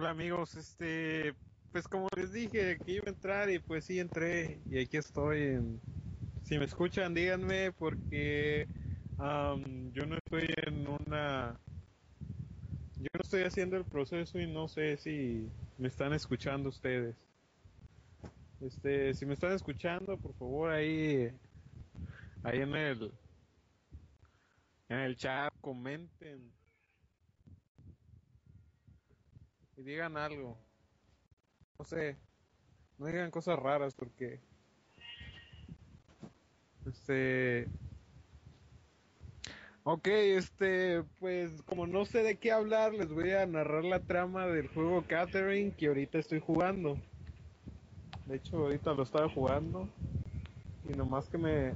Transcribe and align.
Hola 0.00 0.12
amigos, 0.12 0.54
este, 0.56 1.34
pues 1.72 1.86
como 1.86 2.08
les 2.16 2.32
dije 2.32 2.78
que 2.78 2.92
iba 2.92 3.04
a 3.06 3.10
entrar 3.10 3.50
y 3.50 3.58
pues 3.58 3.84
sí 3.84 4.00
entré 4.00 4.58
y 4.70 4.78
aquí 4.78 4.96
estoy. 4.96 5.42
En... 5.42 5.78
Si 6.42 6.58
me 6.58 6.64
escuchan, 6.64 7.12
díganme 7.12 7.70
porque 7.72 8.66
am, 9.18 9.92
yo 9.92 10.06
no 10.06 10.16
estoy 10.16 10.48
en 10.66 10.88
una, 10.88 11.60
yo 12.96 13.08
no 13.12 13.20
estoy 13.20 13.42
haciendo 13.42 13.76
el 13.76 13.84
proceso 13.84 14.40
y 14.40 14.50
no 14.50 14.68
sé 14.68 14.96
si 14.96 15.46
me 15.76 15.88
están 15.88 16.14
escuchando 16.14 16.70
ustedes. 16.70 17.14
Este, 18.62 19.12
si 19.12 19.26
me 19.26 19.34
están 19.34 19.52
escuchando, 19.52 20.16
por 20.16 20.32
favor 20.32 20.70
ahí, 20.70 21.30
ahí 22.42 22.60
en 22.60 22.74
el, 22.74 23.12
en 24.88 24.98
el 24.98 25.14
chat 25.18 25.52
comenten 25.60 26.50
y 29.80 29.82
digan 29.82 30.18
algo. 30.18 30.58
No 31.78 31.84
sé, 31.86 32.18
no 32.98 33.06
digan 33.06 33.30
cosas 33.30 33.58
raras 33.58 33.94
porque 33.94 34.38
este 36.86 37.66
Ok, 39.84 40.06
este, 40.08 41.02
pues 41.18 41.62
como 41.62 41.86
no 41.86 42.04
sé 42.04 42.22
de 42.22 42.36
qué 42.36 42.52
hablar, 42.52 42.92
les 42.92 43.08
voy 43.08 43.30
a 43.32 43.46
narrar 43.46 43.84
la 43.84 44.00
trama 44.00 44.46
del 44.46 44.68
juego 44.68 45.02
Catherine 45.08 45.74
que 45.74 45.86
ahorita 45.86 46.18
estoy 46.18 46.40
jugando. 46.40 46.98
De 48.26 48.36
hecho, 48.36 48.58
ahorita 48.58 48.92
lo 48.92 49.02
estaba 49.02 49.30
jugando 49.30 49.88
y 50.86 50.92
nomás 50.92 51.30
que 51.30 51.38
me 51.38 51.74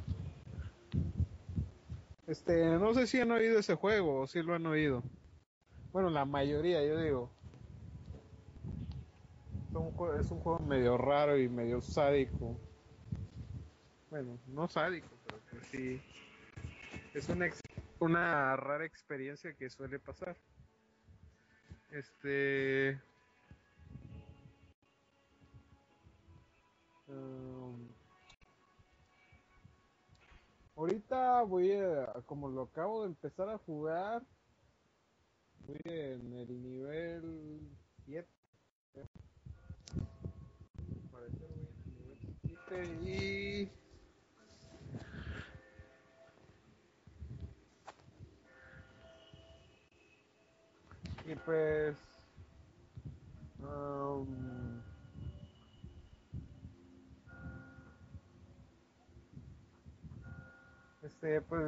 este, 2.27 2.67
no 2.79 2.93
sé 2.93 3.07
si 3.07 3.19
han 3.21 3.31
oído 3.31 3.59
ese 3.59 3.75
juego 3.75 4.21
o 4.21 4.27
si 4.27 4.43
lo 4.43 4.55
han 4.55 4.67
oído. 4.67 5.03
Bueno, 5.91 6.11
la 6.11 6.27
mayoría, 6.27 6.85
yo 6.85 6.99
digo. 6.99 7.31
Es 9.75 9.81
un, 9.81 9.91
jue- 9.97 10.21
es 10.21 10.31
un 10.31 10.39
juego 10.39 10.61
medio 10.61 10.97
raro 10.97 11.37
y 11.37 11.49
medio 11.49 11.81
sádico. 11.81 12.57
Bueno, 14.09 14.39
no 14.47 14.69
sádico, 14.69 15.09
pero 15.27 15.41
pues 15.51 15.67
sí. 15.67 16.01
Es 17.13 17.29
una, 17.29 17.47
ex- 17.47 17.59
una 17.99 18.55
rara 18.55 18.85
experiencia 18.85 19.53
que 19.55 19.69
suele 19.69 19.99
pasar. 19.99 20.37
Este. 21.91 23.01
um, 27.09 27.89
ahorita 30.77 31.43
voy 31.43 31.73
a. 31.73 32.13
Como 32.27 32.49
lo 32.49 32.63
acabo 32.63 33.03
de 33.03 33.09
empezar 33.09 33.49
a 33.49 33.59
jugar. 33.59 34.23
Voy 35.67 35.81
en 35.85 36.33
el 36.33 36.63
nivel 36.63 37.61
7. 38.05 38.29
Al 39.97 41.11
parecer 41.11 41.49
voy 41.87 42.11
en 42.13 42.51
el 42.51 42.54
7 42.69 42.85
y. 43.05 43.71
Pues. 51.45 51.97
um, 53.63 54.27
Este, 61.03 61.41
pues, 61.43 61.61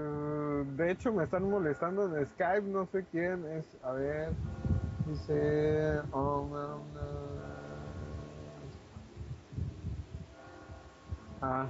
de 0.79 0.93
hecho 0.93 1.13
me 1.13 1.25
están 1.25 1.51
molestando 1.51 2.17
en 2.17 2.27
Skype, 2.27 2.63
no 2.63 2.87
sé 2.87 3.05
quién 3.11 3.45
es, 3.45 3.67
a 3.83 3.93
ver, 3.93 4.33
dice, 5.07 6.01
oh. 6.13 6.49
Ah, 11.43 11.67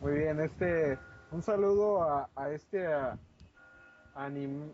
muy 0.00 0.12
bien, 0.12 0.40
este, 0.40 0.98
un 1.30 1.42
saludo 1.42 2.02
a, 2.02 2.50
este, 2.50 2.86
a, 2.86 3.18
am, 4.14 4.72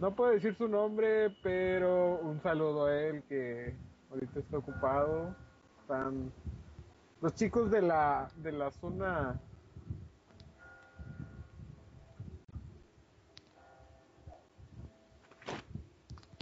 no 0.00 0.14
puedo 0.14 0.32
decir 0.32 0.54
su 0.56 0.68
nombre, 0.68 1.30
pero 1.42 2.18
un 2.18 2.40
saludo 2.40 2.86
a 2.86 2.96
él 2.96 3.22
que 3.28 3.74
ahorita 4.10 4.40
está 4.40 4.58
ocupado, 4.58 5.34
están 5.80 6.32
los 7.20 7.34
chicos 7.34 7.70
de 7.70 7.82
la, 7.82 8.28
de 8.36 8.52
la 8.52 8.70
zona 8.70 9.40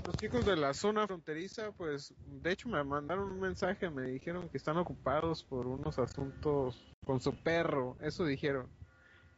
Los 0.05 0.17
chicos 0.17 0.45
de 0.45 0.57
la 0.57 0.75
zona 0.75 1.07
fronteriza, 1.07 1.71
pues, 1.73 2.15
de 2.27 2.53
hecho 2.53 2.69
me 2.69 2.83
mandaron 2.83 3.31
un 3.31 3.41
mensaje, 3.41 3.89
me 3.89 4.03
dijeron 4.03 4.49
que 4.49 4.57
están 4.57 4.77
ocupados 4.77 5.45
por 5.45 5.67
unos 5.67 5.99
asuntos 5.99 6.83
con 7.05 7.21
su 7.21 7.35
perro, 7.35 7.97
eso 8.01 8.25
dijeron. 8.25 8.69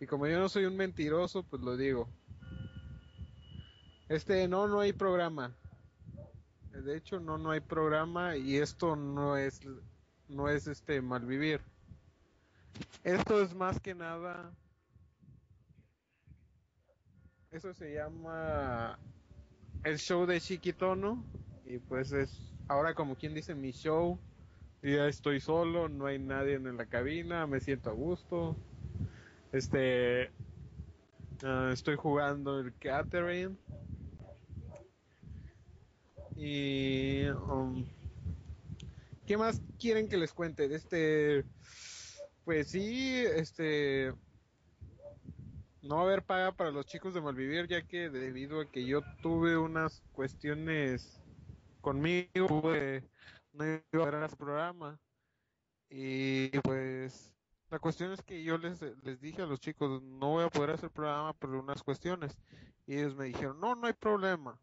Y 0.01 0.07
como 0.07 0.27
yo 0.27 0.39
no 0.39 0.49
soy 0.49 0.65
un 0.65 0.77
mentiroso, 0.77 1.43
pues 1.43 1.63
lo 1.63 1.77
digo. 1.77 2.09
Este, 4.09 4.49
no, 4.49 4.67
no 4.67 4.81
hay 4.81 4.93
programa. 4.93 5.55
De 6.73 6.97
hecho, 6.97 7.21
no, 7.21 7.39
no 7.39 7.51
hay 7.51 7.61
programa 7.61 8.37
y 8.37 8.57
esto 8.57 8.97
no 8.97 9.37
es, 9.37 9.61
no 10.29 10.49
es 10.49 10.67
este 10.67 11.01
malvivir. 11.03 11.61
Esto 13.03 13.43
es 13.43 13.55
más 13.55 13.79
que 13.81 13.95
nada, 13.95 14.53
eso 17.55 17.73
se 17.73 17.95
llama 17.95 18.99
el 19.85 19.99
show 19.99 20.27
de 20.27 20.41
Chiquitono 20.41 21.23
y 21.67 21.79
pues 21.79 22.13
es 22.13 22.53
ahora 22.69 22.95
como 22.95 23.17
quien 23.17 23.35
dice 23.35 23.55
mi 23.55 23.71
show. 23.71 24.19
Ya 24.83 25.07
estoy 25.07 25.41
solo 25.41 25.89
no 25.89 26.07
hay 26.07 26.19
nadie 26.19 26.55
en 26.55 26.77
la 26.77 26.87
cabina 26.87 27.47
me 27.47 27.61
siento 27.61 27.91
a 27.91 27.93
gusto. 27.93 28.57
Este 29.53 30.31
ah, 31.45 31.71
estoy 31.73 31.97
jugando 31.97 32.61
el 32.61 32.75
Catherine 32.79 33.57
y 36.37 37.29
um, 37.29 37.87
qué 39.27 39.37
más 39.37 39.63
quieren 39.79 40.09
que 40.09 40.17
les 40.17 40.33
cuente 40.33 40.75
este 40.75 41.45
pues 42.45 42.69
sí 42.69 43.25
este 43.25 44.13
no 45.85 45.97
va 45.97 46.01
a 46.01 46.05
haber 46.05 46.23
paga 46.23 46.53
para 46.53 46.71
los 46.71 46.87
chicos 46.87 47.13
de 47.13 47.21
Malvivir 47.21 47.69
ya 47.69 47.83
que 47.83 48.09
debido 48.09 48.61
a 48.61 48.71
que 48.71 48.87
yo 48.87 49.03
tuve 49.21 49.59
unas 49.59 50.03
cuestiones 50.13 51.21
conmigo 51.83 52.63
pues, 52.63 53.05
no 53.53 53.65
iba 53.67 54.03
a 54.03 54.11
ver 54.11 54.23
ese 54.25 54.37
programa. 54.37 54.99
Y 55.91 56.49
pues 56.61 57.35
la 57.69 57.79
cuestión 57.79 58.13
es 58.13 58.23
que 58.23 58.43
yo 58.43 58.57
les, 58.57 58.81
les 59.03 59.21
dije 59.21 59.43
a 59.43 59.47
los 59.47 59.61
chicos 59.61 60.03
no 60.03 60.31
voy 60.31 60.45
a 60.45 60.49
poder 60.49 60.71
hacer 60.71 60.91
programa 60.91 61.35
por 61.35 61.51
unas 61.51 61.83
cuestiones. 61.83 62.39
Y 62.87 62.97
ellos 62.97 63.15
me 63.15 63.27
dijeron 63.27 63.61
no 63.61 63.75
no 63.75 63.87
hay 63.87 63.93
problema 63.93 64.59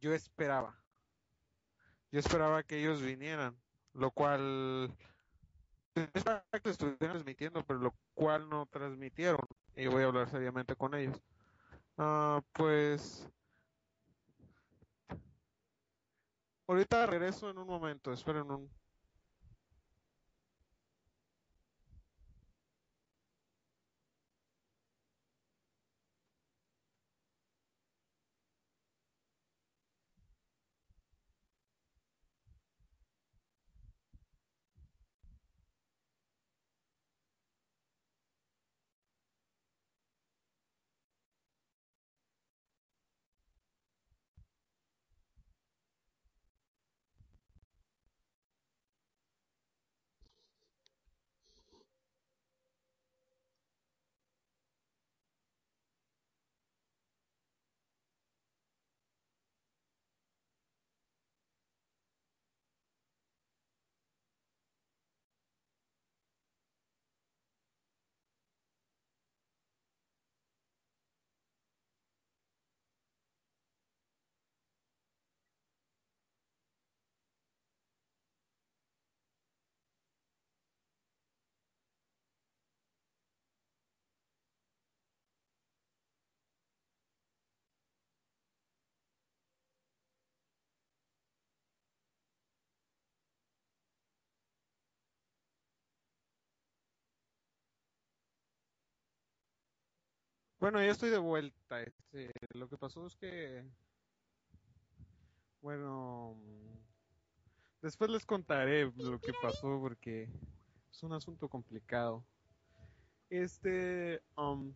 yo 0.00 0.12
esperaba. 0.12 0.82
Yo 2.10 2.18
esperaba 2.18 2.64
que 2.64 2.80
ellos 2.80 3.00
vinieran 3.00 3.56
lo 3.92 4.10
cual 4.10 4.92
yo 5.94 6.02
esperaba 6.12 6.44
que 6.60 6.70
estuvieran 6.70 6.98
transmitiendo 6.98 7.64
pero 7.64 7.78
lo 7.78 7.94
cual 8.14 8.48
no 8.48 8.66
transmitieron 8.66 9.38
y 9.76 9.86
voy 9.86 10.02
a 10.02 10.06
hablar 10.06 10.28
seriamente 10.28 10.76
con 10.76 10.94
ellos. 10.94 11.20
Ah, 11.98 12.42
pues 12.52 13.28
ahorita 16.66 17.06
regreso 17.06 17.50
en 17.50 17.58
un 17.58 17.66
momento 17.66 18.12
esperen 18.12 18.50
un 18.50 18.70
Bueno, 100.64 100.82
ya 100.82 100.92
estoy 100.92 101.10
de 101.10 101.18
vuelta. 101.18 101.82
Este, 101.82 102.30
lo 102.54 102.70
que 102.70 102.78
pasó 102.78 103.06
es 103.06 103.14
que, 103.16 103.62
bueno, 105.60 106.40
después 107.82 108.08
les 108.08 108.24
contaré 108.24 108.90
lo 108.96 109.20
que 109.20 109.34
pasó 109.42 109.78
porque 109.78 110.30
es 110.90 111.02
un 111.02 111.12
asunto 111.12 111.50
complicado. 111.50 112.24
Este, 113.28 114.22
um, 114.38 114.74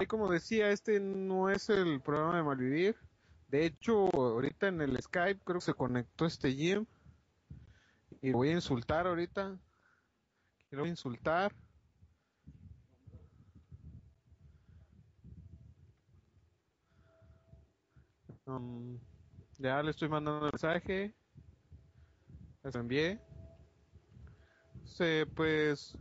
y 0.00 0.06
como 0.06 0.28
decía, 0.28 0.72
este 0.72 0.98
no 0.98 1.48
es 1.48 1.68
el 1.70 2.00
programa 2.00 2.38
de 2.38 2.42
Malvivir. 2.42 2.96
De 3.46 3.66
hecho, 3.66 4.08
ahorita 4.12 4.66
en 4.66 4.80
el 4.80 5.00
Skype 5.00 5.42
creo 5.44 5.60
que 5.60 5.66
se 5.66 5.74
conectó 5.74 6.26
este 6.26 6.52
Jim 6.52 6.86
y 8.20 8.32
lo 8.32 8.38
voy 8.38 8.48
a 8.48 8.54
insultar 8.54 9.06
ahorita. 9.06 9.56
Quiero 10.68 10.86
insultar. 10.86 11.54
Um, 18.48 18.98
ya 19.58 19.82
le 19.82 19.90
estoy 19.90 20.08
mandando 20.08 20.46
un 20.46 20.50
mensaje. 20.50 21.14
Les 22.64 22.74
envié. 22.74 23.20
Se, 24.84 25.26
pues, 25.26 25.96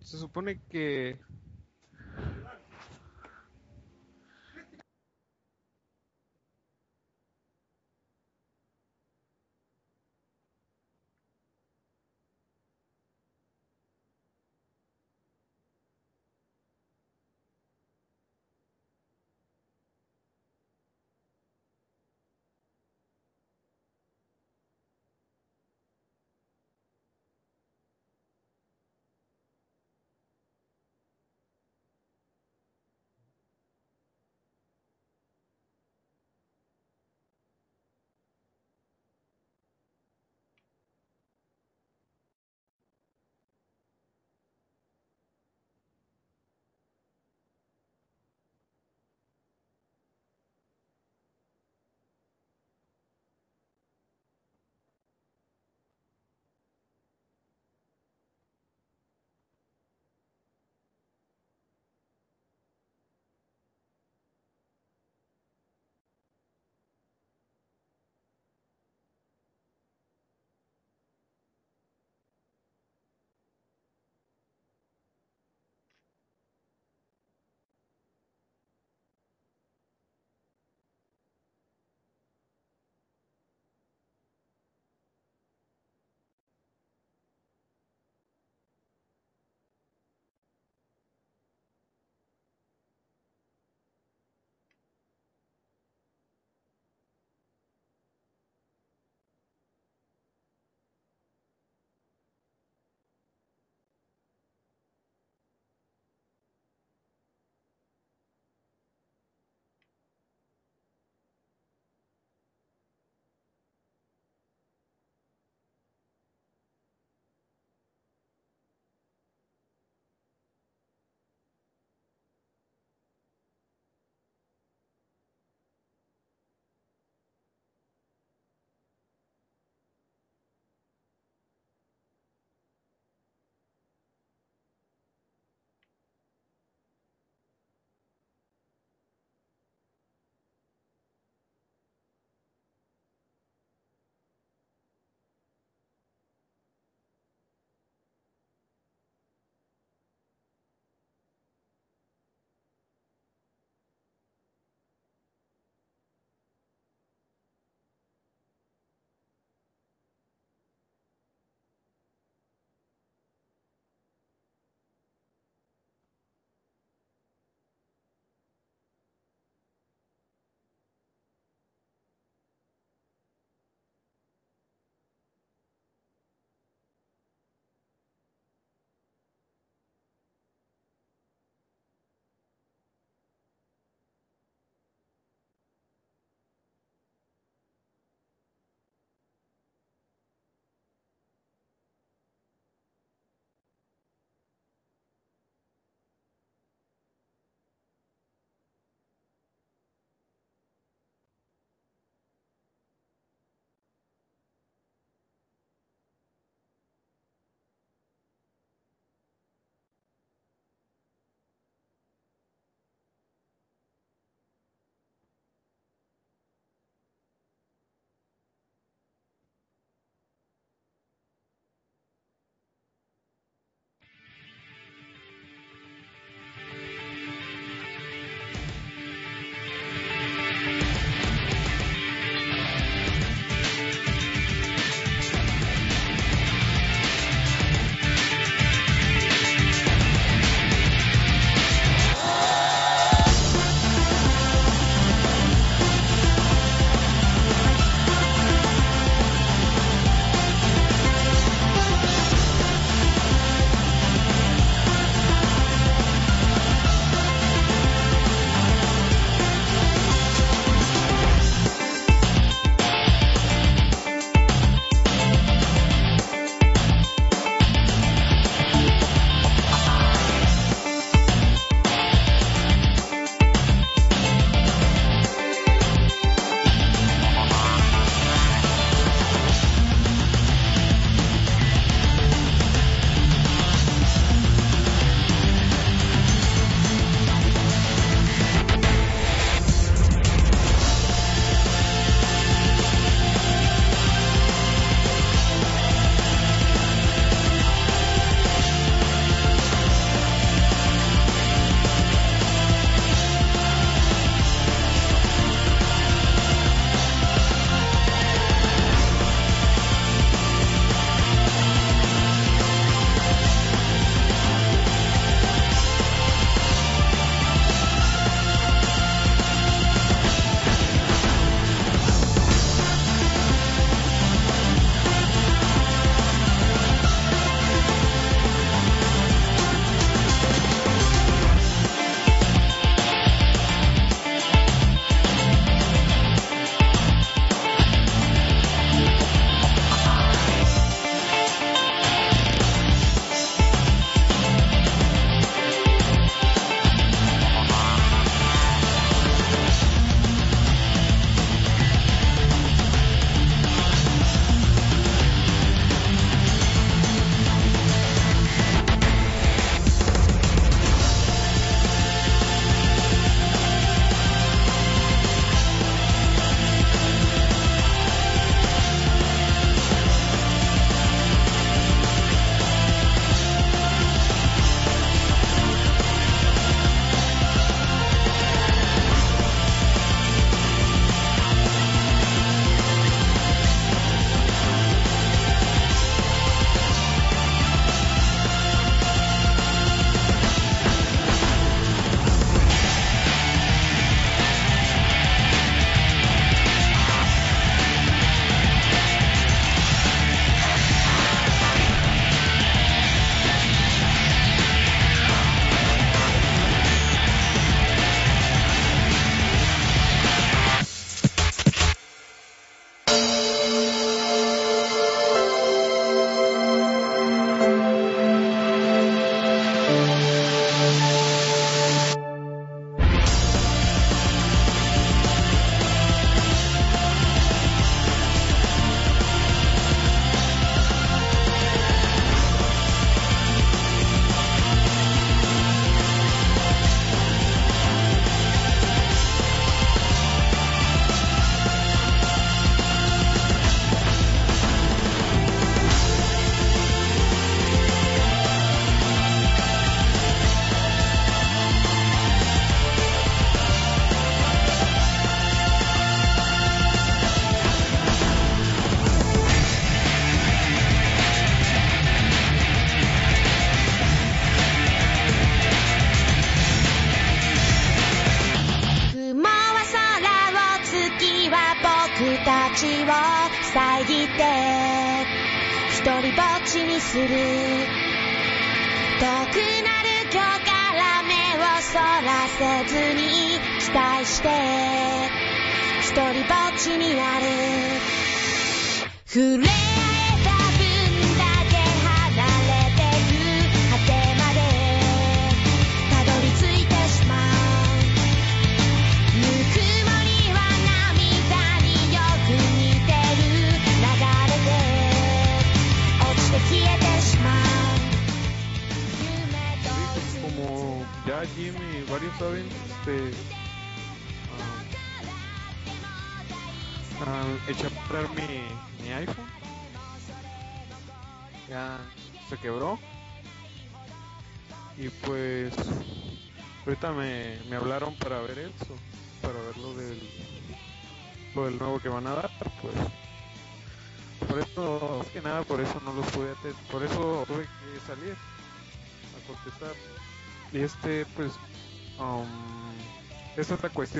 se 0.00 0.16
supone 0.16 0.62
que 0.70 1.18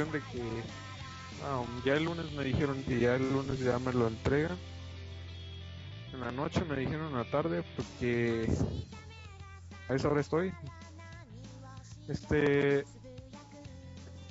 de 0.04 0.20
que 0.20 0.62
ya 1.87 1.94
el 1.94 2.04
lunes 2.04 2.30
me 2.32 2.44
dijeron 2.44 2.82
que 2.82 3.00
ya 3.00 3.14
el 3.14 3.32
lunes 3.32 3.59
ya 3.61 3.78
me 3.78 3.94
lo 3.94 4.09
entregan. 4.09 4.59
En 6.12 6.20
la 6.20 6.30
noche 6.30 6.62
me 6.66 6.76
dijeron 6.76 7.09
en 7.09 7.16
la 7.16 7.30
tarde 7.30 7.64
porque 7.74 8.46
a 9.88 9.94
esa 9.94 10.09
hora 10.09 10.20
estoy. 10.20 10.52
Este, 12.09 12.85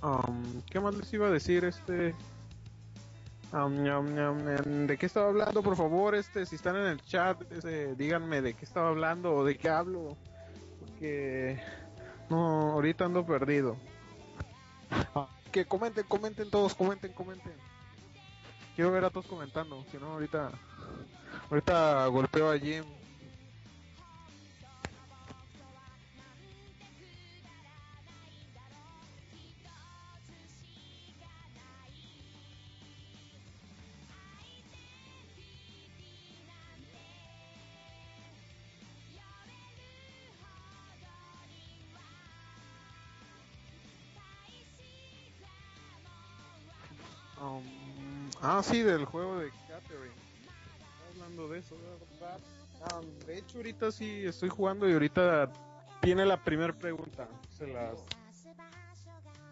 um, 0.04 0.62
¿qué 0.70 0.80
más 0.80 0.94
les 0.96 1.12
iba 1.14 1.28
a 1.28 1.32
decir? 1.32 1.66
Este, 1.66 2.14
um, 3.52 4.86
¿de 4.86 4.98
qué 5.00 5.06
estaba 5.08 5.30
hablando? 5.30 5.64
Por 5.64 5.76
favor, 5.76 6.14
este, 6.14 6.46
si 6.46 6.58
están 6.58 6.76
en 6.76 6.86
el 6.86 7.02
chat, 7.02 7.42
este, 7.52 7.96
díganme 7.96 8.42
de 8.42 8.54
qué 8.54 8.66
estaba 8.66 8.90
hablando 8.90 9.34
o 9.34 9.44
de 9.44 9.58
qué 9.58 9.70
hablo, 9.70 10.16
porque 10.80 11.60
no, 12.30 12.74
ahorita 12.74 13.06
ando 13.06 13.26
perdido. 13.26 13.78
Que 15.56 15.64
comenten, 15.64 16.04
comenten 16.04 16.50
todos, 16.50 16.76
comenten, 16.76 17.14
comenten. 17.14 17.54
Quiero 18.76 18.92
ver 18.92 19.06
a 19.06 19.10
todos 19.10 19.26
comentando, 19.26 19.86
si 19.90 19.96
no 19.96 20.08
ahorita, 20.08 20.52
ahorita 21.50 22.08
golpeo 22.08 22.52
a 22.52 22.60
Jim. 22.60 22.84
Ah, 48.60 48.64
sí, 48.64 48.82
del 48.82 49.06
juego 49.06 49.40
de 49.40 49.50
Catherine. 49.68 50.14
Hablando 51.14 51.50
de 51.50 51.60
eso, 51.60 51.76
¿verdad? 52.12 52.40
Um, 52.94 53.26
de 53.26 53.38
hecho, 53.38 53.58
ahorita 53.58 53.92
sí 53.92 54.26
estoy 54.26 54.50
jugando 54.50 54.88
y 54.90 54.94
ahorita 54.94 55.52
tiene 56.02 56.26
la 56.26 56.42
primera 56.42 56.74
pregunta. 56.74 57.28
Se 57.58 57.68
las. 57.68 58.00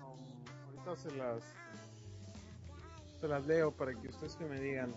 um, 0.02 0.20
ahorita 0.68 0.96
se 0.96 1.16
las. 1.18 1.44
Se 3.20 3.28
las 3.28 3.46
leo 3.46 3.72
para 3.72 3.94
que 3.94 4.08
ustedes 4.10 4.36
que 4.36 4.46
me 4.46 4.60
digan. 4.60 4.94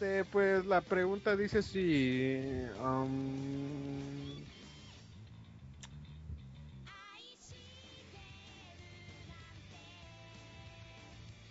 Este, 0.00 0.24
pues 0.24 0.64
la 0.64 0.80
pregunta 0.80 1.36
dice 1.36 1.62
si... 1.62 2.40
um, 2.82 4.34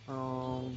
um, 0.07 0.75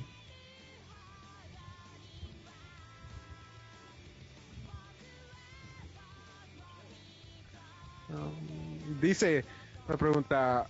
um, 8.10 9.00
dice 9.00 9.46
la 9.88 9.96
pregunta 9.96 10.66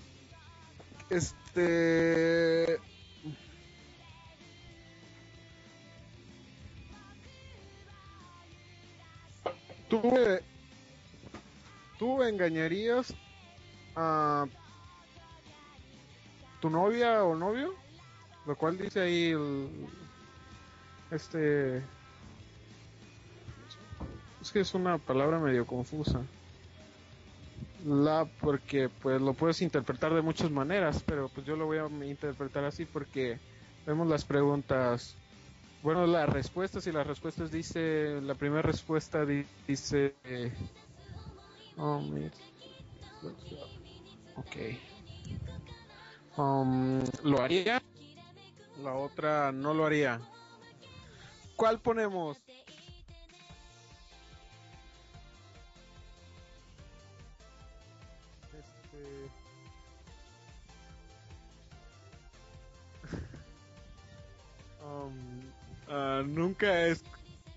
este 1.10 2.78
tú 11.98 12.22
engañarías 12.22 13.14
a 13.94 14.46
tu 16.61 16.70
novia 16.70 17.25
o 17.25 17.35
novio 17.35 17.75
lo 18.46 18.57
cual 18.57 18.77
dice 18.77 19.01
ahí 19.01 19.31
el, 19.31 19.68
este 21.11 21.83
es 24.40 24.51
que 24.53 24.61
es 24.61 24.75
una 24.75 24.98
palabra 24.98 25.38
medio 25.38 25.64
confusa. 25.66 26.20
La 27.85 28.27
porque 28.40 28.88
pues 28.88 29.20
lo 29.20 29.35
puedes 29.35 29.62
interpretar 29.62 30.14
de 30.14 30.22
muchas 30.22 30.51
maneras 30.51 31.03
pero 31.07 31.29
pues 31.29 31.46
yo 31.46 31.57
lo 31.57 31.66
voy 31.66 31.79
a 31.79 31.87
interpretar 32.05 32.64
así 32.64 32.85
porque 32.85 33.38
vemos 33.87 34.09
las 34.09 34.25
preguntas 34.25 35.16
bueno 35.82 36.06
las 36.06 36.28
respuestas 36.28 36.86
y 36.86 36.92
las 36.92 37.06
respuestas 37.06 37.50
dice 37.50 38.20
la 38.22 38.34
primera 38.34 38.62
respuesta 38.62 39.24
di- 39.24 39.46
dice 39.66 40.14
eh, 40.24 40.52
oh, 41.76 42.02
ok. 44.36 44.56
Um, 46.36 47.00
lo 47.24 47.42
haría 47.42 47.82
la 48.82 48.94
otra 48.94 49.52
no 49.52 49.74
lo 49.74 49.84
haría. 49.86 50.20
¿cuál 51.56 51.78
ponemos? 51.80 52.38
Ah, 65.92 66.22
nunca 66.26 66.87
es 66.87 67.05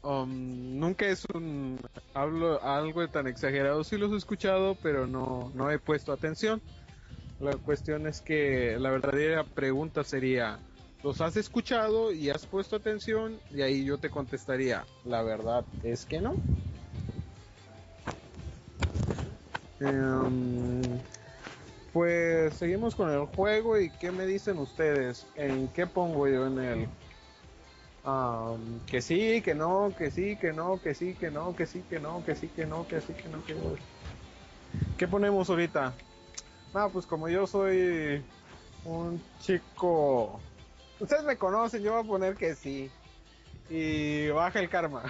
um, 0.03 0.79
nunca 0.79 1.07
es 1.07 1.25
un 1.33 1.79
hablo 2.13 2.61
algo 2.63 3.07
tan 3.07 3.27
exagerado. 3.27 3.83
Sí 3.83 3.97
los 3.97 4.11
he 4.11 4.17
escuchado 4.17 4.77
pero 4.83 5.07
no 5.07 5.51
no 5.55 5.71
he 5.71 5.79
puesto 5.79 6.11
atención. 6.11 6.61
La 7.39 7.51
cuestión 7.57 8.07
es 8.07 8.21
que 8.21 8.77
la 8.79 8.89
verdadera 8.89 9.43
pregunta 9.43 10.03
sería 10.03 10.59
los 11.03 11.21
has 11.21 11.37
escuchado 11.37 12.11
y 12.11 12.29
has 12.29 12.45
puesto 12.45 12.75
atención 12.75 13.39
y 13.51 13.61
ahí 13.61 13.85
yo 13.85 13.97
te 13.97 14.09
contestaría 14.09 14.85
la 15.03 15.21
verdad 15.21 15.65
es 15.83 16.05
que 16.05 16.21
no. 16.21 16.35
Em, 19.79 20.81
pues 21.91 22.53
seguimos 22.55 22.95
con 22.95 23.11
el 23.11 23.25
juego 23.25 23.79
y 23.79 23.89
qué 23.89 24.11
me 24.11 24.25
dicen 24.25 24.57
ustedes 24.57 25.27
en 25.35 25.67
qué 25.69 25.85
pongo 25.85 26.27
yo 26.27 26.47
en 26.47 26.59
el 26.59 26.87
Am, 28.05 28.81
que 28.85 29.01
sí, 29.01 29.41
que 29.41 29.55
no, 29.55 29.91
que 29.97 30.11
sí, 30.11 30.35
que 30.35 30.53
no, 30.53 30.79
que 30.79 30.93
sí, 30.93 31.15
que 31.15 31.31
no, 31.31 31.55
que 31.55 31.65
sí, 31.65 31.81
que 31.81 31.99
no, 31.99 32.23
que 32.23 32.35
sí, 32.35 32.49
que 32.49 32.67
no, 32.67 32.87
que 32.87 33.01
sí, 33.01 33.13
que 33.13 33.29
no, 33.29 33.43
que 33.43 33.55
no. 33.55 33.61
¿Qué 34.95 35.07
ponemos 35.07 35.49
ahorita? 35.49 35.91
Ah, 36.73 36.89
pues 36.93 37.07
como 37.07 37.27
yo 37.29 37.47
soy 37.47 38.23
un 38.83 39.19
chico... 39.39 40.39
Ustedes 40.99 41.23
me 41.23 41.37
conocen, 41.37 41.81
yo 41.81 41.93
voy 41.93 42.03
a 42.03 42.07
poner 42.07 42.35
que 42.35 42.53
sí. 42.53 42.91
Y 43.69 44.29
baja 44.29 44.59
el 44.59 44.69
karma. 44.69 45.01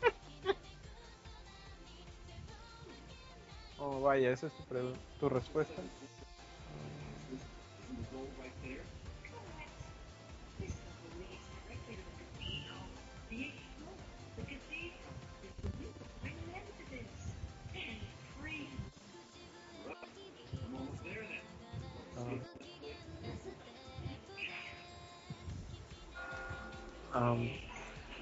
oh, 3.78 4.02
vaya, 4.02 4.30
esa 4.30 4.46
es 4.46 4.52
tu, 4.52 4.62
tu 5.18 5.28
respuesta. 5.28 5.82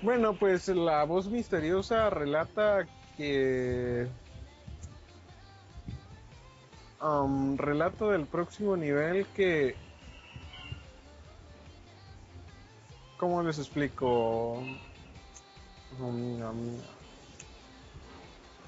Bueno, 0.02 0.34
pues 0.34 0.68
la 0.68 1.04
voz 1.04 1.28
misteriosa 1.28 2.10
relata 2.10 2.86
que... 3.16 4.06
am, 7.00 7.56
relato 7.56 8.10
del 8.10 8.26
próximo 8.26 8.76
nivel 8.76 9.26
que... 9.28 9.76
¿Cómo 13.18 13.42
les 13.42 13.58
explico? 13.58 14.62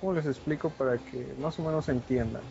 ¿Cómo 0.00 0.12
les 0.12 0.26
explico 0.26 0.70
para 0.70 0.98
que 0.98 1.34
más 1.40 1.58
o 1.58 1.62
menos 1.62 1.88
entiendan? 1.88 2.42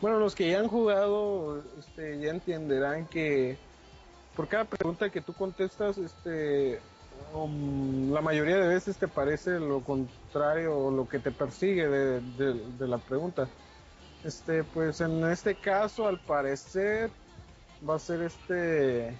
Bueno, 0.00 0.18
los 0.18 0.34
que 0.34 0.50
ya 0.50 0.60
han 0.60 0.68
jugado 0.68 1.62
este, 1.78 2.20
ya 2.20 2.30
entenderán 2.30 3.06
que 3.06 3.58
por 4.40 4.48
cada 4.48 4.64
pregunta 4.64 5.10
que 5.10 5.20
tú 5.20 5.34
contestas, 5.34 5.98
este, 5.98 6.80
um, 7.34 8.10
la 8.10 8.22
mayoría 8.22 8.56
de 8.56 8.68
veces 8.68 8.96
te 8.96 9.06
parece 9.06 9.60
lo 9.60 9.80
contrario 9.80 10.78
o 10.78 10.90
lo 10.90 11.06
que 11.06 11.18
te 11.18 11.30
persigue 11.30 11.86
de, 11.86 12.88
la 12.88 12.96
pregunta. 12.96 13.48
Este, 14.24 14.64
pues 14.64 15.02
en 15.02 15.30
este 15.30 15.56
caso, 15.56 16.08
al 16.08 16.18
parecer, 16.20 17.10
va 17.86 17.96
a 17.96 17.98
ser 17.98 18.22
este, 18.22 19.14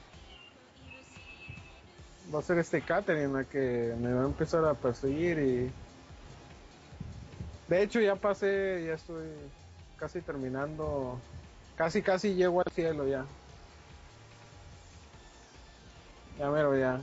va 2.34 2.38
a 2.38 2.42
ser 2.42 2.56
este 2.56 2.80
Catherine 2.80 3.30
la 3.30 3.44
que 3.44 3.94
me 4.00 4.14
va 4.14 4.22
a 4.22 4.24
empezar 4.24 4.64
a 4.64 4.72
perseguir 4.72 5.38
y, 5.38 5.70
de 7.68 7.82
hecho 7.82 8.00
ya 8.00 8.16
pasé, 8.16 8.84
ya 8.86 8.94
estoy 8.94 9.28
casi 9.98 10.22
terminando, 10.22 11.18
casi 11.76 12.00
casi 12.00 12.34
llego 12.34 12.60
al 12.60 12.72
cielo 12.72 13.06
ya. 13.06 13.26
Ya 16.40 16.50
mero, 16.50 16.74
ya. 16.74 17.00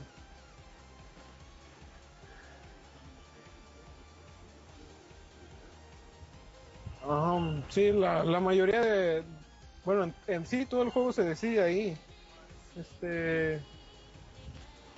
Sí, 7.68 7.92
la, 7.92 8.24
la 8.24 8.40
mayoría 8.40 8.80
de... 8.80 9.22
Bueno, 9.84 10.12
en, 10.26 10.46
sí 10.46 10.66
todo 10.66 10.82
el 10.82 10.90
juego 10.90 11.12
se 11.12 11.22
decide 11.22 11.62
ahí. 11.62 11.96
Este... 12.76 13.60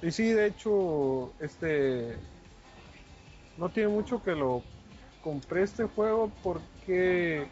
Y 0.01 0.11
sí, 0.11 0.31
de 0.31 0.47
hecho, 0.47 1.33
este... 1.41 2.17
No 3.59 3.69
tiene 3.69 3.91
mucho 3.91 4.23
que 4.23 4.35
lo 4.35 4.63
compré 5.23 5.65
este 5.65 5.85
juego 5.85 6.33
porque... 6.43 7.47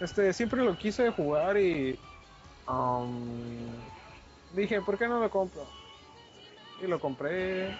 Este, 0.00 0.32
siempre 0.32 0.62
lo 0.62 0.76
quise 0.76 1.10
jugar 1.10 1.56
y... 1.56 1.98
am, 2.66 3.91
dije, 4.54 4.80
¿por 4.80 4.98
qué 4.98 5.08
no 5.08 5.20
lo 5.20 5.30
compro? 5.30 5.66
Y 6.82 6.86
lo 6.86 7.00
compré. 7.00 7.76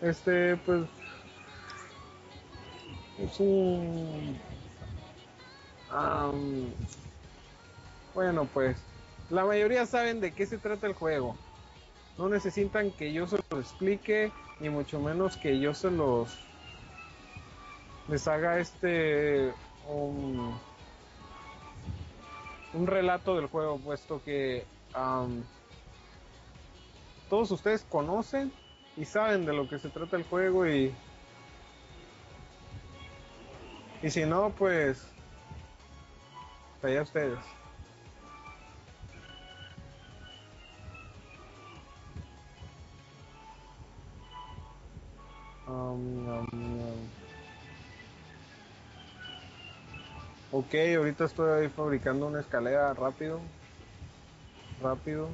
Este, 0.00 0.56
pues 0.58 0.86
es 3.18 3.40
un 3.40 4.38
am, 5.90 6.66
bueno 8.14 8.46
pues 8.52 8.76
la 9.30 9.44
mayoría 9.44 9.86
saben 9.86 10.20
de 10.20 10.32
qué 10.32 10.46
se 10.46 10.58
trata 10.58 10.86
el 10.86 10.92
juego 10.92 11.36
no 12.18 12.28
necesitan 12.28 12.90
que 12.90 13.12
yo 13.12 13.26
se 13.26 13.38
los 13.50 13.60
explique 13.60 14.32
ni 14.60 14.68
mucho 14.68 15.00
menos 15.00 15.36
que 15.36 15.58
yo 15.58 15.72
se 15.72 15.90
los 15.90 16.38
les 18.08 18.28
haga 18.28 18.58
este 18.58 19.52
un, 19.88 20.58
relato 22.84 23.36
del 23.36 23.46
juego 23.46 23.78
puesto 23.78 24.22
que 24.22 24.66
am, 24.92 25.42
todos 27.28 27.50
ustedes 27.50 27.84
conocen 27.88 28.52
y 28.96 29.04
saben 29.04 29.44
de 29.46 29.52
lo 29.52 29.68
que 29.68 29.78
se 29.78 29.88
trata 29.88 30.16
el 30.16 30.24
juego 30.24 30.66
y 30.66 30.94
Y 34.02 34.10
si 34.10 34.24
no, 34.24 34.50
pues. 34.50 35.04
Allá 36.82 37.02
ustedes. 37.02 37.38
Um, 45.66 46.28
um, 46.28 46.46
um. 46.52 47.10
Ok, 50.52 50.74
ahorita 50.96 51.24
estoy 51.24 51.68
fabricando 51.70 52.26
una 52.28 52.40
escalera 52.40 52.94
rápido. 52.94 53.40
Rápido. 54.80 55.28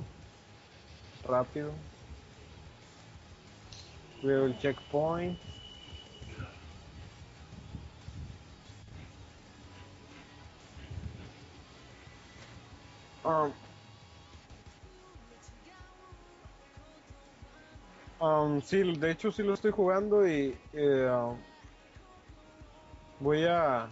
Rápido. 1.26 1.72
Veo 4.22 4.46
el 4.46 4.56
checkpoint. 4.58 5.38
Um, 13.24 13.52
um, 18.20 18.60
sí, 18.62 18.82
de 18.96 19.10
hecho 19.12 19.30
sí 19.30 19.42
lo 19.42 19.54
estoy 19.54 19.70
jugando 19.70 20.26
y 20.26 20.56
eh, 20.72 21.08
um, 21.08 21.36
voy 23.20 23.44
a 23.44 23.88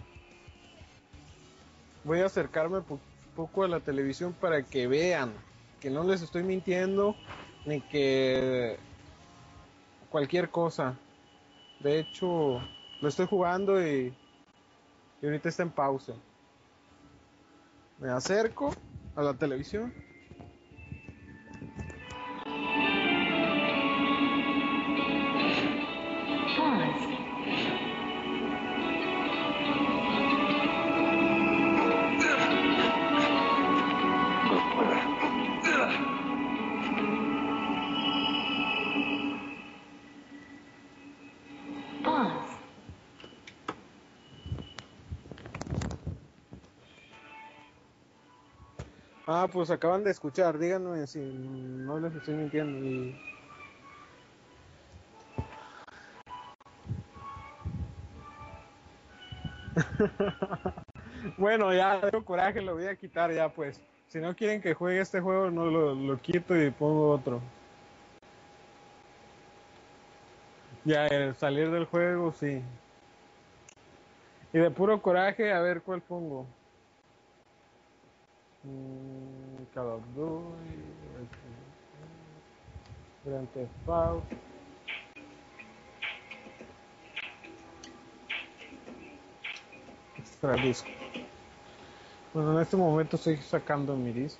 voy 2.03 2.19
a 2.19 2.25
acercarme 2.25 2.79
un 2.79 2.99
poco 3.35 3.63
a 3.63 3.69
la 3.69 3.79
televisión 3.79 4.33
para 4.33 4.63
que 4.63 4.87
vean 4.87 5.33
que 5.81 5.89
no 5.89 6.03
les 6.03 6.21
estoy 6.21 6.43
mintiendo 6.43 7.15
ni 7.65 7.81
que 7.81 8.77
cualquier 10.09 10.49
cosa. 10.51 10.95
De 11.79 11.99
hecho, 11.99 12.61
lo 13.01 13.09
estoy 13.09 13.25
jugando 13.25 13.81
y, 13.85 14.13
y 15.21 15.25
ahorita 15.25 15.49
está 15.49 15.63
en 15.63 15.71
pausa. 15.71 16.13
Me 17.99 18.09
acerco 18.09 18.73
a 19.15 19.23
la 19.23 19.33
televisión. 19.33 19.91
Ah, 49.33 49.47
pues 49.49 49.71
acaban 49.71 50.03
de 50.03 50.11
escuchar, 50.11 50.59
díganme 50.59 51.07
si 51.07 51.19
no 51.19 51.97
les 52.01 52.13
estoy 52.13 52.35
mintiendo. 52.35 53.15
Bueno, 61.37 61.73
ya 61.73 62.01
tengo 62.01 62.25
coraje, 62.25 62.61
lo 62.61 62.73
voy 62.73 62.87
a 62.87 62.95
quitar 62.97 63.31
ya 63.31 63.47
pues. 63.47 63.79
Si 64.09 64.19
no 64.19 64.35
quieren 64.35 64.59
que 64.61 64.73
juegue 64.73 64.99
este 64.99 65.21
juego, 65.21 65.49
no 65.49 65.65
lo, 65.67 65.95
lo 65.95 66.19
quito 66.19 66.61
y 66.61 66.69
pongo 66.69 67.11
otro. 67.11 67.39
Ya, 70.83 71.07
el 71.07 71.35
salir 71.35 71.71
del 71.71 71.85
juego, 71.85 72.33
sí. 72.33 72.61
Y 74.51 74.57
de 74.59 74.71
puro 74.71 75.01
coraje, 75.01 75.53
a 75.53 75.61
ver 75.61 75.81
cuál 75.83 76.01
pongo. 76.01 76.45
Mm, 78.63 79.65
Call 79.73 79.87
of 79.87 80.01
Duty, 80.15 80.83
Grand 83.25 83.47
Theft 83.53 83.89
Auto. 83.89 84.23
Extra 90.19 90.55
disco. 90.57 90.89
Bueno, 92.33 92.53
en 92.53 92.61
este 92.61 92.77
momento 92.77 93.15
estoy 93.15 93.37
sacando 93.37 93.95
mi 93.95 94.11
disco. 94.11 94.39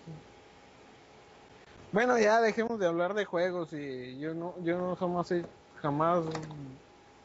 Bueno, 1.91 2.17
ya 2.17 2.39
dejemos 2.39 2.79
de 2.79 2.87
hablar 2.87 3.13
de 3.13 3.25
juegos 3.25 3.73
y 3.73 4.19
yo 4.19 4.33
no, 4.33 4.53
yo 4.63 4.77
no 4.77 4.95
jamás 4.95 5.33
jamás 5.81 6.23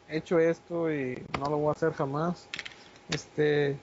he 0.09 0.17
hecho 0.17 0.39
esto 0.39 0.91
y 0.91 1.23
no 1.39 1.51
lo 1.51 1.59
voy 1.59 1.69
a 1.69 1.73
hacer 1.73 1.93
jamás. 1.93 2.49
Este, 3.09 3.79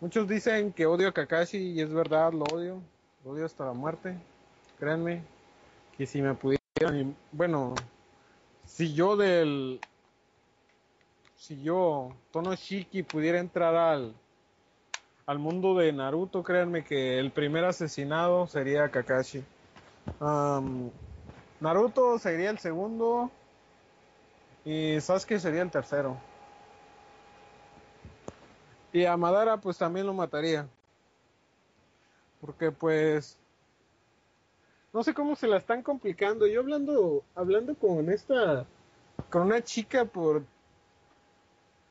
muchos 0.00 0.28
dicen 0.28 0.72
que 0.72 0.86
odio 0.86 1.08
a 1.08 1.12
Kakashi 1.12 1.58
y 1.58 1.80
es 1.80 1.92
verdad, 1.92 2.32
lo 2.32 2.44
odio, 2.44 2.80
lo 3.24 3.32
odio 3.32 3.44
hasta 3.46 3.64
la 3.64 3.72
muerte. 3.72 4.16
Créanme 4.78 5.22
que 5.96 6.06
si 6.06 6.22
me 6.22 6.34
pudieran, 6.34 7.16
bueno, 7.32 7.74
si 8.64 8.94
yo 8.94 9.16
del, 9.16 9.80
si 11.36 11.62
yo, 11.62 12.12
Tono 12.30 12.54
Shiki, 12.54 13.02
pudiera 13.02 13.38
entrar 13.40 13.74
al, 13.74 14.14
al 15.26 15.38
mundo 15.38 15.74
de 15.74 15.92
Naruto, 15.92 16.42
créanme 16.42 16.84
que 16.84 17.18
el 17.18 17.30
primer 17.30 17.64
asesinado 17.64 18.46
sería 18.46 18.90
Kakashi. 18.90 19.44
Naruto 21.60 22.18
sería 22.18 22.50
el 22.50 22.58
segundo 22.58 23.30
y 24.64 25.00
Sasuke 25.00 25.38
sería 25.38 25.62
el 25.62 25.70
tercero. 25.70 26.16
Y 28.92 29.04
a 29.04 29.16
Madara 29.16 29.60
pues 29.60 29.78
también 29.78 30.06
lo 30.06 30.14
mataría. 30.14 30.68
Porque 32.40 32.72
pues 32.72 33.38
no 34.92 35.02
sé 35.04 35.14
cómo 35.14 35.36
se 35.36 35.46
la 35.46 35.58
están 35.58 35.82
complicando. 35.82 36.46
Yo 36.46 36.60
hablando 36.60 37.22
hablando 37.34 37.74
con 37.74 38.10
esta 38.10 38.66
con 39.28 39.42
una 39.42 39.62
chica 39.62 40.04
por 40.04 40.42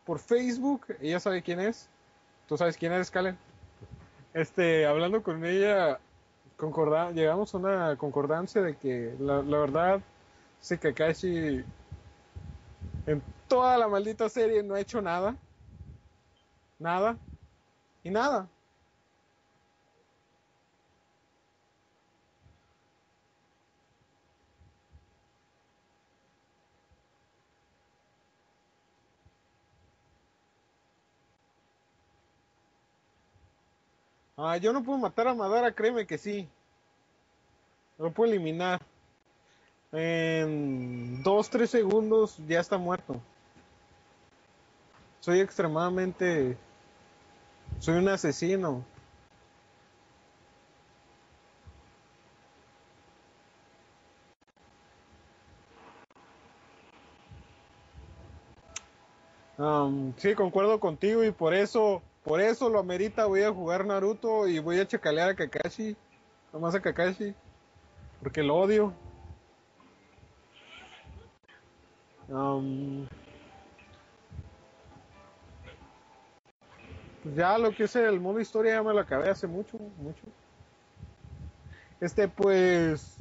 por 0.05 0.19
Facebook, 0.19 0.87
ella 1.01 1.19
sabe 1.19 1.43
quién 1.43 1.59
es. 1.59 1.87
¿Tú 2.47 2.57
sabes 2.57 2.75
quién 2.77 2.91
es, 2.93 3.11
Kalen? 3.11 3.37
Este, 4.33 4.87
hablando 4.87 5.21
con 5.21 5.45
ella, 5.45 5.99
concorda 6.57 7.11
llegamos 7.11 7.53
a 7.53 7.57
una 7.57 7.95
concordancia 7.95 8.61
de 8.61 8.75
que 8.75 9.15
la, 9.19 9.43
la 9.43 9.57
verdad, 9.59 10.01
ese 10.61 10.79
Kakashi 10.79 11.63
en 13.05 13.21
toda 13.47 13.77
la 13.77 13.87
maldita 13.87 14.29
serie 14.29 14.63
no 14.63 14.75
ha 14.75 14.79
hecho 14.79 15.01
nada. 15.01 15.35
Nada. 16.79 17.17
Y 18.03 18.09
nada. 18.09 18.47
Ah, 34.41 34.55
yo 34.57 34.71
no 34.71 34.81
puedo 34.83 34.97
matar 34.97 35.27
a 35.27 35.33
Madara, 35.33 35.73
créeme 35.73 36.07
que 36.07 36.17
sí. 36.17 36.47
Lo 37.97 38.11
puedo 38.11 38.31
eliminar. 38.31 38.79
En 39.91 41.21
dos, 41.23 41.49
tres 41.49 41.69
segundos 41.71 42.37
ya 42.47 42.61
está 42.61 42.77
muerto. 42.77 43.19
Soy 45.19 45.41
extremadamente... 45.41 46.57
Soy 47.79 47.97
un 47.97 48.09
asesino. 48.09 48.83
Um, 59.57 60.13
sí, 60.17 60.35
concuerdo 60.35 60.79
contigo 60.79 61.23
y 61.23 61.31
por 61.31 61.53
eso, 61.53 62.01
por 62.23 62.39
eso 62.41 62.69
lo 62.69 62.79
amerita, 62.79 63.25
voy 63.25 63.43
a 63.43 63.51
jugar 63.51 63.85
Naruto 63.85 64.47
y 64.47 64.59
voy 64.59 64.79
a 64.79 64.87
chacalear 64.87 65.29
a 65.29 65.35
Kakashi, 65.35 65.97
nomás 66.53 66.75
a 66.75 66.81
Kakashi, 66.81 67.33
porque 68.21 68.41
lo 68.41 68.55
odio. 68.55 68.93
Um, 72.29 73.05
ya 77.35 77.57
lo 77.57 77.71
que 77.71 77.83
es 77.83 77.95
el 77.95 78.19
modo 78.19 78.39
historia 78.39 78.73
ya 78.75 78.83
me 78.83 78.93
lo 78.93 78.99
acabé 78.99 79.29
hace 79.29 79.47
mucho, 79.47 79.77
mucho. 79.97 80.21
Este 81.99 82.27
pues, 82.27 83.17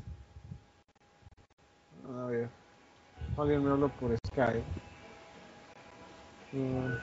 a 2.09 2.27
ver, 2.27 2.49
alguien 3.37 3.65
me 3.65 3.71
habla 3.71 3.89
por 3.89 4.17
Skype. 4.27 4.65
Mm. 6.53 6.95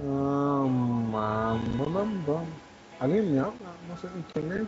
Ah, 0.00 0.66
mam, 0.68 1.92
bam, 1.92 2.24
bam. 2.26 2.46
¿Alguien 3.00 3.34
me? 3.34 3.67
Sé 4.00 4.08
ni. 4.42 4.66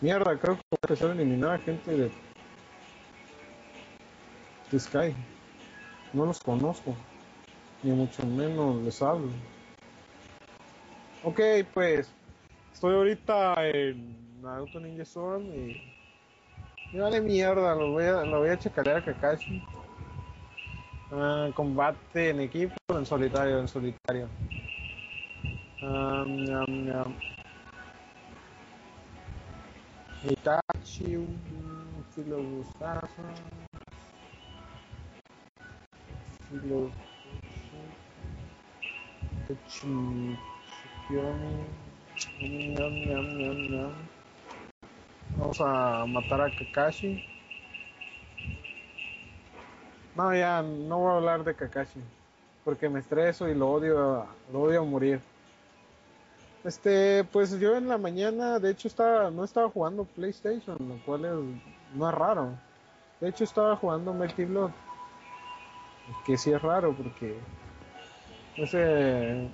Mierda, 0.00 0.38
creo 0.38 0.56
que 0.56 0.62
voy 0.70 1.10
a 1.10 1.12
eliminar 1.12 1.50
a 1.52 1.58
gente 1.58 1.90
de, 1.90 2.10
Sky. 4.78 5.14
No 6.12 6.26
los 6.26 6.40
conozco. 6.40 6.94
Ni 7.82 7.90
mucho 7.90 8.24
menos 8.24 8.76
les 8.82 9.02
hablo. 9.02 9.28
Ok, 11.24 11.40
pues. 11.74 12.12
Estoy 12.72 12.94
ahorita 12.94 13.54
en 13.66 14.40
Naruto 14.40 14.78
Ninja 14.78 15.02
Storm 15.02 15.46
y. 15.46 15.82
Me 16.92 17.00
vale 17.00 17.20
mierda, 17.20 17.74
lo 17.74 17.92
voy 17.92 18.04
a, 18.04 18.24
lo 18.24 18.40
voy 18.40 18.50
a 18.50 18.58
Kakashi. 18.58 19.62
Ah, 21.12 21.48
combate 21.54 22.30
en 22.30 22.40
equipo 22.40 22.74
en 22.88 23.04
solitario, 23.04 23.58
en 23.58 23.68
solitario. 23.68 24.28
Ah. 25.82 26.24
Itachi, 30.22 31.16
un 31.16 32.04
filo 32.14 32.42
gustazo. 32.42 33.22
Filo. 36.50 36.90
Vamos 45.38 45.60
a 45.62 46.04
matar 46.06 46.40
a 46.42 46.50
Kakashi. 46.50 47.24
No, 50.14 50.34
ya, 50.34 50.60
no 50.60 50.98
voy 50.98 51.12
a 51.12 51.16
hablar 51.16 51.44
de 51.44 51.54
Kakashi. 51.54 52.00
Porque 52.62 52.90
me 52.90 53.00
estreso 53.00 53.48
y 53.48 53.54
lo 53.54 53.70
odio, 53.70 54.26
lo 54.52 54.60
odio 54.60 54.82
a 54.82 54.84
morir. 54.84 55.29
Este, 56.64 57.24
pues 57.24 57.58
yo 57.58 57.76
en 57.76 57.88
la 57.88 57.96
mañana, 57.96 58.58
de 58.58 58.70
hecho, 58.70 58.88
estaba, 58.88 59.30
no 59.30 59.44
estaba 59.44 59.70
jugando 59.70 60.04
PlayStation, 60.04 60.76
lo 60.78 60.98
cual 61.06 61.24
es, 61.24 61.96
no 61.96 62.08
es 62.08 62.14
raro. 62.14 62.50
De 63.20 63.28
hecho, 63.28 63.44
estaba 63.44 63.76
jugando 63.76 64.12
Melty 64.12 64.44
Blood. 64.44 64.70
Que 66.26 66.36
sí 66.36 66.52
es 66.52 66.60
raro 66.60 66.94
porque 66.94 67.38
ese. 68.56 69.48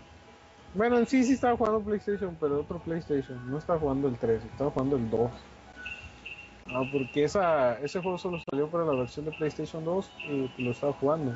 Bueno, 0.74 0.98
en 0.98 1.06
sí 1.06 1.24
sí 1.24 1.34
estaba 1.34 1.56
jugando 1.56 1.80
PlayStation, 1.80 2.36
pero 2.40 2.60
otro 2.60 2.78
PlayStation. 2.78 3.50
No 3.50 3.58
estaba 3.58 3.78
jugando 3.78 4.08
el 4.08 4.16
3, 4.18 4.42
estaba 4.44 4.70
jugando 4.70 4.96
el 4.96 5.10
2. 5.10 5.30
Ah, 6.68 6.82
porque 6.90 7.24
esa, 7.24 7.78
ese 7.80 8.00
juego 8.00 8.18
solo 8.18 8.38
salió 8.50 8.68
para 8.68 8.84
la 8.84 8.92
versión 8.92 9.24
de 9.24 9.32
PlayStation 9.32 9.84
2 9.84 10.10
y 10.58 10.62
lo 10.62 10.70
estaba 10.72 10.92
jugando. 10.94 11.32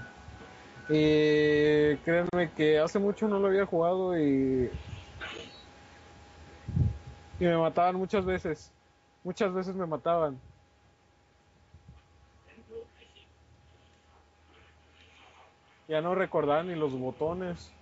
Y 0.89 1.97
créanme 1.99 2.51
que 2.57 2.81
hace 2.81 2.99
mucho 2.99 3.29
no 3.29 3.39
lo 3.39 3.49
había 3.49 3.67
jugado 3.67 4.19
y. 4.19 4.71
Y 7.41 7.45
me 7.45 7.57
mataban 7.57 7.97
muchas 7.97 8.25
veces. 8.27 8.71
Muchas 9.25 9.53
veces 9.55 9.75
me 9.75 9.87
mataban. 9.87 10.39
Ya 15.89 16.03
no 16.03 16.15
recordaba 16.15 16.63
ni 16.63 16.75
los 16.75 16.93
botones. 16.93 17.73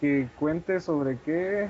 Que 0.00 0.28
cuente 0.36 0.80
sobre 0.80 1.18
qué. 1.20 1.68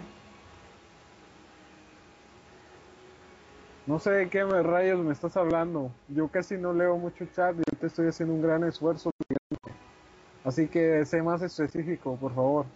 No 3.86 3.98
sé 4.00 4.10
de 4.10 4.28
qué 4.28 4.44
me- 4.44 4.62
rayos 4.62 4.98
me 5.04 5.12
estás 5.12 5.36
hablando. 5.36 5.90
Yo 6.08 6.28
casi 6.28 6.56
no 6.56 6.72
leo 6.72 6.96
mucho 6.96 7.24
chat 7.26 7.54
y 7.54 7.58
ahorita 7.58 7.86
estoy 7.86 8.08
haciendo 8.08 8.34
un 8.34 8.42
gran 8.42 8.64
esfuerzo. 8.64 9.10
Así 10.44 10.68
que 10.68 11.04
sé 11.04 11.22
más 11.22 11.42
específico, 11.42 12.16
por 12.16 12.34
favor. 12.34 12.66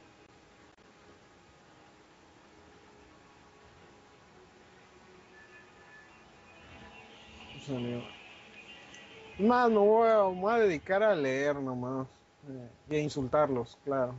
Más, 9.39 9.71
me 9.71 9.79
voy 9.79 10.09
a, 10.09 10.53
a 10.55 10.59
dedicar 10.59 11.03
a 11.03 11.15
leer 11.15 11.57
nomás. 11.57 12.07
eh, 12.49 12.69
y 12.91 12.97
a 12.97 12.99
insultarlos, 13.01 13.79
claro. 13.85 14.15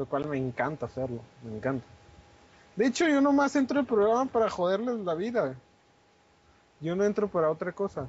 Lo 0.00 0.06
cual 0.06 0.26
me 0.26 0.38
encanta 0.38 0.86
hacerlo, 0.86 1.20
me 1.44 1.58
encanta. 1.58 1.84
De 2.74 2.86
hecho, 2.86 3.06
yo 3.06 3.20
nomás 3.20 3.54
entro 3.54 3.80
al 3.80 3.84
programa 3.84 4.24
para 4.24 4.48
joderles 4.48 5.00
la 5.00 5.14
vida. 5.14 5.54
Yo 6.80 6.96
no 6.96 7.04
entro 7.04 7.28
para 7.28 7.50
otra 7.50 7.70
cosa. 7.72 8.06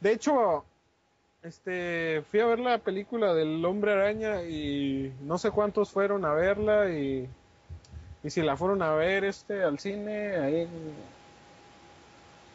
De 0.00 0.12
hecho, 0.12 0.64
este, 1.42 2.22
fui 2.30 2.40
a 2.40 2.46
ver 2.46 2.58
la 2.58 2.78
película 2.78 3.34
del 3.34 3.62
Hombre 3.66 3.92
Araña 3.92 4.44
y 4.44 5.12
no 5.20 5.36
sé 5.36 5.50
cuántos 5.50 5.90
fueron 5.90 6.24
a 6.24 6.32
verla 6.32 6.88
y, 6.88 7.28
y 8.24 8.30
si 8.30 8.40
la 8.40 8.56
fueron 8.56 8.80
a 8.80 8.94
ver 8.94 9.24
este 9.24 9.62
al 9.62 9.78
cine, 9.78 10.36
ahí, 10.36 10.68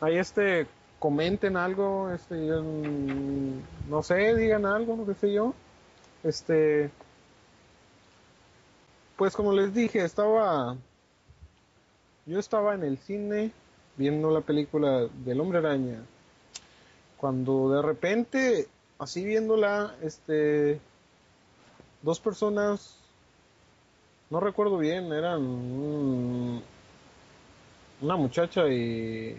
ahí 0.02 0.18
este, 0.18 0.66
comenten 1.04 1.58
algo, 1.58 2.10
este, 2.12 2.34
mm, 2.34 3.90
no 3.90 4.02
sé, 4.04 4.36
digan 4.36 4.66
algo, 4.66 4.96
no 4.96 5.14
sé 5.14 5.34
yo. 5.34 5.54
Este, 6.24 6.90
pues 9.18 9.36
como 9.36 9.52
les 9.52 9.74
dije, 9.74 10.06
estaba, 10.06 10.78
yo 12.26 12.40
estaba 12.40 12.74
en 12.74 12.86
el 12.86 12.98
cine 13.00 13.52
viendo 13.98 14.32
la 14.32 14.40
película 14.40 15.10
del 15.26 15.42
Hombre 15.42 15.58
Araña. 15.58 16.00
Cuando 17.18 17.70
de 17.70 17.82
repente, 17.82 18.70
así 18.98 19.26
viéndola, 19.26 19.98
este, 20.04 20.80
dos 22.02 22.22
personas, 22.22 22.96
no 24.30 24.40
recuerdo 24.40 24.78
bien, 24.78 25.12
eran 25.12 25.42
un- 25.42 26.64
una 28.02 28.16
muchacha 28.16 28.70
y, 28.70 29.38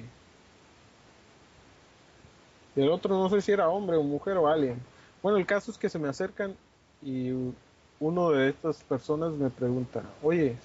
y 2.77 2.83
el 2.83 2.91
otro 2.91 3.17
no 3.17 3.29
sé 3.31 3.41
si 3.41 3.53
era 3.53 3.69
hombre 3.69 3.97
o 3.97 4.03
mujer 4.03 4.37
o 4.37 4.49
alguien. 4.49 4.81
Bueno, 5.23 5.39
el 5.39 5.47
caso 5.47 5.71
es 5.71 5.79
que 5.79 5.89
se 5.89 5.99
me 5.99 6.09
acercan 6.09 6.55
y 7.03 7.33
uno 8.01 8.31
de 8.31 8.51
estas 8.51 8.83
personas 8.85 9.33
me 9.33 9.51
pregunta, 9.51 10.03
oye, 10.23 10.57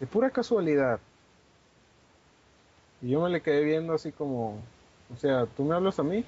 de 0.00 0.06
pura 0.06 0.30
casualidad, 0.30 1.00
y 3.02 3.10
yo 3.10 3.20
me 3.20 3.30
le 3.30 3.40
quedé 3.40 3.62
viendo 3.62 3.92
así 3.92 4.12
como, 4.12 4.58
o 5.12 5.16
sea, 5.18 5.46
¿tú 5.46 5.64
me 5.64 5.74
hablas 5.74 5.98
a 5.98 6.02
mí? 6.02 6.24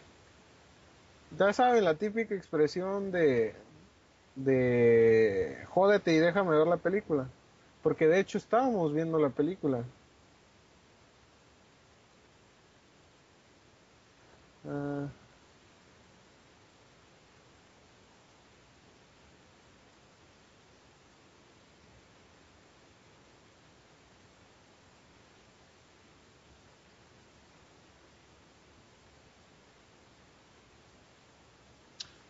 Ya 1.38 1.52
saben, 1.52 1.84
la 1.84 1.94
típica 1.94 2.34
expresión 2.34 3.10
de, 3.10 3.54
de 4.34 5.58
jódete 5.68 6.12
y 6.12 6.18
déjame 6.18 6.56
ver 6.56 6.66
la 6.66 6.76
película. 6.76 7.28
Porque 7.82 8.06
de 8.06 8.20
hecho 8.20 8.38
estábamos 8.38 8.92
viendo 8.92 9.18
la 9.18 9.30
película. 9.30 9.82
Ah, 14.68 15.08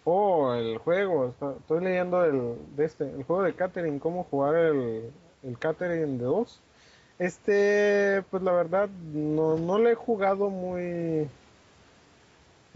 oh, 0.05 0.55
el 0.55 0.79
juego. 0.79 1.35
estoy 1.59 1.85
leyendo 1.85 2.25
el, 2.25 2.57
de 2.77 2.85
este, 2.85 3.05
el 3.11 3.25
juego 3.25 3.43
de 3.43 3.55
Catherine, 3.55 4.01
cómo 4.01 4.25
jugar 4.25 4.57
el, 4.57 5.13
el 5.43 5.59
Catherine 5.59 6.19
de 6.19 6.25
2. 6.25 6.63
Este, 7.19 8.23
pues 8.31 8.43
la 8.43 8.53
verdad, 8.53 8.89
no, 8.91 9.57
no 9.59 9.79
lo 9.79 9.89
he 9.91 9.95
jugado 9.95 10.51
muy... 10.51 11.29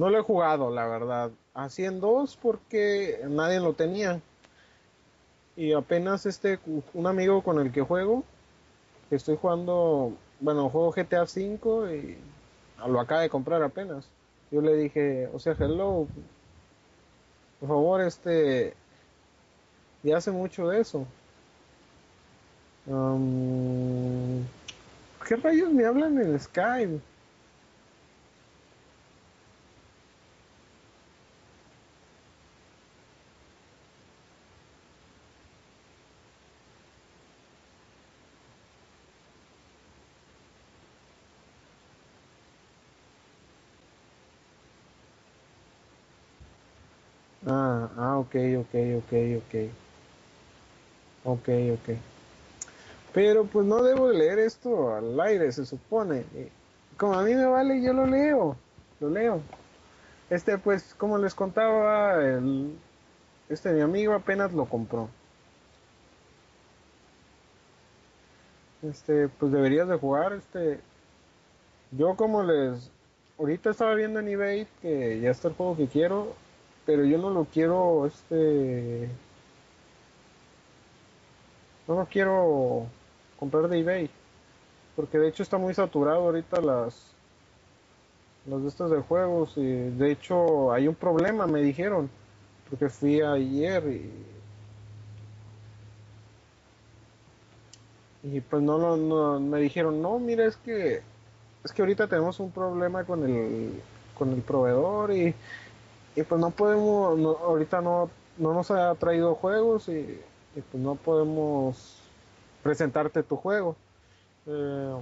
No 0.02 0.10
lo 0.10 0.18
he 0.18 0.22
jugado, 0.22 0.68
la 0.68 0.84
verdad. 0.88 1.30
Así 1.54 1.84
en 1.84 2.00
dos 2.00 2.36
porque 2.42 3.20
nadie 3.28 3.60
lo 3.60 3.74
tenía. 3.74 4.20
Y 5.54 5.74
apenas 5.74 6.26
este, 6.26 6.58
un 6.92 7.06
amigo 7.06 7.40
con 7.44 7.60
el 7.60 7.70
que 7.70 7.82
juego, 7.82 8.24
estoy 9.12 9.38
jugando, 9.40 10.12
bueno, 10.40 10.68
juego 10.70 10.90
GTA 10.90 11.22
V 11.22 11.96
y 11.96 12.18
lo 12.84 12.98
acaba 12.98 13.20
de 13.20 13.30
comprar 13.30 13.62
apenas. 13.62 14.04
Yo 14.50 14.60
le 14.60 14.74
dije, 14.74 15.28
o 15.32 15.38
sea, 15.38 15.54
hello, 15.56 16.08
por 17.60 17.68
favor, 17.68 18.00
este, 18.00 18.74
ya 20.02 20.16
hace 20.16 20.32
mucho 20.32 20.66
de 20.68 20.80
eso. 20.80 21.06
Um, 22.86 24.42
¿Qué 25.28 25.36
rayos 25.36 25.72
me 25.72 25.84
hablan 25.84 26.18
en 26.18 26.40
Skype? 26.40 27.11
Ah, 48.02 48.18
ok, 48.18 48.34
ok, 48.58 48.74
ok, 48.98 49.12
ok. 49.38 49.54
Ok, 51.24 51.48
ok. 51.74 51.96
Pero 53.14 53.44
pues 53.44 53.64
no 53.64 53.80
debo 53.84 54.08
de 54.08 54.18
leer 54.18 54.40
esto 54.40 54.92
al 54.96 55.20
aire, 55.20 55.52
se 55.52 55.64
supone. 55.64 56.24
Eh, 56.34 56.50
Como 56.96 57.14
a 57.14 57.22
mí 57.22 57.32
me 57.34 57.46
vale, 57.46 57.80
yo 57.80 57.92
lo 57.92 58.06
leo. 58.06 58.56
Lo 58.98 59.08
leo. 59.08 59.40
Este, 60.30 60.58
pues, 60.58 60.94
como 60.94 61.16
les 61.18 61.34
contaba, 61.34 62.16
el, 62.24 62.76
este 63.48 63.72
mi 63.72 63.82
amigo 63.82 64.14
apenas 64.14 64.52
lo 64.52 64.64
compró. 64.66 65.08
Este, 68.82 69.28
pues 69.28 69.52
deberías 69.52 69.86
de 69.88 69.96
jugar, 69.98 70.32
este. 70.32 70.80
Yo 71.92 72.16
como 72.16 72.42
les, 72.42 72.90
ahorita 73.38 73.70
estaba 73.70 73.94
viendo 73.94 74.18
en 74.18 74.28
eBay 74.28 74.66
que 74.80 75.20
ya 75.20 75.30
está 75.30 75.48
el 75.48 75.54
juego 75.54 75.76
que 75.76 75.86
quiero, 75.86 76.34
pero 76.86 77.04
yo 77.04 77.18
no 77.18 77.30
lo 77.30 77.44
quiero, 77.46 78.06
este, 78.06 79.08
no 81.86 81.94
lo 81.96 82.06
quiero 82.06 82.86
comprar 83.38 83.68
de 83.68 83.80
eBay, 83.80 84.10
porque 84.96 85.18
de 85.18 85.28
hecho 85.28 85.42
está 85.42 85.58
muy 85.58 85.74
saturado 85.74 86.20
ahorita 86.22 86.60
las, 86.60 86.94
los 88.46 88.62
de 88.62 88.68
estos 88.68 88.90
de 88.90 89.00
juegos 89.00 89.54
y 89.56 89.62
de 89.66 90.12
hecho 90.12 90.72
hay 90.72 90.88
un 90.88 90.94
problema, 90.94 91.46
me 91.46 91.60
dijeron, 91.62 92.10
porque 92.68 92.88
fui 92.88 93.20
ayer 93.20 93.84
y, 93.86 94.10
y 98.22 98.40
pues 98.40 98.62
no, 98.62 98.78
lo- 98.78 98.96
no, 98.96 99.40
me 99.40 99.60
dijeron, 99.60 100.00
no, 100.00 100.18
mira, 100.18 100.46
es 100.46 100.56
que, 100.56 101.02
es 101.64 101.72
que 101.72 101.82
ahorita 101.82 102.06
tenemos 102.06 102.38
un 102.40 102.50
problema 102.52 103.04
con 103.04 103.24
el, 103.24 103.72
con 104.18 104.32
el 104.32 104.42
proveedor 104.42 105.12
y, 105.12 105.34
y 106.14 106.22
pues 106.22 106.40
no 106.40 106.50
podemos, 106.50 107.18
no- 107.18 107.36
ahorita 107.38 107.80
no, 107.80 108.10
no 108.38 108.54
nos 108.54 108.70
ha 108.70 108.94
traído 108.96 109.34
juegos 109.34 109.88
y, 109.88 110.20
pues 110.54 110.82
no 110.82 110.94
podemos 110.96 112.00
presentarte 112.62 113.22
tu 113.22 113.36
juego. 113.36 113.76
Eh, 114.46 114.94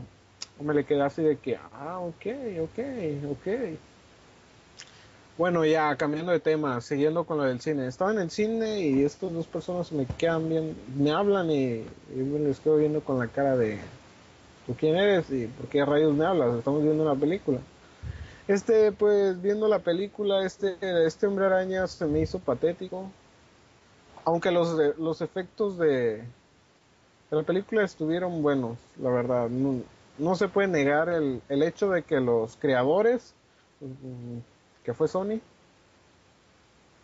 me 0.61 0.75
le 0.75 0.85
quedé 0.85 1.03
así 1.03 1.23
de 1.23 1.39
que, 1.39 1.57
ah, 1.57 2.01
ok, 2.01 2.27
ok, 2.63 2.79
ok. 3.33 3.47
Bueno, 5.37 5.65
ya 5.65 5.97
cambiando 5.97 6.33
de 6.33 6.41
tema, 6.41 6.81
siguiendo 6.83 7.25
con 7.25 7.39
lo 7.39 7.45
del 7.45 7.61
cine. 7.61 7.87
Estaba 7.87 8.13
en 8.13 8.19
el 8.21 8.31
cine 8.31 8.81
y 8.81 9.03
estas 9.05 9.33
dos 9.33 9.47
personas 9.49 9.91
me 9.93 10.07
quedan 10.19 10.49
bien, 10.49 10.77
me 10.97 11.13
hablan 11.13 11.51
y, 11.51 11.81
y 12.09 12.17
me 12.17 12.41
les 12.41 12.61
quedo 12.61 12.77
viendo 12.77 13.03
con 13.03 13.19
la 13.19 13.29
cara 13.29 13.57
de, 13.57 13.79
¿tú 14.67 14.77
quién 14.77 14.97
eres? 14.97 15.31
¿Y 15.31 15.49
por 15.49 15.69
qué 15.69 15.85
rayos 15.85 16.15
me 16.15 16.27
hablas? 16.27 16.57
Estamos 16.59 16.83
viendo 16.83 17.03
una 17.05 17.19
película. 17.19 17.61
Este, 18.51 18.91
pues, 18.91 19.41
viendo 19.41 19.69
la 19.69 19.79
película, 19.79 20.45
este, 20.45 20.77
este 21.07 21.29
hombre 21.29 21.47
araña 21.47 21.87
se 21.87 22.05
me 22.07 22.19
hizo 22.21 22.41
patético. 22.41 23.09
Aunque 24.25 24.51
los, 24.51 24.77
de- 24.77 24.95
los 24.99 25.21
efectos 25.21 25.79
de, 25.79 26.17
de 26.17 26.25
la 27.31 27.45
película 27.45 27.85
estuvieron 27.85 28.43
buenos, 28.43 28.77
la 29.01 29.11
verdad. 29.11 29.49
No, 29.49 29.83
no 30.19 30.35
se 30.35 30.49
puede 30.49 30.67
negar 30.67 31.09
el, 31.09 31.41
el 31.49 31.63
hecho 31.63 31.91
de 31.91 32.03
que 32.03 32.19
los 32.19 32.57
creadores, 32.57 33.35
mm, 33.81 34.39
que 34.85 34.95
fue 34.95 35.07
Sony, 35.07 35.39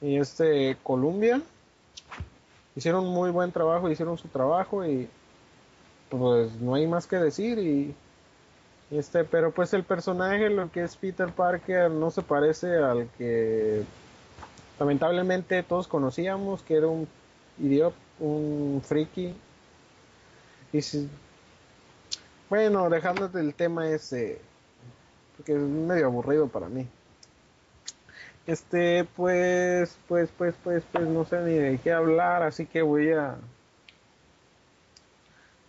y 0.01 0.17
este 0.17 0.77
Columbia, 0.83 1.41
hicieron 2.75 3.07
muy 3.07 3.31
buen 3.31 3.53
trabajo, 3.53 3.89
hicieron 3.89 4.19
su 4.19 4.27
trabajo 4.27 4.85
y 4.85 5.09
pues 6.11 6.53
no 6.61 6.75
hay 6.75 6.89
más 6.89 7.07
que 7.07 7.17
decir 7.17 7.59
y 7.61 7.95
este, 8.91 9.25
pero 9.25 9.51
pues 9.51 9.75
el 9.75 9.83
personaje, 9.83 10.49
lo 10.49 10.71
que 10.71 10.85
es 10.85 10.97
Peter 10.97 11.33
Parker, 11.33 11.91
no 11.91 12.11
se 12.11 12.23
parece 12.23 12.77
al 12.77 13.09
que 13.19 13.83
lamentablemente 14.79 15.63
todos 15.63 15.89
conocíamos, 15.89 16.63
que 16.63 16.77
era 16.77 16.87
un 16.87 17.09
idiota, 17.59 17.97
un 18.21 18.81
friki. 18.85 19.35
Y 20.73 20.83
si, 20.83 21.09
bueno, 22.49 22.89
dejando 22.89 23.31
el 23.39 23.55
tema 23.55 23.89
ese, 23.89 24.41
porque 25.37 25.53
es 25.53 25.59
medio 25.59 26.07
aburrido 26.07 26.49
para 26.49 26.69
mí. 26.69 26.87
Este, 28.47 29.05
pues, 29.17 29.99
pues, 30.07 30.31
pues, 30.39 30.55
pues, 30.63 30.85
pues, 30.93 31.09
no 31.09 31.25
sé 31.25 31.41
ni 31.41 31.55
de 31.55 31.79
qué 31.79 31.93
hablar, 31.93 32.45
así 32.45 32.67
que 32.67 32.83
voy 32.83 33.11
a... 33.11 33.37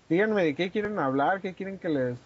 Díganme 0.07 0.43
de 0.43 0.55
qué 0.55 0.69
quieren 0.69 0.99
hablar, 0.99 1.41
qué 1.41 1.55
quieren 1.55 1.79
que 1.79 1.89
les 1.89 2.17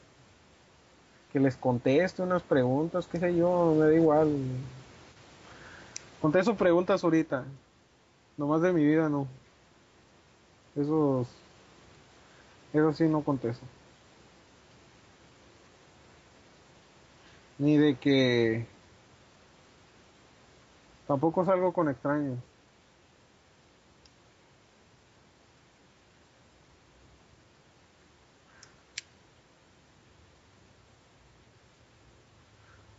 que 1.32 1.40
les 1.40 1.56
conteste 1.56 2.22
unas 2.22 2.44
preguntas, 2.44 3.08
qué 3.08 3.20
sé 3.20 3.36
yo, 3.36 3.74
me 3.78 3.86
da 3.86 3.94
igual. 3.94 4.36
Contesto 6.22 6.56
preguntas 6.56 7.04
ahorita. 7.04 7.46
Nomás 8.38 8.62
de 8.62 8.74
mi 8.74 8.86
vida 8.86 9.10
no. 9.10 9.28
Esos. 10.76 11.28
Eso 12.74 12.94
sí 12.94 13.06
no 13.06 13.24
contesto. 13.24 13.66
Ni 17.58 17.78
de 17.78 17.96
que. 17.96 18.66
Tampoco 21.08 21.46
salgo 21.46 21.74
con 21.74 21.90
extraños. 21.90 22.40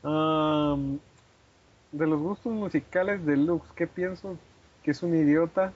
De 0.03 2.07
los 2.07 2.21
gustos 2.21 2.53
musicales 2.53 3.25
de 3.25 3.37
Lux, 3.37 3.71
¿qué 3.73 3.87
pienso? 3.87 4.37
Que 4.83 4.91
es 4.91 5.03
un 5.03 5.15
idiota. 5.15 5.73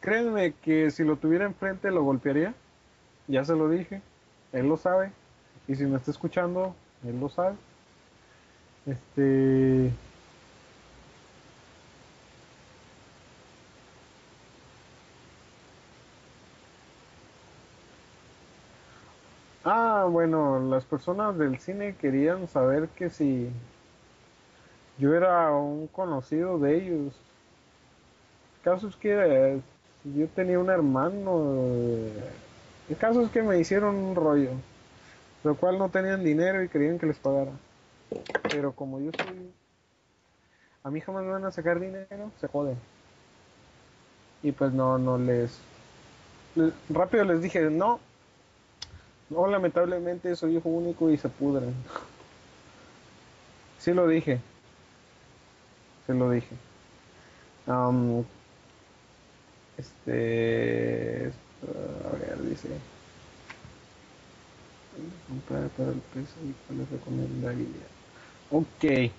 Créanme 0.00 0.52
que 0.62 0.90
si 0.90 1.04
lo 1.04 1.16
tuviera 1.16 1.44
enfrente 1.44 1.90
lo 1.90 2.02
golpearía. 2.02 2.54
Ya 3.28 3.44
se 3.44 3.54
lo 3.54 3.68
dije. 3.68 4.02
Él 4.52 4.68
lo 4.68 4.76
sabe. 4.76 5.12
Y 5.68 5.76
si 5.76 5.84
me 5.84 5.96
está 5.96 6.10
escuchando, 6.10 6.74
él 7.06 7.20
lo 7.20 7.28
sabe. 7.28 7.54
Este. 8.84 9.92
Ah, 19.64 20.06
bueno, 20.10 20.58
las 20.58 20.84
personas 20.84 21.38
del 21.38 21.58
cine 21.58 21.94
querían 21.94 22.48
saber 22.48 22.88
que 22.88 23.10
si 23.10 23.48
yo 24.98 25.14
era 25.14 25.50
un 25.52 25.86
conocido 25.88 26.58
de 26.58 26.76
ellos. 26.76 27.14
El 28.58 28.64
caso 28.72 28.88
es 28.88 28.96
que 28.96 29.12
eh, 29.14 29.60
yo 30.16 30.26
tenía 30.28 30.58
un 30.58 30.70
hermano. 30.70 31.42
eh, 31.68 32.12
El 32.90 32.96
caso 32.96 33.22
es 33.22 33.30
que 33.30 33.42
me 33.42 33.58
hicieron 33.58 33.94
un 33.94 34.14
rollo, 34.16 34.50
lo 35.44 35.54
cual 35.54 35.78
no 35.78 35.88
tenían 35.88 36.24
dinero 36.24 36.62
y 36.62 36.68
querían 36.68 36.98
que 36.98 37.06
les 37.06 37.18
pagara. 37.18 37.52
Pero 38.50 38.72
como 38.72 39.00
yo 39.00 39.10
soy... 39.16 39.52
A 40.84 40.90
mí 40.90 41.00
jamás 41.00 41.24
me 41.24 41.30
van 41.30 41.44
a 41.44 41.52
sacar 41.52 41.78
dinero, 41.78 42.30
se 42.40 42.48
jode. 42.48 42.74
Y 44.42 44.50
pues 44.50 44.72
no, 44.72 44.98
no 44.98 45.16
les... 45.18 45.56
le- 46.56 46.72
Rápido 46.90 47.24
les 47.24 47.40
dije, 47.40 47.60
no, 47.70 48.00
no, 49.32 49.46
lamentablemente 49.46 50.36
soy 50.36 50.56
hijo 50.56 50.68
único 50.68 51.10
y 51.10 51.16
se 51.16 51.28
pudren. 51.28 51.74
Sí 53.78 53.92
lo 53.92 54.06
dije. 54.06 54.38
Se 56.06 56.14
lo 56.14 56.30
dije. 56.30 56.54
Este. 59.78 61.32
A 61.64 62.16
ver, 62.16 62.42
dice. 62.42 62.68
Comprar 65.28 65.68
para 65.70 65.90
el 65.90 66.00
PC 66.00 66.32
y 66.44 66.54
cuál 66.66 66.86
recomendaría. 66.90 67.66
Ok. 68.50 69.10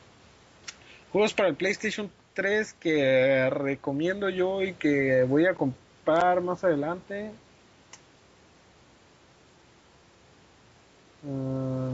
Juegos 1.12 1.34
para 1.34 1.50
el 1.50 1.56
PlayStation 1.56 2.10
3 2.34 2.74
que 2.74 3.50
recomiendo 3.50 4.30
yo 4.30 4.62
y 4.62 4.74
que 4.74 5.24
voy 5.24 5.46
a 5.48 5.56
comprar 5.56 6.42
más 6.42 6.64
adelante. 6.64 7.32
Ah, 11.26 11.94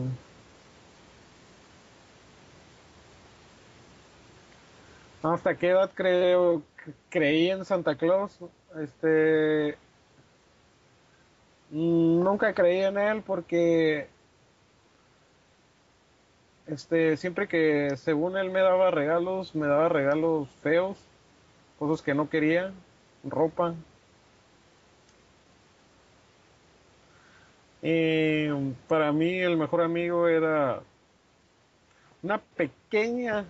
¿Hasta 5.21 5.55
qué 5.55 5.69
edad 5.69 5.91
creo 5.93 6.63
creí 7.09 7.49
en 7.51 7.65
Santa 7.65 7.95
Claus? 7.95 8.39
Este 8.81 9.77
nunca 11.69 12.53
creí 12.53 12.81
en 12.81 12.97
él 12.97 13.21
porque 13.21 14.07
este 16.67 17.17
siempre 17.17 17.47
que 17.47 17.95
según 17.97 18.37
él 18.37 18.49
me 18.51 18.61
daba 18.61 18.91
regalos, 18.91 19.55
me 19.55 19.67
daba 19.67 19.89
regalos 19.89 20.49
feos, 20.63 20.97
cosas 21.77 22.01
que 22.01 22.13
no 22.13 22.29
quería, 22.29 22.71
ropa. 23.23 23.75
Para 27.81 29.11
mí 29.13 29.39
el 29.39 29.55
mejor 29.55 29.81
amigo 29.81 30.27
era 30.27 30.81
una 32.21 32.37
pequeña, 32.37 33.45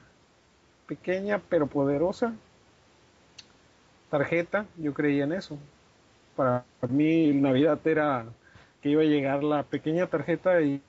pequeña 0.87 1.41
pero 1.49 1.65
poderosa 1.65 2.33
tarjeta. 4.11 4.65
Yo 4.77 4.93
creía 4.93 5.23
en 5.23 5.33
eso. 5.33 5.57
Para 6.35 6.63
mí 6.87 7.33
Navidad 7.33 7.79
era 7.85 8.25
que 8.81 8.89
iba 8.89 9.01
a 9.01 9.05
llegar 9.05 9.43
la 9.43 9.63
pequeña 9.63 10.07
tarjeta 10.07 10.61
y, 10.61 10.81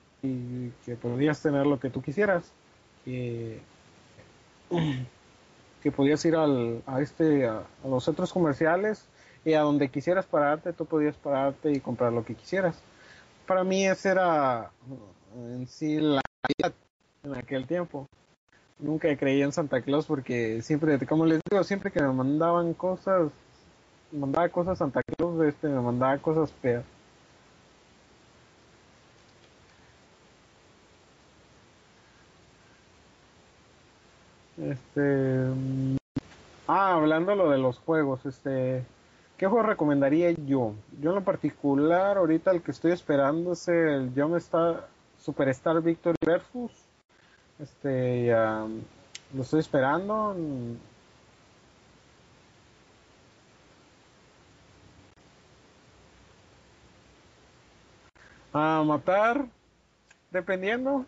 que 0.85 0.95
podías 0.95 1.41
tener 1.41 1.65
lo 1.65 1.79
que 1.79 1.89
tú 1.89 2.01
quisieras. 2.01 2.51
Que, 3.03 3.59
podías 5.95 6.23
ir 6.25 6.35
a 6.35 7.01
este 7.01 7.47
a, 7.47 7.63
a 7.83 7.87
los 7.87 8.03
centros 8.03 8.31
comerciales 8.31 9.07
y 9.43 9.53
a 9.53 9.61
donde 9.61 9.89
quisieras 9.89 10.27
pararte, 10.27 10.73
tú 10.73 10.85
podías 10.85 11.15
pararte 11.15 11.71
y 11.71 11.79
comprar 11.79 12.13
lo 12.13 12.23
que 12.23 12.35
quisieras 12.35 12.79
para 13.51 13.65
mí 13.65 13.85
esa 13.85 14.11
era 14.11 14.71
uh, 14.87 15.55
en 15.55 15.67
sí 15.67 15.99
la 15.99 16.21
Navidad 16.41 16.73
en 17.23 17.35
aquel 17.35 17.67
tiempo. 17.67 18.07
Nunca 18.79 19.13
creí 19.17 19.41
en 19.41 19.51
Santa 19.51 19.81
Claus 19.81 20.05
porque 20.05 20.61
siempre, 20.61 20.97
como 21.05 21.25
les 21.25 21.41
digo, 21.49 21.61
siempre 21.65 21.91
que 21.91 22.01
me 22.01 22.13
mandaban 22.13 22.73
cosas, 22.73 23.29
mandaba 24.13 24.47
cosas 24.47 24.77
Santa 24.77 25.01
Claus, 25.03 25.43
este, 25.43 25.67
me 25.67 25.81
mandaba 25.81 26.17
cosas 26.19 26.53
feas. 26.61 26.85
Este, 34.57 35.01
mm, 35.01 35.97
ah, 36.67 36.93
hablando 36.93 37.35
lo 37.35 37.49
de 37.49 37.57
los 37.57 37.79
juegos, 37.79 38.25
este, 38.25 38.85
¿qué 39.41 39.47
juego 39.47 39.65
recomendaría 39.65 40.29
yo? 40.29 40.75
Yo 40.99 41.09
en 41.09 41.15
lo 41.15 41.23
particular, 41.23 42.15
ahorita 42.15 42.51
el 42.51 42.61
que 42.61 42.69
estoy 42.69 42.91
esperando 42.91 43.53
es 43.53 43.67
el 43.67 44.11
Jump 44.15 44.35
Star 44.35 44.87
Superstar 45.17 45.81
Victory 45.81 46.15
Versus. 46.23 46.71
Este, 47.57 48.29
lo 48.29 49.41
estoy 49.41 49.61
esperando. 49.61 50.35
A 58.53 58.83
matar, 58.85 59.47
dependiendo. 60.29 61.03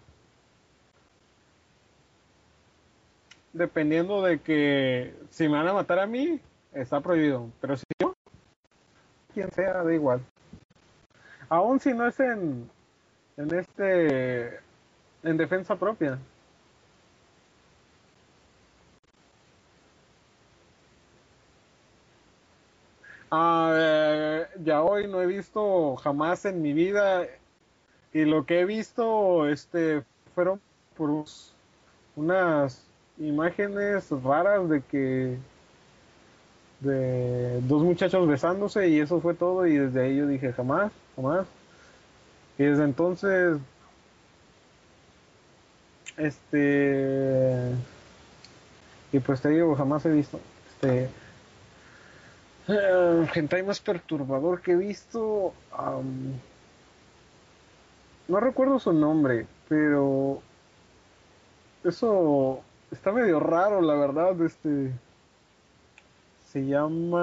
Dependiendo 3.54 4.24
de 4.24 4.42
que 4.42 5.14
si 5.30 5.44
me 5.48 5.58
van 5.58 5.68
a 5.68 5.74
matar 5.74 6.00
a 6.00 6.08
mí, 6.08 6.40
está 6.74 7.00
prohibido. 7.00 7.52
Pero 7.62 7.78
si 7.78 7.84
yo, 8.02 8.16
quien 9.34 9.52
sea, 9.52 9.84
da 9.84 9.94
igual. 9.94 10.22
Aún 11.50 11.80
si 11.80 11.94
no 11.94 12.08
es 12.08 12.20
en, 12.20 12.70
en 13.38 13.54
este, 13.56 14.60
en 15.24 15.38
defensa 15.38 15.76
propia. 15.76 16.20
Ah, 23.32 23.74
eh, 23.76 24.48
ya 24.64 24.84
hoy 24.84 25.08
no 25.08 25.22
he 25.22 25.26
visto 25.26 25.96
jamás 25.96 26.46
en 26.46 26.62
mi 26.62 26.72
vida 26.74 27.28
y 28.14 28.26
lo 28.26 28.46
que 28.46 28.60
he 28.60 28.66
visto, 28.66 29.48
este, 29.50 30.04
fueron 30.36 30.62
unas 32.16 32.86
imágenes 33.18 34.12
raras 34.24 34.70
de 34.70 34.82
que 34.82 35.38
de 36.84 37.62
dos 37.62 37.82
muchachos 37.84 38.28
besándose 38.28 38.90
y 38.90 39.00
eso 39.00 39.20
fue 39.22 39.34
todo 39.34 39.66
y 39.66 39.78
desde 39.78 40.02
ahí 40.02 40.18
yo 40.18 40.28
dije 40.28 40.54
jamás, 40.54 40.92
jamás. 41.16 41.48
Y 42.58 42.64
desde 42.64 42.84
entonces, 42.84 43.58
este, 46.18 47.72
y 49.12 49.20
pues 49.20 49.42
te 49.42 49.50
digo, 49.50 49.76
jamás 49.76 50.06
he 50.06 50.10
visto, 50.10 50.40
este, 50.70 51.10
hentai 53.34 53.64
más 53.64 53.80
perturbador 53.80 54.62
que 54.62 54.74
he 54.74 54.76
visto, 54.76 55.54
no 58.28 58.40
recuerdo 58.40 58.80
su 58.80 58.94
nombre, 58.94 59.48
pero 59.68 60.42
eso 61.84 62.62
está 62.92 63.12
medio 63.12 63.40
raro, 63.40 63.82
la 63.82 63.96
verdad, 63.96 64.40
este, 64.42 64.92
se 66.54 66.64
llama, 66.68 67.18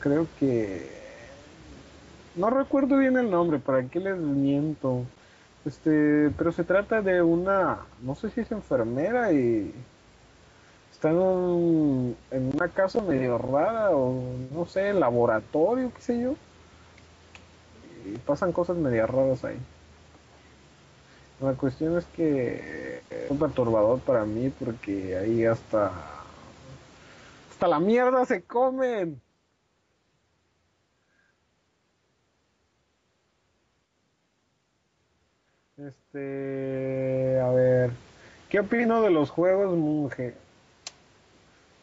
creo 0.00 0.26
que, 0.36 0.90
no 2.34 2.50
recuerdo 2.50 2.98
bien 2.98 3.16
el 3.16 3.30
nombre, 3.30 3.60
¿para 3.60 3.84
qué 3.84 4.00
les 4.00 4.16
miento? 4.16 5.04
Este, 5.64 6.32
pero 6.36 6.50
se 6.50 6.64
trata 6.64 7.02
de 7.02 7.22
una, 7.22 7.78
no 8.02 8.16
sé 8.16 8.30
si 8.30 8.40
es 8.40 8.50
enfermera 8.50 9.32
y 9.32 9.72
está 10.90 11.10
en, 11.10 11.18
un- 11.18 12.16
una 12.32 12.66
casa 12.68 13.00
medio 13.00 13.38
rara 13.38 13.90
o 13.90 14.12
no 14.52 14.66
sé, 14.66 14.92
laboratorio, 14.92 15.92
qué 15.94 16.02
sé 16.02 16.20
yo. 16.20 16.34
Y 18.04 18.18
pasan 18.26 18.50
cosas 18.50 18.76
medio 18.76 19.06
raras 19.06 19.44
ahí. 19.44 19.56
La 21.40 21.52
cuestión 21.52 21.96
es 21.96 22.06
que 22.06 23.02
es 23.08 23.30
un 23.30 23.38
perturbador 23.38 24.00
para 24.00 24.24
mí 24.24 24.50
porque 24.58 25.16
ahí 25.16 25.44
hasta 25.46 26.21
hasta 27.62 27.68
la 27.68 27.78
mierda 27.78 28.24
se 28.24 28.42
comen. 28.42 29.22
Este, 35.76 37.38
a 37.40 37.50
ver, 37.50 37.90
¿qué 38.48 38.58
opino 38.58 39.00
de 39.00 39.10
los 39.10 39.30
juegos 39.30 39.78
monje? 39.78 40.34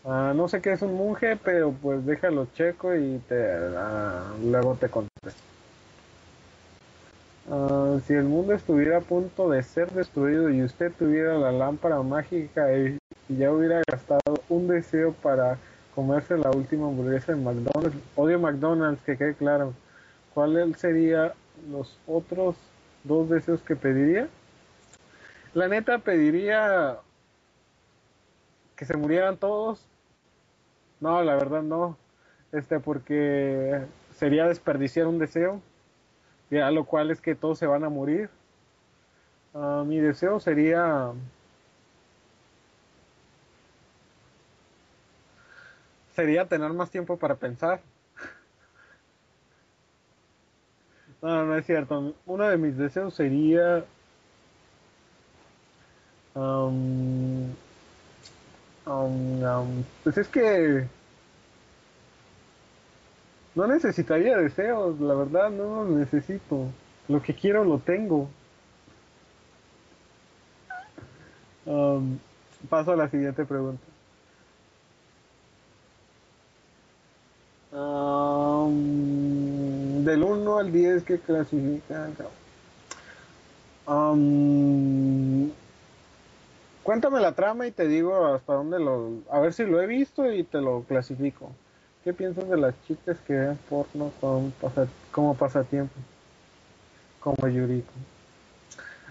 Ah, 0.04 0.34
no 0.36 0.50
sé 0.50 0.62
qué 0.62 0.74
es 0.74 0.82
un 0.82 0.98
monje, 0.98 1.38
pero 1.38 1.72
pues 1.72 2.06
déjalo 2.06 2.48
checo 2.54 2.94
y 2.94 3.20
te 3.30 3.50
ah, 3.78 4.34
luego 4.44 4.76
te 4.76 4.90
contesto. 4.90 5.42
Ah, 7.50 8.00
si 8.06 8.16
el 8.16 8.26
mundo 8.26 8.52
estuviera 8.54 8.98
a 8.98 9.02
punto 9.02 9.50
de 9.50 9.64
ser 9.64 9.90
destruido 9.92 10.50
y 10.50 10.62
usted 10.62 10.92
tuviera 10.92 11.36
la 11.38 11.54
lámpara 11.54 12.02
mágica 12.02 12.78
y, 12.78 12.98
y 13.30 13.38
ya 13.38 13.54
hubiera 13.54 13.82
gastado 13.90 14.44
un 14.50 14.68
deseo 14.68 15.14
para 15.14 15.58
comerse 16.00 16.38
la 16.38 16.50
última 16.52 16.88
hamburguesa 16.88 17.34
en 17.34 17.44
McDonald's, 17.44 17.98
odio 18.16 18.40
McDonald's, 18.40 19.04
que 19.04 19.18
quede 19.18 19.34
claro. 19.34 19.74
¿Cuáles 20.34 20.78
serían 20.78 21.34
los 21.70 22.00
otros 22.08 22.56
dos 23.04 23.30
deseos 23.30 23.62
que 23.62 23.76
pediría? 23.76 24.30
La 25.54 25.68
neta 25.68 25.98
pediría 25.98 27.00
que 28.78 28.86
se 28.86 28.96
murieran 28.96 29.36
todos. 29.36 29.86
No, 31.02 31.22
la 31.22 31.36
verdad 31.36 31.64
no. 31.64 31.98
Este, 32.54 32.80
porque 32.80 33.82
sería 34.16 34.48
desperdiciar 34.48 35.06
un 35.06 35.20
deseo. 35.20 35.62
Ya 36.50 36.72
lo 36.72 36.86
cual 36.86 37.12
es 37.12 37.20
que 37.20 37.36
todos 37.36 37.60
se 37.60 37.68
van 37.68 37.84
a 37.84 37.90
morir. 37.90 38.30
Ah, 39.54 39.84
mi 39.86 39.98
deseo 39.98 40.40
sería 40.40 41.12
sería 46.20 46.46
tener 46.46 46.74
más 46.74 46.92
tiempo 46.92 47.18
para 47.18 47.36
pensar. 47.36 47.82
No, 51.22 51.46
no 51.46 51.58
es 51.58 51.66
cierto. 51.66 52.14
Uno 52.26 52.48
de 52.48 52.58
mis 52.58 52.78
deseos 52.78 53.14
sería 53.14 53.84
am, 56.34 57.54
am, 58.86 59.44
am, 59.44 59.84
pues 60.04 60.18
es 60.18 60.30
que 60.30 60.88
no 63.54 63.68
necesitaría 63.68 64.38
deseos, 64.38 64.98
la 65.02 65.14
verdad, 65.14 65.50
no 65.50 65.84
los 65.84 65.90
necesito. 65.90 66.68
Lo 67.10 67.22
que 67.22 67.34
quiero 67.34 67.66
lo 67.66 67.80
tengo. 67.80 68.30
Paso 72.70 72.92
a 72.94 72.96
la 72.96 73.10
siguiente 73.10 73.46
pregunta. 73.46 73.89
Am, 77.72 78.74
del 80.04 80.24
1 80.24 80.58
al 80.58 80.72
10, 80.72 81.04
¿qué 81.04 81.20
clasifica? 81.20 82.10
Am, 83.86 85.52
cuéntame 86.82 87.20
la 87.20 87.34
trama 87.34 87.68
y 87.68 87.72
te 87.72 87.88
digo 87.88 88.26
hasta 88.34 88.54
dónde 88.54 88.80
lo... 88.80 89.20
A 89.32 89.40
ver 89.40 89.54
si 89.54 89.66
lo 89.66 89.80
he 89.82 89.88
visto 89.88 90.32
y 90.32 90.44
te 90.44 90.62
lo 90.62 90.82
clasifico. 90.84 91.52
¿Qué 92.04 92.12
piensas 92.14 92.50
de 92.50 92.58
las 92.58 92.74
chicas 92.88 93.18
que 93.28 93.34
ven 93.34 93.60
porno 93.70 94.12
con 94.20 94.52
como 95.12 95.36
pasatiempo? 95.36 95.94
Como 97.20 97.48
Yuriko. 97.48 97.94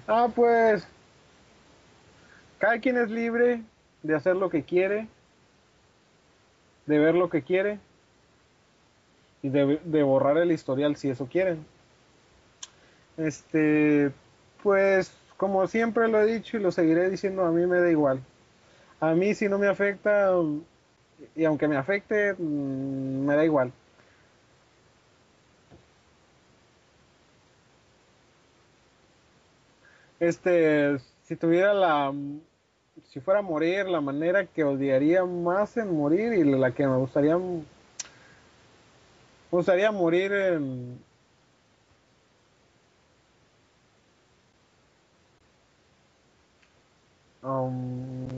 Ah, 0.08 0.28
pues... 0.34 0.86
Cada 2.58 2.80
quien 2.80 2.96
es 2.98 3.08
libre 3.08 3.62
de 4.02 4.16
hacer 4.16 4.34
lo 4.34 4.50
que 4.50 4.64
quiere, 4.64 5.06
de 6.86 6.98
ver 6.98 7.14
lo 7.14 7.30
que 7.30 7.42
quiere 7.42 7.78
y 9.42 9.48
de, 9.48 9.80
de 9.84 10.02
borrar 10.02 10.38
el 10.38 10.52
historial 10.52 10.96
si 10.96 11.10
eso 11.10 11.26
quieren. 11.26 11.64
Este, 13.16 14.12
pues 14.62 15.12
como 15.36 15.66
siempre 15.68 16.08
lo 16.08 16.20
he 16.20 16.26
dicho 16.26 16.56
y 16.56 16.60
lo 16.60 16.72
seguiré 16.72 17.10
diciendo, 17.10 17.44
a 17.44 17.50
mí 17.52 17.66
me 17.66 17.80
da 17.80 17.90
igual. 17.90 18.20
A 19.00 19.14
mí 19.14 19.34
si 19.34 19.48
no 19.48 19.58
me 19.58 19.68
afecta 19.68 20.30
y 21.36 21.44
aunque 21.44 21.68
me 21.68 21.76
afecte, 21.76 22.34
mm, 22.34 23.26
me 23.26 23.36
da 23.36 23.44
igual. 23.44 23.72
Este, 30.20 30.98
si 31.24 31.36
tuviera 31.36 31.72
la, 31.74 32.12
si 33.08 33.20
fuera 33.20 33.40
a 33.40 33.42
morir, 33.42 33.86
la 33.86 34.00
manera 34.00 34.46
que 34.46 34.64
odiaría 34.64 35.24
más 35.24 35.76
en 35.76 35.96
morir 35.96 36.32
y 36.32 36.44
la 36.44 36.72
que 36.72 36.86
me 36.86 36.96
gustaría, 36.96 37.38
gustaría 39.56 39.90
morir 39.90 40.32
en, 40.32 40.98
um, 47.42 48.28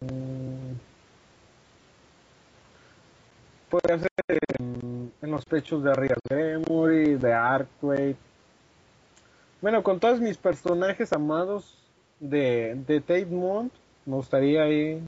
podría 3.69 3.99
ser 3.99 4.11
en, 4.59 5.11
los 5.23 5.45
pechos 5.45 5.83
de 5.83 5.91
Arias 5.91 6.19
Memory, 6.29 7.17
de 7.17 7.33
Arkway. 7.33 8.17
Bueno, 9.61 9.83
con 9.83 10.01
todos 10.01 10.21
mis 10.21 10.37
personajes 10.37 11.13
amados 11.13 11.77
de, 12.19 12.77
de 12.87 13.01
Tate 13.01 13.27
Moon, 13.27 13.71
me 14.07 14.15
gustaría 14.15 14.63
ahí, 14.63 15.05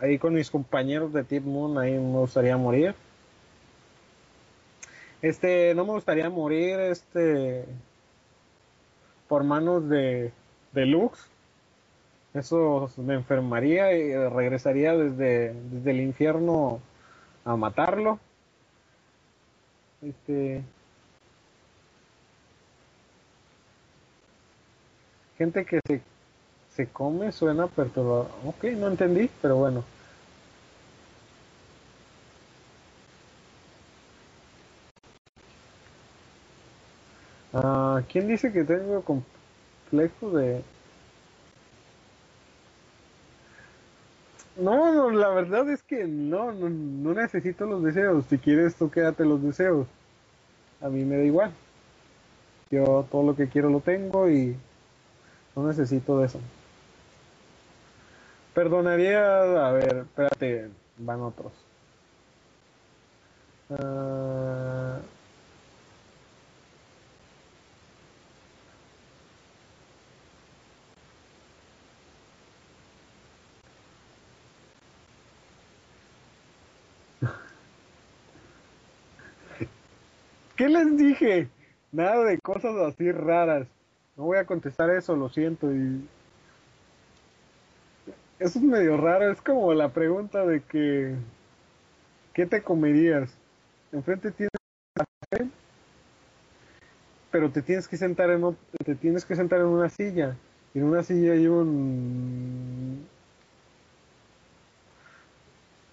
ahí 0.00 0.18
con 0.18 0.34
mis 0.34 0.50
compañeros 0.50 1.12
de 1.12 1.22
Tate 1.22 1.40
Moon, 1.40 1.78
ahí 1.78 1.92
me 1.92 2.18
gustaría 2.18 2.56
morir. 2.56 2.94
Este, 5.20 5.74
no 5.74 5.84
me 5.84 5.92
gustaría 5.92 6.30
morir, 6.30 6.78
este, 6.78 7.64
por 9.28 9.44
manos 9.44 9.88
de, 9.88 10.32
de 10.72 10.86
Lux. 10.86 11.28
Eso 12.34 12.90
me 12.98 13.14
enfermaría 13.14 13.92
y 13.92 14.14
regresaría 14.28 14.94
desde, 14.96 15.54
desde 15.70 15.90
el 15.90 16.00
infierno 16.00 16.80
a 17.44 17.56
matarlo. 17.56 18.20
Este, 20.02 20.62
gente 25.36 25.64
que 25.64 25.80
se, 25.84 26.02
se 26.70 26.86
come 26.86 27.32
suena 27.32 27.66
perturbador. 27.66 28.28
Ok, 28.44 28.64
no 28.76 28.86
entendí, 28.86 29.28
pero 29.42 29.56
bueno. 29.56 29.84
Ah, 37.52 38.02
¿Quién 38.10 38.28
dice 38.28 38.52
que 38.52 38.64
tengo 38.64 39.02
complejo 39.02 40.30
de... 40.30 40.62
No, 44.56 44.92
no, 44.92 45.10
la 45.10 45.28
verdad 45.28 45.70
es 45.70 45.82
que 45.84 46.06
no, 46.06 46.52
no, 46.52 46.68
no 46.68 47.14
necesito 47.14 47.64
los 47.66 47.82
deseos. 47.82 48.24
Si 48.28 48.38
quieres, 48.38 48.74
tú 48.74 48.90
quédate 48.90 49.24
los 49.24 49.42
deseos. 49.42 49.86
A 50.80 50.88
mí 50.88 51.04
me 51.04 51.16
da 51.16 51.24
igual. 51.24 51.52
Yo 52.70 53.06
todo 53.10 53.22
lo 53.22 53.36
que 53.36 53.48
quiero 53.48 53.70
lo 53.70 53.80
tengo 53.80 54.28
y 54.28 54.56
no 55.56 55.66
necesito 55.66 56.18
de 56.18 56.26
eso. 56.26 56.40
Perdonaría, 58.54 59.66
a 59.66 59.72
ver, 59.72 59.98
espérate, 59.98 60.68
van 60.98 61.20
otros. 61.20 61.52
Ah, 63.70 64.98
¿Qué 80.58 80.68
les 80.68 80.96
dije? 80.96 81.48
Nada 81.92 82.24
de 82.24 82.38
cosas 82.40 82.74
así 82.78 83.12
raras. 83.12 83.68
No 84.16 84.24
voy 84.24 84.38
a 84.38 84.44
contestar 84.44 84.90
eso, 84.90 85.14
lo 85.14 85.28
siento. 85.28 85.72
Y... 85.72 86.04
Eso 88.40 88.58
es 88.58 88.64
medio 88.64 88.96
raro. 88.96 89.30
Es 89.30 89.40
como 89.40 89.72
la 89.72 89.90
pregunta 89.90 90.44
de 90.44 90.60
que... 90.62 91.14
¿Qué 92.34 92.44
te 92.44 92.60
comerías? 92.60 93.30
Enfrente 93.92 94.32
tienes 94.32 94.50
café, 94.94 95.48
pero 97.30 97.50
te 97.50 97.62
tienes 97.62 97.86
que 97.86 97.96
sentar 97.96 98.30
en 98.30 98.56
te 98.84 98.94
tienes 98.96 99.24
que 99.24 99.36
sentar 99.36 99.60
en 99.60 99.66
una 99.66 99.88
silla. 99.88 100.36
Y 100.74 100.78
en 100.78 100.84
una 100.84 101.04
silla 101.04 101.32
hay 101.32 101.46
un 101.46 103.06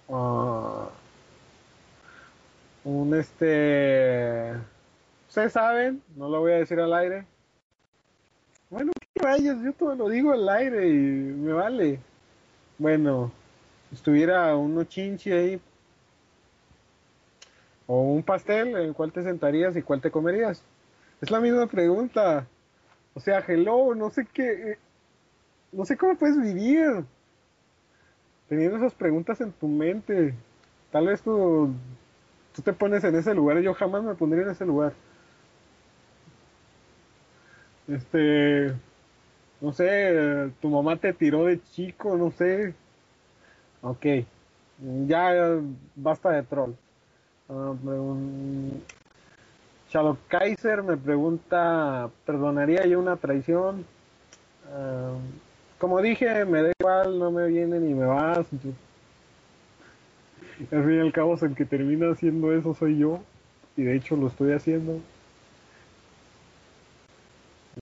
ah, 0.08 0.90
un 2.86 3.12
este 3.14 4.52
ustedes 5.28 5.52
saben, 5.52 6.00
no 6.14 6.28
lo 6.28 6.40
voy 6.40 6.52
a 6.52 6.58
decir 6.58 6.78
al 6.78 6.94
aire. 6.94 7.26
Bueno, 8.70 8.92
qué 9.00 9.22
rayos, 9.22 9.60
yo 9.62 9.72
todo 9.72 9.96
lo 9.96 10.08
digo 10.08 10.32
al 10.32 10.48
aire 10.48 10.88
y 10.88 10.92
me 10.92 11.52
vale. 11.52 11.98
Bueno, 12.78 13.32
estuviera 13.92 14.54
uno 14.56 14.84
chinchi 14.84 15.32
ahí 15.32 15.60
o 17.88 18.02
un 18.02 18.22
pastel, 18.22 18.76
¿en 18.76 18.92
cuál 18.94 19.12
te 19.12 19.22
sentarías 19.22 19.76
y 19.76 19.82
cuál 19.82 20.00
te 20.00 20.12
comerías? 20.12 20.62
Es 21.20 21.30
la 21.30 21.40
misma 21.40 21.66
pregunta. 21.66 22.46
O 23.14 23.20
sea, 23.20 23.44
hello, 23.48 23.96
no 23.96 24.10
sé 24.10 24.26
qué, 24.32 24.78
no 25.72 25.84
sé 25.84 25.96
cómo 25.96 26.16
puedes 26.16 26.40
vivir 26.40 27.04
teniendo 28.48 28.76
esas 28.76 28.94
preguntas 28.94 29.40
en 29.40 29.50
tu 29.50 29.66
mente. 29.66 30.34
Tal 30.92 31.08
vez 31.08 31.20
tú, 31.22 31.74
tú 32.56 32.62
te 32.62 32.72
pones 32.72 33.04
en 33.04 33.14
ese 33.14 33.34
lugar, 33.34 33.58
yo 33.60 33.74
jamás 33.74 34.02
me 34.02 34.14
pondría 34.14 34.42
en 34.44 34.50
ese 34.50 34.64
lugar. 34.64 34.94
Este, 37.86 38.72
no 39.60 39.72
sé, 39.72 40.50
tu 40.60 40.68
mamá 40.70 40.96
te 40.96 41.12
tiró 41.12 41.44
de 41.44 41.62
chico, 41.62 42.16
no 42.16 42.30
sé. 42.32 42.74
Ok, 43.82 44.06
ya 45.06 45.60
basta 45.94 46.30
de 46.30 46.42
troll. 46.42 46.72
Pregun- 47.48 48.80
Shadow 49.88 50.18
Kaiser 50.28 50.82
me 50.82 50.96
pregunta, 50.96 52.10
¿perdonaría 52.24 52.84
yo 52.86 52.98
una 52.98 53.16
traición? 53.16 53.84
Ah, 54.72 55.14
como 55.78 56.00
dije, 56.02 56.44
me 56.44 56.62
da 56.62 56.72
igual, 56.80 57.18
no 57.18 57.30
me 57.30 57.46
viene 57.46 57.78
ni 57.78 57.94
me 57.94 58.06
vas. 58.06 58.46
Al 60.72 60.84
fin 60.84 60.94
y 60.94 61.00
al 61.00 61.12
cabo, 61.12 61.36
el 61.40 61.54
que 61.54 61.64
termina 61.64 62.10
haciendo 62.10 62.52
eso 62.52 62.74
soy 62.74 62.98
yo. 62.98 63.20
Y 63.76 63.82
de 63.84 63.96
hecho 63.96 64.16
lo 64.16 64.28
estoy 64.28 64.52
haciendo. 64.52 65.00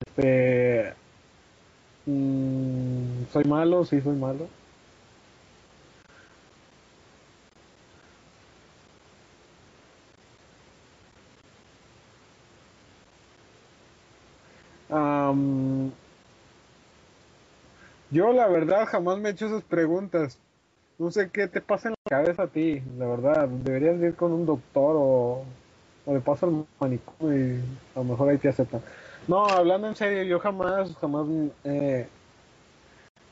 Este, 0.06 0.94
mm, 2.06 3.24
soy 3.32 3.44
malo, 3.44 3.84
sí 3.84 4.00
soy 4.00 4.16
malo. 4.16 4.48
Yo 18.14 18.32
la 18.32 18.46
verdad 18.46 18.86
jamás 18.86 19.18
me 19.18 19.28
he 19.28 19.32
hecho 19.32 19.46
esas 19.46 19.64
preguntas. 19.64 20.38
No 20.98 21.10
sé 21.10 21.28
qué 21.30 21.48
te 21.48 21.60
pasa 21.60 21.88
en 21.88 21.94
la 22.04 22.16
cabeza 22.16 22.44
a 22.44 22.46
ti, 22.46 22.82
la 22.98 23.06
verdad. 23.06 23.48
Deberías 23.48 24.00
ir 24.00 24.14
con 24.14 24.32
un 24.32 24.46
doctor 24.46 24.94
o, 24.96 25.44
o 26.06 26.14
de 26.14 26.20
paso 26.20 26.46
al 26.46 26.66
manicomio 26.80 27.36
y 27.36 27.60
a 27.94 27.98
lo 27.98 28.04
mejor 28.04 28.28
ahí 28.28 28.38
te 28.38 28.48
aceptan. 28.48 28.80
No, 29.26 29.46
hablando 29.46 29.88
en 29.88 29.96
serio, 29.96 30.22
yo 30.22 30.38
jamás, 30.38 30.94
jamás 30.96 31.26
eh, 31.64 32.06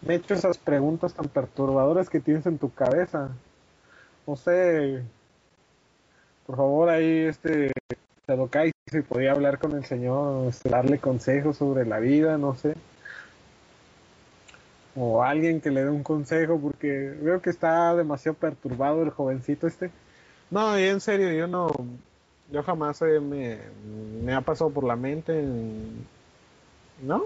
me 0.00 0.14
he 0.14 0.16
hecho 0.16 0.34
esas 0.34 0.58
preguntas 0.58 1.14
tan 1.14 1.28
perturbadoras 1.28 2.08
que 2.08 2.20
tienes 2.20 2.46
en 2.46 2.58
tu 2.58 2.72
cabeza. 2.72 3.30
No 4.26 4.36
sé, 4.36 5.02
por 6.46 6.56
favor 6.56 6.88
ahí 6.88 7.26
este 7.26 7.72
Sadokai 8.26 8.72
si 8.90 9.00
podía 9.00 9.32
hablar 9.32 9.58
con 9.58 9.72
el 9.72 9.84
señor, 9.84 10.48
este, 10.48 10.68
darle 10.68 10.98
consejos 10.98 11.56
sobre 11.56 11.86
la 11.86 11.98
vida, 11.98 12.36
no 12.38 12.54
sé. 12.54 12.74
O 14.94 15.22
alguien 15.22 15.60
que 15.60 15.70
le 15.70 15.84
dé 15.84 15.90
un 15.90 16.02
consejo 16.02 16.58
porque 16.60 16.88
veo 17.20 17.40
que 17.40 17.50
está 17.50 17.94
demasiado 17.94 18.36
perturbado 18.36 19.02
el 19.02 19.10
jovencito 19.10 19.66
este. 19.66 19.90
No, 20.50 20.78
y 20.78 20.84
en 20.84 21.00
serio, 21.00 21.32
yo 21.32 21.46
no, 21.46 21.70
yo 22.50 22.62
jamás 22.62 23.00
eh, 23.02 23.20
me, 23.20 23.58
me 24.22 24.34
ha 24.34 24.42
pasado 24.42 24.70
por 24.70 24.84
la 24.84 24.96
mente, 24.96 25.42
¿no? 27.02 27.24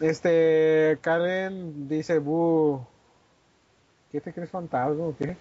Este, 0.00 0.98
Karen 1.02 1.88
dice, 1.88 2.18
Bu, 2.20 2.80
¿qué 4.10 4.20
te 4.20 4.32
crees 4.32 4.50
fantasma 4.50 5.04
o 5.04 5.16
qué? 5.16 5.36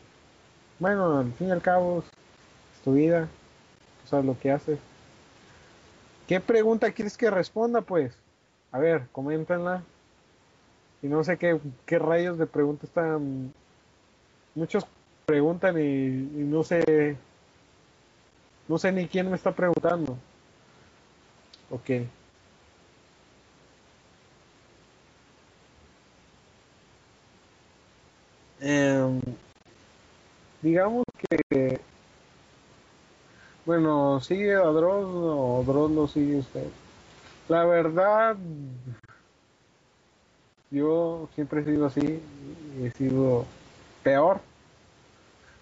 Bueno, 0.80 1.20
al 1.20 1.32
fin 1.34 1.48
y 1.48 1.52
al 1.52 1.62
cabo, 1.62 2.00
es 2.00 2.82
tu 2.84 2.94
vida, 2.94 3.30
tú 4.02 4.10
sabes 4.10 4.26
lo 4.26 4.38
que 4.38 4.52
haces. 4.52 4.80
¿Qué 6.28 6.40
pregunta 6.42 6.92
quieres 6.92 7.18
que 7.18 7.30
responda, 7.30 7.82
pues? 7.82 8.14
A 8.72 8.80
ver, 8.80 9.08
coméntenla. 9.12 9.84
Y 11.02 11.08
no 11.08 11.24
sé 11.24 11.38
qué, 11.38 11.60
qué 11.86 12.00
rayos 12.00 12.38
de 12.38 12.46
preguntas 12.46 12.90
están. 12.90 13.54
Muchos 14.56 14.86
preguntan 15.26 15.80
y, 15.80 16.44
no 16.44 16.64
sé. 16.64 17.18
No 18.68 18.78
sé 18.78 18.92
ni 18.92 19.08
quién 19.08 19.30
me 19.30 19.36
está 19.36 19.52
preguntando. 19.54 20.18
Ok. 21.72 21.90
Em, 28.62 29.22
digamos 30.62 31.06
que. 31.30 31.80
Bueno, 33.66 34.20
¿sigue 34.22 34.56
a 34.56 34.62
Dross 34.62 35.06
o 35.06 35.64
Dross 35.66 35.92
lo 35.92 36.08
sigue 36.08 36.38
usted? 36.40 36.68
La 37.50 37.66
verdad, 37.66 38.38
yo 40.70 41.28
siempre 41.34 41.62
he 41.62 41.66
sido 41.66 41.88
así, 41.88 42.22
y 42.80 42.86
he 42.86 42.92
sido 42.92 43.46
peor. 44.04 44.40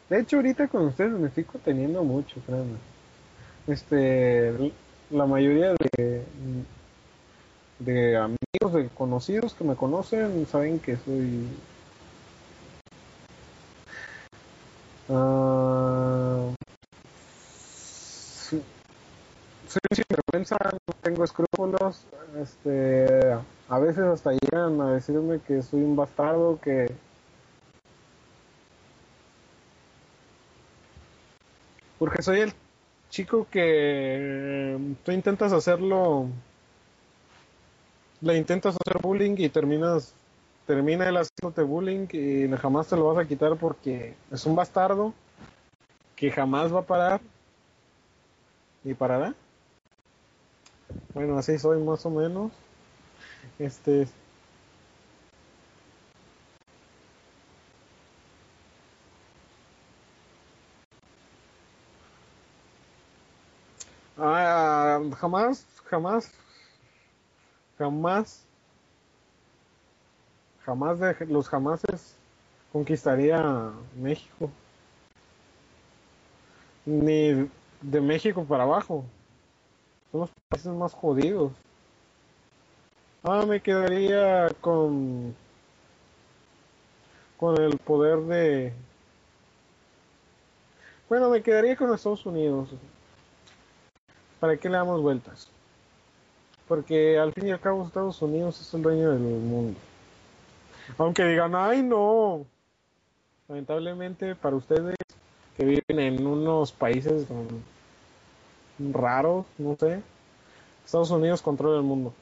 De 0.10 0.20
hecho, 0.20 0.36
ahorita 0.38 0.68
con 0.68 0.88
ustedes 0.88 1.12
me 1.14 1.30
estoy 1.30 1.46
conteniendo 1.46 2.04
mucho, 2.04 2.42
créanme. 2.46 2.78
Este, 3.68 4.74
la 5.12 5.26
mayoría 5.26 5.74
de, 5.98 6.24
de 7.80 8.18
amigos, 8.18 8.74
de 8.74 8.90
conocidos 8.90 9.54
que 9.54 9.64
me 9.64 9.76
conocen, 9.76 10.46
saben 10.48 10.80
que 10.80 10.98
soy... 10.98 11.48
ah, 15.10 16.50
sí, 18.46 18.62
soy 19.78 19.82
un 19.92 19.96
sinvergüenza, 19.96 20.58
no 20.88 20.94
tengo 21.02 21.24
escrúpulos, 21.24 22.06
este, 22.42 23.38
a 23.70 23.80
veces 23.80 24.06
hasta 24.06 24.32
llegan 24.32 24.82
a 24.82 24.94
decirme 24.94 25.40
que 25.40 25.62
soy 25.62 25.82
un 25.82 25.96
bastardo, 25.96 26.60
que 26.60 26.88
porque 32.00 32.22
soy 32.22 32.42
el 32.42 32.54
chico 33.10 33.48
que 33.50 34.78
tú 35.04 35.12
intentas 35.12 35.54
hacerlo, 35.54 36.28
le 38.22 38.38
intentas 38.38 38.76
hacer 38.76 39.02
bullying 39.02 39.36
y 39.38 39.50
terminas, 39.50 40.14
termina 40.66 41.08
él 41.08 41.18
haciéndote 41.18 41.62
bullying 41.62 42.08
y 42.12 42.50
jamás 42.58 42.88
te 42.88 42.96
lo 42.96 43.14
vas 43.14 43.24
a 43.24 43.28
quitar 43.28 43.56
porque 43.58 44.16
es 44.32 44.46
un 44.46 44.56
bastardo 44.56 45.14
que 46.16 46.32
jamás 46.32 46.74
va 46.74 46.80
a 46.80 46.86
parar 46.86 47.22
y 48.84 48.94
parará. 48.94 49.36
Bueno, 51.14 51.38
así 51.38 51.58
soy 51.60 51.80
más 51.84 52.06
o 52.06 52.10
menos. 52.10 52.52
Este. 53.60 54.08
Ah, 64.18 65.00
jamás, 65.20 65.66
jamás, 65.90 66.32
jamás, 67.78 68.46
jamás 70.66 71.00
de 71.00 71.16
los 71.28 71.50
jamases 71.50 72.16
conquistaría 72.72 73.72
México. 73.96 74.50
Ni 76.86 77.50
de 77.82 78.02
México 78.02 78.44
para 78.46 78.64
abajo. 78.64 79.06
Son 80.12 80.22
los 80.22 80.30
países 80.50 80.72
más 80.74 80.94
jodidos. 80.94 81.52
Ah, 83.24 83.46
me 83.46 83.62
quedaría 83.62 84.48
con 84.62 85.36
con 87.38 87.62
el 87.62 87.78
poder 87.78 88.20
de 88.22 88.74
bueno, 91.10 91.30
me 91.30 91.42
quedaría 91.42 91.76
con 91.76 91.94
Estados 91.94 92.26
Unidos. 92.26 92.70
¿Para 94.40 94.58
qué 94.58 94.70
le 94.70 94.76
damos 94.76 95.02
vueltas? 95.02 95.50
Porque 96.68 97.18
al 97.18 97.32
fin 97.34 97.48
y 97.48 97.52
al 97.52 97.62
cabo 97.62 97.86
Estados 97.86 98.22
Unidos 98.22 98.60
es 98.60 98.74
el 98.74 98.82
dueño 98.82 99.12
del 99.12 99.20
mundo. 99.20 99.80
Aunque 100.98 101.24
digan, 101.24 101.56
ay 101.56 101.82
no. 101.82 102.46
Lamentablemente 103.48 104.36
para 104.36 104.58
ustedes 104.58 104.96
que 105.56 105.66
viven 105.66 106.00
en 106.00 106.28
unos 106.28 106.74
países 106.74 107.30
um, 107.30 107.48
raros, 108.80 109.46
no 109.58 109.76
sé, 109.76 110.02
Estados 110.86 111.12
Unidos 111.12 111.42
controla 111.42 111.78
el 111.78 111.84
mundo. 111.84 112.14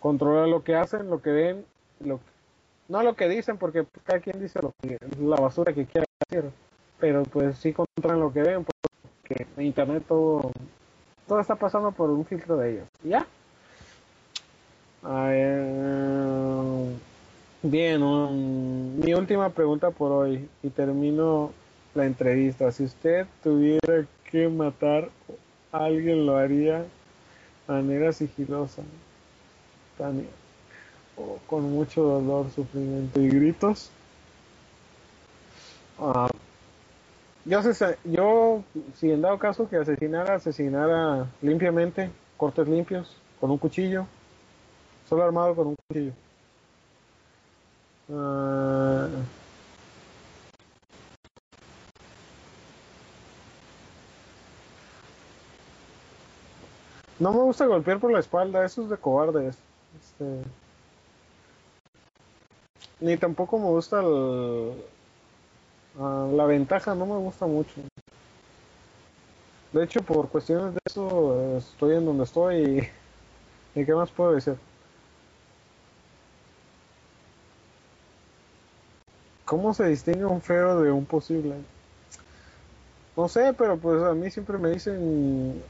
Controla 0.00 0.46
lo 0.46 0.62
que 0.62 0.74
hacen, 0.74 1.08
lo 1.08 1.22
que 1.22 1.30
ven, 1.30 1.64
lo 2.00 2.20
no 2.88 3.02
lo 3.02 3.14
que 3.14 3.28
dicen, 3.28 3.56
porque 3.56 3.86
cada 4.04 4.20
quien 4.20 4.40
dice 4.40 4.60
lo 4.60 4.74
que, 4.82 4.98
la 5.18 5.36
basura 5.36 5.72
que 5.72 5.86
quiera 5.86 6.06
decir, 6.28 6.50
pero 7.00 7.22
pues 7.24 7.56
sí 7.56 7.72
controlan 7.72 8.20
lo 8.20 8.32
que 8.32 8.42
ven, 8.42 8.64
porque 8.64 9.46
en 9.56 9.64
internet 9.64 10.04
todo, 10.06 10.52
todo 11.26 11.40
está 11.40 11.56
pasando 11.56 11.92
por 11.92 12.10
un 12.10 12.24
filtro 12.26 12.56
de 12.56 12.72
ellos. 12.72 12.88
¿Y 13.02 13.08
¿Ya? 13.10 13.26
Bien, 17.62 18.00
mi 19.00 19.14
última 19.14 19.48
pregunta 19.50 19.90
por 19.90 20.12
hoy 20.12 20.48
y 20.62 20.70
termino 20.70 21.52
la 21.94 22.04
entrevista. 22.04 22.70
Si 22.70 22.84
usted 22.84 23.26
tuviera 23.42 24.06
que 24.30 24.48
matar 24.48 25.10
alguien, 25.72 26.26
lo 26.26 26.36
haría 26.36 26.80
de 26.80 26.88
manera 27.68 28.12
sigilosa. 28.12 28.82
Tania. 29.98 30.28
O 31.16 31.38
con 31.46 31.62
mucho 31.70 32.02
dolor, 32.02 32.50
sufrimiento 32.50 33.20
y 33.20 33.28
gritos. 33.28 33.90
Ah, 35.98 36.28
yo, 37.44 38.64
si 38.94 39.10
en 39.10 39.20
dado 39.20 39.38
caso 39.38 39.68
que 39.68 39.76
asesinara, 39.76 40.36
asesinara 40.36 41.26
limpiamente, 41.42 42.10
cortes 42.36 42.66
limpios, 42.66 43.16
con 43.38 43.50
un 43.50 43.58
cuchillo, 43.58 44.06
solo 45.08 45.22
armado 45.22 45.54
con 45.54 45.68
un 45.68 45.76
cuchillo. 45.86 46.12
Ah, 48.10 49.08
no 57.18 57.32
me 57.32 57.38
gusta 57.42 57.66
golpear 57.66 57.98
por 58.00 58.12
la 58.12 58.20
espalda, 58.20 58.64
eso 58.64 58.82
es 58.82 58.90
de 58.90 58.96
cobardes. 58.96 59.56
Este, 59.98 60.42
ni 63.00 63.16
tampoco 63.16 63.56
me 63.58 63.66
gusta 63.66 64.00
el- 64.00 64.72
ah, 65.98 66.28
la 66.32 66.44
ventaja, 66.46 66.94
no 66.94 67.06
me 67.06 67.16
gusta 67.16 67.46
mucho. 67.46 67.80
De 69.72 69.84
hecho, 69.84 70.00
por 70.02 70.28
cuestiones 70.28 70.72
de 70.74 70.80
eso, 70.86 71.56
estoy 71.58 71.96
en 71.96 72.06
donde 72.06 72.24
estoy 72.24 72.56
y, 73.76 73.80
¿y 73.80 73.84
qué 73.84 73.94
más 73.94 74.10
puedo 74.10 74.32
decir? 74.34 74.56
¿Cómo 79.46 79.72
se 79.72 79.86
distingue 79.86 80.26
un 80.26 80.42
feo 80.42 80.82
de 80.82 80.90
un 80.90 81.06
posible? 81.06 81.54
No 83.16 83.28
sé, 83.28 83.54
pero 83.56 83.76
pues 83.78 84.02
a 84.02 84.12
mí 84.14 84.30
siempre 84.30 84.58
me 84.58 84.70
dicen 84.70 85.62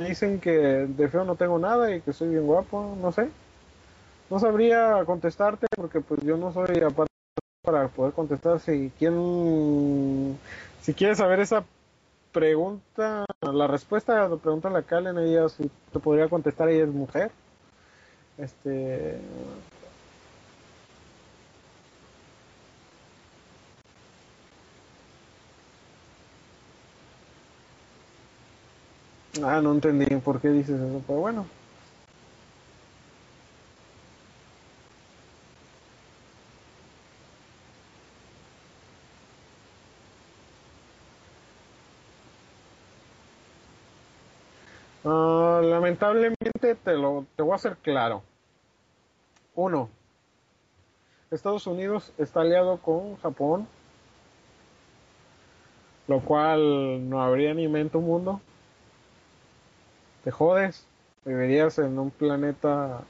dicen 0.00 0.40
que 0.40 0.50
de 0.50 1.08
feo 1.08 1.24
no 1.24 1.36
tengo 1.36 1.58
nada 1.58 1.94
y 1.94 2.00
que 2.00 2.12
soy 2.12 2.30
bien 2.30 2.46
guapo, 2.46 2.96
no 3.00 3.12
sé. 3.12 3.28
No 4.30 4.38
sabría 4.38 5.04
contestarte 5.04 5.66
porque 5.76 6.00
pues 6.00 6.20
yo 6.22 6.36
no 6.36 6.52
soy 6.52 6.80
aparte 6.80 7.12
para 7.62 7.88
poder 7.88 8.12
contestar 8.12 8.60
si 8.60 8.90
quieren 8.98 10.38
si 10.80 10.94
quieres 10.94 11.18
saber 11.18 11.40
esa 11.40 11.64
pregunta, 12.32 13.24
la 13.40 13.66
respuesta 13.66 14.24
a 14.24 14.28
la 14.28 14.36
pregunta 14.36 14.70
la 14.70 14.82
Calen, 14.82 15.18
ella 15.18 15.48
sí 15.48 15.70
te 15.92 15.98
podría 15.98 16.28
contestar, 16.28 16.68
ella 16.68 16.84
es 16.84 16.90
mujer. 16.90 17.30
Este 18.38 19.20
Ah, 29.40 29.60
no 29.62 29.72
entendí 29.72 30.04
por 30.16 30.40
qué 30.40 30.48
dices 30.50 30.78
eso, 30.78 31.02
pero 31.06 31.20
bueno. 31.20 31.46
Ah, 45.04 45.60
lamentablemente 45.64 46.74
te 46.84 46.92
lo 46.94 47.24
te 47.34 47.42
voy 47.42 47.52
a 47.52 47.56
hacer 47.56 47.76
claro. 47.78 48.22
Uno, 49.54 49.88
Estados 51.30 51.66
Unidos 51.66 52.12
está 52.18 52.42
aliado 52.42 52.76
con 52.76 53.16
Japón, 53.16 53.66
lo 56.06 56.20
cual 56.20 57.08
no 57.08 57.22
habría 57.22 57.54
ni 57.54 57.66
mente 57.66 57.96
un 57.96 58.04
mundo. 58.04 58.40
Te 60.24 60.30
jodes, 60.30 60.84
vivirías 61.24 61.78
en 61.78 61.98
un 61.98 62.10
planeta 62.10 63.00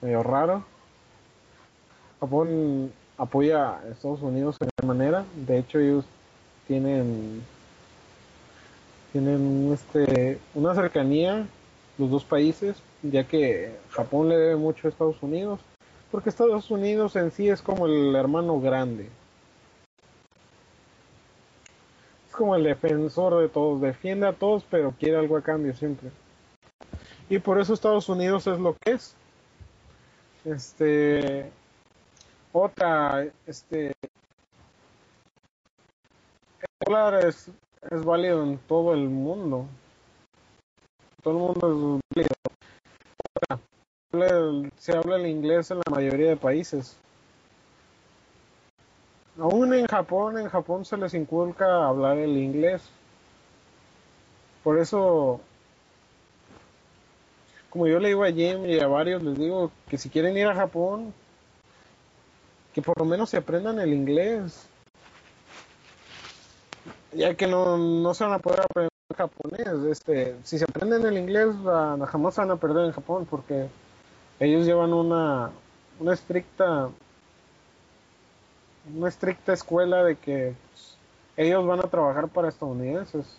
medio 0.00 0.24
raro. 0.24 0.64
Japón 2.18 2.92
apoya 3.16 3.78
a 3.78 3.88
Estados 3.88 4.22
Unidos 4.22 4.58
de 4.58 4.68
gran 4.76 4.88
manera. 4.88 5.24
De 5.46 5.58
hecho, 5.58 5.78
ellos 5.78 6.04
tienen 6.66 7.42
tienen 9.12 9.70
este 9.72 10.40
una 10.54 10.74
cercanía 10.74 11.46
los 11.98 12.10
dos 12.10 12.24
países, 12.24 12.76
ya 13.02 13.24
que 13.24 13.76
Japón 13.90 14.28
le 14.28 14.36
debe 14.36 14.56
mucho 14.56 14.88
a 14.88 14.90
Estados 14.90 15.22
Unidos, 15.22 15.60
porque 16.10 16.30
Estados 16.30 16.72
Unidos 16.72 17.14
en 17.14 17.30
sí 17.30 17.48
es 17.48 17.62
como 17.62 17.86
el 17.86 18.16
hermano 18.16 18.60
grande. 18.60 19.08
Es 22.28 22.34
como 22.34 22.56
el 22.56 22.64
defensor 22.64 23.40
de 23.40 23.48
todos, 23.48 23.80
defiende 23.80 24.26
a 24.26 24.32
todos, 24.32 24.64
pero 24.68 24.92
quiere 24.98 25.18
algo 25.18 25.36
a 25.36 25.42
cambio 25.42 25.74
siempre. 25.74 26.10
Y 27.28 27.38
por 27.38 27.60
eso 27.60 27.74
Estados 27.74 28.08
Unidos 28.08 28.46
es 28.46 28.58
lo 28.58 28.74
que 28.74 28.92
es. 28.92 29.14
Este 30.44 31.50
otra, 32.52 33.26
este 33.46 33.92
el 36.60 36.68
dólar 36.84 37.26
es, 37.26 37.50
es 37.90 38.04
válido 38.04 38.42
en 38.42 38.58
todo 38.58 38.92
el 38.92 39.08
mundo. 39.08 39.66
Todo 41.22 41.34
el 41.34 41.40
mundo 41.40 42.00
es 42.12 42.16
válido. 42.16 42.34
Otra, 44.12 44.70
se 44.76 44.96
habla 44.96 45.16
el 45.16 45.26
inglés 45.26 45.70
en 45.70 45.78
la 45.78 45.90
mayoría 45.90 46.28
de 46.30 46.36
países. 46.36 46.98
Aún 49.38 49.72
en 49.72 49.86
Japón, 49.86 50.38
en 50.38 50.48
Japón 50.48 50.84
se 50.84 50.98
les 50.98 51.14
inculca 51.14 51.86
hablar 51.86 52.18
el 52.18 52.36
inglés. 52.36 52.82
Por 54.62 54.78
eso, 54.78 55.40
como 57.72 57.86
yo 57.86 57.98
le 57.98 58.08
digo 58.08 58.22
a 58.22 58.30
Jim 58.30 58.66
y 58.66 58.78
a 58.78 58.86
varios, 58.86 59.22
les 59.22 59.38
digo 59.38 59.70
que 59.88 59.96
si 59.96 60.10
quieren 60.10 60.36
ir 60.36 60.46
a 60.46 60.54
Japón, 60.54 61.14
que 62.74 62.82
por 62.82 62.98
lo 62.98 63.06
menos 63.06 63.30
se 63.30 63.38
aprendan 63.38 63.80
el 63.80 63.94
inglés. 63.94 64.68
Ya 67.12 67.34
que 67.34 67.46
no, 67.46 67.78
no 67.78 68.12
se 68.12 68.24
van 68.24 68.34
a 68.34 68.38
poder 68.38 68.60
aprender 68.60 68.92
japonés. 69.16 69.68
Este, 69.90 70.36
si 70.42 70.58
se 70.58 70.64
aprenden 70.64 71.06
el 71.06 71.16
inglés, 71.16 71.48
ah, 71.66 71.96
jamás 72.08 72.36
van 72.36 72.50
a 72.50 72.56
perder 72.56 72.84
en 72.84 72.92
Japón 72.92 73.26
porque 73.28 73.68
ellos 74.38 74.66
llevan 74.66 74.92
una, 74.92 75.50
una 75.98 76.12
estricta 76.12 76.90
una 78.94 79.08
estricta 79.08 79.54
escuela 79.54 80.04
de 80.04 80.16
que 80.16 80.54
ellos 81.38 81.66
van 81.66 81.78
a 81.80 81.88
trabajar 81.88 82.28
para 82.28 82.48
estadounidenses. 82.48 83.38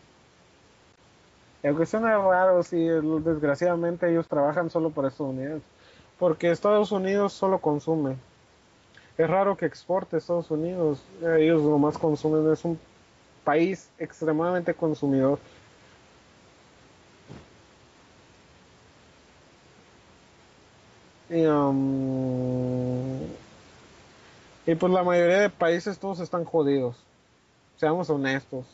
Y 1.64 1.68
aunque 1.68 1.86
suena 1.86 2.18
raro, 2.18 2.62
sí, 2.62 2.78
desgraciadamente 2.78 4.10
ellos 4.12 4.28
trabajan 4.28 4.70
solo 4.70 4.90
para 4.90 5.08
estadounidenses. 5.08 5.64
Porque 6.20 6.52
Estados 6.52 6.92
Unidos 6.92 7.34
solo 7.34 7.60
consume. 7.60 8.18
Es 9.18 9.30
raro 9.30 9.56
que 9.56 9.66
exporte 9.66 10.18
Estados 10.18 10.52
Unidos. 10.52 11.02
Ellos 11.22 11.62
nomás 11.64 11.98
consumen. 11.98 12.52
Es 12.52 12.66
un 12.66 12.78
país 13.46 13.90
extremadamente 13.98 14.74
consumidor. 14.74 15.40
Y, 21.30 21.46
um, 21.46 23.22
y 24.66 24.76
pues 24.76 24.92
la 24.92 25.04
mayoría 25.04 25.40
de 25.40 25.50
países 25.50 25.98
todos 25.98 26.20
están 26.20 26.44
jodidos. 26.44 26.98
Seamos 27.78 28.10
honestos. 28.10 28.66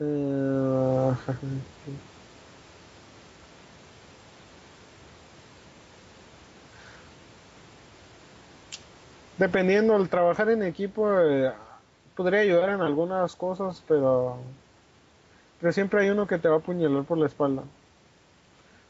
Dependiendo, 9.36 9.96
el 9.96 10.08
trabajar 10.08 10.48
en 10.50 10.62
equipo 10.62 11.10
eh, 11.20 11.52
podría 12.16 12.40
ayudar 12.40 12.70
en 12.70 12.80
algunas 12.80 13.36
cosas, 13.36 13.84
pero, 13.86 14.38
siempre 15.70 16.02
hay 16.02 16.08
uno 16.10 16.26
que 16.26 16.38
te 16.38 16.48
va 16.48 16.54
a 16.56 16.58
apuñalar 16.58 17.04
por 17.04 17.18
la 17.18 17.26
espalda. 17.26 17.62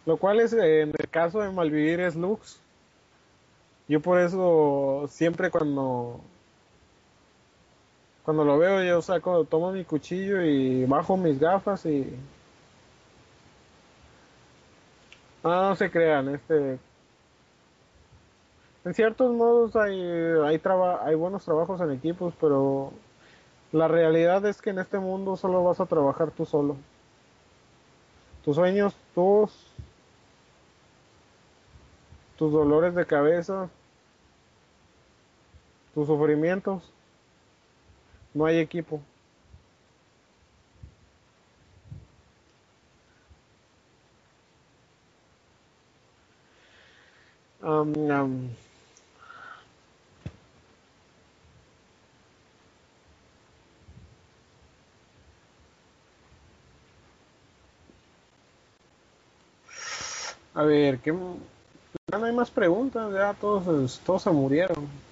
Lo 0.07 0.17
cual 0.17 0.39
es, 0.39 0.53
en 0.53 0.93
el 0.97 1.09
caso 1.11 1.41
de 1.41 1.51
Malvivir, 1.51 2.01
es 2.01 2.15
Lux. 2.15 2.61
Yo 3.89 4.01
por 4.01 4.21
eso 4.21 5.09
siempre 5.11 5.51
cuando 5.51 6.21
cuando 8.31 8.45
lo 8.45 8.59
veo 8.59 8.81
yo 8.85 9.03
saco, 9.03 9.45
tomo 9.45 9.73
mi 9.73 9.85
cuchillo 9.85 10.41
y 10.41 10.85
bajo 10.85 11.17
mis 11.17 11.41
gafas 11.41 11.85
y 11.85 12.17
ah, 15.43 15.67
no 15.71 15.75
se 15.75 15.91
crean, 15.91 16.29
este 16.29 16.79
en 18.85 18.95
ciertos 18.95 19.33
modos 19.33 19.75
hay 19.75 20.01
hay 20.45 21.15
buenos 21.17 21.45
trabajos 21.45 21.81
en 21.81 21.91
equipos, 21.91 22.33
pero 22.41 22.93
la 23.73 23.89
realidad 23.89 24.47
es 24.47 24.63
que 24.63 24.71
en 24.71 24.79
este 24.79 25.01
mundo 25.01 25.37
solo 25.37 25.65
vas 25.65 25.81
a 25.81 25.87
trabajar 25.87 26.31
tú 26.31 26.47
solo. 26.47 26.77
Tus 28.45 28.55
sueños, 28.55 28.95
tus 29.13 29.51
tus 32.37 32.53
dolores 32.53 32.95
de 32.95 33.07
cabeza, 33.07 33.69
tus 35.95 36.07
sufrimientos, 36.07 36.93
no 38.35 38.47
hay 38.47 38.59
equipo. 38.59 39.01
Am, 47.63 47.93
am. 48.11 48.51
A 60.55 60.63
ver, 60.65 60.99
¿qué? 60.99 61.13
no 61.13 62.25
hay 62.25 62.33
más 62.33 62.51
preguntas, 62.51 63.13
ya 63.13 63.35
todos, 63.35 64.01
todos 64.05 64.23
se 64.23 64.31
murieron. 64.31 65.10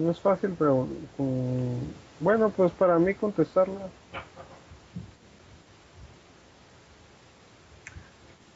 No 0.00 0.10
es 0.10 0.20
fácil, 0.20 0.54
pero 0.58 0.88
mm, 1.18 1.78
bueno, 2.20 2.50
pues 2.50 2.72
para 2.72 2.98
mí 2.98 3.14
contestarla. 3.14 3.90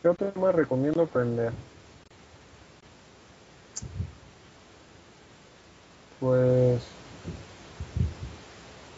Yo 0.02 0.14
te 0.14 0.32
me 0.38 0.52
recomiendo 0.52 1.02
aprender. 1.02 1.52
Pues, 6.18 6.82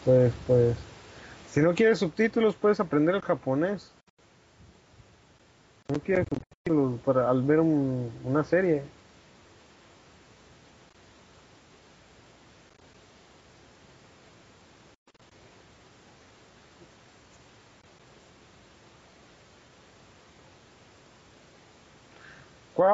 pues, 0.05 0.33
pues. 0.45 0.77
Si 1.47 1.59
no 1.61 1.73
quieres 1.73 1.99
subtítulos, 1.99 2.55
puedes 2.55 2.79
aprender 2.79 3.15
el 3.15 3.21
japonés. 3.21 3.91
No 5.89 5.99
quieres 5.99 6.25
subtítulos 6.29 6.99
para 7.01 7.29
al 7.29 7.41
ver 7.43 7.59
un- 7.59 8.11
una 8.23 8.43
serie. 8.43 8.83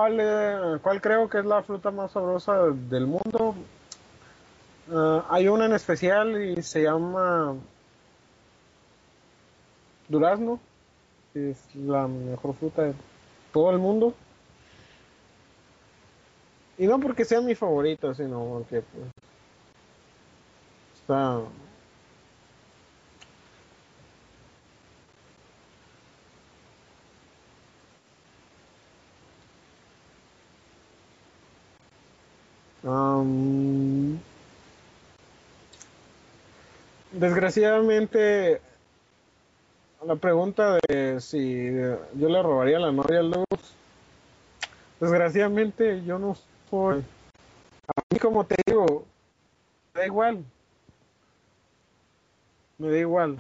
¿Cuál, 0.04 0.18
eh, 0.20 0.80
cuál 0.82 1.00
creo 1.00 1.30
que 1.30 1.40
es 1.40 1.46
la 1.46 1.64
fruta 1.64 1.90
más 1.90 2.12
sabrosa 2.12 2.58
del 2.90 3.08
mundo? 3.08 3.56
Ah, 4.92 5.26
hay 5.30 5.48
una 5.48 5.66
en 5.66 5.72
especial 5.72 6.44
y 6.44 6.62
se 6.62 6.84
llama 6.84 7.56
durazno. 10.10 10.60
Es 11.34 11.74
la 11.74 12.06
mejor 12.10 12.54
fruta 12.56 12.82
de 12.82 12.94
todo 13.54 13.72
el 13.72 13.78
mundo. 13.78 14.14
Y 16.78 16.86
no 16.86 17.00
porque 17.00 17.24
sea 17.24 17.40
mi 17.40 17.56
favorita, 17.56 18.14
sino 18.14 18.44
porque 18.44 18.82
pues, 18.82 19.06
está... 20.96 21.40
am, 32.84 34.20
desgraciadamente, 37.12 38.62
la 40.06 40.16
pregunta 40.16 40.78
de 40.88 41.22
si 41.22 41.72
yo 42.16 42.30
le 42.30 42.42
robaría 42.44 42.80
la 42.80 42.92
novia 42.92 43.20
a 43.20 43.24
Luz, 43.24 43.76
desgraciadamente 45.00 46.04
yo 46.04 46.20
no 46.20 46.36
soy... 46.70 47.04
A 47.96 48.02
mí, 48.10 48.20
como 48.20 48.46
te 48.46 48.56
digo, 48.66 49.06
me 49.94 50.02
da 50.02 50.08
igual. 50.08 50.44
Me 52.78 52.90
da 52.90 52.98
igual. 52.98 53.38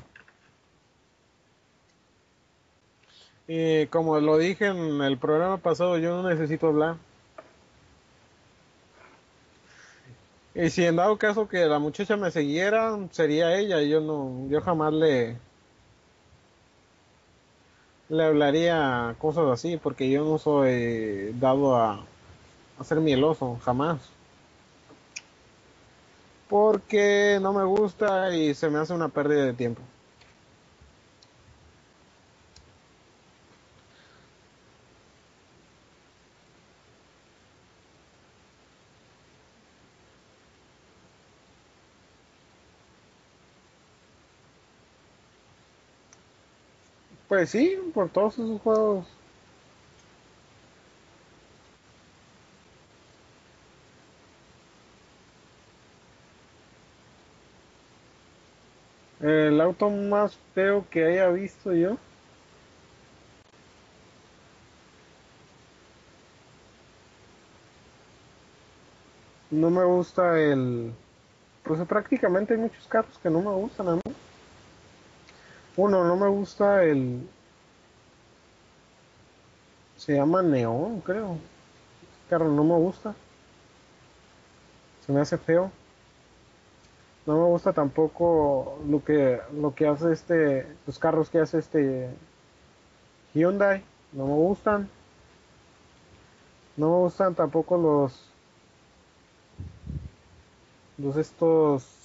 Y 3.47 3.87
como 3.87 4.19
lo 4.19 4.37
dije 4.37 4.67
en 4.67 5.01
el 5.01 5.17
programa 5.17 5.57
pasado, 5.57 5.97
yo 5.97 6.21
no 6.21 6.29
necesito 6.29 6.67
hablar. 6.67 6.97
Y 10.55 10.69
si 10.69 10.85
en 10.85 10.95
dado 10.95 11.17
caso 11.17 11.47
que 11.47 11.65
la 11.65 11.79
muchacha 11.79 12.15
me 12.17 12.31
siguiera, 12.31 12.97
sería 13.11 13.55
ella. 13.57 13.81
Yo 13.83 14.01
no, 14.01 14.47
yo 14.49 14.61
jamás 14.61 14.93
le, 14.93 15.37
le 18.09 18.23
hablaría 18.23 19.15
cosas 19.19 19.45
así, 19.51 19.77
porque 19.77 20.09
yo 20.09 20.23
no 20.23 20.37
soy 20.37 21.33
dado 21.33 21.75
a, 21.75 22.05
a 22.79 22.83
ser 22.83 22.99
mieloso, 23.01 23.57
jamás. 23.63 24.17
Porque 26.47 27.37
no 27.41 27.51
me 27.51 27.65
gusta 27.65 28.33
y 28.35 28.53
se 28.53 28.69
me 28.69 28.79
hace 28.79 28.93
una 28.93 29.09
pérdida 29.09 29.43
de 29.45 29.53
tiempo. 29.53 29.81
Pues 47.33 47.49
sí, 47.49 47.75
por 47.95 48.09
todos 48.09 48.35
esos 48.35 48.61
juegos. 48.61 49.07
El 59.19 59.59
auto 59.61 59.89
más 59.89 60.37
feo 60.53 60.85
que 60.91 61.05
haya 61.05 61.27
visto 61.29 61.73
yo. 61.73 61.97
No 69.49 69.71
me 69.71 69.83
gusta 69.83 70.39
el... 70.39 70.93
Pues 71.63 71.81
prácticamente 71.87 72.53
hay 72.53 72.59
muchos 72.59 72.87
carros 72.87 73.17
que 73.17 73.31
no 73.31 73.41
me 73.41 73.49
gustan 73.49 73.87
a 73.87 73.95
mí. 73.95 74.22
Uno, 75.75 76.03
no 76.05 76.15
me 76.15 76.27
gusta 76.27 76.83
el... 76.83 77.27
Se 79.97 80.15
llama 80.15 80.41
Neón, 80.41 81.01
creo. 81.01 81.37
Este 82.01 82.29
carro 82.29 82.49
no 82.49 82.63
me 82.63 82.75
gusta. 82.75 83.15
Se 85.05 85.11
me 85.11 85.21
hace 85.21 85.37
feo. 85.37 85.71
No 87.25 87.37
me 87.37 87.45
gusta 87.45 87.71
tampoco 87.71 88.79
lo 88.87 89.03
que 89.03 89.39
lo 89.53 89.73
que 89.73 89.87
hace 89.87 90.11
este 90.11 90.67
los 90.85 90.99
carros 90.99 91.29
que 91.29 91.39
hace 91.39 91.59
este 91.59 92.09
Hyundai, 93.33 93.83
no 94.11 94.25
me 94.27 94.33
gustan. 94.33 94.89
No 96.75 96.89
me 96.89 96.97
gustan 96.97 97.33
tampoco 97.33 97.77
los 97.77 98.29
los 100.97 101.15
estos 101.15 102.02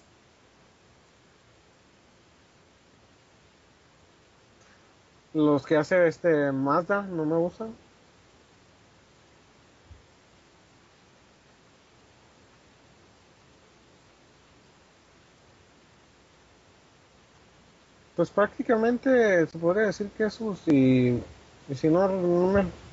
los 5.39 5.65
que 5.65 5.77
hace 5.77 6.09
este 6.09 6.53
Mazda, 6.53 7.03
no 7.03 7.25
me 7.25 7.37
gustan. 7.37 7.75
Pues 18.17 18.31
prácticamente 18.31 19.47
se 19.47 19.59
podría 19.59 19.87
decir 19.87 20.11
que 20.17 20.25
esos 20.25 20.67
y, 20.67 21.23
y 21.69 21.75
si 21.75 21.89
no, 21.89 22.09
no 22.09 22.53
me... 22.53 22.88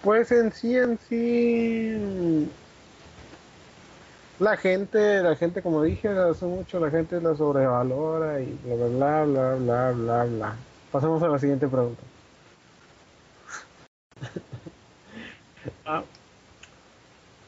Pues 0.00 0.30
en 0.30 0.52
sí, 0.52 0.76
en 0.76 0.98
sí, 0.98 2.54
la 4.38 4.56
gente, 4.56 5.22
la 5.22 5.36
gente, 5.36 5.62
como 5.62 5.82
dije 5.82 6.08
hace 6.08 6.46
mucho, 6.46 6.78
la 6.80 6.90
gente 6.90 7.20
la 7.20 7.34
sobrevalora 7.34 8.40
y 8.42 8.58
bla, 8.58 8.74
bla, 8.76 9.24
bla, 9.24 9.24
bla, 9.24 9.54
bla, 9.56 9.92
bla, 9.92 10.24
bla. 10.24 10.70
Pasemos 10.90 11.22
a 11.22 11.28
la 11.28 11.38
siguiente 11.38 11.68
pregunta. 11.68 12.13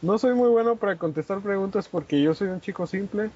No 0.02 0.18
soy 0.18 0.34
muy 0.34 0.48
bueno 0.48 0.76
para 0.76 0.96
contestar 0.96 1.40
preguntas 1.40 1.88
porque 1.88 2.20
yo 2.22 2.34
soy 2.34 2.48
un 2.48 2.60
chico 2.60 2.86
simple. 2.86 3.30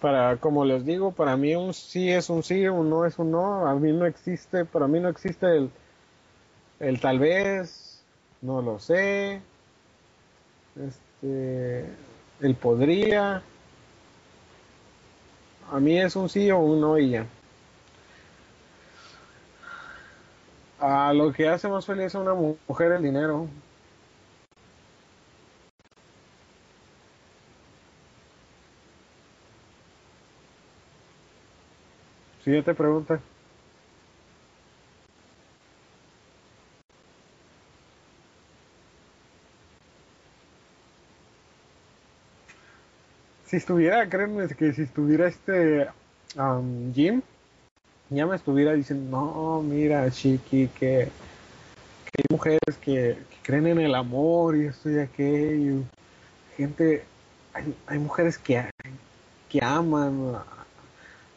Para, 0.00 0.36
como 0.36 0.64
les 0.64 0.84
digo, 0.84 1.12
para 1.12 1.36
mí 1.36 1.54
un 1.56 1.72
sí 1.74 2.10
es 2.10 2.28
un 2.30 2.42
sí, 2.42 2.66
un 2.68 2.90
no 2.90 3.04
es 3.06 3.18
un 3.18 3.30
no. 3.30 3.66
A 3.66 3.74
mí 3.74 3.92
no 3.92 4.06
existe, 4.06 4.64
para 4.64 4.86
mí 4.86 5.00
no 5.00 5.08
existe 5.08 5.46
el, 5.56 5.70
el 6.80 7.00
tal 7.00 7.18
vez, 7.18 8.02
no 8.42 8.62
lo 8.62 8.78
sé, 8.78 9.40
este, 10.76 11.86
el 12.40 12.54
podría. 12.54 13.42
A 15.70 15.80
mí 15.80 15.98
es 15.98 16.16
un 16.16 16.28
sí 16.28 16.50
o 16.50 16.58
un 16.58 16.80
no 16.80 16.98
y 16.98 17.10
ya. 17.10 17.26
A 20.78 21.12
lo 21.12 21.32
que 21.32 21.48
hace 21.48 21.68
más 21.68 21.86
feliz 21.86 22.14
a 22.14 22.20
una 22.20 22.34
mu- 22.34 22.56
mujer 22.68 22.92
el 22.92 23.02
dinero. 23.02 23.46
Siguiente 32.46 32.74
pregunta. 32.74 33.20
Si 43.46 43.56
estuviera, 43.56 44.08
créanme 44.08 44.46
que 44.46 44.72
si 44.72 44.82
estuviera 44.82 45.26
este 45.26 45.88
am, 46.36 46.94
Jim, 46.94 47.20
ya 48.10 48.26
me 48.26 48.36
estuviera 48.36 48.74
diciendo, 48.74 49.10
no, 49.10 49.62
mira, 49.62 50.08
Chiqui, 50.08 50.68
que, 50.68 51.08
que 52.04 52.22
hay 52.22 52.24
mujeres 52.30 52.76
que, 52.80 53.18
que 53.28 53.36
creen 53.42 53.66
en 53.66 53.80
el 53.80 53.94
amor 53.96 54.54
y 54.54 54.66
esto 54.66 54.88
y 54.88 55.00
aquello. 55.00 55.82
Gente, 56.56 57.02
hay, 57.52 57.74
hay 57.88 57.98
mujeres 57.98 58.38
que, 58.38 58.70
que 59.48 59.64
aman 59.64 60.36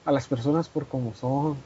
a, 0.06 0.12
las 0.12 0.28
personas 0.28 0.68
por 0.70 0.88
como 0.88 1.14
son. 1.14 1.58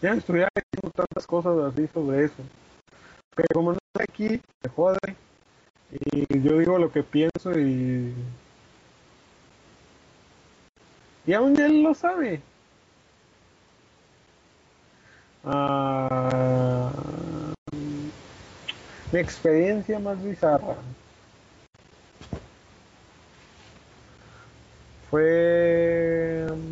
Ya 0.00 0.14
me 0.14 0.20
diciendo 0.20 0.50
tantas 0.94 1.26
cosas 1.26 1.58
así 1.58 1.88
sobre 1.88 2.24
eso. 2.24 2.42
Pero 3.34 3.48
como 3.52 3.72
no 3.72 3.78
estoy 3.78 4.04
aquí, 4.08 4.42
se 4.62 4.68
jode. 4.68 5.16
Y 5.90 6.40
yo 6.40 6.58
digo 6.58 6.78
lo 6.78 6.92
que 6.92 7.02
pienso 7.02 7.58
y. 7.58 8.14
Y 11.26 11.32
aún 11.34 11.58
él 11.60 11.82
lo 11.82 11.94
sabe. 11.94 12.40
Ah, 15.44 16.92
mi 19.12 19.18
experiencia 19.18 19.98
más 19.98 20.22
bizarra 20.22 20.76
mm, 25.12 26.70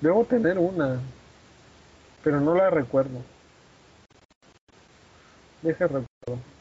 Debo 0.00 0.24
tener 0.24 0.58
una, 0.58 1.00
pero 2.22 2.40
no 2.40 2.54
la 2.54 2.70
recuerdo. 2.70 3.20
Deje 5.62 5.84
recuerdo. 5.84 6.57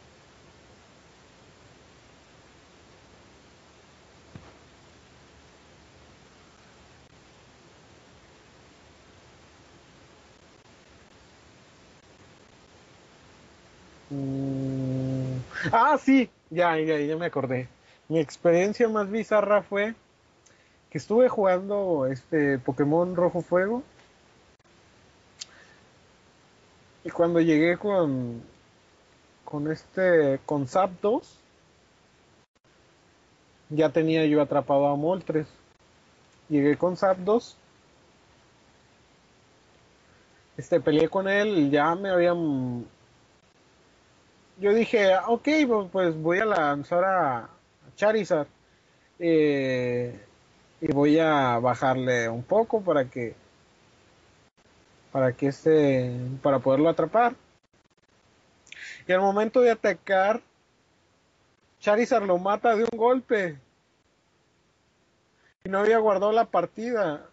Ah, 15.71 15.97
sí, 15.97 16.29
ya, 16.49 16.77
ya, 16.79 16.99
ya 16.99 17.17
me 17.17 17.25
acordé. 17.25 17.67
Mi 18.07 18.19
experiencia 18.19 18.87
más 18.87 19.09
bizarra 19.09 19.63
fue 19.63 19.95
que 20.89 20.97
estuve 20.97 21.29
jugando 21.29 22.05
este 22.05 22.57
Pokémon 22.59 23.15
Rojo 23.15 23.41
Fuego 23.41 23.83
y 27.03 27.09
cuando 27.09 27.41
llegué 27.41 27.77
con 27.77 28.41
con 29.43 29.71
este 29.71 30.39
con 30.45 30.67
Zapdos 30.67 31.39
ya 33.69 33.89
tenía 33.89 34.25
yo 34.25 34.41
atrapado 34.41 34.87
a 34.87 34.95
Moltres. 34.95 35.47
Llegué 36.49 36.77
con 36.77 36.95
Zapdos, 36.95 37.57
este 40.55 40.79
peleé 40.79 41.09
con 41.09 41.27
él 41.27 41.69
ya 41.69 41.93
me 41.95 42.09
habían 42.09 42.85
yo 44.59 44.73
dije, 44.73 45.13
"Ah, 45.13 45.25
ok, 45.27 45.47
bu- 45.67 45.89
pues 45.89 46.15
voy 46.21 46.39
a 46.39 46.45
lanzar 46.45 47.03
a 47.03 47.49
Charizard 47.95 48.47
eh, 49.19 50.19
y 50.81 50.87
voy 50.91 51.19
a 51.19 51.57
bajarle 51.59 52.29
un 52.29 52.43
poco 52.43 52.81
para 52.81 53.05
que 53.05 53.35
para 55.11 55.31
que 55.33 55.47
este 55.47 56.11
para 56.43 56.59
poderlo 56.59 56.89
atrapar. 56.89 57.35
Y 59.07 59.11
al 59.13 59.21
momento 59.21 59.61
de 59.61 59.71
atacar, 59.71 60.41
Charizard 61.79 62.25
lo 62.25 62.37
mata 62.37 62.75
de 62.75 62.83
un 62.83 62.97
golpe. 62.97 63.57
Y 65.63 65.69
no 65.69 65.79
había 65.79 65.97
guardado 65.97 66.31
la 66.31 66.45
partida. 66.45 67.25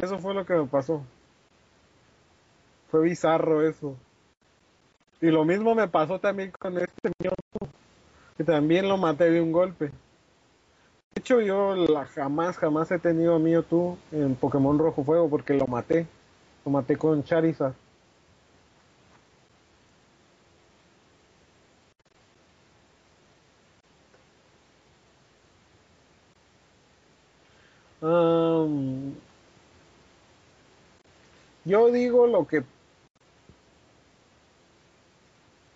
Eso 0.00 0.18
fue 0.18 0.34
lo 0.34 0.46
que 0.46 0.54
me 0.54 0.66
pasó. 0.66 1.02
Fue 2.90 3.02
bizarro 3.02 3.62
eso. 3.62 3.96
Y 5.20 5.26
lo 5.26 5.44
mismo 5.44 5.74
me 5.74 5.86
pasó 5.88 6.18
también 6.18 6.50
con 6.58 6.78
este 6.78 7.10
Mewtwo, 7.18 7.68
que 8.36 8.44
también 8.44 8.88
lo 8.88 8.96
maté 8.96 9.30
de 9.30 9.42
un 9.42 9.52
golpe. 9.52 9.86
De 11.14 11.20
hecho, 11.20 11.40
yo 11.42 11.74
la, 11.76 12.06
jamás, 12.06 12.56
jamás 12.56 12.90
he 12.90 12.98
tenido 12.98 13.34
a 13.34 13.38
Mewtwo 13.38 13.98
en 14.12 14.34
Pokémon 14.34 14.78
Rojo 14.78 15.04
Fuego 15.04 15.28
porque 15.28 15.52
lo 15.52 15.66
maté. 15.66 16.06
Lo 16.64 16.70
maté 16.72 16.96
con 16.96 17.22
Charizard. 17.22 17.74
Am, 28.02 28.49
yo 31.70 31.90
digo 31.92 32.26
lo 32.26 32.46
que... 32.46 32.62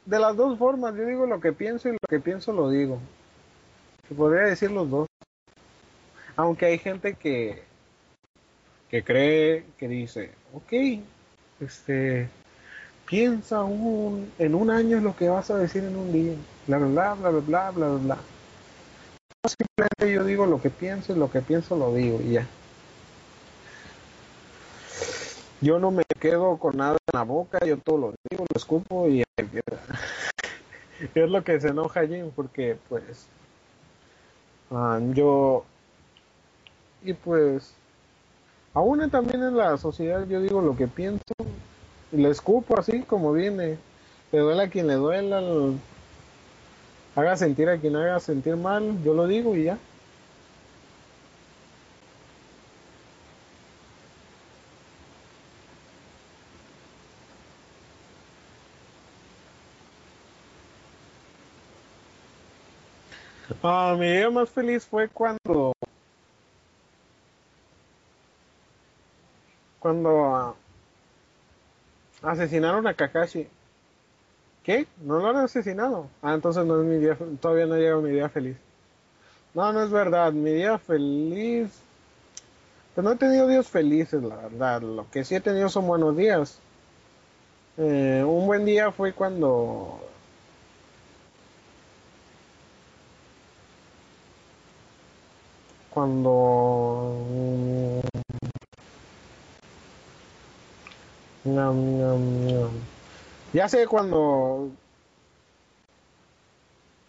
De 0.05 0.19
las 0.19 0.37
dos 0.37 0.59
formas, 0.59 0.95
yo 0.95 1.07
digo 1.07 1.25
lo 1.25 1.41
que 1.41 1.53
pienso 1.53 1.89
y 1.89 1.93
lo 1.93 1.99
que 2.09 2.21
pienso 2.21 2.53
lo 2.53 2.69
digo. 2.69 2.99
Se 4.09 4.15
podría 4.15 4.43
decir 4.43 4.71
los 4.71 4.91
dos. 4.91 5.07
Aunque 6.37 6.67
hay 6.67 6.79
gente 6.79 7.15
que, 7.15 7.63
que 8.91 9.03
cree, 9.03 9.65
que 9.79 9.89
dice, 9.89 10.33
ok, 10.53 11.01
este, 11.61 12.29
piensa 13.07 13.63
un, 13.63 14.31
en 14.39 14.55
un 14.55 14.71
año 14.71 14.99
es 14.99 15.03
lo 15.03 15.17
que 15.17 15.29
vas 15.29 15.51
a 15.51 15.57
decir 15.57 15.85
en 15.85 15.97
un 15.97 16.13
día. 16.13 16.35
Bla, 16.67 16.79
bla, 16.79 17.15
bla, 17.15 17.15
bla, 17.15 17.31
bla, 17.31 17.71
bla, 17.71 17.71
bla, 17.71 17.99
bla. 17.99 18.19
Simplemente 19.47 20.13
yo 20.13 20.25
digo 20.25 20.45
lo 20.45 20.61
que 20.61 20.71
pienso 20.71 21.15
y 21.15 21.19
lo 21.19 21.31
que 21.31 21.41
pienso 21.41 21.77
lo 21.77 21.95
digo 21.95 22.21
y 22.21 22.33
ya. 22.33 22.47
Yo 25.65 25.79
no 25.79 25.91
me 25.91 26.03
quedo 26.21 26.59
con 26.59 26.77
nada 26.77 26.93
en 26.93 27.19
la 27.19 27.25
boca, 27.25 27.59
yo 27.65 27.79
todo 27.79 27.97
lo 27.97 28.15
digo, 28.31 28.45
lo 28.53 28.59
escupo 28.59 29.09
y 29.09 29.23
es 31.15 31.31
lo 31.31 31.43
que 31.43 31.59
se 31.59 31.69
enoja 31.69 32.07
Jim 32.07 32.31
porque 32.37 32.77
pues 32.87 33.27
ah, 34.71 35.01
yo 35.15 35.65
y 37.03 37.15
pues 37.15 37.73
aún 38.75 39.09
también 39.09 39.43
en 39.43 39.57
la 39.57 39.79
sociedad 39.79 40.27
yo 40.29 40.43
digo 40.43 40.61
lo 40.61 40.77
que 40.77 40.87
pienso 40.87 41.23
y 42.13 42.19
le 42.19 42.29
escupo 42.29 42.79
así 42.79 43.01
como 43.01 43.33
viene. 43.33 43.79
Le 44.33 44.39
duela 44.41 44.65
a 44.65 44.69
quien 44.69 44.87
le 44.87 44.95
duela, 44.95 45.39
el- 45.39 45.79
haga 47.17 47.39
sentir 47.39 47.71
a 47.71 47.79
quien 47.79 47.97
haga 47.97 48.21
sentir 48.21 48.57
mal, 48.57 49.03
yo 49.03 49.15
lo 49.15 49.27
digo 49.27 49.57
y 49.57 49.65
ya. 49.65 49.79
Ah, 63.67 63.97
mi 63.99 64.07
día 64.07 64.29
más 64.29 64.51
feliz 64.51 64.85
fue 64.85 65.09
cuando 65.09 65.73
cuando 69.79 70.37
ah, 70.37 70.55
asesinaron 72.21 72.87
a 72.87 72.93
Kakashi. 72.93 73.49
¿Qué? 74.63 74.87
¿No 75.03 75.19
lo 75.19 75.31
han 75.31 75.37
asesinado? 75.37 76.09
Ah, 76.21 76.35
entonces 76.35 76.63
no 76.67 76.79
es 76.79 76.87
mi 76.87 76.99
día, 76.99 77.17
todavía 77.41 77.65
no 77.65 77.77
llega 77.77 77.97
mi 77.97 78.11
día 78.11 78.29
feliz. 78.29 78.59
No, 79.55 79.73
no 79.73 79.83
es 79.83 79.91
verdad, 79.91 80.31
mi 80.33 80.53
día 80.53 80.77
feliz. 80.77 81.71
Pues 82.95 83.03
no 83.03 83.13
he 83.13 83.17
tenido 83.17 83.49
días 83.49 83.67
felices, 83.67 84.23
la 84.23 84.37
verdad. 84.37 84.83
Lo 84.83 85.11
que 85.11 85.25
sí 85.25 85.37
he 85.37 85.41
tenido 85.41 85.71
son 85.71 85.87
buenos 85.87 86.15
días. 86.15 86.59
Eh, 87.79 88.23
un 88.27 88.47
buen 88.47 88.67
día 88.67 88.93
fue 88.93 89.15
cuando 89.15 90.07
cuando 95.95 97.25
mm, 97.31 98.01
ya 103.53 103.69
sé 103.69 103.87
cuando 103.87 104.71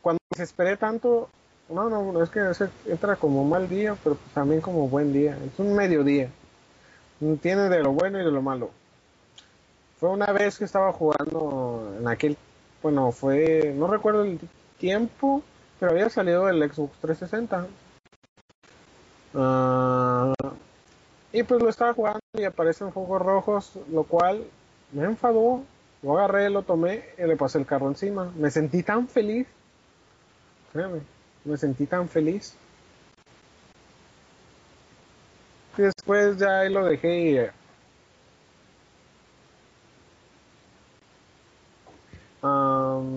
cuando 0.02 0.20
me 0.30 0.38
desesperé 0.38 0.78
tanto 0.78 1.30
no 1.70 1.90
no 1.90 2.12
no, 2.12 2.22
es 2.22 2.30
que 2.30 2.42
entra 2.86 3.16
como 3.16 3.44
mal 3.44 3.68
día 3.68 3.98
pero 4.04 4.16
pues 4.18 4.32
también 4.34 4.62
como 4.62 4.88
buen 4.88 5.12
día 5.12 5.36
es 5.44 5.58
un 5.58 5.76
mediodía. 5.76 6.30
Tiene 7.42 7.70
de 7.70 7.82
lo 7.82 7.94
bueno 7.94 8.20
y 8.22 8.26
de 8.26 8.32
lo 8.32 8.42
malo. 8.42 8.70
Fue 9.98 10.10
una 10.10 10.28
vez 10.34 10.58
que 10.60 10.66
estaba 10.66 10.92
jugando 10.92 11.96
en 12.00 12.08
aquel 12.08 12.38
bueno 12.84 13.12
fue 13.12 13.74
no 13.76 13.88
recuerdo 13.88 14.24
el 14.24 14.40
tiempo 14.78 15.42
pero 15.80 15.92
había 15.92 16.10
salido 16.10 16.46
del 16.46 16.72
Xbox 16.72 17.00
360 17.00 17.68
Ah, 19.36 20.34
y 21.34 21.44
pues 21.44 21.62
lo 21.62 21.70
estaba 21.70 21.94
jugando 21.94 22.20
y 22.34 22.44
aparecen 22.46 22.92
focos 22.92 23.22
rojos, 23.22 23.80
lo 23.92 24.04
cual 24.04 24.46
me 24.92 25.04
enfadó. 25.06 25.64
Lo 26.02 26.18
agarré, 26.18 26.50
lo 26.50 26.62
tomé 26.64 27.04
y 27.18 27.24
le 27.24 27.36
pasé 27.36 27.58
el 27.58 27.66
carro 27.66 27.88
encima. 27.88 28.32
Me 28.38 28.52
sentí 28.52 28.84
tan 28.84 29.08
feliz. 29.08 29.48
Créeme, 30.72 31.02
me 31.44 31.58
sentí 31.58 31.88
tan 31.88 32.08
feliz. 32.08 32.56
Y 35.78 35.82
después 35.84 36.38
ya 36.38 36.60
ahí 36.62 36.70
lo 36.72 36.86
dejé 36.86 37.20
y... 37.20 37.38
eh, 37.38 37.52
am, 42.44 43.16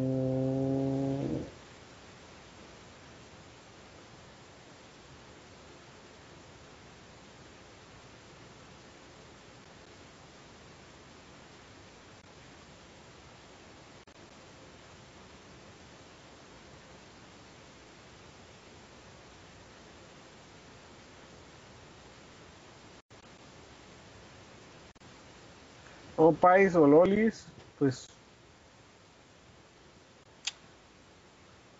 o 26.18 26.32
pais 26.32 26.74
o 26.74 26.86
lolis, 26.86 27.46
pues... 27.78 28.08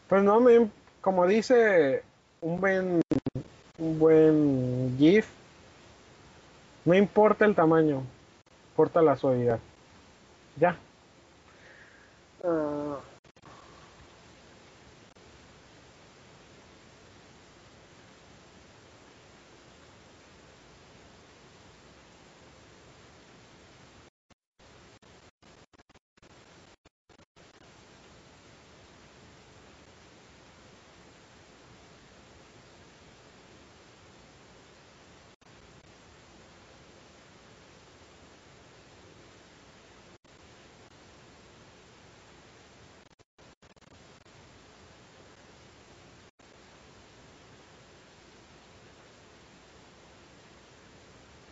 Pues 0.09 0.23
no, 0.23 0.41
me, 0.41 0.71
como 1.03 1.27
dice 1.27 2.03
un 2.41 2.61
buen, 2.61 3.03
un 3.77 3.99
buen 3.99 4.97
GIF, 4.97 5.29
no 6.87 6.95
importa 6.95 7.45
el 7.45 7.55
tamaño, 7.55 8.03
importa 8.71 9.03
la 9.03 9.17
suavidad. 9.17 9.59
Ya. 10.57 10.79
Ah, 12.43 12.97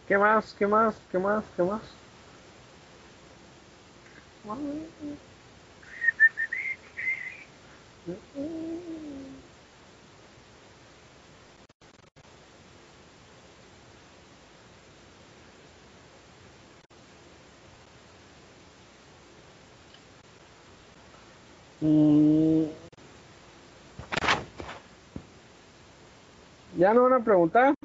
¿Qué 0.07 0.17
más? 0.17 0.55
¿Qué 0.59 0.67
más? 0.67 0.95
¿Qué 1.11 1.19
más? 1.19 1.45
¿Qué 1.57 1.63
más? 1.65 1.83
Mm. 21.81 22.65
¿Ya 26.79 26.95
no 26.95 27.03
van 27.05 27.15
a 27.15 27.25
preguntar? 27.25 27.76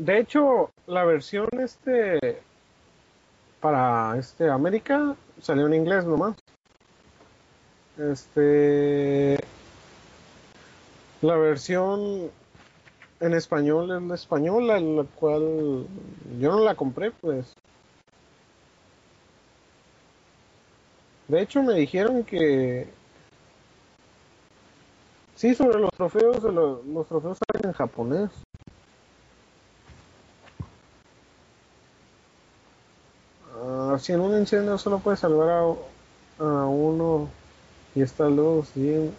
De 0.00 0.18
hecho, 0.18 0.70
la 0.86 1.04
versión 1.04 1.46
este 1.60 2.40
para 3.60 4.16
este 4.16 4.48
América 4.48 5.14
salió 5.42 5.66
en 5.66 5.74
inglés 5.74 6.06
nomás. 6.06 6.36
Este 7.98 9.36
la 11.20 11.36
versión 11.36 12.30
en 13.20 13.34
español 13.34 13.90
es 13.94 14.02
la 14.02 14.14
española, 14.14 14.80
la 14.80 15.04
cual 15.04 15.86
yo 16.40 16.50
no 16.52 16.60
la 16.60 16.74
compré, 16.74 17.10
pues. 17.10 17.54
De 21.28 21.42
hecho, 21.42 21.62
me 21.62 21.74
dijeron 21.74 22.24
que 22.24 22.88
sí 25.34 25.54
sobre 25.54 25.78
los 25.78 25.90
trofeos, 25.90 26.42
los, 26.42 26.86
los 26.86 27.06
trofeos 27.06 27.36
salen 27.52 27.68
en 27.68 27.72
japonés. 27.74 28.30
Ah, 33.62 33.89
si 34.00 34.12
en 34.12 34.20
un 34.20 34.36
incendio 34.38 34.78
solo 34.78 34.98
puedes 34.98 35.20
salvar 35.20 35.48
a, 35.50 35.60
a 36.44 36.66
uno 36.66 37.28
y 37.94 38.02
está 38.02 38.28
luz, 38.28 38.70
bien, 38.74 39.14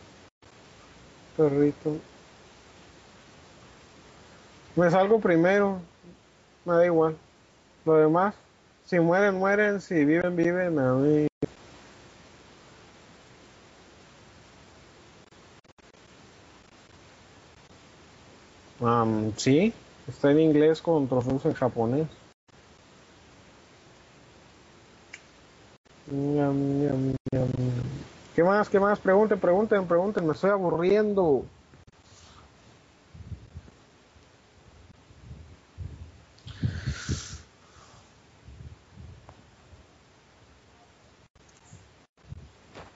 perrito. 1.38 1.98
Me 4.76 4.90
salgo 4.90 5.20
primero, 5.20 5.80
me 6.66 6.74
da 6.74 6.86
igual. 6.86 7.18
Lo 7.86 7.96
demás, 7.96 8.36
si 8.86 9.00
mueren, 9.00 9.36
mueren, 9.36 9.82
si 9.82 10.06
viven, 10.06 10.36
viven, 10.36 10.80
a 10.80 10.94
mí. 10.94 11.28
Am, 18.82 19.32
sí, 19.38 19.74
está 20.08 20.32
en 20.32 20.40
inglés 20.40 20.82
con 20.82 21.08
trofeos 21.08 21.46
en 21.46 21.54
japonés. 21.54 22.08
¿Qué 28.36 28.44
más? 28.44 28.68
¿Qué 28.68 28.78
más? 28.78 29.00
Pregunten, 29.00 29.40
pregunten, 29.40 29.88
pregunten. 29.88 30.28
Me 30.28 30.34
estoy 30.34 30.50
aburriendo. 30.50 31.46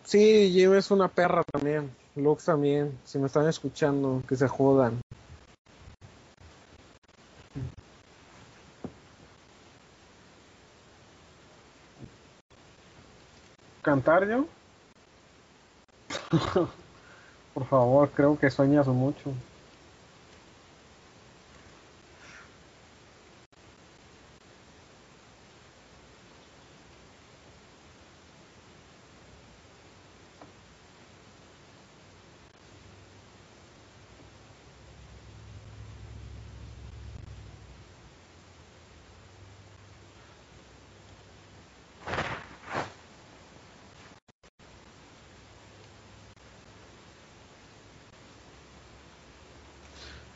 Sí, 0.03 0.51
Jim 0.51 0.73
es 0.73 0.91
una 0.91 1.07
perra 1.07 1.43
también. 1.53 1.89
Lux 2.17 2.43
también. 2.43 2.99
Si 3.05 3.17
me 3.17 3.27
están 3.27 3.47
escuchando, 3.47 4.21
que 4.27 4.35
se 4.35 4.49
jodan. 4.49 5.04
¿Cantar 13.85 14.27
yo? 14.27 14.47
Por 17.53 17.65
favor, 17.67 18.09
creo 18.09 18.35
que 18.39 18.49
sueñas 18.49 18.87
mucho. 18.87 19.31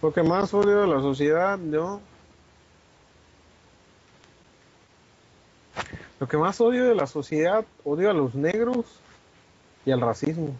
Lo 0.01 0.13
que 0.13 0.23
más 0.23 0.53
odio 0.53 0.81
de 0.81 0.87
la 0.87 1.01
sociedad, 1.01 1.59
yo. 1.71 1.99
Lo 6.19 6.27
que 6.27 6.37
más 6.37 6.59
odio 6.61 6.85
de 6.85 6.95
la 6.95 7.07
sociedad, 7.07 7.65
odio 7.83 8.09
a 8.09 8.13
los 8.13 8.35
negros 8.35 8.85
y 9.85 9.91
al 9.91 10.01
racismo. 10.01 10.55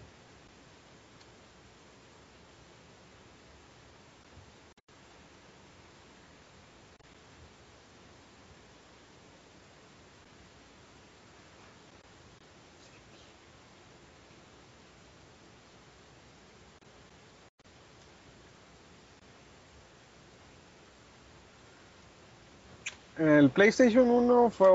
El 23.20 23.50
PlayStation 23.50 24.10
1 24.10 24.50
fue 24.50 24.70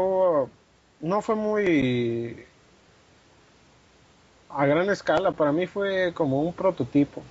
no 1.01 1.23
fue 1.23 1.35
muy 1.35 2.45
a 4.51 4.67
gran 4.67 4.89
escala, 4.91 5.33
para 5.33 5.51
mí 5.51 5.67
fue 5.67 6.13
como 6.15 6.43
un 6.43 6.53
prototipo. 6.53 7.23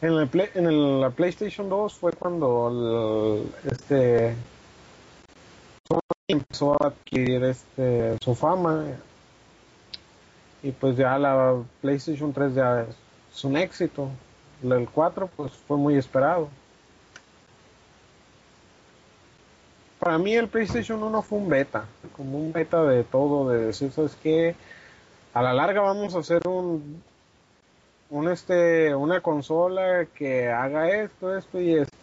En, 0.00 0.12
el 0.12 0.28
Play- 0.28 0.50
en 0.54 0.66
el- 0.66 1.00
la 1.00 1.10
PlayStation 1.10 1.68
2 1.68 1.94
fue 1.94 2.12
cuando 2.12 2.68
el- 3.64 3.70
este 3.72 4.34
Sony 5.88 6.00
empezó 6.28 6.74
a 6.82 6.88
adquirir 6.88 7.42
este 7.44 8.16
su 8.20 8.34
fama 8.34 8.84
y 10.62 10.70
pues 10.72 10.96
ya 10.96 11.18
la 11.18 11.56
PlayStation 11.80 12.32
3 12.32 12.54
ya 12.54 12.82
es, 12.82 13.44
un 13.44 13.56
éxito. 13.56 14.08
El 14.62 14.88
4 14.88 15.28
pues 15.36 15.52
fue 15.52 15.76
muy 15.76 15.96
esperado. 15.96 16.48
Para 20.06 20.18
mí 20.18 20.36
el 20.36 20.46
PlayStation 20.46 21.02
1 21.02 21.22
fue 21.22 21.38
un 21.38 21.48
beta, 21.48 21.84
como 22.16 22.38
un 22.38 22.52
beta 22.52 22.84
de 22.84 23.02
todo, 23.02 23.50
de 23.50 23.58
decir, 23.58 23.90
¿sabes 23.90 24.16
qué? 24.22 24.54
A 25.34 25.42
la 25.42 25.52
larga 25.52 25.80
vamos 25.80 26.14
a 26.14 26.20
hacer 26.20 26.46
un, 26.46 27.02
un 28.10 28.28
este, 28.28 28.94
una 28.94 29.20
consola 29.20 30.06
que 30.14 30.48
haga 30.48 30.88
esto, 30.90 31.36
esto 31.36 31.60
y 31.60 31.74
esto. 31.74 31.96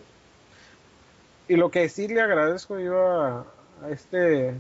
Y 1.47 1.55
lo 1.55 1.71
que 1.71 1.88
sí 1.88 2.09
le 2.09 2.19
agradezco 2.19 2.77
yo 2.77 2.97
a 2.99 3.45
este, 3.89 4.53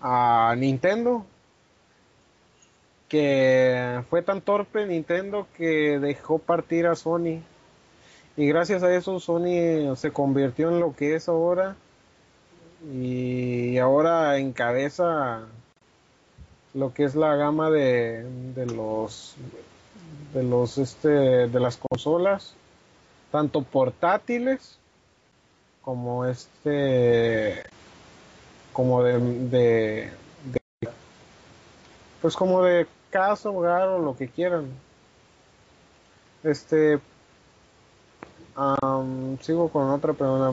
a 0.00 0.54
Nintendo, 0.56 1.26
que 3.10 4.02
fue 4.08 4.22
tan 4.22 4.40
torpe 4.40 4.86
Nintendo 4.86 5.46
que 5.54 5.98
dejó 5.98 6.38
partir 6.38 6.86
a 6.86 6.94
Sony. 6.94 7.42
Y 8.38 8.46
gracias 8.46 8.84
a 8.84 8.94
eso 8.94 9.18
Sony 9.18 9.96
se 9.96 10.12
convirtió 10.12 10.68
en 10.70 10.78
lo 10.78 10.94
que 10.94 11.16
es 11.16 11.28
ahora 11.28 11.74
y 12.94 13.76
ahora 13.78 14.38
encabeza 14.38 15.40
lo 16.72 16.94
que 16.94 17.02
es 17.02 17.16
la 17.16 17.34
gama 17.34 17.68
de, 17.70 18.22
de 18.54 18.66
los 18.66 19.34
de 20.32 20.44
los 20.44 20.78
este 20.78 21.08
de 21.08 21.60
las 21.60 21.78
consolas 21.78 22.54
tanto 23.32 23.62
portátiles 23.62 24.78
como 25.82 26.24
este 26.24 27.64
como 28.72 29.02
de, 29.02 29.18
de, 29.18 30.10
de- 30.44 30.88
pues 32.22 32.36
como 32.36 32.62
de 32.62 32.86
casa 33.10 33.50
hogar 33.50 33.88
o 33.88 33.98
lo 33.98 34.16
que 34.16 34.28
quieran. 34.28 34.66
Este 36.44 37.00
Am, 38.60 39.38
sigo 39.40 39.68
con 39.68 39.88
otra 39.88 40.12
pregunta. 40.12 40.52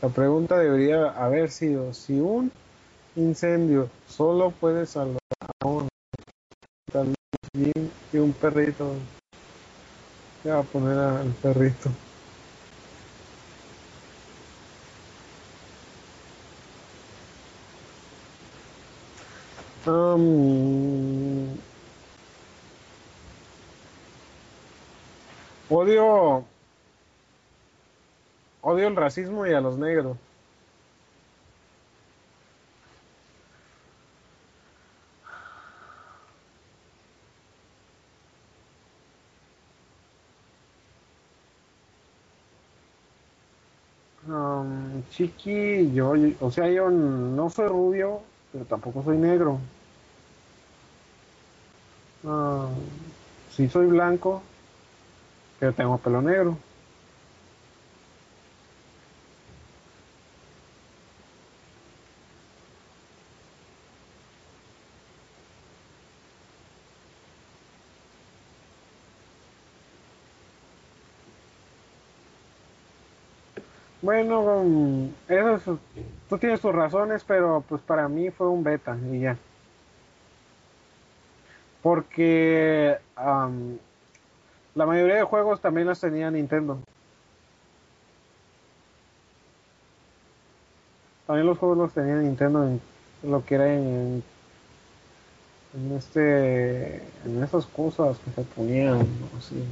La 0.00 0.08
pregunta 0.08 0.56
debería 0.56 1.10
haber 1.10 1.50
sido, 1.50 1.92
si 1.92 2.18
un 2.18 2.50
incendio 3.14 3.90
solo 4.08 4.52
puede 4.52 4.86
salvar 4.86 5.18
a 5.42 5.66
uno, 5.68 5.88
bien 7.52 7.92
y 8.10 8.16
un 8.16 8.32
perrito, 8.32 8.94
¿qué 10.42 10.48
va 10.48 10.60
a 10.60 10.62
poner 10.62 10.96
al 10.96 11.28
perrito? 11.42 11.90
Am, 19.84 21.58
Odio. 25.68 26.44
Odio 28.62 28.88
el 28.88 28.96
racismo 28.96 29.46
y 29.46 29.52
a 29.54 29.60
los 29.60 29.78
negros. 29.78 30.16
Um, 44.28 45.02
chiqui, 45.10 45.92
yo, 45.94 46.14
o 46.40 46.50
sea, 46.50 46.68
yo 46.68 46.90
no 46.90 47.48
soy 47.48 47.68
rubio, 47.68 48.22
pero 48.52 48.64
tampoco 48.64 49.02
soy 49.04 49.16
negro. 49.18 49.60
Um, 52.24 52.74
sí 53.50 53.68
soy 53.68 53.86
blanco, 53.86 54.42
pero 55.58 55.74
tengo 55.74 56.00
pelo 56.02 56.22
negro. 56.22 56.64
Bueno, 74.00 74.40
um, 74.62 75.14
eso 75.26 75.74
es- 75.74 75.80
tú 76.26 76.38
tienes 76.38 76.60
tus 76.60 76.72
razones, 76.74 77.24
pero 77.24 77.64
pues 77.66 77.82
para 77.82 78.08
mí 78.08 78.30
fue 78.30 78.48
un 78.48 78.62
beta 78.62 78.98
y 79.10 79.20
ya. 79.20 79.38
Porque 81.80 82.98
am, 83.14 83.78
la 84.76 84.84
mayoría 84.84 85.16
de 85.16 85.22
juegos 85.24 85.60
también 85.60 85.86
las 85.86 86.00
tenía 86.00 86.30
Nintendo. 86.30 86.78
También 91.26 91.46
los 91.46 91.58
juegos 91.58 91.78
los 91.78 91.92
tenía 91.92 92.16
Nintendo 92.16 92.64
en 92.64 92.80
lo 93.22 93.44
que 93.44 93.54
era 93.54 93.72
en, 93.72 94.22
en 95.74 95.96
este 95.96 96.96
en 97.24 97.42
esas 97.42 97.64
cosas 97.66 98.18
que 98.18 98.30
se 98.30 98.42
ponían 98.42 99.00
así. 99.36 99.64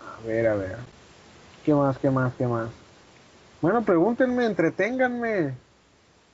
A 0.00 0.26
ver, 0.26 0.46
a 0.46 0.54
ver. 0.54 0.76
¿Qué 1.64 1.74
más, 1.74 1.98
qué 1.98 2.10
más, 2.10 2.32
qué 2.34 2.46
más? 2.46 2.70
Bueno, 3.60 3.82
pregúntenme, 3.82 4.46
entreténganme. 4.46 5.54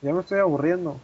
Ya 0.01 0.13
me 0.13 0.21
estoy 0.21 0.39
aburriendo. 0.39 1.01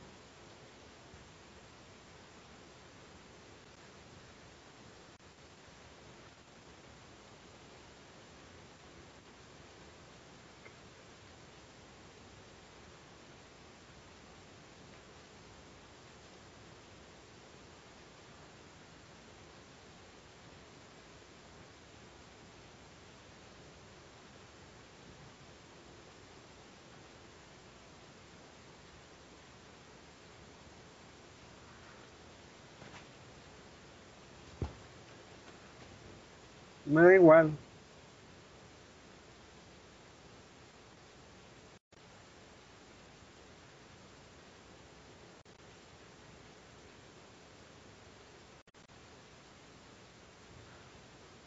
Me 36.95 37.03
da 37.03 37.15
igual. 37.17 37.51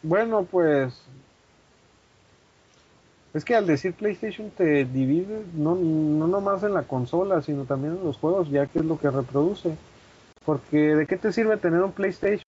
Bueno, 0.02 0.44
pues 0.44 1.02
es 3.32 3.44
que 3.44 3.54
al 3.54 3.66
decir 3.66 3.94
PlayStation 3.94 4.50
te 4.50 4.84
divide 4.84 5.44
no, 5.54 5.74
no 5.74 6.26
nomás 6.26 6.62
en 6.62 6.74
la 6.74 6.82
consola, 6.82 7.40
sino 7.40 7.64
también 7.64 7.96
en 7.96 8.04
los 8.04 8.18
juegos, 8.18 8.50
ya 8.50 8.66
que 8.66 8.80
es 8.80 8.84
lo 8.84 8.98
que 8.98 9.10
reproduce. 9.10 9.76
Porque 10.44 10.94
¿de 10.94 11.06
qué 11.06 11.16
te 11.16 11.32
sirve 11.32 11.56
tener 11.56 11.82
un 11.82 11.92
PlayStation? 11.92 12.44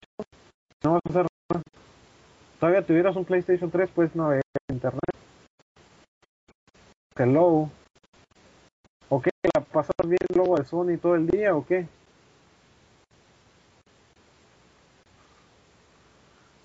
No 0.85 0.93
vas 0.93 1.03
a 1.07 1.11
hacer 1.11 1.27
nada. 1.51 1.63
Todavía 2.61 2.87
tuvieras 2.87 3.17
un 3.17 3.25
PlayStation 3.25 3.71
3, 3.71 3.91
pues 3.95 4.15
no 4.15 4.29
hay 4.29 4.41
internet. 4.71 5.01
Hello. 7.17 7.71
¿O 9.09 9.21
qué? 9.21 9.31
¿La 9.55 9.85
bien 10.07 10.19
luego 10.35 10.57
de 10.57 10.65
Sony 10.65 10.99
todo 11.01 11.17
el 11.17 11.27
día 11.27 11.57
o 11.57 11.67
qué? 11.67 11.89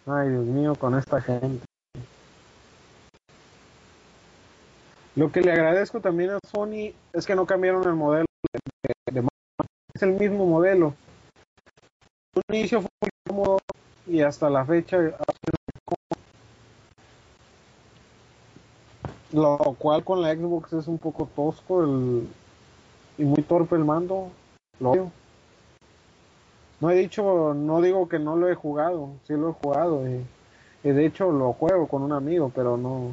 Ay, 0.06 0.30
Dios 0.30 0.46
mío, 0.46 0.76
con 0.76 0.96
esta 0.96 1.20
gente. 1.20 1.66
Lo 5.16 5.32
que 5.32 5.42
le 5.42 5.52
agradezco 5.52 6.02
también 6.02 6.32
a 6.32 6.40
Sony 6.46 6.94
es 7.14 7.26
que 7.26 7.36
no 7.36 7.46
cambiaron 7.46 7.88
el 7.88 7.96
modelo 7.96 8.26
de, 8.52 9.22
de. 9.22 9.28
Es 9.94 10.04
el 10.04 10.12
mismo 10.12 10.46
modelo. 10.46 10.94
Un 12.36 12.56
inicio 12.56 12.82
fue 12.82 12.90
muy 13.02 13.10
cómodo 13.28 13.60
y 14.06 14.22
hasta 14.22 14.50
la 14.50 14.66
fecha 14.66 14.98
ha 14.98 15.00
sido 15.02 15.56
muy 15.64 15.82
cómodo. 15.86 16.22
Lo 19.36 19.57
cual 19.78 20.02
con 20.06 20.22
la 20.22 20.34
Xbox 20.34 20.72
es 20.72 20.88
un 20.88 20.98
poco 20.98 21.28
tosco 21.36 21.84
el, 21.84 22.26
y 23.18 23.26
muy 23.26 23.44
torpe 23.44 23.76
el 23.76 23.84
mando. 23.84 24.30
Lo 24.80 24.91
odio. 24.91 25.12
No 26.80 26.90
he 26.90 26.95
dicho, 26.95 27.53
no 27.53 27.82
digo 27.82 28.07
que 28.07 28.18
no 28.18 28.38
lo 28.38 28.49
he 28.49 28.56
jugado, 28.56 29.10
sí 29.28 29.34
lo 29.34 29.49
he 29.49 29.53
jugado. 29.53 30.07
Y, 30.07 30.26
y 30.86 30.90
de 30.90 31.06
hecho 31.06 31.34
lo 31.34 31.52
juego 31.52 31.86
con 31.90 32.02
un 32.03 32.14
amigo, 32.14 32.49
pero 32.56 32.78
no. 32.78 33.12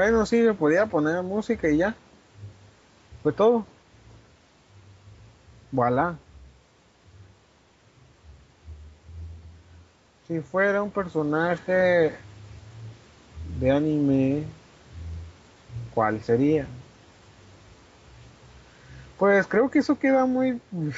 Bueno, 0.00 0.24
sí, 0.24 0.40
le 0.40 0.54
podía 0.54 0.86
poner 0.86 1.22
música 1.22 1.68
y 1.68 1.76
ya. 1.76 1.94
Fue 3.22 3.34
todo. 3.34 3.66
Voilà. 5.70 6.16
Si 10.26 10.40
fuera 10.40 10.82
un 10.82 10.90
personaje 10.90 12.14
de 13.58 13.70
anime, 13.70 14.44
¿cuál 15.92 16.22
sería? 16.22 16.66
Pues 19.18 19.46
creo 19.46 19.70
que 19.70 19.80
eso 19.80 19.98
queda 19.98 20.24
muy... 20.24 20.58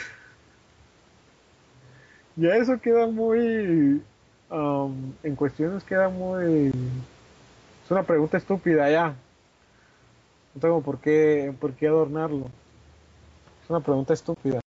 Ya 2.37 2.55
eso 2.55 2.81
queda 2.81 3.09
muy... 3.09 4.01
um, 4.49 5.13
en 5.25 5.35
cuestiones 5.35 5.83
queda 5.83 6.09
muy... 6.09 6.71
Una 7.93 8.05
pregunta 8.05 8.39
estúpida 8.39 8.91
ya. 8.91 9.09
No 10.55 10.61
tengo 10.63 10.81
por 10.81 10.99
qué, 10.99 11.55
por 11.61 11.75
qué 11.75 11.89
adornarlo. 11.89 12.47
Es 13.63 13.69
una 13.69 13.81
pregunta 13.81 14.15
estúpida. 14.15 14.62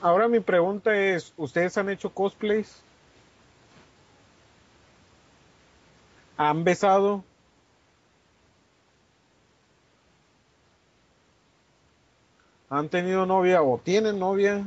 Ahora 0.00 0.28
mi 0.28 0.40
pregunta 0.40 0.94
es, 0.96 1.32
¿ustedes 1.36 1.76
han 1.78 1.88
hecho 1.88 2.10
cosplays? 2.10 2.82
¿Han 6.36 6.64
besado? 6.64 7.22
¿Han 12.70 12.88
tenido 12.88 13.26
novia 13.26 13.62
o 13.62 13.78
tienen 13.78 14.18
novia? 14.18 14.64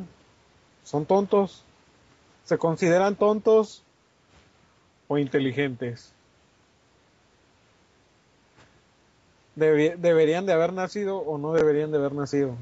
¿Son 0.83 1.05
tontos? 1.05 1.63
¿Se 2.43 2.57
consideran 2.57 3.15
tontos 3.15 3.83
o 5.07 5.17
inteligentes? 5.17 6.13
¿Deberían 9.55 10.45
de 10.45 10.53
haber 10.53 10.73
nacido 10.73 11.17
o 11.17 11.37
no 11.37 11.53
deberían 11.53 11.91
de 11.91 11.97
haber 11.97 12.13
nacido? 12.13 12.55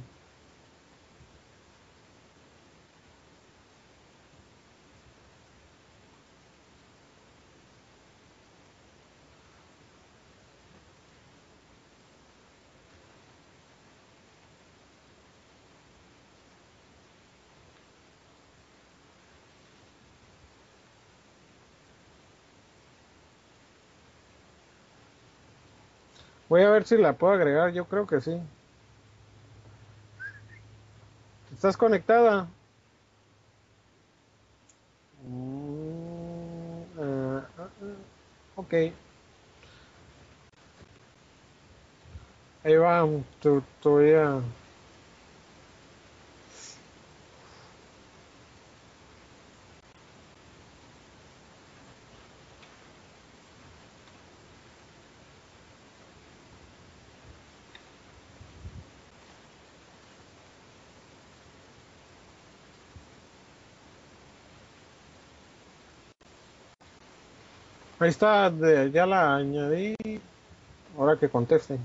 Voy 26.53 26.61
a 26.61 26.69
ver 26.69 26.85
si 26.85 26.97
la 26.97 27.13
puedo 27.13 27.33
agregar, 27.33 27.73
yo 27.73 27.85
creo 27.85 28.05
que 28.05 28.21
sí. 28.21 28.39
¿Estás 31.51 31.75
conectada? 31.75 32.47
Mm, 35.25 36.83
ah, 36.99 37.41
ah, 37.57 37.69
ok. 38.55 38.73
Ahí 42.63 42.75
va, 42.75 43.03
te 43.41 43.49
voy 43.89 44.13
Ahí 68.03 68.09
está, 68.09 68.49
de- 68.49 68.91
ya 68.91 69.05
la 69.05 69.37
añadí. 69.37 69.95
Ahora 70.97 71.17
que 71.17 71.29
conteste. 71.29 71.77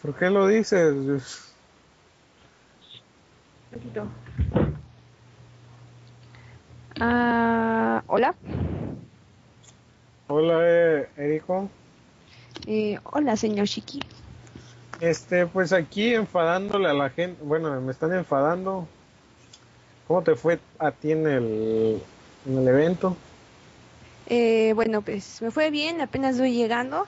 ¿Por 0.00 0.14
qué 0.14 0.30
lo 0.30 0.46
dices? 0.46 1.52
Ah, 7.00 8.04
hola. 8.06 8.36
Hola, 10.28 10.58
eh, 10.62 11.08
Erico. 11.16 11.68
Eh, 12.68 13.00
hola, 13.02 13.36
señor 13.36 13.66
Chiqui. 13.66 13.98
Este, 15.00 15.46
pues 15.46 15.72
aquí 15.72 16.14
enfadándole 16.14 16.88
a 16.88 16.94
la 16.94 17.10
gente. 17.10 17.42
Bueno, 17.42 17.80
me 17.80 17.92
están 17.92 18.12
enfadando. 18.14 18.88
¿Cómo 20.06 20.22
te 20.22 20.34
fue 20.36 20.58
a 20.78 20.90
ti 20.92 21.12
en 21.12 21.26
el, 21.26 22.02
en 22.46 22.58
el 22.58 22.68
evento? 22.68 23.16
Eh, 24.28 24.72
bueno, 24.74 25.02
pues 25.02 25.40
me 25.42 25.50
fue 25.50 25.70
bien, 25.70 26.00
apenas 26.00 26.38
voy 26.38 26.54
llegando. 26.54 27.06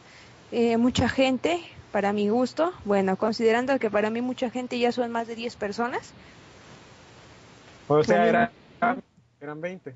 Eh, 0.53 0.77
mucha 0.77 1.09
gente, 1.09 1.61
para 1.93 2.13
mi 2.13 2.29
gusto. 2.29 2.73
Bueno, 2.85 3.17
considerando 3.17 3.79
que 3.79 3.91
para 3.91 4.11
mí 4.11 4.21
mucha 4.21 4.51
gente 4.51 4.79
ya 4.79 4.93
son 4.93 5.11
más 5.11 5.27
de 5.27 5.37
10 5.37 5.57
personas. 5.57 6.13
O 7.89 8.03
sea, 8.05 8.19
Bueno. 8.19 8.29
era, 8.29 8.53
eran 9.41 9.61
20. 9.61 9.95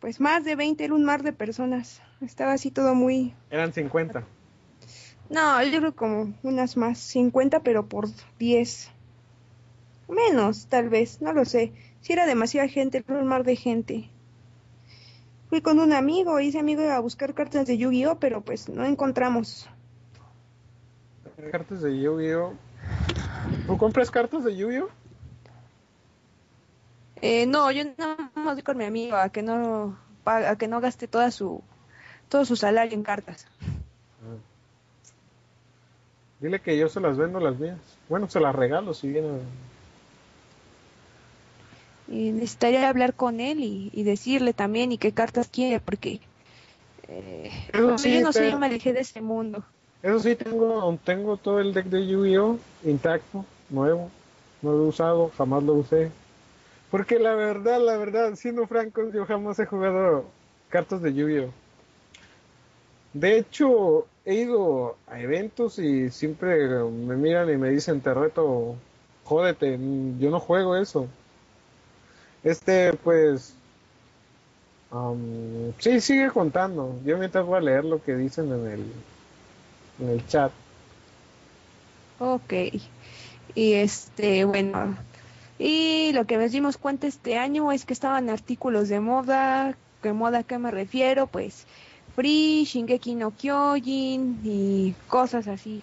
Pues 0.00 0.18
más 0.18 0.44
de 0.44 0.56
20 0.56 0.82
era 0.84 0.94
un 0.94 1.04
mar 1.04 1.22
de 1.22 1.32
personas. 1.32 2.00
Estaba 2.22 2.54
así 2.54 2.70
todo 2.70 2.94
muy... 2.94 3.34
Eran 3.50 3.72
50. 3.72 4.24
No, 5.30 5.62
yo 5.62 5.78
creo 5.78 5.94
como 5.94 6.34
unas 6.42 6.76
más, 6.76 6.98
50, 6.98 7.60
pero 7.60 7.86
por 7.86 8.08
10. 8.38 8.90
Menos, 10.08 10.66
tal 10.66 10.88
vez, 10.88 11.22
no 11.22 11.32
lo 11.32 11.44
sé. 11.44 11.72
Si 12.00 12.12
era 12.12 12.26
demasiada 12.26 12.66
gente, 12.66 13.04
era 13.06 13.20
un 13.20 13.28
mar 13.28 13.44
de 13.44 13.54
gente. 13.54 14.10
Fui 15.48 15.60
con 15.60 15.78
un 15.78 15.92
amigo 15.92 16.40
y 16.40 16.48
ese 16.48 16.58
amigo 16.58 16.82
iba 16.82 16.96
a 16.96 17.00
buscar 17.00 17.32
cartas 17.32 17.66
de 17.66 17.78
Yu-Gi-Oh, 17.78 18.18
pero 18.18 18.40
pues 18.40 18.68
no 18.68 18.84
encontramos. 18.84 19.68
Cartas 21.52 21.80
de 21.82 22.00
Yu-Gi-Oh. 22.00 22.54
¿Tú 23.68 23.78
compras 23.78 24.10
cartas 24.10 24.42
de 24.42 24.56
Yu-Gi-Oh? 24.56 24.88
Eh, 27.22 27.46
no, 27.46 27.70
yo 27.70 27.84
nada 27.96 28.32
más 28.34 28.54
voy 28.54 28.62
con 28.62 28.78
mi 28.78 28.84
amigo 28.84 29.14
a 29.14 29.28
que 29.28 29.42
no 29.42 29.96
a 30.24 30.56
que 30.56 30.68
no 30.68 30.80
gaste 30.80 31.06
toda 31.06 31.30
su 31.30 31.62
todo 32.28 32.44
su 32.44 32.56
salario 32.56 32.94
en 32.94 33.02
cartas. 33.02 33.46
Dile 36.40 36.58
que 36.58 36.76
yo 36.76 36.88
se 36.88 37.00
las 37.00 37.16
vendo 37.16 37.38
las 37.38 37.58
mías. 37.58 37.78
Bueno, 38.08 38.28
se 38.28 38.40
las 38.40 38.54
regalo 38.54 38.94
si 38.94 39.08
viene. 39.08 39.28
Y 42.08 42.32
necesitaría 42.32 42.88
hablar 42.88 43.14
con 43.14 43.40
él 43.40 43.60
y, 43.60 43.90
y 43.92 44.02
decirle 44.02 44.52
también 44.52 44.90
y 44.90 44.98
qué 44.98 45.12
cartas 45.12 45.48
quiere, 45.48 45.80
porque 45.80 46.20
eh, 47.08 47.50
Eso 47.72 47.98
sí, 47.98 48.14
yo 48.14 48.22
no 48.22 48.32
sé, 48.32 48.50
yo 48.50 48.58
me 48.58 48.66
alejé 48.66 48.92
de 48.92 49.00
ese 49.00 49.20
mundo. 49.20 49.64
Eso 50.02 50.18
sí, 50.18 50.34
tengo, 50.34 50.98
tengo 51.04 51.36
todo 51.36 51.60
el 51.60 51.74
deck 51.74 51.86
de 51.86 52.06
Yu-Gi-Oh! 52.06 52.58
intacto, 52.84 53.44
nuevo. 53.68 54.10
No 54.62 54.72
lo 54.72 54.84
he 54.84 54.88
usado, 54.88 55.30
jamás 55.36 55.62
lo 55.62 55.74
usé. 55.74 56.10
Porque 56.90 57.18
la 57.18 57.34
verdad, 57.34 57.80
la 57.80 57.96
verdad, 57.96 58.34
siendo 58.34 58.66
francos, 58.66 59.12
yo 59.12 59.26
jamás 59.26 59.58
he 59.58 59.66
jugado 59.66 60.24
cartas 60.70 61.02
de 61.02 61.12
Yu-Gi-Oh! 61.12 61.50
De 63.12 63.38
hecho, 63.38 64.06
he 64.30 64.34
ido 64.34 64.96
a 65.08 65.18
eventos 65.20 65.80
y 65.80 66.08
siempre 66.10 66.68
me 66.84 67.16
miran 67.16 67.52
y 67.52 67.56
me 67.56 67.70
dicen, 67.70 68.00
te 68.00 68.14
reto, 68.14 68.76
jódete, 69.24 69.76
yo 70.20 70.30
no 70.30 70.38
juego 70.38 70.76
eso. 70.76 71.08
Este, 72.44 72.92
pues, 72.92 73.54
am, 74.92 75.72
sí, 75.78 76.00
sigue 76.00 76.30
contando. 76.30 76.94
Yo 77.04 77.18
mientras 77.18 77.44
voy 77.44 77.58
a 77.58 77.60
leer 77.60 77.84
lo 77.84 78.02
que 78.02 78.14
dicen 78.14 78.52
en 78.52 78.66
el, 78.68 78.84
en 79.98 80.08
el 80.10 80.26
chat. 80.28 80.52
Ok. 82.20 82.52
Y 83.56 83.72
este, 83.72 84.44
bueno, 84.44 84.96
y 85.58 86.12
lo 86.12 86.24
que 86.24 86.36
nos 86.36 86.52
dimos 86.52 86.76
cuenta 86.76 87.08
este 87.08 87.36
año 87.36 87.72
es 87.72 87.84
que 87.84 87.94
estaban 87.94 88.30
artículos 88.30 88.88
de 88.88 89.00
moda, 89.00 89.74
¿qué 90.02 90.12
moda 90.12 90.38
a 90.38 90.42
qué 90.44 90.56
me 90.58 90.70
refiero? 90.70 91.26
Pues 91.26 91.66
Free, 92.20 92.66
Shingeki 92.66 93.14
no 93.14 93.30
Kyojin 93.30 94.40
y 94.44 94.94
cosas 95.08 95.48
así. 95.48 95.80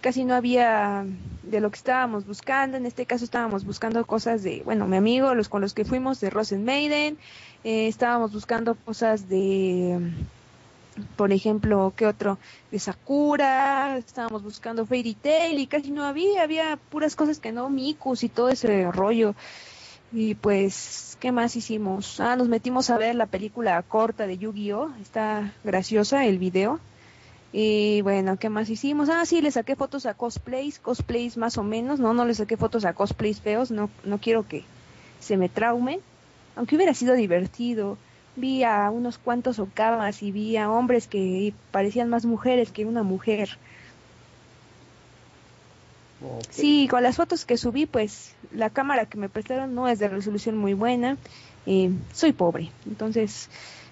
Casi 0.00 0.24
no 0.24 0.34
había 0.34 1.04
de 1.42 1.60
lo 1.60 1.70
que 1.70 1.76
estábamos 1.76 2.26
buscando, 2.26 2.78
en 2.78 2.86
este 2.86 3.04
caso 3.04 3.22
estábamos 3.22 3.66
buscando 3.66 4.02
cosas 4.06 4.42
de, 4.42 4.62
bueno, 4.64 4.86
mi 4.86 4.96
amigo, 4.96 5.34
los 5.34 5.50
con 5.50 5.60
los 5.60 5.74
que 5.74 5.84
fuimos 5.84 6.20
de 6.20 6.30
Rosen 6.30 6.64
Maiden, 6.64 7.18
eh, 7.64 7.86
estábamos 7.86 8.32
buscando 8.32 8.76
cosas 8.76 9.28
de 9.28 9.98
por 11.16 11.32
ejemplo, 11.32 11.92
¿qué 11.94 12.06
otro? 12.06 12.38
De 12.70 12.78
Sakura, 12.78 13.98
estábamos 13.98 14.42
buscando 14.42 14.86
Fairy 14.86 15.14
Tail 15.14 15.58
y 15.58 15.66
casi 15.66 15.90
no 15.90 16.04
había, 16.04 16.42
había 16.42 16.78
puras 16.90 17.14
cosas 17.14 17.40
que 17.40 17.52
no, 17.52 17.68
Mikus 17.68 18.24
y 18.24 18.30
todo 18.30 18.48
ese 18.48 18.90
rollo. 18.90 19.34
Y 20.16 20.36
pues, 20.36 21.18
¿qué 21.18 21.32
más 21.32 21.56
hicimos? 21.56 22.20
Ah, 22.20 22.36
nos 22.36 22.46
metimos 22.46 22.88
a 22.88 22.98
ver 22.98 23.16
la 23.16 23.26
película 23.26 23.82
corta 23.82 24.28
de 24.28 24.38
Yu-Gi-Oh! 24.38 24.90
Está 25.02 25.52
graciosa 25.64 26.24
el 26.24 26.38
video. 26.38 26.78
Y 27.52 28.00
bueno, 28.02 28.36
¿qué 28.36 28.48
más 28.48 28.70
hicimos? 28.70 29.08
Ah, 29.08 29.26
sí, 29.26 29.40
le 29.40 29.50
saqué 29.50 29.74
fotos 29.74 30.06
a 30.06 30.14
cosplays, 30.14 30.78
cosplays 30.78 31.36
más 31.36 31.58
o 31.58 31.64
menos, 31.64 31.98
no, 31.98 32.14
no 32.14 32.24
le 32.24 32.34
saqué 32.34 32.56
fotos 32.56 32.84
a 32.84 32.92
cosplays 32.92 33.40
feos, 33.40 33.72
no, 33.72 33.90
no 34.04 34.18
quiero 34.18 34.46
que 34.46 34.62
se 35.18 35.36
me 35.36 35.48
traumen, 35.48 35.98
aunque 36.54 36.76
hubiera 36.76 36.94
sido 36.94 37.14
divertido. 37.14 37.98
Vi 38.36 38.62
a 38.62 38.90
unos 38.92 39.18
cuantos 39.18 39.58
okamas 39.58 40.22
y 40.22 40.30
vi 40.30 40.56
a 40.56 40.70
hombres 40.70 41.08
que 41.08 41.52
parecían 41.72 42.08
más 42.08 42.24
mujeres 42.24 42.70
que 42.70 42.84
una 42.84 43.02
mujer. 43.02 43.58
Sí, 46.50 46.88
con 46.90 47.02
las 47.02 47.16
fotos 47.16 47.44
que 47.44 47.56
subí, 47.56 47.86
pues 47.86 48.34
la 48.52 48.70
cámara 48.70 49.06
que 49.06 49.18
me 49.18 49.28
prestaron 49.28 49.74
no 49.74 49.88
es 49.88 49.98
de 49.98 50.08
resolución 50.08 50.56
muy 50.56 50.74
buena. 50.74 51.16
eh, 51.66 51.90
soy 52.12 52.32
pobre, 52.32 52.70
entonces 52.86 53.48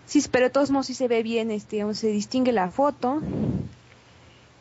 sí, 0.06 0.22
pero 0.30 0.46
de 0.46 0.50
todos 0.50 0.70
modos 0.70 0.86
sí 0.86 0.94
se 0.94 1.08
ve 1.08 1.22
bien, 1.22 1.50
este, 1.50 1.82
se 1.94 2.08
distingue 2.08 2.52
la 2.52 2.70
foto. 2.70 3.20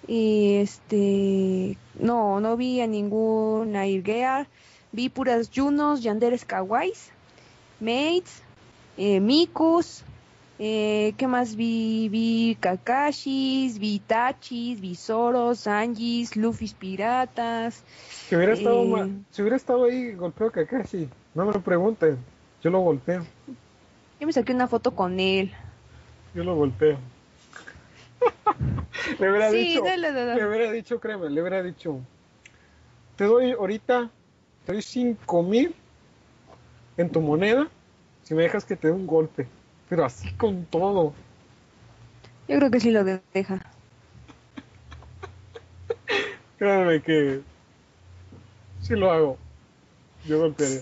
Y 0.08 0.56
este, 0.56 1.78
no, 2.00 2.40
no 2.40 2.58
vi 2.58 2.82
a 2.82 2.88
ninguna 2.88 3.88
Irgear, 3.88 4.48
vi 4.92 5.10
puras 5.10 5.50
Junos, 5.54 6.02
Yanderes 6.02 6.44
Kawais, 6.44 7.12
Maids, 7.80 8.42
eh, 8.98 9.20
eh, 10.64 11.14
¿qué 11.18 11.26
más 11.28 11.56
vi? 11.56 12.08
Vi 12.10 12.56
Kakashis, 12.60 13.80
vi 13.80 13.98
Tachis, 14.00 14.80
vi 14.80 14.94
Zoros, 14.96 15.66
Anjis, 15.66 16.36
Luffy's 16.36 16.76
Piratas. 16.76 17.84
Si 18.28 18.36
hubiera 18.36 18.54
estado, 18.54 18.84
Eh. 18.84 18.88
ma- 18.88 19.10
si 19.32 19.42
hubiera 19.42 19.56
estado 19.58 19.86
ahí, 19.86 20.14
golpeo 20.14 20.48
a 20.48 20.52
Kakashi. 20.52 21.10
No 21.34 21.46
me 21.46 21.54
lo 21.54 21.62
pregunten. 21.62 22.18
Yo 22.62 22.70
lo 22.70 22.80
golpeo. 22.82 23.26
Yo 24.20 24.28
me 24.28 24.34
saqué 24.34 24.54
una 24.54 24.68
foto 24.68 24.94
con 24.94 25.20
él. 25.20 25.52
Yo 26.36 26.44
lo 26.44 26.54
golpeo. 26.56 27.00
le 29.20 29.30
hubiera 29.32 29.50
Sí, 29.50 29.58
dicho, 29.70 29.84
dale, 29.84 30.12
dale. 30.12 30.36
le 30.36 30.48
hubiera 30.48 30.72
dicho, 30.72 31.00
créeme, 31.00 31.28
le 31.32 31.42
hubiera 31.42 31.64
dicho, 31.64 32.00
te 33.16 33.24
doy 33.26 33.52
ahorita, 33.54 34.12
te 34.66 34.74
doy 34.74 34.82
cinco 34.84 35.42
mil 35.42 35.74
en 36.98 37.10
tu 37.10 37.20
moneda 37.20 37.68
si 38.22 38.36
me 38.36 38.44
dejas 38.44 38.64
que 38.64 38.76
te 38.76 38.90
dé 38.90 38.94
un 38.94 39.08
golpe. 39.08 39.48
Pero 39.92 40.06
así 40.06 40.32
con 40.36 40.64
todo. 40.68 41.14
Yo 42.48 42.58
creo 42.58 42.72
que 42.72 42.80
sí 42.80 42.92
lo 42.92 43.04
de- 43.04 43.20
deja. 43.34 43.60
Créeme 46.58 47.02
que 47.02 47.42
sí 48.82 48.96
lo 48.96 49.12
hago. 49.12 49.38
Yo 50.26 50.40
golpearía. 50.40 50.80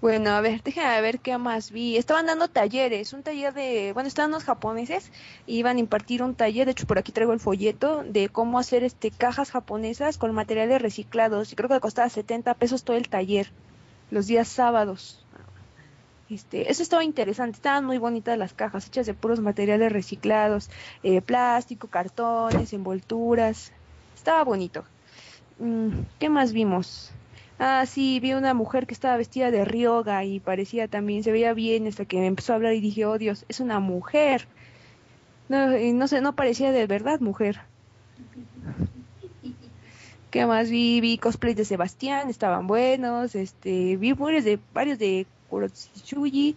Bueno, 0.00 0.30
a 0.30 0.40
ver, 0.40 0.62
déjame 0.62 1.00
ver 1.00 1.18
qué 1.18 1.36
más 1.36 1.72
vi. 1.72 1.96
Estaban 1.96 2.26
dando 2.26 2.46
talleres, 2.46 3.12
un 3.12 3.24
taller 3.24 3.52
de, 3.52 3.90
bueno, 3.92 4.06
estaban 4.06 4.30
unos 4.30 4.44
japoneses 4.44 5.10
y 5.44 5.56
iban 5.58 5.76
a 5.78 5.80
impartir 5.80 6.22
un 6.22 6.36
taller, 6.36 6.66
de 6.66 6.72
hecho 6.72 6.86
por 6.86 6.98
aquí 6.98 7.10
traigo 7.10 7.32
el 7.32 7.40
folleto 7.40 8.04
de 8.04 8.28
cómo 8.28 8.60
hacer 8.60 8.84
este 8.84 9.10
cajas 9.10 9.50
japonesas 9.50 10.16
con 10.16 10.32
materiales 10.32 10.80
reciclados 10.80 11.52
y 11.52 11.56
creo 11.56 11.68
que 11.68 11.80
costaba 11.80 12.08
70 12.08 12.54
pesos 12.54 12.84
todo 12.84 12.96
el 12.96 13.08
taller, 13.08 13.50
los 14.10 14.28
días 14.28 14.46
sábados. 14.46 15.23
Este, 16.30 16.70
eso 16.70 16.82
estaba 16.82 17.04
interesante, 17.04 17.56
estaban 17.56 17.84
muy 17.84 17.98
bonitas 17.98 18.38
las 18.38 18.54
cajas, 18.54 18.86
hechas 18.86 19.06
de 19.06 19.14
puros 19.14 19.40
materiales 19.40 19.92
reciclados, 19.92 20.70
eh, 21.02 21.20
plástico, 21.20 21.88
cartones, 21.88 22.72
envolturas, 22.72 23.72
estaba 24.14 24.42
bonito. 24.42 24.84
Mm, 25.58 26.00
¿Qué 26.18 26.28
más 26.30 26.52
vimos? 26.52 27.12
Ah, 27.58 27.84
sí, 27.86 28.18
vi 28.20 28.32
una 28.32 28.54
mujer 28.54 28.86
que 28.86 28.94
estaba 28.94 29.16
vestida 29.16 29.50
de 29.50 29.64
ryoga 29.64 30.24
y 30.24 30.40
parecía 30.40 30.88
también, 30.88 31.22
se 31.22 31.30
veía 31.30 31.52
bien 31.52 31.86
hasta 31.86 32.04
que 32.04 32.18
me 32.18 32.26
empezó 32.26 32.52
a 32.52 32.56
hablar 32.56 32.72
y 32.74 32.80
dije, 32.80 33.06
oh 33.06 33.18
Dios, 33.18 33.44
es 33.48 33.60
una 33.60 33.78
mujer. 33.78 34.48
No, 35.48 35.76
y 35.78 35.92
no 35.92 36.08
sé, 36.08 36.20
no 36.20 36.34
parecía 36.34 36.72
de 36.72 36.86
verdad 36.86 37.20
mujer. 37.20 37.60
¿Qué 40.30 40.46
más 40.46 40.68
vi? 40.68 41.00
Vi 41.00 41.18
cosplays 41.18 41.56
de 41.56 41.64
Sebastián, 41.64 42.28
estaban 42.28 42.66
buenos, 42.66 43.36
este, 43.36 43.96
vi 43.96 44.14
varios 44.14 44.42
de, 44.44 44.58
varios 44.72 44.98
de 44.98 45.26
Kurotsuchi, 45.48 46.56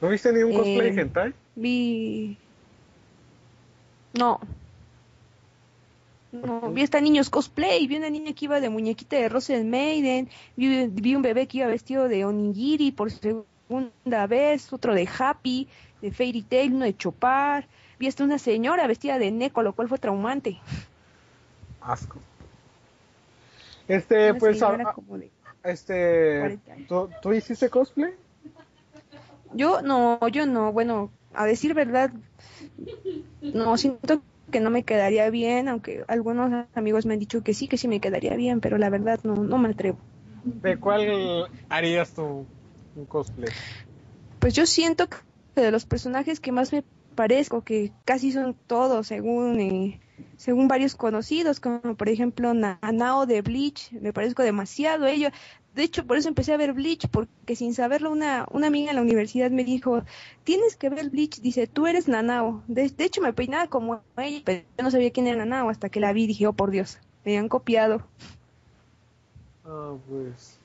¿No 0.00 0.08
viste 0.08 0.32
ni 0.32 0.42
un 0.42 0.52
cosplay 0.52 0.88
Eh, 0.88 1.00
hentai? 1.00 1.34
vi... 1.54 2.36
No. 4.14 4.40
No, 6.32 6.70
vi 6.72 6.82
hasta 6.82 7.00
niños 7.00 7.28
cosplay, 7.28 7.86
vi 7.86 7.96
una 7.96 8.08
niña 8.10 8.32
que 8.32 8.46
iba 8.46 8.58
de 8.60 8.70
muñequita 8.70 9.16
de 9.16 9.28
Russell 9.28 9.64
Maiden, 9.66 10.30
vi, 10.56 10.86
vi 10.88 11.14
un 11.14 11.20
bebé 11.22 11.46
que 11.46 11.58
iba 11.58 11.66
vestido 11.66 12.08
de 12.08 12.24
onigiri 12.24 12.90
por 12.90 13.10
segunda 13.10 14.26
vez, 14.26 14.72
otro 14.72 14.94
de 14.94 15.06
Happy, 15.18 15.68
de 16.00 16.10
Fairy 16.10 16.42
Tail, 16.42 16.72
uno 16.72 16.86
de 16.86 16.96
Chopar, 16.96 17.68
vi 17.98 18.06
hasta 18.06 18.24
una 18.24 18.38
señora 18.38 18.86
vestida 18.86 19.18
de 19.18 19.30
Neko, 19.30 19.62
lo 19.62 19.74
cual 19.74 19.88
fue 19.88 19.98
traumante. 19.98 20.58
Asco. 21.82 22.16
Este, 23.86 24.30
Una 24.30 24.38
pues, 24.38 24.62
a- 24.62 24.68
a- 24.74 24.92
como 24.94 25.18
de- 25.18 25.30
este, 25.64 26.38
40 26.40 26.72
años. 26.72 26.88
¿tú, 26.88 27.10
tú 27.20 27.32
hiciste 27.32 27.68
cosplay? 27.68 28.12
Yo 29.54 29.82
no, 29.82 30.26
yo 30.28 30.46
no, 30.46 30.72
bueno, 30.72 31.10
a 31.34 31.44
decir 31.44 31.74
verdad, 31.74 32.10
no 33.40 33.76
siento 33.76 34.22
que 34.50 34.60
no 34.60 34.70
me 34.70 34.82
quedaría 34.82 35.28
bien, 35.30 35.68
aunque 35.68 36.04
algunos 36.08 36.66
amigos 36.74 37.06
me 37.06 37.14
han 37.14 37.20
dicho 37.20 37.42
que 37.42 37.54
sí, 37.54 37.68
que 37.68 37.78
sí 37.78 37.88
me 37.88 38.00
quedaría 38.00 38.34
bien, 38.36 38.60
pero 38.60 38.78
la 38.78 38.90
verdad 38.90 39.20
no, 39.24 39.34
no 39.34 39.58
me 39.58 39.70
atrevo. 39.70 39.98
¿De 40.44 40.76
cuál 40.78 41.48
harías 41.68 42.12
tú 42.12 42.46
un 42.96 43.06
cosplay? 43.06 43.50
Pues 44.38 44.54
yo 44.54 44.66
siento 44.66 45.08
que 45.08 45.16
de 45.54 45.70
los 45.70 45.86
personajes 45.86 46.40
que 46.40 46.52
más 46.52 46.72
me 46.72 46.84
parezco, 47.14 47.62
que 47.62 47.92
casi 48.04 48.32
son 48.32 48.54
todos 48.66 49.06
según 49.06 49.60
eh, 49.60 50.00
según 50.36 50.68
varios 50.68 50.94
conocidos, 50.94 51.60
como 51.60 51.94
por 51.96 52.08
ejemplo 52.08 52.54
Na- 52.54 52.78
Nanao 52.82 53.26
de 53.26 53.42
Bleach, 53.42 53.92
me 53.92 54.12
parezco 54.12 54.42
demasiado 54.42 55.06
ello. 55.06 55.28
De 55.74 55.82
hecho, 55.82 56.06
por 56.06 56.16
eso 56.18 56.28
empecé 56.28 56.52
a 56.52 56.58
ver 56.58 56.72
Bleach, 56.74 57.08
porque 57.08 57.56
sin 57.56 57.74
saberlo 57.74 58.10
una, 58.10 58.46
una 58.50 58.66
amiga 58.66 58.90
en 58.90 58.96
la 58.96 59.02
universidad 59.02 59.50
me 59.50 59.64
dijo, 59.64 60.02
tienes 60.44 60.76
que 60.76 60.90
ver 60.90 61.08
Bleach, 61.10 61.40
dice, 61.40 61.66
tú 61.66 61.86
eres 61.86 62.08
Nanao. 62.08 62.62
De, 62.66 62.92
hecho, 62.98 63.22
me 63.22 63.32
peinaba 63.32 63.68
como 63.68 64.02
ella, 64.18 64.42
pero 64.44 64.64
yo 64.76 64.84
no 64.84 64.90
sabía 64.90 65.10
quién 65.10 65.26
era 65.26 65.38
Nanao 65.38 65.70
hasta 65.70 65.88
que 65.88 66.00
la 66.00 66.12
vi 66.12 66.26
dije, 66.26 66.46
oh 66.46 66.52
por 66.52 66.70
Dios, 66.70 66.98
me 67.24 67.38
han 67.38 67.48
copiado. 67.48 68.02
Ah, 69.64 69.94
pues. 70.08 70.58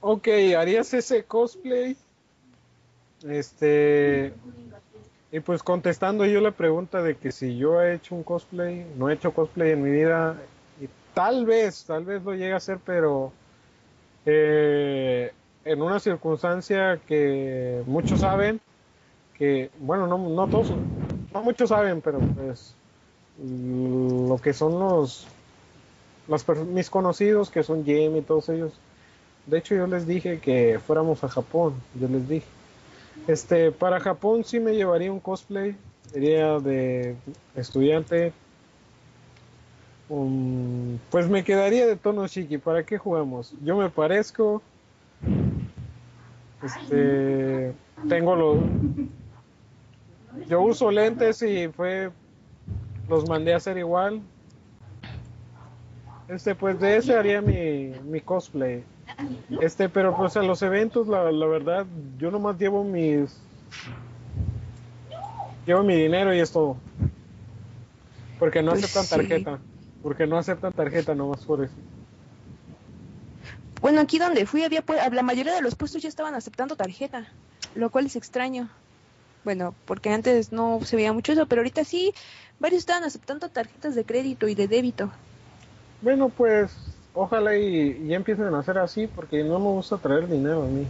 Ok, 0.00 0.28
¿harías 0.56 0.94
ese 0.94 1.24
cosplay? 1.24 1.96
Este. 3.26 4.32
Y 5.30 5.40
pues 5.40 5.62
contestando 5.62 6.24
yo 6.24 6.40
la 6.40 6.52
pregunta 6.52 7.02
de 7.02 7.16
que 7.16 7.32
si 7.32 7.56
yo 7.58 7.82
he 7.82 7.94
hecho 7.94 8.14
un 8.14 8.22
cosplay, 8.22 8.86
no 8.96 9.10
he 9.10 9.14
hecho 9.14 9.32
cosplay 9.32 9.72
en 9.72 9.82
mi 9.82 9.90
vida, 9.90 10.36
y 10.80 10.88
tal 11.14 11.44
vez, 11.44 11.84
tal 11.84 12.04
vez 12.04 12.22
lo 12.22 12.32
llegue 12.32 12.52
a 12.52 12.56
hacer, 12.56 12.78
pero 12.84 13.30
eh, 14.24 15.32
en 15.64 15.82
una 15.82 16.00
circunstancia 16.00 16.98
que 17.06 17.82
muchos 17.86 18.20
saben, 18.20 18.60
que, 19.36 19.70
bueno, 19.80 20.06
no, 20.06 20.18
no 20.18 20.46
todos, 20.48 20.72
no 21.34 21.42
muchos 21.42 21.68
saben, 21.68 22.00
pero 22.00 22.20
pues 22.34 22.74
lo 23.40 24.38
que 24.42 24.52
son 24.52 24.78
los 26.28 26.44
per- 26.44 26.64
mis 26.64 26.90
conocidos 26.90 27.50
que 27.50 27.62
son 27.62 27.84
Jamie 27.84 28.18
y 28.18 28.22
todos 28.22 28.48
ellos. 28.48 28.72
De 29.46 29.58
hecho, 29.58 29.74
yo 29.74 29.86
les 29.86 30.06
dije 30.06 30.40
que 30.40 30.78
fuéramos 30.84 31.24
a 31.24 31.28
Japón. 31.28 31.74
Yo 32.00 32.08
les 32.08 32.28
dije. 32.28 32.46
Este, 33.26 33.72
para 33.72 34.00
Japón 34.00 34.44
sí 34.44 34.60
me 34.60 34.74
llevaría 34.74 35.12
un 35.12 35.20
cosplay. 35.20 35.76
Sería 36.10 36.58
de 36.58 37.16
estudiante. 37.54 38.32
Pues 41.10 41.28
me 41.28 41.44
quedaría 41.44 41.86
de 41.86 41.96
tono 41.96 42.26
shiki. 42.26 42.58
¿Para 42.58 42.82
qué 42.82 42.96
jugamos? 42.96 43.54
Yo 43.62 43.76
me 43.76 43.90
parezco. 43.90 44.62
Este, 46.62 47.74
tengo 48.08 48.34
los. 48.34 48.58
Yo 50.48 50.62
uso 50.62 50.90
lentes 50.90 51.42
y 51.42 51.68
fue. 51.68 52.10
Los 53.08 53.28
mandé 53.28 53.52
a 53.52 53.58
hacer 53.58 53.76
igual. 53.76 54.22
Este, 56.28 56.54
pues 56.54 56.78
de 56.80 56.96
ese 56.96 57.14
haría 57.14 57.40
mi, 57.40 57.92
mi 58.04 58.20
cosplay. 58.20 58.84
Este, 59.60 59.88
pero 59.88 60.16
pues 60.16 60.36
a 60.36 60.42
los 60.42 60.62
eventos, 60.62 61.08
la, 61.08 61.30
la 61.32 61.46
verdad, 61.46 61.86
yo 62.18 62.30
nomás 62.30 62.58
llevo 62.58 62.84
mis. 62.84 63.36
Llevo 65.66 65.82
mi 65.82 65.94
dinero 65.94 66.34
y 66.34 66.40
es 66.40 66.50
todo. 66.50 66.76
Porque 68.38 68.62
no 68.62 68.70
Pues 68.70 68.84
aceptan 68.84 69.04
sí. 69.04 69.10
tarjeta. 69.10 69.58
Porque 70.02 70.26
no 70.26 70.38
aceptan 70.38 70.72
tarjeta 70.72 71.14
nomás 71.14 71.44
por 71.44 71.64
eso. 71.64 71.74
Bueno, 73.80 74.00
aquí 74.00 74.18
donde 74.18 74.46
fui 74.46 74.64
había 74.64 74.82
la 75.12 75.22
mayoría 75.22 75.54
de 75.54 75.62
los 75.62 75.74
puestos 75.74 76.02
ya 76.02 76.08
estaban 76.08 76.34
aceptando 76.34 76.76
tarjeta, 76.76 77.26
lo 77.74 77.90
cual 77.90 78.06
es 78.06 78.16
extraño. 78.16 78.68
Bueno, 79.44 79.74
porque 79.86 80.10
antes 80.10 80.52
no 80.52 80.80
se 80.82 80.96
veía 80.96 81.12
mucho 81.12 81.32
eso, 81.32 81.46
pero 81.46 81.60
ahorita 81.60 81.84
sí, 81.84 82.12
varios 82.58 82.80
estaban 82.80 83.04
aceptando 83.04 83.48
tarjetas 83.48 83.94
de 83.94 84.04
crédito 84.04 84.48
y 84.48 84.54
de 84.54 84.68
débito. 84.68 85.10
Bueno, 86.02 86.28
pues 86.28 86.72
ojalá 87.18 87.56
y, 87.56 87.98
y 88.02 88.08
ya 88.08 88.16
empiecen 88.16 88.54
a 88.54 88.60
hacer 88.60 88.78
así, 88.78 89.06
porque 89.06 89.42
no 89.42 89.58
me 89.58 89.66
gusta 89.66 89.96
traer 89.98 90.28
dinero 90.28 90.62
a 90.62 90.66
mí. 90.66 90.86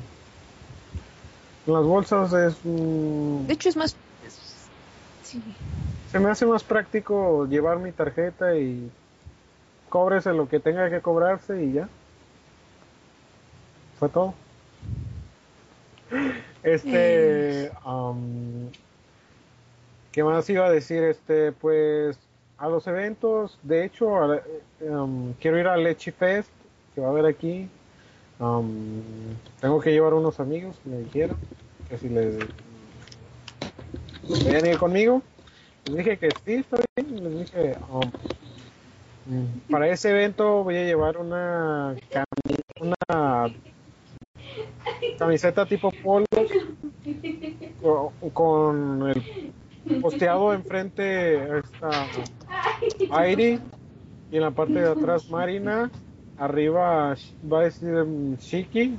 En 1.67 1.73
las 1.75 1.85
bolsas 1.85 2.33
es. 2.33 2.57
mm, 2.65 3.47
De 3.47 3.55
hecho 3.55 3.69
es 3.69 3.77
más 3.77 3.97
sí. 5.23 5.43
Se 6.11 6.19
me 6.19 6.31
hace 6.31 6.47
más 6.47 6.65
práctico 6.65 7.47
llevar 7.47 7.79
mi 7.79 7.93
tarjeta 7.93 8.57
y 8.57 8.91
cóbrese 9.91 10.33
lo 10.33 10.49
que 10.49 10.61
tenga 10.61 10.89
que 10.89 11.01
cobrarse 11.01 11.63
y 11.63 11.73
ya. 11.73 11.89
Fue 13.99 14.09
todo. 14.09 14.35
Este, 16.63 17.71
am, 17.85 18.71
¿qué 20.13 20.25
más 20.25 20.49
iba 20.49 20.67
a 20.67 20.71
decir? 20.71 21.03
Este, 21.03 21.53
pues 21.53 22.19
a 22.59 22.69
los 22.69 22.87
eventos, 22.89 23.59
de 23.63 23.85
hecho, 23.85 24.17
a 24.17 24.43
am, 24.91 25.33
quiero 25.35 25.59
ir 25.59 25.67
al 25.69 25.85
Lechi 25.85 26.11
Fest 26.11 26.51
que 26.95 27.01
va 27.01 27.09
a 27.09 27.11
haber 27.11 27.27
aquí. 27.27 27.69
Am, 28.41 29.03
tengo 29.61 29.81
que 29.81 29.93
llevar 29.93 30.15
unos 30.15 30.41
amigos 30.41 30.77
que 30.83 30.91
me 30.91 30.99
dijeron 30.99 31.37
que 31.89 31.99
si 31.99 32.09
les 32.09 32.35
querían 34.43 34.67
ir 34.67 34.79
conmigo. 34.79 35.23
Les 35.87 35.97
dije 35.99 36.19
que 36.19 36.31
sí, 36.45 36.55
está 36.55 36.79
bien. 36.97 37.25
Les 37.25 37.39
dije, 37.41 37.77
um, 37.89 38.01
mm, 39.27 39.71
para 39.71 39.89
ese 39.89 40.11
evento 40.11 40.65
voy 40.65 40.77
a 40.77 40.85
llevar 40.85 41.17
una 41.19 41.95
cami- 42.13 42.61
una 42.81 43.51
camiseta 45.19 45.67
tipo 45.67 45.91
polo 46.03 46.27
co- 47.81 48.13
con 48.33 49.09
el 49.09 49.23
posteado 50.01 50.53
enfrente 50.53 51.59
está 51.59 52.09
Airi 53.11 53.61
y 54.31 54.37
en 54.37 54.43
la 54.43 54.51
parte 54.51 54.75
de 54.75 54.89
atrás 54.89 55.31
Marina, 55.31 55.91
arriba 56.37 57.15
va 57.51 57.61
a 57.61 57.63
decir 57.63 57.93
mm, 57.93 58.37
Shiki, 58.37 58.97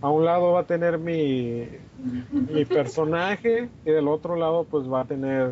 a 0.00 0.08
un 0.08 0.24
lado 0.24 0.52
va 0.52 0.60
a 0.60 0.64
tener 0.64 0.98
mi, 0.98 1.66
mi 2.32 2.64
personaje 2.64 3.68
y 3.84 3.90
del 3.90 4.08
otro 4.08 4.36
lado 4.36 4.64
pues 4.64 4.90
va 4.90 5.02
a 5.02 5.04
tener 5.04 5.50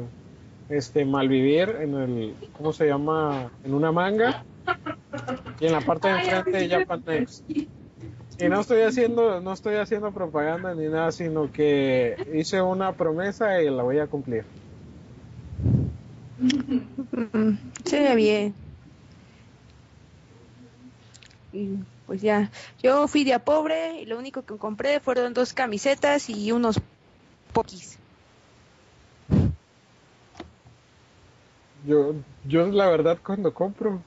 este 0.69 1.05
Malvivir 1.05 1.77
en 1.81 1.95
el, 1.95 2.35
¿cómo 2.57 2.73
se 2.73 2.87
llama? 2.87 3.51
En 3.65 3.75
una 3.75 3.93
manga 3.93 4.45
y 5.61 5.67
en 5.67 5.73
la 5.73 5.81
parte 5.81 6.09
de 6.09 6.15
enfrente 6.15 6.69
Japan 6.69 7.03
Next. 7.07 7.45
Y 8.41 8.49
no 8.49 8.61
estoy 8.61 8.83
haciendo, 8.83 9.41
no 9.41 9.53
estoy 9.53 9.77
haciendo 9.77 10.13
propaganda 10.13 10.75
ni 10.75 10.87
nada, 10.87 11.11
sino 11.11 11.51
que 11.51 12.17
hice 12.35 12.63
una 12.63 12.93
promesa 12.93 13.61
y 13.61 13.69
la 13.69 13.83
voy 13.83 13.99
a 13.99 14.07
cumplir. 14.07 14.45
Mm, 16.39 17.57
se 17.85 18.01
ve 18.01 18.15
bien. 18.15 18.55
Pues 22.07 22.23
ya, 22.23 22.51
yo 22.83 23.09
fui 23.09 23.25
de 23.25 23.39
pobre 23.41 24.01
y 24.01 24.07
lo 24.07 24.19
único 24.19 24.43
que 24.43 24.57
compré 24.57 25.01
fueron 25.01 25.35
dos 25.35 25.53
camisetas 25.53 26.31
y 26.31 26.53
unos 26.53 26.81
poquis. 27.53 27.99
Yo, 31.87 32.15
yo 32.45 32.67
la 32.69 32.89
verdad 32.89 33.19
cuando 33.25 33.53
compro, 33.53 34.03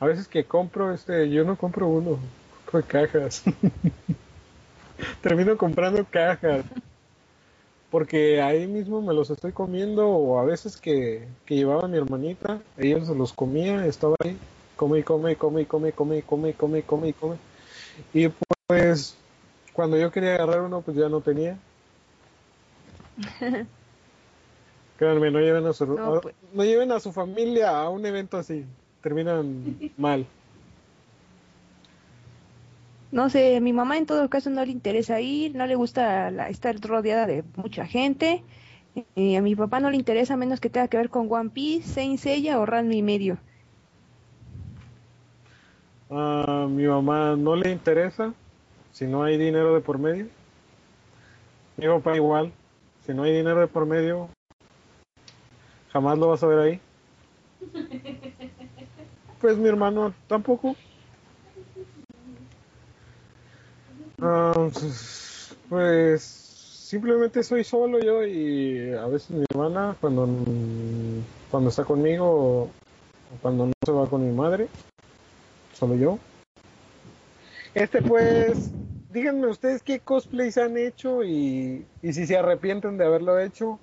a 0.00 0.06
veces 0.06 0.28
que 0.28 0.44
compro, 0.44 0.92
este, 0.92 1.30
yo 1.30 1.44
no 1.44 1.56
compro 1.56 1.88
uno, 1.88 2.18
compro 2.64 2.88
cajas. 2.88 3.42
Termino 5.22 5.56
comprando 5.56 6.04
cajas. 6.04 6.64
Porque 7.94 8.42
ahí 8.42 8.66
mismo 8.66 9.00
me 9.02 9.14
los 9.14 9.30
estoy 9.30 9.52
comiendo 9.52 10.08
o 10.08 10.40
a 10.40 10.44
veces 10.44 10.76
que, 10.78 11.28
que 11.46 11.54
llevaba 11.54 11.86
mi 11.86 11.96
hermanita, 11.96 12.60
ella 12.76 13.04
se 13.04 13.14
los 13.14 13.32
comía, 13.32 13.86
estaba 13.86 14.16
ahí, 14.18 14.36
come 14.74 14.98
y 14.98 15.02
come 15.04 15.30
y 15.30 15.36
come 15.36 15.60
y 15.62 15.64
come 15.64 15.90
y 15.90 15.92
come 15.92 16.18
y 16.18 16.22
come 16.22 16.48
y 16.48 16.52
come 16.54 16.78
y 16.80 16.82
come 16.82 17.08
y 17.10 17.12
come. 17.12 17.36
Y 18.12 18.30
pues 18.66 19.16
cuando 19.72 19.96
yo 19.96 20.10
quería 20.10 20.34
agarrar 20.34 20.62
uno 20.62 20.80
pues 20.80 20.96
ya 20.96 21.08
no 21.08 21.20
tenía. 21.20 21.56
Créanme, 24.98 25.30
no 25.30 25.38
lleven 25.38 25.64
a 25.64 25.72
su, 25.72 25.86
No, 25.86 26.20
pues. 26.20 26.34
no 26.52 26.64
lleven 26.64 26.90
a 26.90 26.98
su 26.98 27.12
familia 27.12 27.80
a 27.80 27.90
un 27.90 28.04
evento 28.04 28.38
así, 28.38 28.64
terminan 29.02 29.92
mal. 29.96 30.26
No 33.14 33.30
sé, 33.30 33.56
a 33.56 33.60
mi 33.60 33.72
mamá 33.72 33.96
en 33.96 34.06
todo 34.06 34.28
caso 34.28 34.50
no 34.50 34.64
le 34.64 34.72
interesa 34.72 35.20
ir, 35.20 35.54
no 35.54 35.66
le 35.66 35.76
gusta 35.76 36.30
la- 36.32 36.48
estar 36.48 36.74
rodeada 36.80 37.26
de 37.26 37.44
mucha 37.56 37.86
gente. 37.86 38.42
Y 39.14 39.36
a 39.36 39.42
mi 39.42 39.54
papá 39.54 39.78
no 39.78 39.88
le 39.90 39.96
interesa 39.96 40.36
menos 40.36 40.58
que 40.60 40.68
tenga 40.68 40.88
que 40.88 40.96
ver 40.96 41.10
con 41.10 41.32
One 41.32 41.50
Piece, 41.50 41.88
Saint 41.88 42.18
Seiya 42.18 42.58
o 42.58 42.66
Ranma 42.66 42.94
y 42.94 43.02
medio. 43.02 43.38
A 46.10 46.66
mi 46.68 46.86
mamá 46.86 47.36
no 47.36 47.54
le 47.54 47.70
interesa 47.70 48.34
si 48.92 49.06
no 49.06 49.22
hay 49.22 49.38
dinero 49.38 49.74
de 49.74 49.80
por 49.80 49.98
medio. 49.98 50.26
Mi 51.76 51.86
papá 51.86 52.16
igual, 52.16 52.52
si 53.06 53.14
no 53.14 53.22
hay 53.22 53.32
dinero 53.32 53.60
de 53.60 53.68
por 53.68 53.86
medio, 53.86 54.28
jamás 55.92 56.18
lo 56.18 56.28
vas 56.30 56.42
a 56.42 56.48
ver 56.48 56.58
ahí. 56.58 56.80
Pues 59.40 59.58
mi 59.58 59.68
hermano 59.68 60.14
tampoco. 60.26 60.74
Ah, 64.20 64.52
pues 65.68 66.22
simplemente 66.22 67.42
soy 67.42 67.64
solo 67.64 67.98
yo 67.98 68.24
y 68.24 68.92
a 68.92 69.06
veces 69.06 69.30
mi 69.30 69.44
hermana 69.50 69.96
cuando, 70.00 70.28
cuando 71.50 71.70
está 71.70 71.84
conmigo 71.84 72.62
o 72.62 72.70
cuando 73.42 73.66
no 73.66 73.72
se 73.84 73.92
va 73.92 74.08
con 74.08 74.24
mi 74.26 74.34
madre, 74.34 74.68
solo 75.72 75.96
yo. 75.96 76.18
Este 77.74 78.00
pues, 78.00 78.70
díganme 79.10 79.48
ustedes 79.48 79.82
qué 79.82 79.98
cosplays 79.98 80.58
han 80.58 80.76
hecho 80.76 81.24
y, 81.24 81.84
y 82.02 82.12
si 82.12 82.26
se 82.26 82.36
arrepienten 82.36 82.96
de 82.96 83.04
haberlo 83.04 83.40
hecho. 83.40 83.80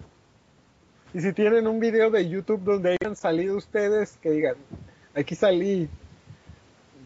Y 1.13 1.19
si 1.19 1.33
tienen 1.33 1.67
un 1.67 1.81
video 1.81 2.09
de 2.09 2.29
YouTube 2.29 2.63
donde 2.63 2.97
hayan 3.01 3.17
salido 3.17 3.57
ustedes, 3.57 4.17
que 4.21 4.31
digan, 4.31 4.55
aquí 5.13 5.35
salí. 5.35 5.89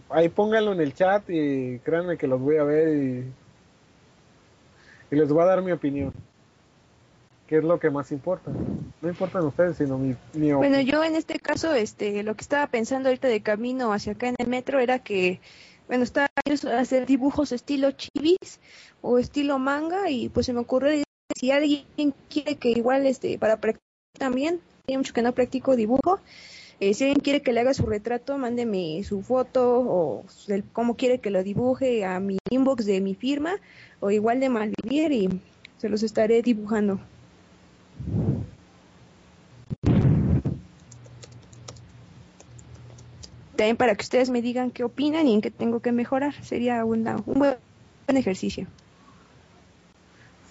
Ahí 0.10 0.30
pónganlo 0.30 0.72
en 0.74 0.82
el 0.82 0.94
chat 0.94 1.24
y 1.30 1.80
créanme 1.80 2.18
que 2.18 2.28
los 2.28 2.40
voy 2.40 2.58
a 2.58 2.64
ver 2.64 2.90
y, 2.90 3.26
les 5.12 5.30
voy 5.30 5.44
a 5.44 5.46
dar 5.46 5.62
mi 5.62 5.72
opinión. 5.72 6.14
¿Qué 7.48 7.58
es 7.58 7.64
lo 7.64 7.80
que 7.80 7.90
más 7.90 8.12
importa? 8.12 8.52
No 9.02 9.10
importan 9.10 9.46
ustedes, 9.46 9.78
sino 9.78 9.98
mi, 9.98 10.16
mi 10.34 10.52
Bueno, 10.52 10.78
opinión. 10.78 10.86
yo 10.86 11.04
en 11.04 11.16
este 11.16 11.40
caso, 11.40 11.74
este, 11.74 12.24
lo 12.24 12.36
que 12.36 12.42
estaba 12.42 12.68
pensando 12.68 13.10
ahorita 13.10 13.28
de 13.28 13.42
camino 13.42 13.94
hacia 13.94 14.14
acá 14.14 14.28
en 14.28 14.36
el 14.40 14.48
metro 14.48 14.80
era 14.80 15.00
que, 15.00 15.40
bueno, 15.88 16.04
estaba 16.04 16.28
a 16.46 16.80
hacer 16.80 17.06
dibujos 17.06 17.52
estilo 17.52 17.92
chivis 17.92 18.60
o 19.02 19.20
estilo 19.20 19.60
manga 19.60 20.10
y 20.10 20.30
pues 20.30 20.48
se 20.48 20.54
me 20.54 20.60
ocurrió 20.60 21.06
si 21.36 21.52
alguien 21.52 22.14
quiere 22.30 22.56
que 22.56 22.70
igual, 22.70 23.06
este, 23.06 23.38
para 23.38 23.58
practicar 23.58 23.82
también, 24.18 24.62
tiene 24.86 25.00
mucho 25.00 25.14
que 25.14 25.22
no 25.22 25.34
practico 25.34 25.76
dibujo, 25.76 26.20
eh, 26.80 26.94
si 26.94 27.06
alguien 27.06 27.22
quiere 27.22 27.42
que 27.42 27.54
le 27.54 27.62
haga 27.62 27.74
su 27.74 27.86
retrato, 27.86 28.38
mándeme 28.38 29.02
su 29.04 29.22
foto 29.22 29.80
o 29.80 30.26
el, 30.48 30.64
cómo 30.64 30.96
quiere 30.96 31.20
que 31.20 31.30
lo 31.30 31.42
dibuje 31.44 32.04
a 32.04 32.20
mi 32.20 32.38
inbox 32.50 32.86
de 32.86 33.00
mi 33.00 33.16
firma 33.16 33.56
o 34.02 34.12
igual 34.12 34.40
de 34.40 34.50
Malvivir 34.50 35.12
y 35.12 35.42
se 35.78 35.88
los 35.88 36.04
estaré 36.04 36.42
dibujando. 36.42 37.00
También 43.56 43.78
para 43.78 43.96
que 43.96 44.04
ustedes 44.04 44.30
me 44.30 44.42
digan 44.42 44.70
qué 44.70 44.84
opinan 44.84 45.28
y 45.28 45.34
en 45.34 45.42
qué 45.42 45.52
tengo 45.52 45.80
que 45.80 45.94
mejorar. 45.94 46.34
Sería 46.44 46.84
una, 46.84 47.16
un 47.26 47.40
buen, 47.40 47.56
buen 48.06 48.18
ejercicio. 48.18 48.68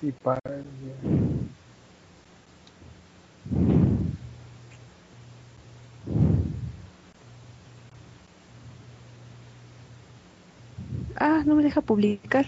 Sí, 0.01 0.13
para. 0.23 0.41
Ah, 11.17 11.43
no 11.47 11.55
me 11.55 11.63
deja 11.63 11.81
publicar. 11.81 12.47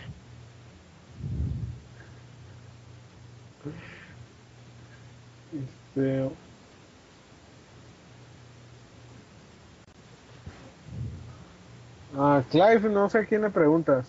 Este, 5.53 6.29
Ah, 12.17 12.43
Clive, 12.51 12.89
no 12.89 13.09
sé 13.11 13.19
a 13.19 13.27
quién 13.27 13.43
le 13.43 13.51
preguntas. 13.51 14.09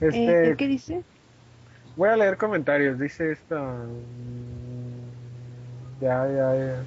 Este, 0.00 0.50
Eh, 0.50 0.56
¿Qué 0.56 0.68
dice? 0.68 1.02
voy 1.96 2.08
a 2.10 2.16
leer 2.16 2.36
comentarios. 2.36 2.98
Dice 2.98 3.32
esta. 3.32 3.76
Ya, 6.00 6.26
ya, 6.28 6.54
ya. 6.54 6.82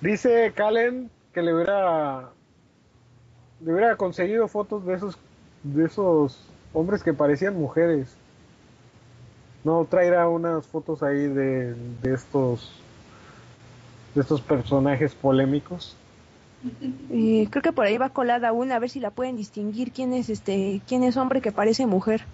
Dice 0.00 0.52
Calen 0.54 1.10
que 1.32 1.42
le 1.42 1.54
hubiera. 1.54 2.30
Le 3.64 3.72
hubiera 3.72 3.96
conseguido 3.96 4.48
fotos 4.48 4.84
de 4.86 4.94
esos. 4.94 5.18
De 5.62 5.84
esos 5.84 6.38
hombres 6.72 7.02
que 7.02 7.12
parecían 7.12 7.56
mujeres. 7.56 8.08
No 9.64 9.84
traerá 9.88 10.28
unas 10.28 10.66
fotos 10.66 11.02
ahí 11.02 11.28
de, 11.28 11.74
de 12.02 12.14
estos. 12.14 12.80
De 14.14 14.20
estos 14.20 14.40
personajes 14.40 15.14
polémicos. 15.14 15.96
Eh, 17.10 17.48
creo 17.50 17.62
que 17.62 17.72
por 17.72 17.84
ahí 17.84 17.98
va 17.98 18.10
colada 18.10 18.52
una, 18.52 18.76
a 18.76 18.78
ver 18.78 18.88
si 18.88 19.00
la 19.00 19.10
pueden 19.10 19.36
distinguir 19.36 19.90
quién 19.90 20.12
es 20.12 20.30
este, 20.30 20.80
quién 20.86 21.02
es 21.02 21.16
hombre 21.16 21.40
que 21.40 21.50
parece 21.50 21.86
mujer. 21.86 22.24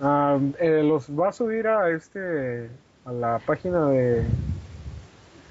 Ah, 0.00 0.38
eh, 0.58 0.82
los 0.82 1.08
va 1.10 1.28
a 1.28 1.32
subir 1.32 1.68
a 1.68 1.90
este. 1.90 2.70
A 3.04 3.12
la 3.12 3.38
página 3.38 3.86
de. 3.88 4.24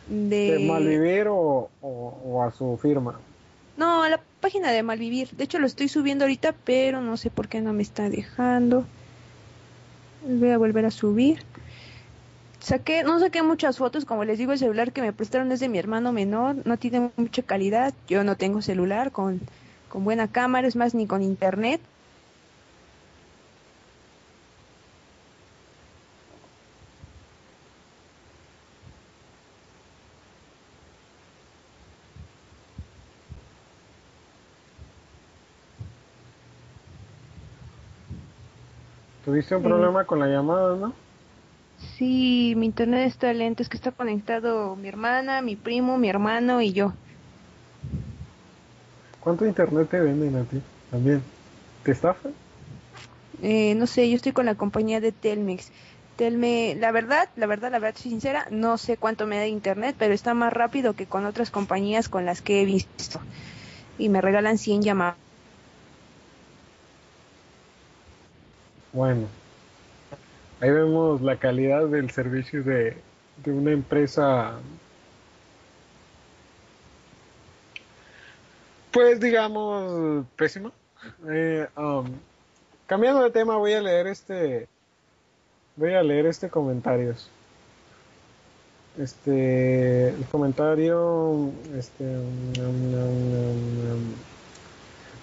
De... 0.08 0.58
de 0.58 0.68
Malvivir 0.68 1.28
o, 1.28 1.70
o, 1.82 2.20
o 2.26 2.44
a 2.44 2.52
su 2.52 2.78
firma. 2.82 3.20
No, 3.80 4.04
a 4.04 4.10
la 4.10 4.20
página 4.42 4.72
de 4.72 4.84
Malvivir. 4.84 5.30
De 5.38 5.46
hecho 5.46 5.58
lo 5.58 5.66
estoy 5.66 5.88
subiendo 5.88 6.26
ahorita, 6.26 6.54
pero 6.66 7.00
no 7.00 7.16
sé 7.16 7.30
por 7.30 7.48
qué 7.48 7.62
no 7.62 7.72
me 7.72 7.82
está 7.82 8.10
dejando. 8.10 8.86
Voy 10.28 10.50
a 10.50 10.58
volver 10.58 10.86
a 10.86 10.92
subir. 10.92 11.46
Saqué, 12.60 13.04
no 13.04 13.22
saqué 13.22 13.42
muchas 13.42 13.78
fotos, 13.78 14.04
como 14.04 14.26
les 14.26 14.38
digo, 14.38 14.52
el 14.52 14.60
celular 14.60 14.92
que 14.92 15.02
me 15.02 15.14
prestaron 15.14 15.50
es 15.54 15.62
de 15.62 15.70
mi 15.70 15.78
hermano 15.78 16.12
menor, 16.12 16.58
no 16.66 16.76
tiene 16.76 17.10
mucha 17.16 17.42
calidad. 17.42 17.94
Yo 18.10 18.26
no 18.26 18.36
tengo 18.36 18.62
celular 18.62 19.14
con, 19.14 19.40
con 19.88 20.04
buena 20.04 20.28
cámara, 20.28 20.68
es 20.68 20.76
más, 20.76 20.94
ni 20.94 21.08
con 21.08 21.22
internet. 21.22 21.80
Tuviste 39.30 39.56
un 39.56 39.62
problema 39.62 40.06
con 40.06 40.18
la 40.18 40.26
llamada, 40.26 40.76
¿no? 40.76 40.92
Sí, 41.96 42.56
mi 42.58 42.66
internet 42.66 43.06
está 43.06 43.32
lento, 43.32 43.62
es 43.62 43.70
que 43.70 43.78
está 43.78 43.92
conectado 43.92 44.76
mi 44.76 44.88
hermana, 44.88 45.44
mi 45.44 45.56
primo, 45.56 46.00
mi 46.00 46.10
hermano 46.10 46.64
y 46.64 46.74
yo. 46.74 46.94
¿Cuánto 49.20 49.46
internet 49.46 49.88
te 49.88 50.00
venden 50.00 50.36
a 50.36 50.42
ti? 50.46 50.60
También. 50.90 51.22
¿Te 51.84 51.92
estafan? 51.92 52.34
Eh, 53.44 53.76
no 53.76 53.86
sé, 53.86 54.10
yo 54.10 54.16
estoy 54.16 54.32
con 54.32 54.48
la 54.48 54.56
compañía 54.56 55.00
de 55.00 55.12
Telmex. 55.12 55.72
Telme, 56.16 56.76
la 56.80 56.92
verdad, 56.92 57.30
la 57.36 57.46
verdad, 57.46 57.72
la 57.72 57.78
verdad, 57.78 58.02
soy 58.02 58.10
sincera, 58.10 58.48
no 58.50 58.80
sé 58.80 58.98
cuánto 58.98 59.28
me 59.28 59.38
da 59.38 59.46
internet, 59.46 59.96
pero 60.00 60.16
está 60.16 60.34
más 60.34 60.52
rápido 60.52 60.96
que 60.96 61.06
con 61.06 61.28
otras 61.28 61.52
compañías 61.52 62.10
con 62.10 62.26
las 62.26 62.42
que 62.42 62.64
he 62.64 62.66
visto. 62.66 63.20
Y 64.00 64.10
me 64.10 64.22
regalan 64.22 64.58
100 64.58 64.82
llamadas. 64.82 65.29
Bueno, 68.92 69.28
ahí 70.60 70.72
vemos 70.72 71.22
la 71.22 71.38
calidad 71.38 71.86
del 71.88 72.10
servicio 72.10 72.64
de, 72.64 72.98
de 73.44 73.52
una 73.52 73.72
empresa, 73.72 74.58
pues 78.92 79.20
digamos, 79.20 80.26
pésima. 80.36 80.72
Eh, 81.30 81.68
um, 81.78 82.08
cambiando 82.88 83.22
de 83.22 83.30
tema, 83.30 83.58
voy 83.58 83.74
a 83.74 83.82
leer 83.82 84.08
este, 84.08 84.68
voy 85.76 85.94
a 85.94 86.02
leer 86.02 86.26
este 86.26 86.50
comentarios. 86.50 87.30
Este, 88.98 90.10
el 90.10 90.26
comentario, 90.32 91.52
este, 91.78 92.04
um, 92.04 92.54
um, 92.58 92.96
um, 93.92 94.14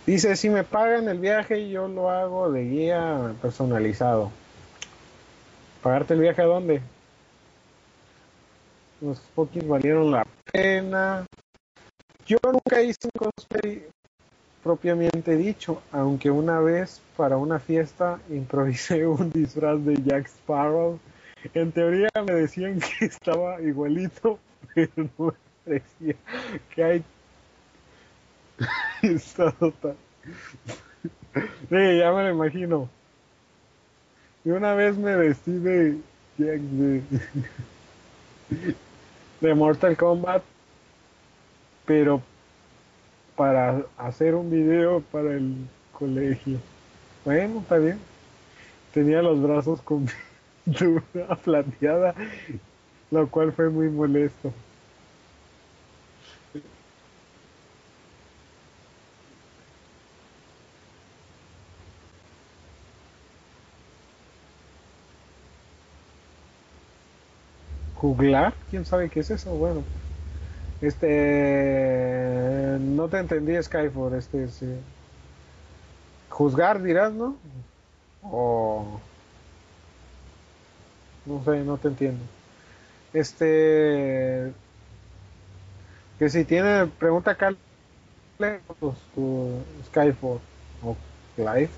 Dice, 0.07 0.37
si 0.37 0.49
me 0.49 0.63
pagan 0.63 1.09
el 1.09 1.19
viaje, 1.19 1.69
yo 1.69 1.89
lo 1.89 2.11
hago 2.11 2.53
de 2.53 2.63
guía 2.63 3.35
personalizado. 3.43 4.31
¿Pagarte 5.83 6.15
el 6.15 6.21
viaje 6.21 6.43
a 6.43 6.47
dónde? 6.47 6.81
Los 9.01 9.19
pokis 9.35 9.67
valieron 9.67 10.13
la 10.13 10.25
pena. 10.53 11.27
Yo 12.25 12.39
nunca 12.45 12.81
hice 12.83 13.09
un 13.13 13.19
cosplay 13.19 13.85
propiamente 14.63 15.37
dicho, 15.37 15.83
aunque 15.91 16.31
una 16.31 16.61
vez 16.61 17.01
para 17.17 17.37
una 17.37 17.59
fiesta 17.59 18.21
improvisé 18.31 19.07
un 19.09 19.33
disfraz 19.33 19.85
de 19.85 19.97
Jack 20.05 20.27
Sparrow. 20.27 21.01
En 21.53 21.73
teoría 21.73 22.09
me 22.25 22.33
decían 22.33 22.79
que 22.79 23.07
estaba 23.07 23.61
igualito, 23.61 24.39
pero 24.75 24.91
no 24.97 25.27
me 25.27 25.33
parecía 25.65 26.15
que 26.73 26.85
hay 26.85 27.05
Sí, 31.69 31.99
ya 31.99 32.13
me 32.13 32.23
lo 32.25 32.31
imagino. 32.31 32.89
Y 34.45 34.51
una 34.51 34.75
vez 34.75 34.97
me 34.97 35.17
vestí 35.17 35.53
de, 35.53 35.99
de 39.41 39.55
Mortal 39.55 39.97
Kombat, 39.97 40.43
pero 41.85 42.23
para 43.37 43.85
hacer 43.99 44.35
un 44.35 44.51
video 44.51 45.01
para 45.01 45.33
el 45.35 45.55
colegio. 45.93 46.59
Bueno, 47.25 47.61
está 47.61 47.79
bien. 47.79 47.99
Tenía 48.93 49.23
los 49.23 49.43
brazos 49.43 49.83
con 49.83 50.07
pintura 50.65 51.03
plateada, 51.45 52.15
lo 53.11 53.29
cual 53.29 53.53
fue 53.53 53.71
muy 53.71 53.89
molesto. 53.89 54.53
¿Juglar? 67.97 68.55
¿Quién 68.71 68.85
sabe 68.85 69.09
qué 69.09 69.21
es 69.21 69.31
eso? 69.31 69.51
Bueno, 69.55 69.83
este. 70.81 72.77
No 72.81 73.09
te 73.09 73.19
entendí, 73.19 73.61
Skyfor. 73.63 74.15
Este 74.15 74.45
es. 74.45 74.63
eh, 74.63 74.79
juzgar, 76.29 76.83
dirás, 76.83 77.13
¿no? 77.13 77.37
O. 78.23 79.01
No 81.25 81.43
sé, 81.45 81.59
no 81.65 81.79
te 81.79 81.89
entiendo. 81.89 82.23
Este. 83.15 84.53
Que 86.19 86.29
si 86.29 86.45
tiene. 86.45 86.87
Pregunta 86.87 87.31
acá. 87.33 87.55
pues, 88.39 88.97
tu 89.15 89.51
Skyfor. 89.87 90.41
O 90.85 90.97
Clive. 91.35 91.71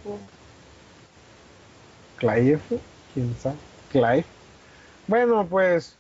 Clive. 2.18 2.60
¿Quién 3.14 3.36
sabe? 3.40 3.56
Clive. 3.92 4.24
Bueno, 5.06 5.46
pues 5.48 5.97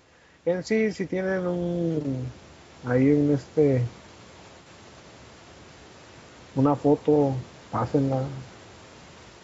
en 0.50 0.64
sí, 0.64 0.92
si 0.92 1.06
tienen 1.06 1.46
un 1.46 2.26
ahí 2.84 3.10
un 3.12 3.32
este 3.32 3.82
una 6.54 6.74
foto, 6.74 7.34
pásenla 7.70 8.22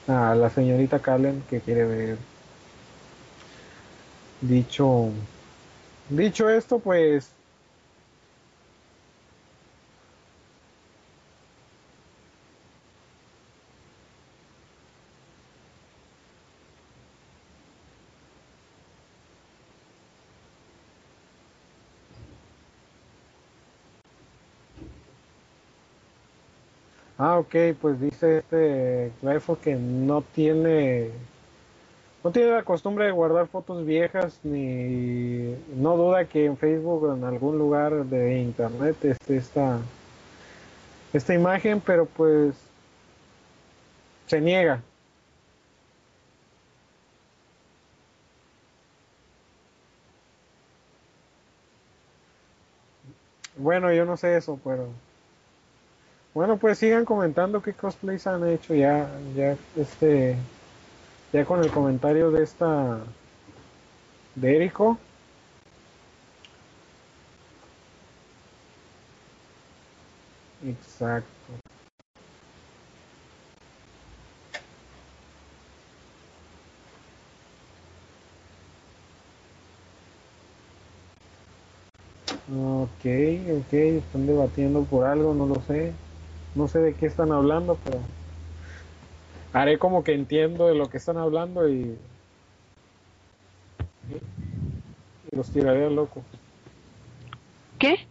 a 0.08 0.34
la 0.34 0.50
señorita 0.50 0.98
Carlen 1.00 1.42
que 1.48 1.60
quiere 1.60 1.84
ver. 1.84 2.18
Dicho 4.40 5.10
dicho 6.10 6.48
esto, 6.48 6.78
pues 6.78 7.33
Ah, 27.26 27.38
ok, 27.38 27.54
pues 27.80 27.98
dice 27.98 28.40
este 28.40 29.10
Clifo 29.22 29.58
que 29.58 29.76
no 29.76 30.20
tiene 30.20 31.10
no 32.22 32.30
tiene 32.32 32.50
la 32.50 32.64
costumbre 32.64 33.06
de 33.06 33.12
guardar 33.12 33.46
fotos 33.46 33.86
viejas 33.86 34.40
ni 34.42 35.56
no 35.74 35.96
duda 35.96 36.26
que 36.26 36.44
en 36.44 36.58
Facebook 36.58 37.02
o 37.02 37.16
en 37.16 37.24
algún 37.24 37.56
lugar 37.56 38.04
de 38.04 38.42
internet 38.42 39.02
esté 39.06 39.38
esta 39.38 39.80
imagen, 41.34 41.80
pero 41.80 42.04
pues 42.04 42.56
se 44.26 44.38
niega. 44.42 44.82
Bueno, 53.56 53.90
yo 53.94 54.04
no 54.04 54.18
sé 54.18 54.36
eso, 54.36 54.60
pero 54.62 54.88
bueno, 56.34 56.58
pues 56.58 56.78
sigan 56.78 57.04
comentando 57.04 57.62
qué 57.62 57.72
cosplays 57.72 58.26
han 58.26 58.46
hecho 58.48 58.74
ya, 58.74 59.08
ya, 59.36 59.56
este, 59.76 60.36
ya 61.32 61.44
con 61.44 61.62
el 61.62 61.70
comentario 61.70 62.30
de 62.30 62.42
esta, 62.42 63.04
de 64.34 64.56
Erico. 64.56 64.98
Exacto. 70.64 71.30
Ok, 82.50 83.04
ok, 83.58 83.72
están 83.72 84.26
debatiendo 84.26 84.82
por 84.84 85.06
algo, 85.06 85.32
no 85.34 85.46
lo 85.46 85.60
sé. 85.62 85.92
No 86.54 86.68
sé 86.68 86.78
de 86.78 86.94
qué 86.94 87.06
están 87.06 87.32
hablando, 87.32 87.78
pero 87.84 87.98
haré 89.52 89.78
como 89.78 90.04
que 90.04 90.14
entiendo 90.14 90.66
de 90.66 90.74
lo 90.74 90.88
que 90.88 90.98
están 90.98 91.16
hablando 91.16 91.68
y, 91.68 91.96
y 95.30 95.36
los 95.36 95.50
tiraré 95.50 95.86
al 95.86 95.96
loco. 95.96 96.22
¿Qué? 97.78 98.06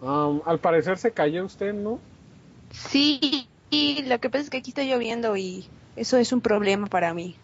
Um, 0.00 0.40
al 0.46 0.58
parecer 0.58 0.96
se 0.96 1.10
cayó 1.10 1.44
usted, 1.44 1.74
¿no? 1.74 1.98
Sí, 2.70 3.48
y 3.68 4.02
lo 4.04 4.18
que 4.18 4.30
pasa 4.30 4.44
es 4.44 4.50
que 4.50 4.58
aquí 4.58 4.70
está 4.70 4.82
lloviendo 4.82 5.36
y 5.36 5.66
eso 5.96 6.16
es 6.16 6.32
un 6.32 6.40
problema 6.40 6.86
para 6.86 7.12
mí. 7.12 7.36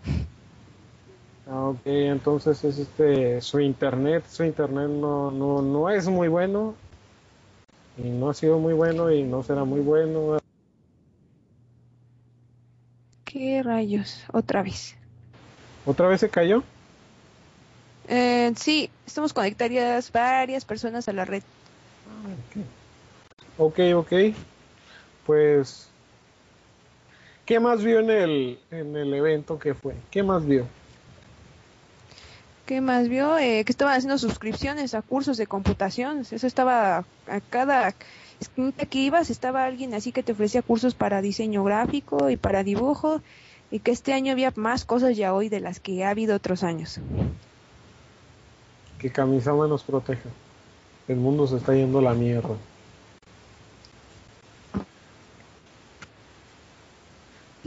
Ah, 1.49 1.69
ok, 1.69 1.81
entonces 1.85 2.65
es 2.65 2.79
este 2.79 3.41
su 3.41 3.61
internet, 3.61 4.25
su 4.29 4.43
internet 4.43 4.89
no, 4.89 5.31
no, 5.31 5.63
no 5.63 5.91
es 5.91 6.09
muy 6.09 6.29
bueno 6.29 6.75
y 7.97 8.09
no 8.09 8.31
ha 8.31 8.35
sido 8.35 8.59
muy 8.59 8.75
bueno 8.75 9.11
y 9.11 9.23
no 9.23 9.43
será 9.43 9.65
muy 9.65 9.81
bueno. 9.81 10.39
¿Qué 13.25 13.63
rayos? 13.63 14.25
Otra 14.33 14.63
vez. 14.63 14.97
¿Otra 15.85 16.09
vez 16.09 16.21
se 16.21 16.29
cayó? 16.29 16.63
Eh, 18.09 18.53
sí, 18.57 18.91
estamos 19.07 19.33
conectadas 19.33 20.13
varias 20.13 20.65
personas 20.65 21.09
a 21.09 21.13
la 21.13 21.25
red. 21.25 21.43
Ok, 23.59 23.81
ok. 23.95 24.13
Pues 25.27 25.89
¿Qué 27.47 27.61
más 27.61 27.85
vio 27.85 28.01
en 28.01 28.11
el, 28.11 28.59
en 28.73 28.97
el 28.97 29.15
evento 29.15 29.57
que 29.57 29.73
fue? 29.73 29.95
¿Qué 30.11 30.25
más 30.25 30.45
vio? 30.45 30.67
¿Qué 32.67 32.81
más 32.81 33.09
vio? 33.09 33.39
Eh, 33.39 33.63
que 33.65 33.71
estaban 33.71 33.95
haciendo 33.95 34.19
suscripciones 34.19 34.95
a 34.95 35.03
cursos 35.03 35.37
de 35.37 35.47
computación. 35.47 36.27
Eso 36.29 36.47
estaba 36.49 37.05
a 37.29 37.41
cada 37.49 37.95
esquina 38.41 38.73
que 38.73 38.99
ibas, 38.99 39.31
estaba 39.31 39.65
alguien 39.65 39.95
así 39.95 40.11
que 40.11 40.25
te 40.25 40.33
ofrecía 40.33 40.63
cursos 40.63 40.95
para 40.95 41.23
diseño 41.23 41.63
gráfico 41.63 42.29
y 42.29 42.37
para 42.37 42.65
dibujo. 42.65 43.23
Y 43.71 43.79
que 43.79 43.93
este 43.93 44.13
año 44.13 44.33
había 44.33 44.53
más 44.57 44.85
cosas 44.85 45.17
ya 45.17 45.33
hoy 45.33 45.49
de 45.49 45.61
las 45.61 45.79
que 45.79 46.05
ha 46.05 46.11
habido 46.11 46.35
otros 46.35 46.65
años. 46.65 47.01
Que 48.99 49.11
Kamisama 49.11 49.69
nos 49.69 49.85
proteja. 49.85 50.29
El 51.07 51.17
mundo 51.17 51.47
se 51.47 51.57
está 51.57 51.73
yendo 51.73 52.01
a 52.01 52.03
la 52.03 52.15
mierda. 52.15 52.57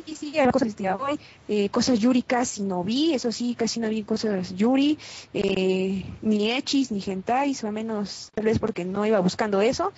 Y 0.05 0.15
sí, 0.15 0.15
había 0.37 0.51
cosas 0.51 0.75
de 0.75 0.91
hoy, 0.91 1.19
eh, 1.47 1.69
cosas 1.69 1.99
Yuri 1.99 2.21
casi 2.21 2.63
no 2.63 2.83
vi, 2.83 3.13
eso 3.13 3.31
sí, 3.31 3.55
casi 3.55 3.79
no 3.79 3.89
vi 3.89 4.03
cosas 4.03 4.55
Yuri, 4.55 4.97
eh, 5.33 6.03
ni 6.21 6.51
Echis, 6.51 6.91
ni 6.91 7.01
Gentais, 7.01 7.63
o 7.63 7.67
al 7.67 7.73
menos 7.73 8.29
tal 8.33 8.45
vez 8.45 8.59
porque 8.59 8.85
no 8.85 9.05
iba 9.05 9.19
buscando 9.19 9.61
eso. 9.61 9.91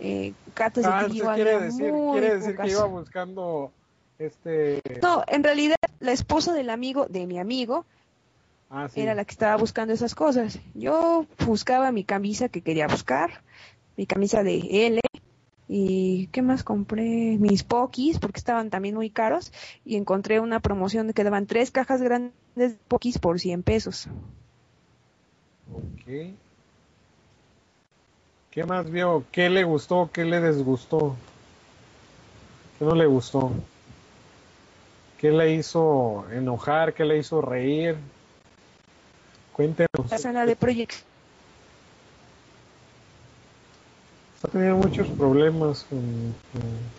Eh, 0.00 0.32
cartas 0.54 0.84
Ah, 0.86 1.02
de 1.02 1.08
quiere 1.08 1.26
había 1.26 1.58
decir, 1.60 1.92
quiere 2.12 2.38
decir 2.38 2.56
que 2.56 2.70
iba 2.70 2.84
buscando 2.84 3.72
este... 4.18 4.80
No, 5.02 5.24
en 5.26 5.42
realidad 5.42 5.76
la 6.00 6.12
esposa 6.12 6.52
del 6.52 6.70
amigo, 6.70 7.06
de 7.06 7.26
mi 7.26 7.38
amigo, 7.38 7.84
Ah, 8.70 8.88
sí. 8.92 9.00
era 9.00 9.14
la 9.14 9.24
que 9.24 9.32
estaba 9.32 9.56
buscando 9.56 9.94
esas 9.94 10.14
cosas. 10.14 10.58
Yo 10.74 11.24
buscaba 11.46 11.90
mi 11.90 12.04
camisa 12.04 12.48
que 12.48 12.60
quería 12.60 12.86
buscar, 12.86 13.42
mi 13.96 14.04
camisa 14.06 14.42
de 14.42 14.86
L, 14.86 15.00
y 15.68 16.28
¿qué 16.28 16.40
más 16.42 16.64
compré? 16.64 17.36
Mis 17.38 17.62
pokis, 17.62 18.18
porque 18.18 18.38
estaban 18.38 18.70
también 18.70 18.94
muy 18.94 19.10
caros, 19.10 19.52
y 19.84 19.96
encontré 19.96 20.40
una 20.40 20.60
promoción 20.60 21.12
que 21.12 21.24
daban 21.24 21.46
tres 21.46 21.70
cajas 21.70 22.02
grandes 22.02 22.32
de 22.54 22.70
pokis 22.88 23.18
por 23.18 23.38
100 23.38 23.62
pesos. 23.62 24.08
Ok. 25.72 26.32
¿Qué 28.50 28.64
más 28.64 28.90
vio? 28.90 29.24
¿Qué 29.30 29.50
le 29.50 29.62
gustó? 29.62 30.10
¿Qué 30.12 30.24
le 30.24 30.40
desgustó? 30.40 31.14
¿Qué 32.78 32.84
no 32.84 32.94
le 32.94 33.06
gustó? 33.06 33.52
¿Qué 35.18 35.30
le 35.30 35.54
hizo 35.54 36.24
enojar? 36.32 36.94
¿Qué 36.94 37.04
le 37.04 37.18
hizo 37.18 37.42
reír? 37.42 37.96
Cuéntenos. 39.52 40.10
La 40.10 40.18
sala 40.18 40.46
de 40.46 40.56
proyección. 40.56 41.07
Está 44.38 44.50
teniendo 44.52 44.76
muchos 44.76 45.08
problemas 45.08 45.82
con, 45.90 46.00
con- 46.52 46.98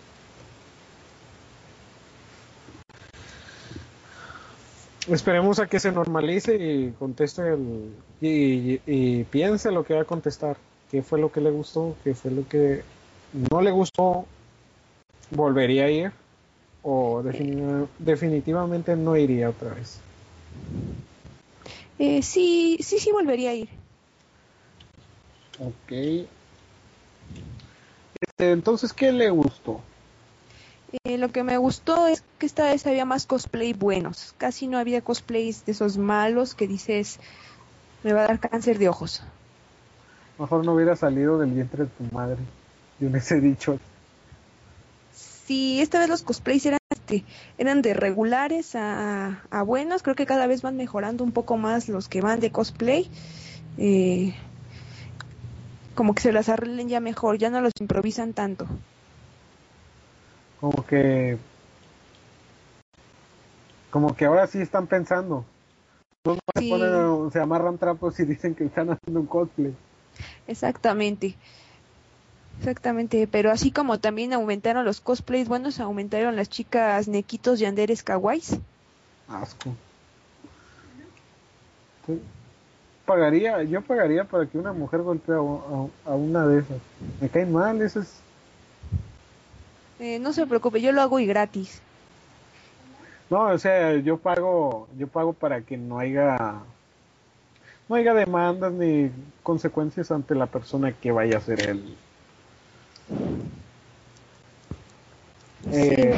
Esperemos 5.14 5.60
a 5.60 5.68
que 5.68 5.80
se 5.80 5.91
normalice 5.91 6.56
y 6.57 6.91
conteste 6.91 7.41
el, 7.53 7.94
y, 8.20 8.28
y- 8.74 8.82
y 8.86 9.24
piense 9.24 9.72
lo 9.72 9.84
que 9.86 9.94
va 9.95 10.02
a 10.02 10.06
contestar. 10.06 10.57
¿Qué 10.91 11.02
fue 11.02 11.20
lo 11.20 11.32
que 11.32 11.40
le 11.40 11.49
gustó? 11.49 11.95
¿Qué 12.03 12.14
fue 12.14 12.32
lo 12.32 12.45
que 12.48 12.84
no 13.49 13.61
le 13.61 13.72
gustó? 13.72 14.26
¿Volvería 15.32 15.86
a 15.86 15.90
ir? 15.90 16.11
¿O 16.84 17.22
defini- 17.24 17.88
definitivamente 17.99 18.95
no 18.98 19.16
iría 19.16 19.49
otra 19.49 19.74
vez? 19.76 20.02
Eh, 21.98 22.22
sí, 22.22 22.78
sí, 22.82 22.99
sí 22.99 23.11
volvería 23.11 23.52
a 23.52 23.53
ir. 23.56 23.70
Ok. 25.60 26.28
Este, 28.40 28.53
entonces, 28.53 28.94
¿qué 28.94 29.11
le 29.11 29.30
gustó? 29.30 29.82
Eh, 31.03 31.18
lo 31.18 31.30
que 31.30 31.44
me 31.44 31.57
gustó 31.57 32.07
es 32.07 32.24
que 32.38 32.45
esta 32.45 32.64
vez 32.64 32.88
había 32.88 33.03
más 33.03 33.26
cosplay 33.26 33.74
buenos. 33.74 34.34
Casi 34.38 34.68
no 34.68 34.78
había 34.78 35.02
cosplays 35.02 35.66
de 35.66 35.74
esos 35.74 35.98
malos 35.98 36.56
que 36.56 36.66
dices, 36.66 37.20
me 38.02 38.14
va 38.14 38.24
a 38.24 38.28
dar 38.28 38.40
cáncer 38.40 38.80
de 38.80 38.88
ojos. 38.88 39.24
Mejor 40.40 40.66
no 40.66 40.74
hubiera 40.74 40.95
salido 40.95 41.38
del 41.38 41.52
vientre 41.52 41.84
de 41.84 41.90
tu 41.90 42.16
madre. 42.16 42.38
Yo 43.02 43.10
les 43.10 43.30
he 43.30 43.41
dicho. 43.41 43.78
Sí, 45.11 45.82
esta 45.82 45.99
vez 45.99 46.07
los 46.07 46.22
cosplays 46.22 46.66
eran, 46.66 46.80
este, 46.91 47.26
eran 47.57 47.82
de 47.82 47.94
regulares 47.94 48.74
a, 48.74 49.44
a 49.49 49.64
buenos. 49.64 50.02
Creo 50.02 50.16
que 50.16 50.26
cada 50.26 50.48
vez 50.48 50.61
van 50.61 50.78
mejorando 50.78 51.26
un 51.26 51.34
poco 51.34 51.57
más 51.57 51.90
los 51.90 52.07
que 52.07 52.22
van 52.22 52.40
de 52.40 52.53
cosplay. 52.53 53.11
Eh, 53.78 54.34
como 56.00 56.16
que 56.16 56.22
se 56.22 56.32
las 56.32 56.48
arreglen 56.48 56.88
ya 56.88 57.02
mejor, 57.02 57.38
ya 57.38 57.50
no 57.50 57.60
los 57.60 57.74
improvisan 57.82 58.32
tanto. 58.32 58.66
Como 60.62 60.86
que. 60.86 61.38
Como 63.92 64.16
que 64.16 64.24
ahora 64.24 64.48
sí 64.48 64.62
están 64.62 64.88
pensando. 64.88 65.44
No 66.24 66.32
nomás 66.32 66.40
se 66.56 66.62
Sí. 66.62 66.70
ponen- 66.72 67.32
se 67.34 67.40
amarran 67.42 67.78
trapos 67.78 68.18
y 68.22 68.24
dicen 68.34 68.56
que 68.56 68.64
están 68.64 68.92
haciendo 68.92 69.20
un 69.20 69.26
cosplay. 69.28 69.74
Exactamente. 70.48 71.36
Exactamente, 72.60 73.28
pero 73.28 73.52
así 73.52 73.70
como 73.70 74.00
también 74.00 74.32
aumentaron 74.32 74.86
los 74.86 75.02
cosplays 75.02 75.50
buenos, 75.50 75.82
aumentaron 75.82 76.38
las 76.38 76.50
chicas 76.50 77.10
nequitos 77.10 77.60
yanderes 77.60 78.04
kawais. 78.04 78.58
Asco. 79.28 79.76
Sí. 82.08 82.22
Pagaría, 83.10 83.64
yo 83.64 83.81
pagaría 83.81 84.23
para 84.23 84.45
que 84.45 84.56
una 84.60 84.72
mujer 84.72 85.02
golpee 85.02 85.34
a, 85.34 85.40
a- 85.40 86.11
a 86.11 86.15
una 86.15 86.45
de 86.45 86.60
esas. 86.60 86.77
Me 87.19 87.27
caen 87.27 87.52
mal 87.52 87.81
esas. 87.81 88.22
Eh, 89.99 90.19
no 90.19 90.31
se 90.31 90.45
preocupe, 90.45 90.80
yo 90.80 90.91
lo 90.91 91.02
hago 91.02 91.19
y 91.19 91.26
gratis. 91.26 91.81
No, 93.31 93.45
o 93.48 93.57
sea, 93.57 93.95
yo 93.95 94.18
pago, 94.18 94.88
yo 94.95 95.07
pago 95.07 95.34
para 95.34 95.61
que 95.61 95.76
no 95.76 95.98
haya, 95.98 96.38
no 97.88 97.95
haya 97.95 98.14
demandas 98.14 98.73
ni 98.73 99.10
consecuencias 99.41 100.11
ante 100.11 100.36
la 100.36 100.45
persona 100.45 100.91
que 100.91 101.11
vaya 101.11 101.38
a 101.38 101.40
hacer 101.40 101.68
el, 101.68 101.95
eh, 105.72 106.15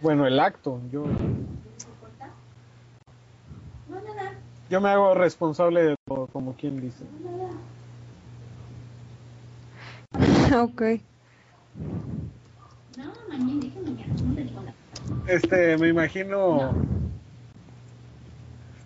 bueno, 0.00 0.26
el 0.26 0.40
acto. 0.40 0.80
Yo, 0.90 1.04
yo 4.68 4.80
me 4.80 4.88
hago 4.88 5.14
responsable 5.14 5.82
de 5.82 5.94
todo, 6.06 6.26
como 6.28 6.54
quien 6.54 6.80
dice. 6.80 7.04
ok. 10.56 10.82
Este, 15.26 15.76
me 15.76 15.88
imagino, 15.88 16.72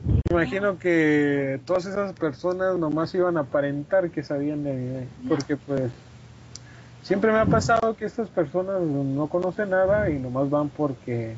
me 0.04 0.20
imagino 0.30 0.78
que 0.78 1.60
todas 1.66 1.86
esas 1.86 2.12
personas 2.14 2.78
nomás 2.78 3.14
iban 3.14 3.36
a 3.36 3.40
aparentar 3.40 4.10
que 4.10 4.22
sabían 4.22 4.64
de 4.64 4.72
anime, 4.72 5.08
porque 5.28 5.56
pues 5.56 5.90
siempre 7.02 7.32
me 7.32 7.38
ha 7.38 7.46
pasado 7.46 7.94
que 7.96 8.06
estas 8.06 8.28
personas 8.28 8.80
no 8.80 9.28
conocen 9.28 9.70
nada 9.70 10.10
y 10.10 10.18
nomás 10.18 10.48
van 10.50 10.68
porque, 10.70 11.34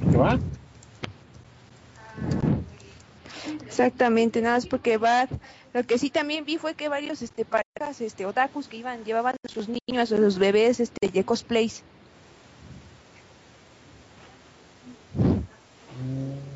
porque 0.00 0.16
van. 0.16 0.59
Exactamente, 3.64 4.40
nada 4.40 4.56
más 4.56 4.66
porque 4.66 4.96
va. 4.96 5.28
Lo 5.72 5.84
que 5.84 5.98
sí 5.98 6.10
también 6.10 6.44
vi 6.44 6.58
fue 6.58 6.74
que 6.74 6.88
varios 6.88 7.22
este 7.22 7.44
parejas, 7.44 8.00
este 8.00 8.26
otakus 8.26 8.68
que 8.68 8.78
iban, 8.78 9.04
llevaban 9.04 9.36
a 9.44 9.48
sus 9.48 9.68
niños 9.68 10.12
o 10.12 10.16
sus 10.16 10.38
bebés 10.38 10.80
este 10.80 11.08
de 11.08 11.24
cosplays. 11.24 11.82
Mm. 15.14 16.50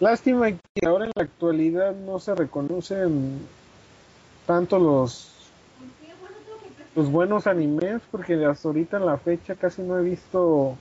Lástima 0.00 0.50
que 0.50 0.86
ahora 0.86 1.06
en 1.06 1.12
la 1.14 1.22
actualidad 1.22 1.94
no 1.94 2.18
se 2.18 2.34
reconocen 2.34 3.46
tanto 4.46 4.78
los 4.78 5.30
los 6.94 7.10
buenos 7.10 7.46
animes 7.46 8.02
porque 8.10 8.44
hasta 8.44 8.68
ahorita 8.68 8.98
en 8.98 9.06
la 9.06 9.18
fecha 9.18 9.54
casi 9.56 9.82
no 9.82 9.98
he 9.98 10.02
visto 10.02 10.76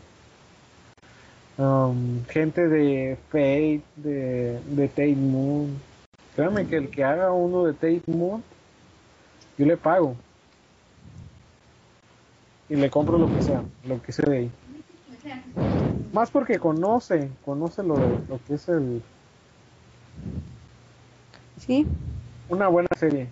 um, 1.57 2.23
gente 2.25 2.67
de 2.67 3.17
Fate, 3.29 3.81
de, 3.95 4.59
de 4.61 4.87
Tate 4.87 5.15
Moon. 5.15 5.77
Créame 6.35 6.65
que 6.67 6.77
el 6.77 6.89
que 6.89 7.03
haga 7.03 7.31
uno 7.31 7.65
de 7.65 7.73
Tate 7.73 8.03
Moon, 8.07 8.43
yo 9.57 9.65
le 9.65 9.77
pago. 9.77 10.15
Y 12.69 12.75
le 12.75 12.89
compro 12.89 13.17
lo 13.17 13.27
que 13.33 13.41
sea, 13.41 13.61
lo 13.85 14.01
que 14.01 14.11
sea 14.11 14.25
de 14.29 14.37
ahí. 14.37 14.51
Más 16.11 16.31
porque 16.31 16.59
conoce, 16.59 17.29
conoce 17.43 17.83
lo, 17.83 17.95
lo 17.95 18.39
que 18.47 18.55
es 18.55 18.67
el, 18.69 19.01
¿Sí? 21.57 21.87
una 22.49 22.67
buena 22.67 22.89
serie. 22.97 23.27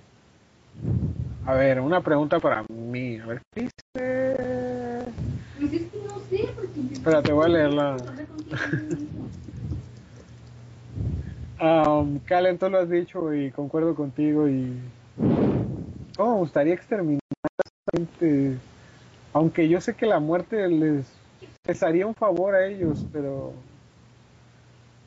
A 1.46 1.54
ver, 1.54 1.82
una 1.82 2.02
pregunta 2.02 2.40
para 2.40 2.64
mí. 2.70 3.18
A 3.18 3.26
ver, 3.26 3.42
¿qué 3.54 3.62
dice? 3.62 4.51
Espera, 7.02 7.24
te 7.24 7.32
voy 7.32 7.46
a 7.46 7.48
leerla. 7.48 7.98
Um, 11.60 12.20
Calen, 12.26 12.60
tú 12.60 12.70
lo 12.70 12.78
has 12.78 12.92
dicho 12.92 13.34
y 13.34 13.50
concuerdo 13.50 13.96
contigo 13.96 14.48
y... 14.48 14.80
¿Cómo 16.16 16.34
me 16.34 16.38
gustaría 16.42 16.76
exterminar 16.76 17.20
a 17.58 17.98
gente? 17.98 18.60
Aunque 19.34 19.68
yo 19.68 19.82
sé 19.82 19.96
que 19.96 20.06
la 20.06 20.20
muerte 20.20 20.68
les 20.68 21.08
les 21.66 21.82
haría 21.82 22.06
un 22.06 22.14
favor 22.14 22.54
a 22.54 22.68
ellos, 22.68 23.04
pero 23.12 23.54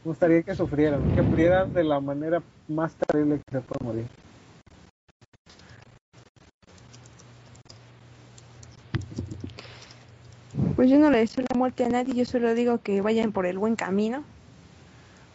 me 0.04 0.08
gustaría 0.08 0.42
que 0.42 0.56
sufrieran, 0.56 1.14
que 1.14 1.22
murieran 1.22 1.72
de 1.72 1.84
la 1.84 2.00
manera 2.00 2.42
más 2.66 2.92
terrible 2.96 3.40
que 3.46 3.56
se 3.56 3.60
puede 3.60 3.84
morir. 3.84 4.23
Pues 10.84 10.92
yo 10.92 10.98
no 10.98 11.10
le 11.10 11.20
deseo 11.20 11.42
la 11.48 11.56
muerte 11.56 11.86
a 11.86 11.88
nadie, 11.88 12.12
yo 12.12 12.26
solo 12.26 12.52
digo 12.52 12.82
que 12.82 13.00
vayan 13.00 13.32
por 13.32 13.46
el 13.46 13.56
buen 13.56 13.74
camino. 13.74 14.22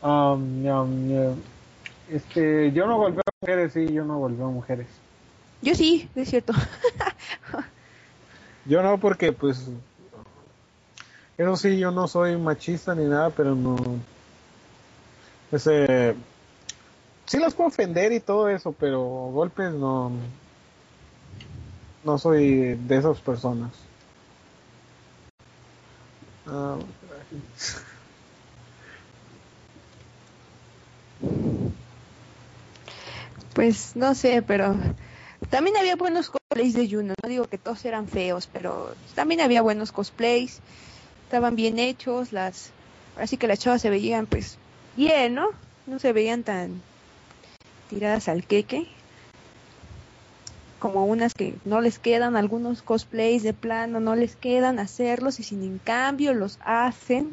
Um, 0.03 0.63
um, 0.63 1.11
um, 1.11 1.35
este, 2.07 2.71
yo 2.71 2.85
no 2.85 2.97
golpeo 2.97 3.23
a 3.25 3.31
mujeres, 3.41 3.73
sí, 3.73 3.91
yo 3.91 4.05
no 4.05 4.19
golpeo 4.19 4.45
a 4.45 4.51
mujeres. 4.51 4.85
Yo 5.63 5.73
sí, 5.73 6.07
es 6.13 6.29
cierto. 6.29 6.53
Yo 8.65 8.83
no, 8.83 8.99
porque 8.99 9.31
pues. 9.31 9.71
Eso 11.35 11.55
sí, 11.55 11.79
yo 11.79 11.89
no 11.89 12.07
soy 12.07 12.37
machista 12.37 12.93
ni 12.93 13.05
nada, 13.05 13.31
pero 13.31 13.55
no. 13.55 13.75
Pues, 15.49 15.65
eh, 15.65 16.13
sí 17.25 17.39
las 17.39 17.55
puedo 17.55 17.69
ofender 17.69 18.11
y 18.11 18.19
todo 18.19 18.49
eso, 18.49 18.71
pero 18.71 19.01
golpes 19.01 19.73
no. 19.73 20.11
No 22.03 22.19
soy 22.19 22.75
de 22.75 22.97
esas 22.97 23.19
personas. 23.19 23.88
Ah, 26.51 26.77
Pues 33.53 33.95
no 33.95 34.15
sé, 34.15 34.41
pero 34.41 34.75
también 35.49 35.75
había 35.77 35.95
buenos 35.95 36.29
cosplays 36.29 36.73
de 36.73 36.89
Juno. 36.89 37.13
No 37.21 37.29
digo 37.29 37.45
que 37.45 37.57
todos 37.57 37.83
eran 37.85 38.07
feos, 38.07 38.47
pero 38.51 38.93
también 39.15 39.41
había 39.41 39.61
buenos 39.61 39.91
cosplays. 39.91 40.61
Estaban 41.25 41.55
bien 41.55 41.77
hechos, 41.77 42.31
las 42.31 42.71
así 43.17 43.37
que 43.37 43.47
las 43.47 43.59
chavas 43.59 43.81
se 43.81 43.89
veían 43.89 44.25
pues 44.25 44.57
bien, 44.95 45.35
¿no? 45.35 45.49
No 45.87 45.99
se 45.99 46.13
veían 46.13 46.43
tan 46.43 46.81
tiradas 47.89 48.27
al 48.29 48.45
queque. 48.45 48.87
Como 50.79 51.05
unas 51.05 51.33
que 51.33 51.53
no 51.65 51.81
les 51.81 51.99
quedan, 51.99 52.35
algunos 52.37 52.81
cosplays 52.81 53.43
de 53.43 53.53
plano 53.53 53.99
no 53.99 54.15
les 54.15 54.35
quedan 54.35 54.79
hacerlos 54.79 55.39
y 55.39 55.43
sin 55.43 55.61
en 55.63 55.77
cambio 55.79 56.33
los 56.33 56.57
hacen. 56.63 57.29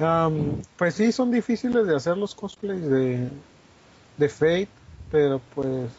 Um, 0.00 0.56
pues 0.78 0.94
sí, 0.94 1.12
son 1.12 1.30
difíciles 1.30 1.86
de 1.86 1.94
hacer 1.94 2.16
los 2.16 2.34
cosplays 2.34 2.88
de, 2.88 3.28
de 4.16 4.28
Fate, 4.28 4.68
pero 5.12 5.40
pues 5.54 5.90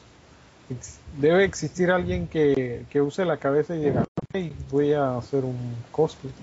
ex- 0.72 1.00
debe 1.20 1.44
existir 1.44 1.92
alguien 1.92 2.28
que, 2.28 2.86
que 2.90 3.02
use 3.02 3.24
la 3.26 3.38
cabeza 3.38 3.76
y 3.76 3.80
diga, 3.86 4.04
"Hey, 4.34 4.52
voy 4.72 4.94
a 4.94 5.18
hacer 5.18 5.46
un 5.46 5.76
cosplay. 5.92 6.34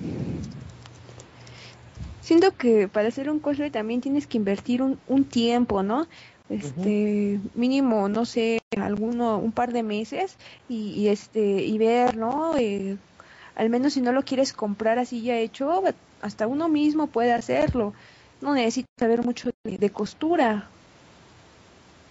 Siento 2.22 2.54
que 2.56 2.88
para 2.88 3.08
hacer 3.08 3.30
un 3.30 3.40
cosplay 3.40 3.70
también 3.70 4.00
tienes 4.02 4.26
que 4.26 4.36
invertir 4.36 4.82
un, 4.82 4.98
un 5.08 5.24
tiempo, 5.24 5.82
¿no? 5.82 6.06
Este, 6.50 7.40
mínimo, 7.54 8.08
no 8.08 8.24
sé, 8.24 8.60
alguno, 8.76 9.36
un 9.38 9.52
par 9.52 9.72
de 9.72 9.82
meses 9.82 10.36
y, 10.68 11.08
este, 11.08 11.40
y 11.40 11.76
ver, 11.76 12.16
¿no? 12.16 12.56
Eh, 12.56 12.96
al 13.54 13.68
menos 13.68 13.92
si 13.92 14.00
no 14.00 14.12
lo 14.12 14.22
quieres 14.22 14.52
comprar 14.52 14.98
así 14.98 15.20
ya 15.20 15.36
hecho, 15.36 15.82
hasta 16.22 16.46
uno 16.46 16.68
mismo 16.68 17.06
puede 17.06 17.32
hacerlo. 17.32 17.92
No 18.40 18.54
necesitas 18.54 18.88
saber 18.98 19.24
mucho 19.24 19.50
de, 19.64 19.78
de 19.78 19.90
costura. 19.90 20.68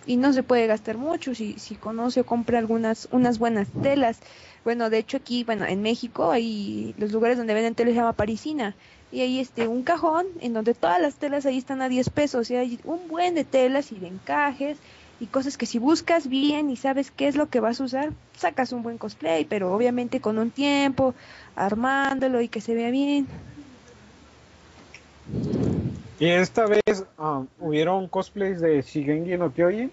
Y 0.05 0.17
no 0.17 0.31
se 0.31 0.43
puede 0.43 0.67
gastar 0.67 0.97
mucho 0.97 1.35
si, 1.35 1.53
si 1.53 1.75
conoce 1.75 2.21
o 2.21 2.25
compra 2.25 2.59
algunas, 2.59 3.09
unas 3.11 3.39
buenas 3.39 3.67
telas. 3.81 4.19
Bueno, 4.63 4.89
de 4.89 4.99
hecho 4.99 5.17
aquí, 5.17 5.43
bueno, 5.43 5.65
en 5.65 5.81
México 5.81 6.31
hay 6.31 6.93
los 6.97 7.11
lugares 7.11 7.37
donde 7.37 7.53
venden 7.53 7.75
telas 7.75 7.93
se 7.93 7.99
llama 7.99 8.13
parisina 8.13 8.75
y 9.11 9.21
hay 9.21 9.39
este 9.39 9.67
un 9.67 9.83
cajón 9.83 10.25
en 10.41 10.53
donde 10.53 10.73
todas 10.73 11.01
las 11.01 11.15
telas 11.15 11.45
ahí 11.45 11.57
están 11.57 11.81
a 11.81 11.89
10 11.89 12.09
pesos 12.09 12.51
y 12.51 12.55
hay 12.55 12.79
un 12.83 13.07
buen 13.07 13.35
de 13.35 13.43
telas 13.43 13.91
y 13.91 13.95
de 13.95 14.07
encajes 14.07 14.77
y 15.19 15.25
cosas 15.27 15.57
que 15.57 15.65
si 15.65 15.79
buscas 15.79 16.27
bien 16.27 16.69
y 16.69 16.75
sabes 16.75 17.09
qué 17.11 17.27
es 17.27 17.35
lo 17.35 17.47
que 17.47 17.59
vas 17.59 17.81
a 17.81 17.85
usar, 17.85 18.11
sacas 18.35 18.71
un 18.71 18.83
buen 18.83 18.97
cosplay, 18.97 19.45
pero 19.45 19.73
obviamente 19.73 20.21
con 20.21 20.37
un 20.37 20.51
tiempo, 20.51 21.15
armándolo 21.55 22.41
y 22.41 22.47
que 22.47 22.61
se 22.61 22.75
vea 22.75 22.91
bien. 22.91 23.27
Y 26.19 26.27
esta 26.27 26.65
vez 26.65 27.05
um, 27.17 27.47
hubieron 27.59 28.07
cosplays 28.07 28.59
de 28.59 28.81
Shigengi 28.81 29.37
no 29.37 29.51
Kyojin. 29.51 29.91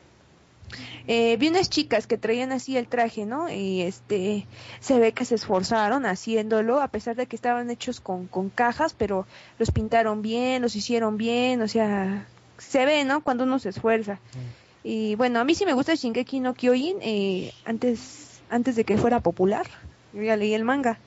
Eh, 1.07 1.37
vi 1.39 1.49
unas 1.49 1.71
chicas 1.71 2.07
que 2.07 2.19
traían 2.19 2.53
así 2.53 2.77
el 2.77 2.89
traje, 2.89 3.27
¿no? 3.27 3.51
Y 3.51 3.83
este, 3.83 4.47
se 4.81 4.99
ve 4.99 5.13
que 5.13 5.25
se 5.25 5.35
esforzaron 5.35 6.07
haciéndolo, 6.07 6.81
a 6.81 6.89
pesar 6.89 7.17
de 7.17 7.27
que 7.27 7.37
estaban 7.37 7.71
hechos 7.71 8.01
con, 8.01 8.27
con 8.27 8.51
cajas, 8.51 8.95
pero 8.97 9.27
los 9.59 9.71
pintaron 9.71 10.23
bien, 10.23 10.63
los 10.63 10.77
hicieron 10.77 11.17
bien, 11.17 11.63
o 11.63 11.69
sea, 11.69 12.27
se 12.59 12.85
ve, 12.87 13.05
¿no? 13.05 13.23
Cuando 13.23 13.45
uno 13.45 13.59
se 13.59 13.71
esfuerza. 13.71 14.19
Y 14.83 15.15
bueno, 15.15 15.41
a 15.41 15.45
mí 15.45 15.55
sí 15.55 15.65
me 15.65 15.73
gusta 15.73 15.95
Shingeki 15.95 16.41
no 16.41 16.55
Kyojin, 16.55 16.99
eh, 17.01 17.53
antes, 17.65 18.41
antes 18.51 18.77
de 18.77 18.85
que 18.85 18.99
fuera 18.99 19.21
popular, 19.21 19.67
yo 20.13 20.23
ya 20.23 20.37
leí 20.37 20.55
el 20.55 20.65
manga. 20.65 20.99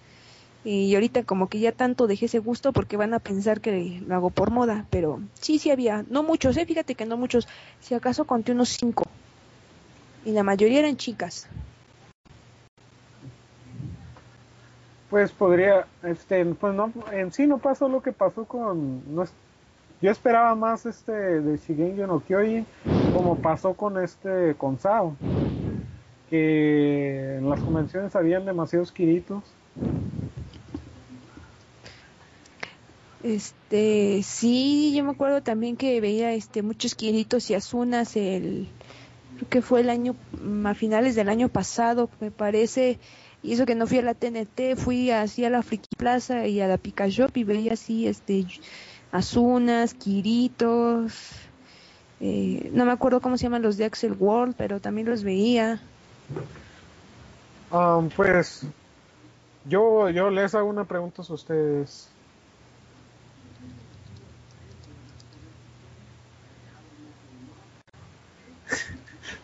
Y 0.64 0.94
ahorita 0.96 1.24
como 1.24 1.48
que 1.48 1.60
ya 1.60 1.72
tanto 1.72 2.08
dejé 2.08 2.26
ese 2.26 2.40
gusto 2.40 2.74
porque 2.74 2.98
van 2.98 3.14
a 3.14 3.20
pensar 3.20 3.62
que 3.62 4.02
lo 4.06 4.16
hago 4.16 4.32
por 4.32 4.52
moda, 4.52 4.86
pero 4.90 5.22
sí, 5.40 5.60
sí 5.60 5.72
había, 5.72 6.04
no 6.10 6.24
muchos, 6.24 6.58
eh, 6.58 6.66
fíjate 6.66 6.96
que 6.96 7.06
no 7.06 7.16
muchos, 7.16 7.48
si 7.80 7.94
acaso 7.94 8.26
conté 8.26 8.52
unos 8.52 8.70
cinco. 8.70 9.06
Y 10.28 10.32
la 10.34 10.44
mayoría 10.44 10.80
eran 10.80 10.98
chicas. 10.98 11.48
Pues 15.10 15.32
podría, 15.32 15.88
este, 16.04 16.44
pues 16.44 16.74
no, 16.74 16.92
en 17.14 17.32
sí 17.32 17.48
no 17.48 17.60
pasó 17.60 17.88
lo 17.88 18.02
que 18.02 18.12
pasó 18.12 18.44
con, 18.44 19.16
no 19.16 19.24
es- 19.24 19.32
yo 20.02 20.12
esperaba 20.12 20.54
más 20.54 20.86
este 20.86 21.14
de 21.14 21.58
Shigengi 21.58 22.02
no 22.02 22.20
Kyojin, 22.20 22.66
como 23.14 23.38
pasó 23.38 23.74
con 23.74 24.04
este, 24.04 24.54
con 24.56 24.78
Sao, 24.80 25.16
que 26.30 27.38
en 27.38 27.50
las 27.50 27.62
convenciones 27.62 28.14
habían 28.14 28.44
demasiados 28.46 28.92
Kiritos. 28.92 29.44
Este, 33.24 34.22
sí, 34.24 34.94
yo 34.94 35.06
me 35.06 35.12
acuerdo 35.12 35.42
también 35.42 35.78
que 35.78 36.02
veía 36.02 36.34
este 36.34 36.64
muchos 36.64 36.96
Kiritos 36.96 37.50
y 37.50 37.54
Azunas 37.54 38.18
el 38.18 38.68
creo 39.38 39.50
que 39.50 39.62
fue 39.62 39.82
el 39.82 39.90
año 39.90 40.16
mm, 40.42 40.66
a 40.66 40.74
finales 40.74 41.16
del 41.16 41.30
año 41.30 41.50
pasado, 41.50 42.10
me 42.20 42.32
parece, 42.32 43.00
y 43.42 43.54
eso 43.54 43.66
que 43.66 43.76
no 43.76 43.88
fui 43.88 44.00
a 44.00 44.02
la 44.02 44.14
TNT, 44.14 44.76
fui 44.76 45.12
así 45.12 45.46
a 45.46 45.50
la 45.50 45.64
Friki 45.64 45.96
Plaza 45.98 46.48
y 46.48 46.60
a 46.60 46.68
la 46.68 46.78
Pika 46.78 47.08
Shop 47.08 47.32
y 47.36 47.44
veía 47.44 47.74
así 47.74 48.08
este 48.08 48.46
Azunas, 49.12 49.94
Kiritos, 49.94 51.14
eh, 52.20 52.72
no 52.74 52.86
me 52.86 52.92
acuerdo 52.92 53.22
cómo 53.22 53.38
se 53.38 53.44
llaman 53.44 53.62
los 53.62 53.78
de 53.78 53.86
Axel 53.86 54.16
World, 54.20 54.56
pero 54.58 54.80
también 54.80 55.08
los 55.08 55.24
veía. 55.24 55.80
Um, 57.72 58.10
pues 58.10 58.66
yo, 59.66 60.10
yo 60.10 60.30
les 60.30 60.56
hago 60.56 60.70
una 60.70 60.86
pregunta 60.86 61.22
a 61.28 61.34
ustedes. 61.34 62.10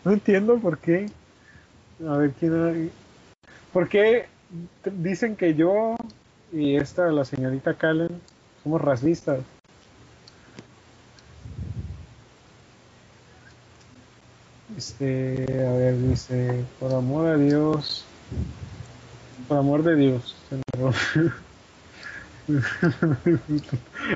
No 0.04 0.12
entiendo 0.12 0.58
por 0.58 0.78
qué. 0.78 1.10
A 2.06 2.16
ver 2.16 2.32
quién 2.32 2.54
hay? 2.64 2.90
¿Por 3.72 3.88
qué 3.88 4.26
dicen 4.84 5.36
que 5.36 5.54
yo 5.54 5.94
y 6.52 6.76
esta, 6.76 7.06
la 7.10 7.24
señorita 7.24 7.74
Callen, 7.74 8.20
somos 8.62 8.80
racistas? 8.80 9.40
Este, 14.76 15.44
a 15.66 15.72
ver, 15.72 15.98
dice, 15.98 16.64
por 16.80 16.92
amor 16.92 17.26
a 17.26 17.36
Dios, 17.36 18.04
por 19.46 19.58
amor 19.58 19.82
de 19.82 19.94
Dios. 19.96 20.36
se 20.48 20.56
me 20.56 20.62
rompió. 20.78 21.32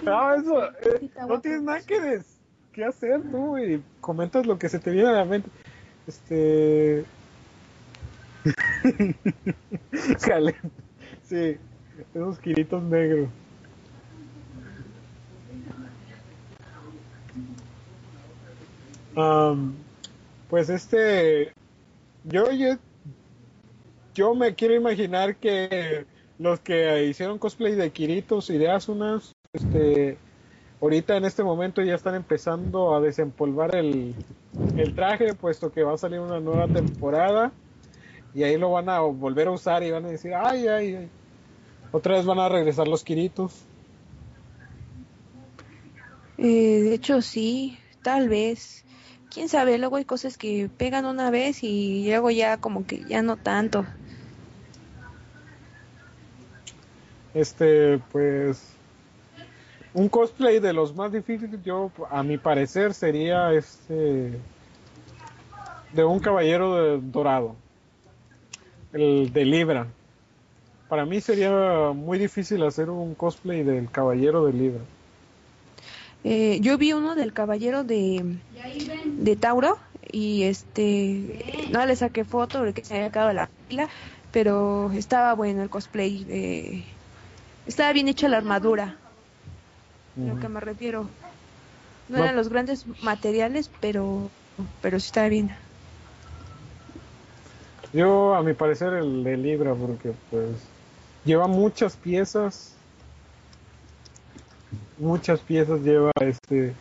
Ah, 0.06 0.36
eso, 0.38 0.64
eh, 0.64 1.08
no 1.26 1.40
tienes 1.40 1.62
nada 1.62 1.80
que, 1.80 1.98
des- 1.98 2.36
que 2.72 2.84
hacer 2.84 3.22
tú 3.22 3.56
y 3.56 3.82
comentas 4.02 4.44
lo 4.44 4.58
que 4.58 4.68
se 4.68 4.78
te 4.78 4.90
viene 4.90 5.08
a 5.08 5.12
la 5.12 5.24
mente. 5.24 5.48
Este. 6.08 7.04
Jale. 10.20 10.54
Sí, 11.22 11.58
esos 12.14 12.38
kiritos 12.38 12.82
negros. 12.82 13.28
Am, 19.16 19.74
pues 20.48 20.70
este. 20.70 21.52
Yo, 22.24 22.52
yo, 22.52 22.78
yo 24.14 24.34
me 24.34 24.54
quiero 24.54 24.74
imaginar 24.74 25.36
que 25.36 26.06
los 26.38 26.58
que 26.60 27.04
hicieron 27.04 27.38
cosplay 27.38 27.74
de 27.74 27.90
Kiritos 27.90 28.48
y 28.48 28.56
de 28.56 28.70
Asunas, 28.70 29.34
este, 29.52 30.16
ahorita 30.80 31.16
en 31.16 31.24
este 31.24 31.42
momento 31.42 31.82
ya 31.82 31.94
están 31.94 32.14
empezando 32.14 32.94
a 32.94 33.00
desempolvar 33.00 33.74
el, 33.74 34.14
el 34.76 34.94
traje, 34.94 35.34
puesto 35.34 35.72
que 35.72 35.82
va 35.82 35.94
a 35.94 35.98
salir 35.98 36.20
una 36.20 36.40
nueva 36.40 36.66
temporada 36.68 37.52
y 38.34 38.42
ahí 38.42 38.56
lo 38.56 38.70
van 38.70 38.88
a 38.88 39.00
volver 39.00 39.48
a 39.48 39.52
usar 39.52 39.82
y 39.82 39.90
van 39.90 40.04
a 40.04 40.08
decir, 40.08 40.34
ay, 40.34 40.68
ay, 40.68 40.94
ay. 40.94 41.08
Otra 41.90 42.16
vez 42.16 42.26
van 42.26 42.38
a 42.38 42.48
regresar 42.48 42.86
los 42.86 43.02
Kiritos. 43.02 43.64
Eh, 46.36 46.80
de 46.82 46.94
hecho, 46.94 47.22
sí, 47.22 47.78
tal 48.02 48.28
vez. 48.28 48.84
Quién 49.30 49.48
sabe, 49.48 49.78
luego 49.78 49.96
hay 49.96 50.04
cosas 50.04 50.38
que 50.38 50.70
pegan 50.74 51.04
una 51.04 51.30
vez 51.30 51.62
y 51.62 52.06
luego 52.06 52.30
ya 52.30 52.58
como 52.58 52.86
que 52.86 53.04
ya 53.08 53.22
no 53.22 53.36
tanto. 53.36 53.84
Este, 57.34 57.98
pues. 58.12 58.77
Un 59.94 60.08
cosplay 60.08 60.60
de 60.60 60.72
los 60.72 60.94
más 60.94 61.12
difíciles, 61.12 61.60
yo, 61.64 61.90
a 62.10 62.22
mi 62.22 62.38
parecer, 62.38 62.94
sería 62.94 63.52
este. 63.52 64.38
De 65.92 66.04
un 66.04 66.20
caballero 66.20 66.74
de- 66.76 67.00
dorado. 67.00 67.56
El 68.92 69.32
de 69.32 69.44
Libra. 69.44 69.86
Para 70.88 71.04
mí 71.04 71.20
sería 71.20 71.92
muy 71.94 72.18
difícil 72.18 72.62
hacer 72.62 72.88
un 72.90 73.14
cosplay 73.14 73.62
del 73.62 73.90
caballero 73.90 74.44
de 74.46 74.52
Libra. 74.52 74.80
Eh, 76.24 76.58
yo 76.60 76.76
vi 76.78 76.92
uno 76.92 77.14
del 77.14 77.32
caballero 77.32 77.84
de, 77.84 78.36
de 79.04 79.36
Tauro 79.36 79.78
y 80.10 80.42
este 80.44 81.68
no 81.70 81.84
le 81.86 81.94
saqué 81.96 82.24
foto 82.24 82.58
porque 82.60 82.84
se 82.84 82.94
había 82.94 83.06
acabado 83.08 83.32
la 83.34 83.48
pila, 83.68 83.88
pero 84.32 84.90
estaba 84.92 85.34
bueno 85.34 85.62
el 85.62 85.70
cosplay. 85.70 86.26
eh, 86.28 86.84
estaba 87.66 87.92
bien 87.92 88.08
hecha 88.08 88.28
la 88.28 88.38
armadura, 88.38 88.96
a 90.22 90.34
lo 90.34 90.40
que 90.40 90.48
me 90.48 90.60
refiero. 90.60 91.10
No, 92.08 92.18
No. 92.18 92.24
eran 92.24 92.36
los 92.36 92.48
grandes 92.48 92.86
materiales, 93.02 93.70
pero 93.80 94.30
pero 94.80 94.98
sí 94.98 95.06
estaba 95.06 95.28
bien. 95.28 95.50
Yo, 97.92 98.34
a 98.34 98.42
mi 98.42 98.54
parecer, 98.54 98.92
el 98.94 99.24
de 99.24 99.36
Libra, 99.36 99.74
porque 99.74 100.12
pues 100.30 100.48
lleva 101.24 101.46
muchas 101.46 101.96
piezas. 101.96 102.74
Muchas 104.98 105.40
piezas 105.40 105.80
lleva 105.80 106.10
este. 106.20 106.74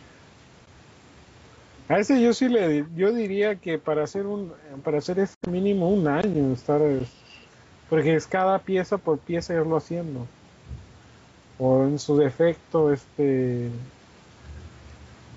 A 1.89 1.99
ese 1.99 2.22
yo 2.22 2.34
sí 2.34 2.49
le 2.49 2.85
yo 2.95 3.14
diría 3.14 3.55
que 3.55 3.77
para 3.77 4.03
hacer 4.03 4.26
un 4.26 4.51
para 4.84 4.97
hacer 4.97 5.19
este 5.19 5.49
mínimo 5.49 5.89
un 5.89 6.07
año 6.07 6.51
estar 6.51 6.81
es- 6.81 7.07
porque 7.89 8.15
es 8.15 8.27
cada 8.27 8.59
pieza 8.59 8.97
por 8.97 9.19
pieza 9.19 9.53
irlo 9.53 9.77
haciendo. 9.77 10.27
O 11.59 11.84
en 11.84 11.97
su 11.99 12.17
defecto 12.17 12.93
este 12.93 13.69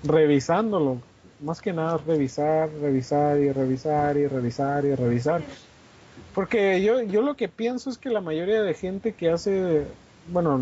revisándolo, 0.03 0.97
más 1.41 1.61
que 1.61 1.73
nada 1.73 1.99
revisar, 2.05 2.69
revisar 2.81 3.39
y 3.39 3.51
revisar 3.51 4.17
y 4.17 4.27
revisar 4.27 4.85
y 4.85 4.95
revisar. 4.95 5.41
Porque 6.33 6.81
yo, 6.81 7.01
yo 7.01 7.21
lo 7.21 7.35
que 7.35 7.47
pienso 7.47 7.89
es 7.89 7.97
que 7.97 8.09
la 8.09 8.21
mayoría 8.21 8.61
de 8.61 8.73
gente 8.73 9.13
que 9.13 9.29
hace, 9.29 9.85
bueno, 10.31 10.59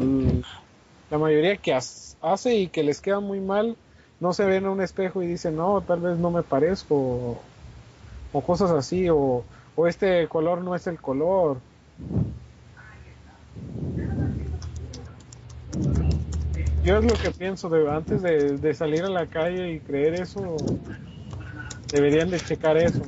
la 1.11 1.18
mayoría 1.18 1.57
que 1.57 1.73
hace 1.73 2.56
y 2.56 2.68
que 2.68 2.84
les 2.84 3.02
queda 3.02 3.19
muy 3.19 3.40
mal, 3.40 3.76
no 4.19 4.34
se 4.34 4.45
ven 4.45 4.64
en 4.64 4.69
un 4.69 4.81
espejo 4.81 5.22
y 5.22 5.27
dicen, 5.27 5.56
no, 5.56 5.81
tal 5.81 6.02
vez 6.02 6.18
no 6.18 6.31
me 6.31 6.44
parezco, 6.44 6.95
o, 6.95 7.41
o 8.34 8.41
cosas 8.41 8.72
así, 8.72 9.10
o, 9.10 9.44
o 9.76 9.88
este 9.88 10.27
color 10.27 10.61
no 10.61 10.76
es 10.76 10.88
el 10.88 10.99
color. 10.99 11.57
Yo 16.84 16.98
es 16.98 17.04
lo 17.04 17.16
que 17.16 17.32
pienso, 17.32 17.70
de, 17.70 17.90
antes 17.92 18.22
de, 18.22 18.58
de 18.58 18.74
salir 18.74 19.04
a 19.04 19.10
la 19.10 19.28
calle 19.28 19.74
y 19.74 19.80
creer 19.80 20.14
eso, 20.14 20.42
deberían 21.92 22.30
de 22.30 22.40
checar 22.40 22.78
eso. 22.78 23.04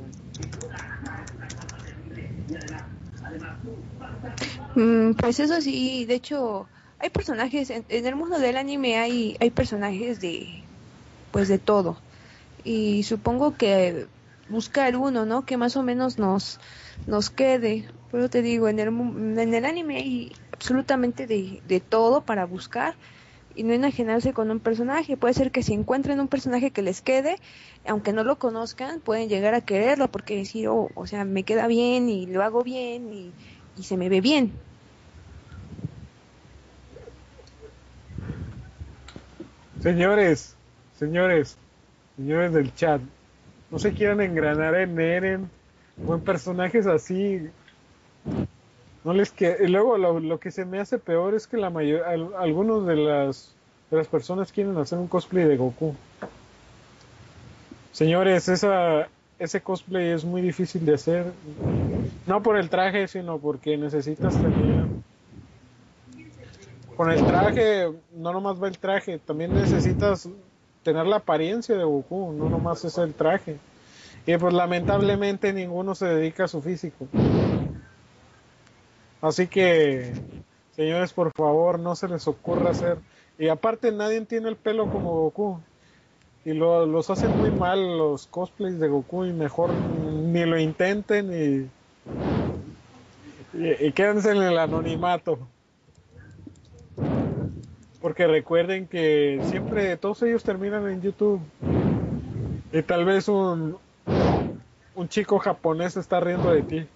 Mm, 4.76 5.14
pues 5.14 5.40
eso 5.40 5.62
sí, 5.62 6.06
de 6.06 6.16
hecho, 6.16 6.68
hay 7.00 7.10
personajes, 7.10 7.70
en, 7.70 7.86
el 7.90 8.16
mundo 8.16 8.40
del 8.40 8.58
anime 8.58 8.98
hay, 8.98 9.38
hay 9.40 9.52
personajes 9.52 10.20
de, 10.20 10.64
pues 11.32 11.48
de 11.48 11.58
todo. 11.58 11.98
Y 12.64 13.04
supongo 13.04 13.56
que 13.56 14.08
buscar 14.50 14.96
uno, 14.96 15.26
¿no? 15.26 15.46
Que 15.46 15.58
más 15.58 15.76
o 15.76 15.84
menos 15.84 16.20
nos, 16.20 16.60
nos 17.06 17.30
quede. 17.30 17.88
Pero 18.12 18.30
te 18.30 18.42
digo, 18.42 18.68
en 18.68 18.80
el, 18.80 18.90
en 18.90 19.54
el 19.54 19.66
anime 19.66 19.98
hay 19.98 20.32
absolutamente 20.52 21.26
de, 21.26 21.62
de 21.66 21.80
todo 21.80 22.26
para 22.26 22.46
buscar 22.46 22.96
y 23.56 23.64
no 23.64 23.74
enajenarse 23.74 24.34
con 24.34 24.52
un 24.52 24.60
personaje. 24.60 25.18
Puede 25.18 25.34
ser 25.34 25.52
que 25.52 25.64
si 25.64 25.74
encuentren 25.74 26.20
un 26.20 26.28
personaje 26.28 26.72
que 26.72 26.82
les 26.82 27.02
quede, 27.02 27.38
aunque 27.86 28.14
no 28.14 28.24
lo 28.24 28.38
conozcan, 28.38 29.00
pueden 29.00 29.30
llegar 29.30 29.54
a 29.54 29.62
quererlo 29.62 30.10
porque 30.10 30.36
decir, 30.38 30.68
oh, 30.68 30.90
o 30.96 31.08
sea, 31.08 31.26
me 31.26 31.44
queda 31.44 31.68
bien 31.68 32.10
y 32.10 32.26
lo 32.26 32.44
hago 32.44 32.64
bien 32.64 33.12
y, 33.14 33.32
y 33.78 33.84
se 33.84 33.98
me 33.98 34.10
ve 34.10 34.22
bien. 34.22 34.52
Señores, 39.82 40.56
señores, 41.00 41.58
señores 42.16 42.54
del 42.54 42.74
chat, 42.76 43.02
no 43.72 43.80
se 43.80 43.94
quieran 43.94 44.22
engranar 44.22 44.76
en 44.76 45.00
Eren 45.00 45.50
o 46.06 46.14
en 46.14 46.22
personajes 46.22 46.86
así. 46.86 47.50
No 49.04 49.14
les 49.14 49.32
que 49.32 49.58
y 49.64 49.68
luego 49.68 49.98
lo, 49.98 50.20
lo 50.20 50.40
que 50.40 50.52
se 50.52 50.64
me 50.66 50.80
hace 50.80 51.00
peor 51.00 51.34
es 51.34 51.48
que 51.48 51.58
la 51.58 51.70
mayor 51.70 52.04
al- 52.04 52.34
algunos 52.38 52.86
de 52.86 52.96
las 52.96 53.54
de 53.90 53.98
las 53.98 54.08
personas 54.08 54.52
quieren 54.52 54.78
hacer 54.78 55.00
un 55.00 55.08
cosplay 55.08 55.46
de 55.46 55.58
Goku. 55.58 55.96
Señores, 57.92 58.48
esa 58.48 59.08
ese 59.40 59.62
cosplay 59.62 60.10
es 60.12 60.24
muy 60.24 60.42
difícil 60.42 60.86
de 60.86 60.94
hacer. 60.94 61.26
No 62.28 62.44
por 62.44 62.58
el 62.58 62.70
traje, 62.70 63.08
sino 63.08 63.40
porque 63.40 63.76
necesitas 63.76 64.36
tener 64.40 64.86
con 66.96 67.10
el 67.12 67.26
traje, 67.26 67.92
no 68.16 68.32
nomás 68.34 68.62
va 68.62 68.68
el 68.68 68.78
traje, 68.78 69.18
también 69.18 69.54
necesitas 69.56 70.30
tener 70.84 71.08
la 71.08 71.16
apariencia 71.18 71.76
de 71.76 71.84
Goku, 71.84 72.32
no 72.34 72.50
nomás 72.50 72.86
es 72.86 72.98
el 73.00 73.14
traje. 73.16 73.58
Y 74.28 74.38
pues 74.38 74.54
lamentablemente 74.54 75.52
ninguno 75.52 75.96
se 75.96 76.06
dedica 76.06 76.44
a 76.44 76.48
su 76.48 76.62
físico. 76.62 77.08
Así 79.22 79.48
que, 79.48 80.14
señores, 80.76 81.14
por 81.14 81.32
favor, 81.34 81.80
no 81.80 81.96
se 81.96 82.08
les 82.08 82.28
ocurra 82.28 82.72
hacer. 82.72 82.98
Y 83.38 83.48
aparte 83.50 83.92
nadie 83.92 84.22
tiene 84.22 84.50
el 84.50 84.56
pelo 84.56 84.88
como 84.90 85.12
Goku. 85.14 85.60
Y 86.44 86.54
lo- 86.54 86.86
los 86.88 87.10
hacen 87.12 87.38
muy 87.38 87.52
mal 87.52 87.98
los 87.98 88.26
cosplays 88.28 88.80
de 88.80 88.88
Goku 88.88 89.26
y 89.26 89.34
mejor 89.34 89.70
ni 89.74 90.44
lo 90.46 90.60
intenten 90.60 91.32
y, 91.32 91.70
y, 93.58 93.88
y 93.88 93.92
quédense 93.92 94.32
en 94.32 94.42
el 94.42 94.58
anonimato. 94.58 95.38
Porque 98.02 98.26
recuerden 98.26 98.88
que 98.88 99.40
siempre 99.46 99.96
todos 99.98 100.24
ellos 100.24 100.44
terminan 100.44 100.88
en 100.90 101.02
YouTube. 101.02 101.40
Y 102.74 102.82
tal 102.82 103.06
vez 103.06 103.28
un, 103.28 103.78
un 104.96 105.10
chico 105.10 105.38
japonés 105.38 105.96
está 105.98 106.20
riendo 106.20 106.52
de 106.52 106.64
ti. 106.64 106.88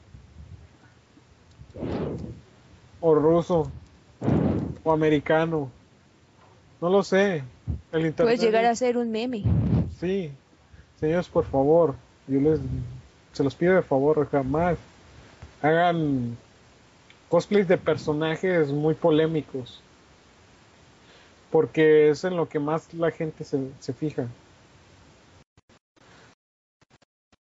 O 3.08 3.14
ruso. 3.14 3.72
O 4.84 4.92
americano. 4.92 5.70
No 6.82 6.90
lo 6.90 7.04
sé. 7.04 7.44
El 7.92 8.08
internet. 8.08 8.16
Puedes 8.18 8.42
llegar 8.42 8.66
a 8.66 8.74
ser 8.74 8.98
un 8.98 9.12
meme. 9.12 9.44
Sí. 10.00 10.32
Señores, 11.00 11.30
por 11.30 11.46
favor. 11.46 11.94
Yo 12.28 12.40
les. 12.40 12.60
Se 13.34 13.44
los 13.44 13.54
pido 13.54 13.76
de 13.76 13.84
favor, 13.84 14.28
jamás. 14.32 14.80
Hagan 15.62 16.36
cosplays 17.30 17.68
de 17.68 17.78
personajes 17.78 18.72
muy 18.72 18.96
polémicos 18.96 19.84
porque 21.52 22.10
es 22.10 22.24
en 22.24 22.36
lo 22.36 22.50
que 22.50 22.58
más 22.60 22.92
la 22.94 23.12
gente 23.12 23.44
se, 23.44 23.70
se 23.80 23.94
fija. 23.94 24.28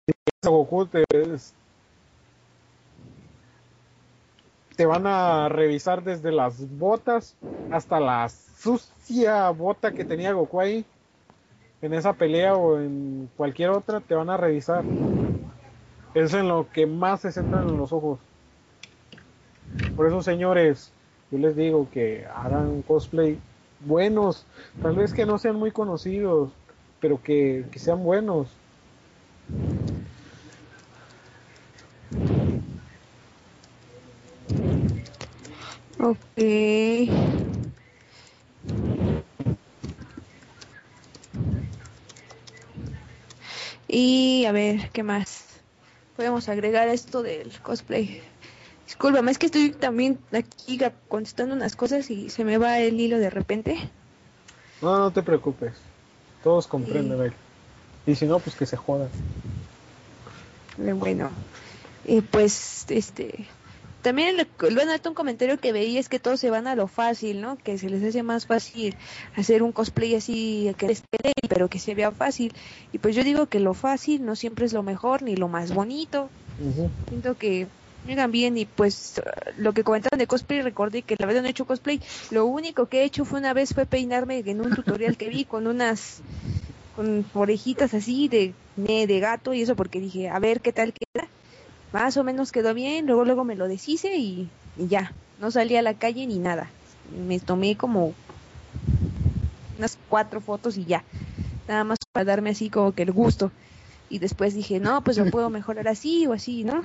Si 0.07 0.13
Goku 0.47 0.87
te, 0.87 1.05
te 4.77 4.87
van 4.87 5.07
a 5.07 5.49
revisar 5.49 6.03
desde 6.03 6.33
las 6.33 6.69
botas 6.79 7.37
hasta 7.71 8.01
la 8.01 8.29
sucia 8.29 9.51
bota 9.51 9.93
que 9.93 10.05
tenía 10.05 10.33
Goku 10.33 10.61
ahí 10.61 10.85
en 11.85 11.93
esa 11.93 12.15
pelea 12.15 12.57
o 12.57 12.81
en 12.81 13.29
cualquier 13.37 13.71
otra, 13.71 14.01
te 14.01 14.15
van 14.15 14.31
a 14.31 14.39
revisar. 14.39 14.83
Es 16.15 16.33
en 16.33 16.49
lo 16.49 16.67
que 16.73 16.87
más 16.87 17.21
se 17.21 17.31
centran 17.31 17.69
en 17.69 17.77
los 17.77 17.93
ojos. 17.93 18.19
Por 19.95 20.07
eso, 20.07 20.23
señores, 20.23 20.93
yo 21.31 21.39
les 21.39 21.55
digo 21.57 21.89
que 21.91 22.25
hagan 22.35 22.81
cosplay 22.83 23.39
buenos, 23.81 24.47
tal 24.81 24.97
vez 24.97 25.13
que 25.13 25.27
no 25.27 25.37
sean 25.37 25.57
muy 25.57 25.73
conocidos, 25.73 26.53
pero 27.01 27.23
que, 27.23 27.67
que 27.71 27.79
sean 27.79 28.03
buenos. 28.03 28.49
Ok. 36.01 36.25
Y 43.89 44.45
a 44.47 44.53
ver, 44.53 44.91
¿qué 44.91 45.03
más? 45.03 45.45
Podemos 46.17 46.49
agregar 46.49 46.89
esto 46.89 47.23
del 47.23 47.51
cosplay. 47.61 48.23
Discúlpame, 48.87 49.31
es 49.31 49.39
que 49.39 49.47
estoy 49.47 49.71
también 49.71 50.19
aquí 50.33 50.79
contestando 51.09 51.55
unas 51.55 51.75
cosas 51.77 52.11
y 52.11 52.31
se 52.31 52.45
me 52.45 52.59
va 52.59 52.79
el 52.79 53.01
hilo 53.01 53.19
de 53.19 53.31
repente. 53.31 53.77
No, 54.83 54.99
no 54.99 55.11
te 55.11 55.23
preocupes. 55.23 55.73
Todos 56.43 56.67
comprenden, 56.67 57.17
Sí. 57.17 57.23
Mike. 57.25 57.37
Y 58.07 58.15
si 58.17 58.27
no, 58.27 58.39
pues 58.39 58.55
que 58.55 58.67
se 58.67 58.77
jodan. 58.77 59.09
Bueno, 60.77 61.31
eh, 62.05 62.21
pues 62.23 62.85
este 62.91 63.47
también 64.05 64.37
lo- 64.37 64.45
bueno, 64.73 64.93
ahorita 64.93 65.09
un 65.09 65.15
comentario 65.17 65.59
que 65.59 65.73
veía 65.73 65.99
es 65.99 66.09
que 66.09 66.21
todos 66.21 66.39
se 66.39 66.51
van 66.51 66.69
a 66.69 66.77
lo 66.77 66.87
fácil, 66.87 67.41
¿no? 67.41 67.57
Que 67.57 67.77
se 67.79 67.91
les 67.91 68.05
hace 68.05 68.23
más 68.23 68.47
fácil 68.47 68.95
hacer 69.35 69.63
un 69.65 69.73
cosplay 69.73 70.15
así 70.15 70.73
que 70.79 70.87
quede, 70.87 71.33
pero 71.49 71.69
que 71.69 71.81
se 71.81 71.95
vea 71.97 72.13
fácil. 72.13 72.53
Y 72.93 72.99
pues 72.99 73.17
yo 73.17 73.25
digo 73.25 73.47
que 73.47 73.59
lo 73.59 73.75
fácil 73.75 74.25
no 74.25 74.37
siempre 74.37 74.67
es 74.67 74.73
lo 74.73 74.83
mejor 74.85 75.23
ni 75.23 75.35
lo 75.35 75.49
más 75.49 75.75
bonito. 75.75 76.31
Siento 77.09 77.37
que 77.37 77.67
llegan 78.07 78.31
bien 78.31 78.57
y 78.59 78.67
pues 78.67 79.21
lo 79.57 79.73
que 79.73 79.83
comentaban 79.83 80.19
de 80.19 80.27
cosplay 80.27 80.61
recordé 80.63 81.03
que 81.03 81.17
la 81.19 81.27
verdad 81.27 81.41
no 81.43 81.49
he 81.49 81.51
hecho 81.51 81.65
cosplay. 81.67 82.01
Lo 82.31 82.47
único 82.47 82.87
que 82.87 83.01
he 83.01 83.05
hecho 83.05 83.25
fue 83.25 83.41
una 83.41 83.55
vez 83.55 83.75
fue 83.75 83.87
peinarme 83.87 84.43
en 84.47 84.61
un 84.61 84.75
tutorial 84.75 85.17
que 85.17 85.29
vi 85.29 85.45
con 85.45 85.67
unas 85.67 86.21
con 86.95 87.25
orejitas 87.35 87.93
así 87.95 88.29
de 88.29 88.53
de, 88.77 89.07
de 89.07 89.21
gato 89.21 89.55
y 89.55 89.63
eso 89.63 89.75
porque 89.77 90.01
dije 90.01 90.29
a 90.29 90.39
ver 90.39 90.61
qué 90.61 90.73
tal 90.73 90.93
queda. 90.93 91.24
Más 91.95 92.17
o 92.17 92.25
menos 92.25 92.51
quedó 92.51 92.75
bien, 92.75 93.07
luego 93.07 93.25
luego 93.25 93.45
me 93.45 93.55
lo 93.55 93.69
deshice 93.69 94.17
y, 94.17 94.51
ya, 94.77 95.15
no 95.39 95.53
salí 95.53 95.77
a 95.77 95.83
la 95.83 95.95
calle 95.95 96.27
ni 96.27 96.41
nada. 96.41 96.69
Me 97.09 97.39
tomé 97.39 97.77
como 97.77 98.17
unas 99.79 99.97
cuatro 100.09 100.41
fotos 100.41 100.77
y 100.77 100.87
ya, 100.87 101.05
nada 101.69 101.85
más 101.85 101.99
para 102.13 102.25
darme 102.25 102.51
así 102.51 102.69
como 102.69 102.91
que 102.95 103.05
el 103.05 103.13
gusto. 103.13 103.53
Y 104.09 104.19
después 104.19 104.55
dije, 104.57 104.81
no, 104.81 105.05
pues 105.05 105.19
lo 105.19 105.31
puedo 105.31 105.51
mejorar 105.51 105.87
así 105.87 106.27
o 106.27 106.33
así, 106.33 106.65
¿no? 106.65 106.83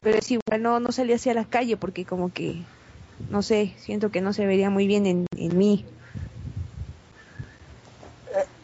Pero 0.00 0.18
es 0.18 0.30
igual, 0.30 0.62
no, 0.62 0.80
no 0.80 0.90
salí 0.90 1.12
hacia 1.12 1.34
la 1.34 1.44
calle 1.44 1.76
porque 1.76 2.06
como 2.06 2.32
que, 2.32 2.64
no 3.28 3.42
sé, 3.42 3.74
siento 3.76 4.10
que 4.10 4.22
no 4.22 4.32
se 4.32 4.46
vería 4.46 4.70
muy 4.70 4.86
bien 4.86 5.04
en, 5.04 5.26
en 5.36 5.58
mí. 5.58 5.84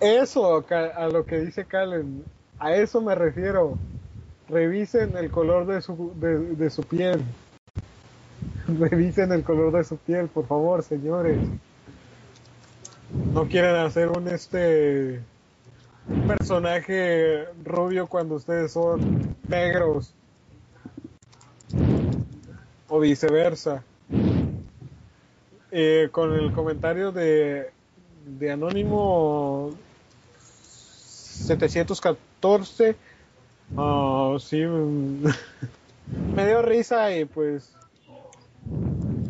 Eso, 0.01 0.65
ca- 0.66 0.95
a 0.97 1.09
lo 1.09 1.27
que 1.27 1.39
dice 1.39 1.66
Calen, 1.66 2.24
a 2.59 2.74
eso 2.77 3.03
me 3.03 3.15
refiero. 3.15 3.77
Revisen 4.51 5.17
el 5.17 5.31
color 5.31 5.67
de 5.67 5.81
su, 5.81 6.13
de, 6.17 6.71
su 6.71 6.83
piel. 6.83 7.23
Revisen 8.67 9.31
el 9.33 9.45
color 9.45 9.73
de 9.73 9.85
su 9.85 9.97
piel, 9.97 10.29
por 10.29 10.47
favor, 10.47 10.83
señores. 10.83 11.39
No 13.33 13.47
quieren 13.47 13.77
hacer 13.77 14.09
un 14.09 14.29
este 14.29 15.21
un 16.09 16.27
personaje 16.27 17.45
rubio 17.65 18.09
cuando 18.09 18.37
ustedes 18.37 18.73
son 18.73 19.37
negros. 19.47 20.15
O 22.89 22.99
viceversa. 22.99 23.85
Eh, 25.71 26.09
con 26.11 26.35
el 26.35 26.53
comentario 26.53 27.13
de, 27.13 27.71
de 28.27 28.51
Anónimo 28.51 29.71
714, 30.39 32.97
ah, 33.77 34.37
sí, 34.39 34.65
mm, 34.65 35.25
me 36.35 36.47
dio 36.47 36.63
risa 36.63 37.17
y 37.17 37.25
pues 37.25 37.73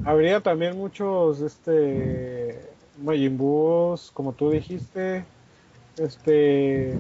habría 0.05 0.41
también 0.41 0.77
muchos, 0.77 1.41
este, 1.41 2.61
Majin 3.03 3.37
Buus, 3.37 4.11
como 4.13 4.33
tú 4.33 4.51
dijiste, 4.51 5.25
este, 5.99 6.95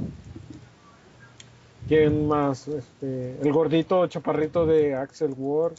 ¿quién 1.88 2.28
más? 2.28 2.68
Este, 2.68 3.36
el 3.40 3.52
gordito 3.52 4.06
chaparrito 4.06 4.66
de 4.66 4.94
Axel 4.94 5.34
Ward, 5.36 5.74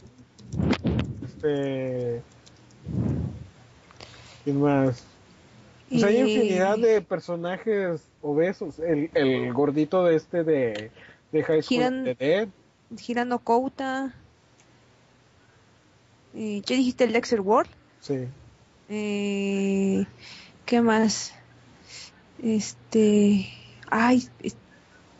este, 1.24 2.22
¿quién 4.44 4.60
más? 4.60 5.04
Pues 5.88 6.04
hay 6.04 6.20
infinidad 6.20 6.78
de 6.78 7.02
personajes 7.02 8.02
obesos. 8.22 8.78
El, 8.78 9.10
el 9.12 9.52
gordito 9.52 10.04
de 10.04 10.16
este 10.16 10.42
de, 10.42 10.90
de 11.32 11.42
High 11.42 11.62
School 11.62 11.78
Giran- 11.78 12.04
de 12.04 12.14
Dead. 12.14 12.48
Girando 12.98 13.38
Kouta. 13.38 14.14
Eh, 16.34 16.62
¿Ya 16.64 16.76
dijiste 16.76 17.04
el 17.04 17.12
Dexter 17.12 17.40
World? 17.40 17.70
Sí. 18.00 18.26
Eh, 18.88 20.06
¿Qué 20.66 20.80
más? 20.80 21.34
Este. 22.42 23.48
Ay, 23.90 24.20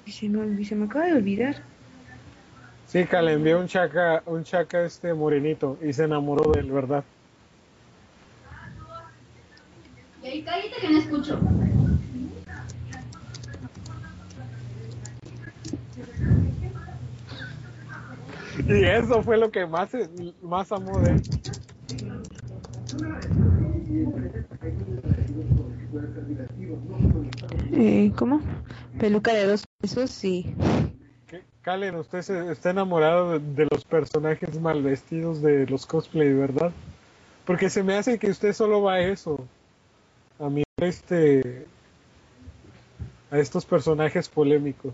se 0.07 0.29
me, 0.29 0.65
se 0.65 0.75
me 0.75 0.85
acaba 0.87 1.07
de 1.07 1.13
olvidar. 1.15 1.63
Sí, 2.87 3.07
que 3.07 3.23
le 3.23 3.33
envió 3.33 3.59
un 3.59 3.69
chaca, 3.69 4.23
un 4.27 4.45
chaca 4.45 4.85
este 4.85 5.15
morenito 5.15 5.79
y 5.83 5.93
se 5.95 6.05
enamoró 6.05 6.53
de 6.53 6.61
él, 6.61 6.71
¿verdad? 6.71 7.05
Y 10.23 10.43
cállate 10.43 10.81
que 10.81 10.89
no 10.91 10.99
escucho. 10.99 11.41
Y 18.69 18.85
eso 18.85 19.23
fue 19.23 19.39
lo 19.39 19.51
que 19.51 19.67
más, 19.67 19.91
más 20.43 20.73
amó 20.73 21.01
de 21.01 21.11
él. 21.11 21.23
Eh, 27.73 28.13
¿Cómo? 28.17 28.41
Peluca 28.99 29.33
de 29.33 29.47
dos 29.47 29.65
pesos, 29.81 30.11
sí. 30.11 30.55
Kalen, 31.63 31.95
usted 31.95 32.23
se, 32.23 32.51
está 32.51 32.71
enamorado 32.71 33.39
de, 33.39 33.39
de 33.39 33.69
los 33.71 33.85
personajes 33.85 34.61
mal 34.61 34.83
vestidos 34.83 35.41
de 35.43 35.67
los 35.67 35.87
cosplay, 35.87 36.33
¿verdad? 36.33 36.73
Porque 37.47 37.71
se 37.71 37.83
me 37.83 37.95
hace 37.95 38.19
que 38.19 38.31
usted 38.31 38.53
solo 38.53 38.83
va 38.83 38.95
a 38.95 39.01
eso. 39.01 39.47
A 40.39 40.49
mí, 40.49 40.63
este. 40.79 41.67
A 43.31 43.39
estos 43.39 43.65
personajes 43.65 44.29
polémicos. 44.29 44.93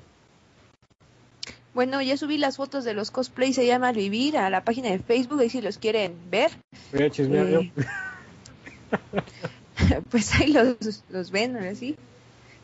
Bueno, 1.79 2.03
ya 2.03 2.17
subí 2.17 2.39
las 2.39 2.57
fotos 2.57 2.83
de 2.83 2.93
los 2.93 3.13
cosplays, 3.13 3.55
se 3.55 3.65
llama 3.65 3.93
Vivir, 3.93 4.37
a 4.37 4.51
la 4.51 4.65
página 4.65 4.91
de 4.91 4.99
Facebook, 4.99 5.39
ahí 5.39 5.49
si 5.49 5.61
los 5.61 5.79
quieren 5.79 6.13
ver. 6.29 6.51
Voy 6.93 7.05
a 7.05 7.09
chismear 7.09 7.47
yo. 7.47 7.61
Pues 10.11 10.35
ahí 10.35 10.53
los, 10.53 11.05
los 11.09 11.31
ven, 11.31 11.57
así. 11.57 11.95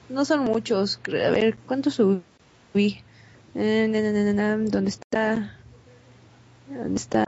No 0.09 0.25
son 0.25 0.41
muchos, 0.41 0.99
a 1.07 1.31
ver, 1.31 1.57
¿cuántos 1.65 1.95
subí? 1.95 3.05
Eh, 3.55 3.87
na, 3.89 4.01
na, 4.01 4.11
na, 4.11 4.25
na, 4.25 4.33
na, 4.33 4.57
¿Dónde 4.69 4.91
está? 4.91 5.59
¿Dónde 6.69 6.97
está? 6.97 7.25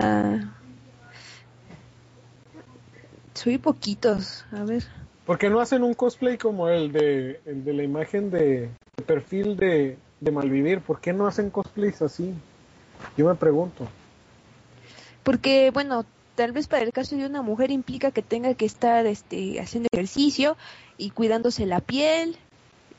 Subí 3.35 3.59
poquitos, 3.59 4.45
a 4.51 4.65
ver. 4.65 4.83
¿Por 5.25 5.39
qué 5.39 5.51
no 5.51 5.61
hacen 5.61 5.85
un 5.85 5.95
cosplay 5.95 6.37
como 6.37 6.69
el 6.69 6.91
de, 6.91 7.41
el 7.47 7.65
de 7.65 7.73
la 7.73 7.85
imagen 7.85 8.33
de, 8.33 8.71
de 8.97 9.05
perfil 9.07 9.57
de, 9.57 9.99
de 10.20 10.30
Malvivir? 10.30 10.80
¿Por 10.80 11.01
qué 11.01 11.12
no 11.12 11.26
hacen 11.26 11.51
cosplays 11.51 12.02
así? 12.02 12.34
Yo 13.16 13.26
me 13.26 13.34
pregunto. 13.34 13.86
Porque, 15.22 15.70
bueno, 15.72 16.05
tal 16.34 16.52
vez 16.52 16.68
para 16.68 16.84
el 16.84 16.93
caso 16.93 17.16
de 17.16 17.26
una 17.26 17.43
mujer 17.43 17.70
implica 17.70 18.10
que 18.10 18.22
tenga 18.22 18.55
que 18.55 18.66
estar 18.66 19.06
este, 19.06 19.60
haciendo 19.60 19.88
ejercicio 19.93 20.56
y 20.98 21.10
cuidándose 21.10 21.66
la 21.66 21.80
piel 21.80 22.36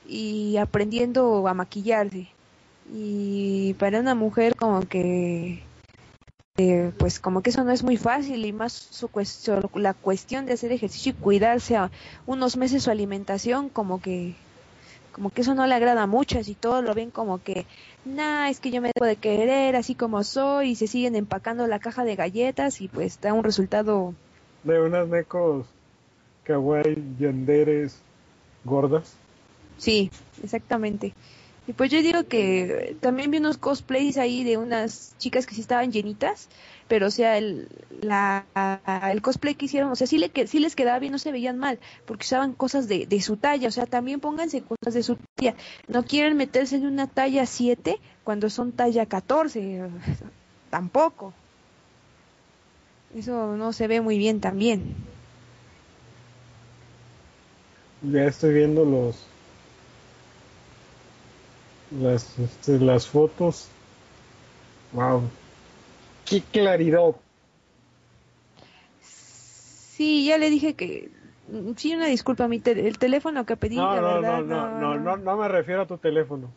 y 0.07 0.57
aprendiendo 0.57 1.47
a 1.47 1.53
maquillarse. 1.53 2.27
Y 2.91 3.73
para 3.75 3.99
una 3.99 4.15
mujer 4.15 4.55
como 4.55 4.81
que, 4.81 5.63
eh, 6.57 6.91
pues 6.97 7.19
como 7.19 7.41
que 7.41 7.49
eso 7.49 7.63
no 7.63 7.71
es 7.71 7.83
muy 7.83 7.97
fácil 7.97 8.45
y 8.45 8.53
más 8.53 8.73
su 8.73 9.09
cuestión, 9.09 9.69
la 9.75 9.93
cuestión 9.93 10.45
de 10.45 10.53
hacer 10.53 10.71
ejercicio 10.71 11.11
y 11.11 11.21
cuidarse 11.21 11.75
a 11.75 11.91
unos 12.25 12.55
meses 12.55 12.83
su 12.83 12.91
alimentación 12.91 13.69
como 13.69 14.01
que 14.01 14.35
como 15.17 15.31
que 15.31 15.41
eso 15.41 15.55
no 15.55 15.65
le 15.65 15.73
agrada 15.73 16.03
a 16.03 16.07
muchas 16.07 16.47
y 16.47 16.53
todos 16.53 16.83
lo 16.83 16.93
ven 16.93 17.09
como 17.09 17.43
que, 17.43 17.65
nah, 18.05 18.49
es 18.49 18.59
que 18.59 18.69
yo 18.69 18.83
me 18.83 18.91
debo 18.93 19.07
de 19.07 19.15
querer 19.15 19.75
así 19.75 19.95
como 19.95 20.23
soy 20.23 20.69
y 20.69 20.75
se 20.75 20.85
siguen 20.85 21.15
empacando 21.15 21.65
la 21.65 21.79
caja 21.79 22.03
de 22.03 22.15
galletas 22.15 22.81
y 22.81 22.87
pues 22.87 23.19
da 23.19 23.33
un 23.33 23.43
resultado, 23.43 24.13
De 24.63 24.79
unas 24.79 25.07
necos 25.07 25.65
kawaii 26.43 27.15
yanderes 27.19 27.97
gordas. 28.63 29.15
sí, 29.79 30.11
exactamente. 30.43 31.13
Y 31.67 31.73
pues 31.73 31.91
yo 31.91 32.01
digo 32.01 32.23
que 32.23 32.95
también 33.01 33.29
vi 33.29 33.39
unos 33.39 33.57
cosplays 33.57 34.17
ahí 34.17 34.45
de 34.45 34.57
unas 34.57 35.15
chicas 35.17 35.45
que 35.45 35.53
sí 35.53 35.59
estaban 35.61 35.91
llenitas, 35.91 36.47
pero 36.87 37.07
o 37.07 37.11
sea, 37.11 37.37
el, 37.37 37.67
la, 38.01 38.45
el 39.11 39.21
cosplay 39.21 39.55
que 39.55 39.65
hicieron, 39.65 39.91
o 39.91 39.95
sea, 39.97 40.07
sí, 40.07 40.17
le, 40.17 40.29
que- 40.29 40.47
sí 40.47 40.59
les 40.59 40.75
quedaba 40.77 40.99
bien, 40.99 41.11
no 41.11 41.19
se 41.19 41.33
veían 41.33 41.57
mal, 41.57 41.79
porque 42.05 42.23
usaban 42.23 42.53
cosas 42.53 42.87
de, 42.87 43.05
de 43.05 43.19
su 43.21 43.35
talla, 43.35 43.67
o 43.67 43.71
sea, 43.71 43.85
también 43.85 44.21
pónganse 44.21 44.61
cosas 44.63 44.93
de 44.93 45.03
su 45.03 45.17
talla. 45.35 45.55
No 45.89 46.03
quieren 46.05 46.37
meterse 46.37 46.77
en 46.77 46.85
una 46.85 47.07
talla 47.07 47.45
7 47.45 47.99
cuando 48.23 48.49
son 48.49 48.71
talla 48.71 49.05
14, 49.05 49.81
tampoco. 50.69 51.33
Eso 53.13 53.57
no 53.57 53.73
se 53.73 53.87
ve 53.87 53.99
muy 53.99 54.17
bien 54.17 54.39
también. 54.39 54.95
Ya 58.01 58.25
estoy 58.25 58.53
viendo 58.53 58.85
los 58.85 59.26
las 61.91 62.37
este, 62.39 62.79
las 62.79 63.07
fotos. 63.07 63.67
Wow. 64.93 65.23
Qué 66.25 66.41
claridad 66.41 67.15
Sí, 69.01 70.25
ya 70.25 70.37
le 70.37 70.49
dije 70.49 70.75
que... 70.75 71.09
mm, 71.49 71.71
Sí, 71.75 71.95
una 71.95 72.05
disculpa, 72.07 72.47
mi 72.47 72.61
el 72.65 72.97
teléfono 72.99 73.45
que 73.45 73.57
pedí, 73.57 73.77
No, 73.77 73.95
la 73.95 74.01
no, 74.01 74.13
verdad, 74.21 74.41
no, 74.43 74.69
no, 74.69 74.79
no, 74.79 74.97
no, 74.99 75.17
no 75.17 75.37
me 75.37 75.47
refiero 75.47 75.81
a 75.81 75.87
tu 75.87 75.97
teléfono. 75.97 76.49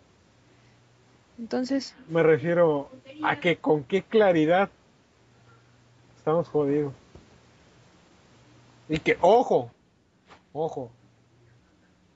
Entonces, 1.38 1.94
Me 2.08 2.22
refiero 2.22 2.90
a 3.22 3.40
que 3.40 3.56
con 3.56 3.82
qué 3.84 4.02
claridad 4.02 4.68
estamos 6.18 6.48
jodidos. 6.48 6.92
Y 8.90 8.98
que, 8.98 9.16
ojo, 9.22 9.70
ojo, 10.52 10.90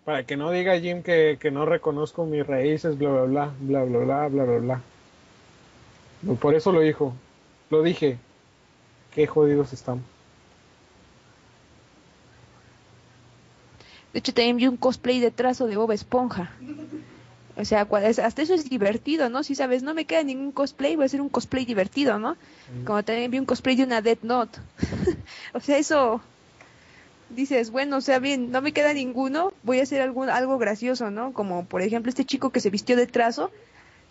para 0.05 0.25
que 0.25 0.37
no 0.37 0.51
diga 0.51 0.79
Jim 0.79 1.03
que, 1.03 1.39
que 1.41 1.51
no 1.51 1.65
reconozco 1.67 2.27
mis 2.27 2.47
raíces, 2.47 2.99
bla, 2.99 3.11
bla, 3.11 3.25
bla, 3.25 3.51
bla, 3.59 3.85
bla, 3.85 3.99
bla, 3.99 4.29
bla, 4.29 4.45
bla, 4.45 4.59
bla. 4.59 4.83
No, 6.23 6.35
Por 6.35 6.55
eso 6.55 6.73
lo 6.73 6.81
dijo, 6.81 7.15
lo 7.71 7.83
dije, 7.83 8.19
qué 9.15 9.27
jodidos 9.27 9.73
estamos. 9.73 10.05
de 14.15 14.21
hecho 14.21 14.33
también 14.33 14.57
vi 14.57 14.69
un 14.69 14.77
cosplay 14.77 15.19
de 15.19 15.33
trazo 15.33 15.67
de 15.67 15.77
Bob 15.77 15.91
Esponja. 15.91 16.53
O 17.57 17.65
sea, 17.65 17.83
hasta 17.83 18.43
eso 18.43 18.55
es 18.55 18.71
divertido, 18.71 19.29
¿no? 19.29 19.43
Si 19.43 19.57
sabes, 19.57 19.83
no 19.83 19.93
me 19.93 20.05
queda 20.05 20.23
ningún 20.23 20.53
cosplay, 20.53 20.95
voy 20.95 21.03
a 21.03 21.07
hacer 21.07 21.21
un 21.21 21.29
cosplay 21.29 21.65
divertido, 21.65 22.21
¿no? 22.21 22.37
Como 22.85 23.03
también 23.03 23.33
vi 23.33 23.41
un 23.41 23.45
cosplay 23.45 23.75
de 23.75 23.83
una 23.83 24.03
Death 24.03 24.23
Note. 24.23 24.61
o 25.53 25.59
sea, 25.59 25.79
eso 25.79 26.21
dices, 27.31 27.71
bueno, 27.71 27.99
o 27.99 28.01
sea, 28.01 28.19
bien, 28.19 28.51
no 28.51 28.63
me 28.63 28.73
queda 28.73 28.93
ninguno, 28.93 29.53
voy 29.63 29.81
a 29.81 29.83
hacer 29.83 30.01
algún, 30.01 30.31
algo 30.31 30.59
gracioso, 30.59 31.11
¿no? 31.11 31.33
Como 31.33 31.65
por 31.67 31.83
ejemplo 31.83 32.09
este 32.09 32.25
chico 32.25 32.51
que 32.51 32.61
se 32.61 32.71
vistió 32.71 32.97
de 32.97 33.07
trazo 33.07 33.51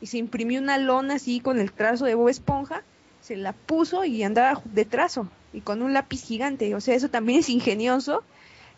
y 0.01 0.07
se 0.07 0.17
imprimió 0.17 0.59
una 0.59 0.77
lona 0.77 1.15
así 1.15 1.39
con 1.39 1.59
el 1.59 1.71
trazo 1.71 2.05
de 2.05 2.15
Bob 2.15 2.29
Esponja, 2.29 2.83
se 3.21 3.37
la 3.37 3.53
puso 3.53 4.03
y 4.03 4.23
andaba 4.23 4.61
de 4.65 4.85
trazo 4.85 5.29
y 5.53 5.61
con 5.61 5.81
un 5.81 5.93
lápiz 5.93 6.23
gigante. 6.23 6.75
O 6.75 6.81
sea, 6.81 6.95
eso 6.95 7.09
también 7.09 7.39
es 7.39 7.49
ingenioso 7.49 8.23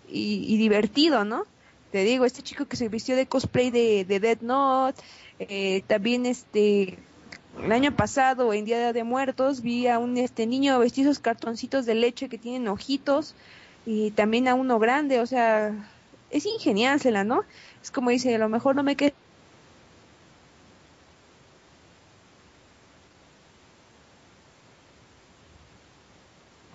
y, 0.07 0.57
divertido, 0.57 1.25
¿no? 1.25 1.45
Te 1.91 2.03
digo, 2.03 2.25
este 2.25 2.43
chico 2.43 2.65
que 2.65 2.75
se 2.75 2.89
vistió 2.89 3.15
de 3.15 3.25
cosplay 3.25 3.71
de, 3.71 4.05
de 4.05 4.19
Dead 4.19 4.41
Note, 4.41 5.01
eh, 5.39 5.83
también 5.87 6.25
este 6.25 6.97
el 7.63 7.71
año 7.71 7.95
pasado 7.95 8.53
en 8.53 8.65
Día 8.65 8.91
de 8.91 9.03
Muertos 9.03 9.61
vi 9.61 9.87
a 9.87 9.97
un 9.97 10.17
este 10.17 10.45
niño 10.45 10.77
vestido 10.79 11.09
esos 11.09 11.21
cartoncitos 11.21 11.85
de 11.85 11.95
leche 11.95 12.27
que 12.27 12.37
tienen 12.37 12.67
ojitos 12.67 13.33
y 13.85 14.11
también 14.11 14.47
a 14.47 14.55
uno 14.55 14.79
grande, 14.79 15.19
o 15.19 15.25
sea, 15.25 15.73
es 16.31 16.45
ingeniársela, 16.45 17.23
¿no? 17.23 17.43
Es 17.81 17.91
como 17.91 18.09
dice, 18.09 18.35
a 18.35 18.39
lo 18.39 18.49
mejor 18.49 18.75
no 18.75 18.83
me 18.83 18.95
queda 18.95 19.13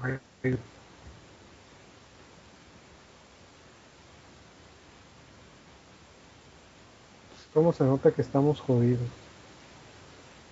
Ay, 0.02 0.18
¿Cómo 7.52 7.72
se 7.72 7.84
nota 7.84 8.12
que 8.12 8.22
estamos 8.22 8.60
jodidos? 8.60 9.00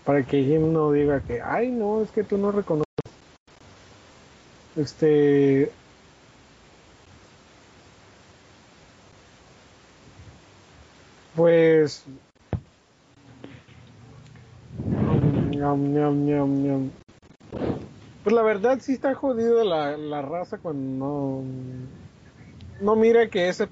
Para 0.04 0.24
que 0.24 0.42
Jim 0.42 0.72
no 0.72 0.90
diga 0.92 1.20
que, 1.20 1.40
ay, 1.40 1.70
no, 1.70 2.02
es 2.02 2.10
que 2.10 2.24
tú 2.24 2.36
no 2.38 2.50
reconoces. 2.50 2.84
Este. 4.76 5.70
Pues. 11.38 12.04
Pues 18.24 18.34
la 18.34 18.42
verdad 18.42 18.80
sí 18.80 18.94
está 18.94 19.14
jodido 19.14 19.62
la, 19.62 19.96
la 19.96 20.20
raza 20.20 20.58
cuando 20.58 20.82
no, 20.82 21.44
no 22.80 22.96
mira 22.96 23.30
que 23.30 23.48
ese 23.48 23.68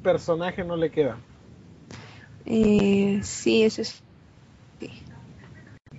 personaje 0.00 0.62
no 0.62 0.76
le 0.76 0.92
queda. 0.92 1.18
Eh, 2.46 3.18
sí, 3.24 3.64
eso 3.64 3.82
es. 3.82 4.00
sí. 4.78 4.92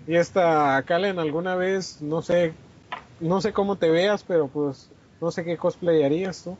Y 0.08 0.16
esta 0.16 0.82
Kalen 0.84 1.20
alguna 1.20 1.56
vez, 1.56 2.02
no 2.02 2.22
sé, 2.22 2.54
no 3.20 3.42
sé 3.42 3.52
cómo 3.52 3.76
te 3.76 3.90
veas, 3.90 4.24
pero 4.24 4.48
pues 4.48 4.90
no 5.20 5.32
sé 5.32 5.44
qué 5.44 5.58
cosplay 5.58 6.02
harías 6.02 6.46
tú. 6.46 6.58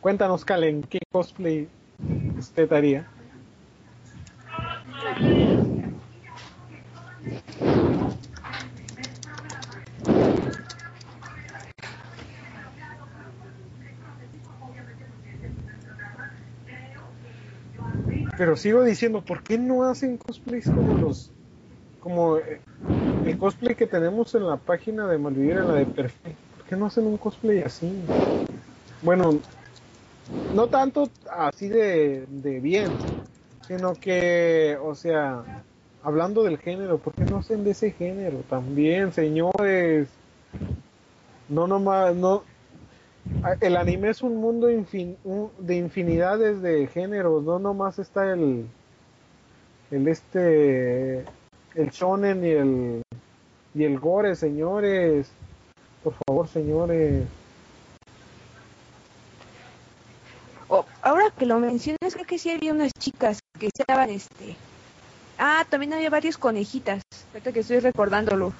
Cuéntanos 0.00 0.44
Kalen, 0.44 0.84
¿qué 0.84 1.00
cosplay 1.10 1.68
usted 2.38 2.72
haría? 2.72 3.10
Pero 18.36 18.56
sigo 18.56 18.82
diciendo, 18.84 19.22
¿por 19.22 19.42
qué 19.42 19.58
no 19.58 19.84
hacen 19.84 20.18
cosplays 20.18 20.66
como 20.66 20.98
los 20.98 21.30
como 22.00 22.36
eh, 22.36 22.60
el 23.24 23.36
cosplay 23.36 23.74
que 23.74 23.86
tenemos 23.86 24.34
en 24.34 24.46
la 24.46 24.56
página 24.56 25.08
de 25.08 25.18
Malvivir, 25.18 25.56
la 25.56 25.72
de 25.72 25.86
perfil? 25.86 26.36
¿Por 26.56 26.66
qué 26.66 26.76
no 26.76 26.86
hacen 26.86 27.06
un 27.06 27.16
cosplay 27.16 27.62
así? 27.62 27.92
Bueno, 29.02 29.40
no 30.54 30.68
tanto 30.68 31.08
así 31.30 31.68
de, 31.68 32.26
de 32.28 32.60
bien, 32.60 32.90
sino 33.66 33.94
que, 33.94 34.78
o 34.82 34.94
sea, 34.94 35.64
hablando 36.02 36.44
del 36.44 36.58
género, 36.58 36.98
¿por 36.98 37.14
qué 37.14 37.24
no 37.24 37.38
hacen 37.38 37.64
de 37.64 37.70
ese 37.72 37.90
género 37.90 38.38
también, 38.48 39.12
señores? 39.12 40.08
No 41.48 41.66
nomás, 41.66 42.14
no, 42.14 42.44
el 43.60 43.76
anime 43.76 44.10
es 44.10 44.22
un 44.22 44.36
mundo 44.36 44.70
infin- 44.70 45.16
un- 45.24 45.50
de 45.58 45.76
infinidades 45.76 46.62
de 46.62 46.86
géneros, 46.88 47.42
no 47.44 47.58
nomás 47.58 47.98
está 47.98 48.32
el 48.32 48.66
el 49.90 50.08
este 50.08 51.18
el 51.74 51.90
shonen 51.90 52.44
y 52.44 52.50
el 52.50 53.02
y 53.74 53.84
el 53.84 53.98
gore, 54.00 54.34
señores. 54.36 55.30
Por 56.02 56.14
favor, 56.26 56.48
señores. 56.48 57.24
Oh, 60.68 60.84
ahora 61.02 61.24
que 61.36 61.46
lo 61.46 61.58
mencionas, 61.60 62.12
creo 62.14 62.26
que 62.26 62.38
sí 62.38 62.50
había 62.50 62.72
unas 62.72 62.92
chicas 62.98 63.38
que 63.58 63.66
estaban 63.66 64.10
este. 64.10 64.56
Ah, 65.38 65.64
también 65.68 65.92
había 65.92 66.10
varias 66.10 66.38
conejitas. 66.38 67.02
Ahorita 67.32 67.52
que 67.52 67.60
estoy 67.60 67.80
recordándolo. 67.80 68.52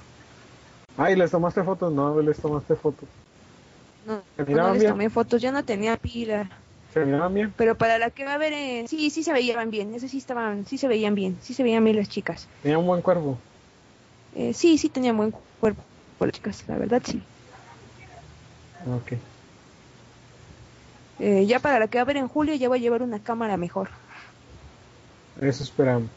Ay, 0.97 1.17
¿les 1.17 1.31
tomaste 1.31 1.63
fotos? 1.65 1.93
No, 1.93 2.21
les 2.21 2.39
tomaste 2.39 2.77
fotos. 2.77 3.09
No, 4.07 4.23
¿Se 4.37 4.45
no 4.45 4.73
les 4.73 4.81
bien? 4.81 4.93
tomé 4.93 5.11
fotos, 5.11 5.43
ya 5.43 5.53
no 5.53 5.65
tenía 5.65 5.97
pila. 5.97 6.51
¿Se 6.93 7.05
miraban 7.05 7.35
bien? 7.35 7.55
Pero 7.57 7.77
para 7.77 7.99
la 7.99 8.11
que 8.11 8.25
va 8.25 8.35
a 8.35 8.39
ver, 8.39 8.53
en... 8.53 8.89
sí, 8.89 9.11
sí 9.11 9.23
se 9.23 9.33
veían 9.33 9.71
bien. 9.71 9.95
Esas 9.95 10.11
sí 10.11 10.19
estaban, 10.19 10.65
sí 10.67 10.79
se 10.79 10.89
veían 10.89 11.15
bien, 11.15 11.37
sí 11.43 11.55
se 11.55 11.63
veían 11.63 11.85
bien 11.85 11.97
las 11.97 12.09
chicas. 12.09 12.49
Tenían 12.63 12.81
un 12.81 12.87
buen 12.87 13.03
cuerpo. 13.03 13.39
Eh, 14.37 14.53
sí, 14.53 14.79
sí 14.79 14.89
tenían 14.89 15.17
buen 15.17 15.33
cuerpo 15.61 15.83
las 16.21 16.33
chicas, 16.33 16.65
la 16.69 16.79
verdad 16.79 17.03
sí. 17.05 17.21
Ok. 18.87 19.13
Eh, 21.19 21.47
ya 21.47 21.61
para 21.61 21.79
la 21.79 21.89
que 21.89 21.99
va 21.99 22.03
a 22.03 22.05
ver 22.05 22.19
en 22.19 22.29
julio 22.29 22.55
ya 22.55 22.69
voy 22.69 22.79
a 22.79 22.81
llevar 22.83 23.03
una 23.03 23.23
cámara 23.23 23.57
mejor. 23.57 23.89
Eso 25.41 25.63
esperamos. 25.63 26.11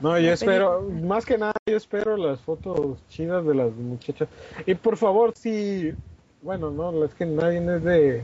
No, 0.00 0.18
yo 0.18 0.32
espero, 0.32 0.82
más 0.82 1.24
que 1.24 1.38
nada, 1.38 1.54
yo 1.66 1.76
espero 1.76 2.16
las 2.16 2.40
fotos 2.40 2.98
chidas 3.08 3.44
de 3.46 3.54
las 3.54 3.72
muchachas. 3.72 4.28
Y 4.66 4.74
por 4.74 4.96
favor, 4.96 5.32
si, 5.36 5.94
bueno, 6.42 6.70
no, 6.70 7.04
es 7.04 7.14
que 7.14 7.24
nadie 7.24 7.58
es 7.58 7.84
de... 7.84 8.22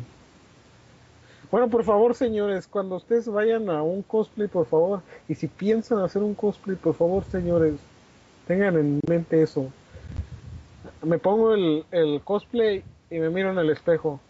Bueno, 1.51 1.69
por 1.69 1.83
favor, 1.85 2.15
señores, 2.15 2.67
cuando 2.69 2.97
ustedes 2.97 3.29
vayan 3.29 3.71
a 3.71 3.83
un 3.83 4.03
cosplay, 4.03 4.47
por 4.47 4.67
favor, 4.67 5.03
y 5.29 5.35
si 5.35 5.49
piensan 5.49 5.99
hacer 5.99 6.23
un 6.23 6.35
cosplay, 6.35 6.77
por 6.77 6.95
favor, 6.95 7.25
señores, 7.25 7.75
tengan 8.47 8.77
en 8.77 9.01
mente 9.09 9.43
eso. 9.43 9.69
Me 11.03 11.19
pongo 11.19 11.55
el, 11.55 11.85
el 11.91 12.21
cosplay 12.23 12.85
y 13.11 13.19
me 13.19 13.31
miro 13.31 13.51
en 13.51 13.59
el 13.59 13.71
espejo. 13.71 14.21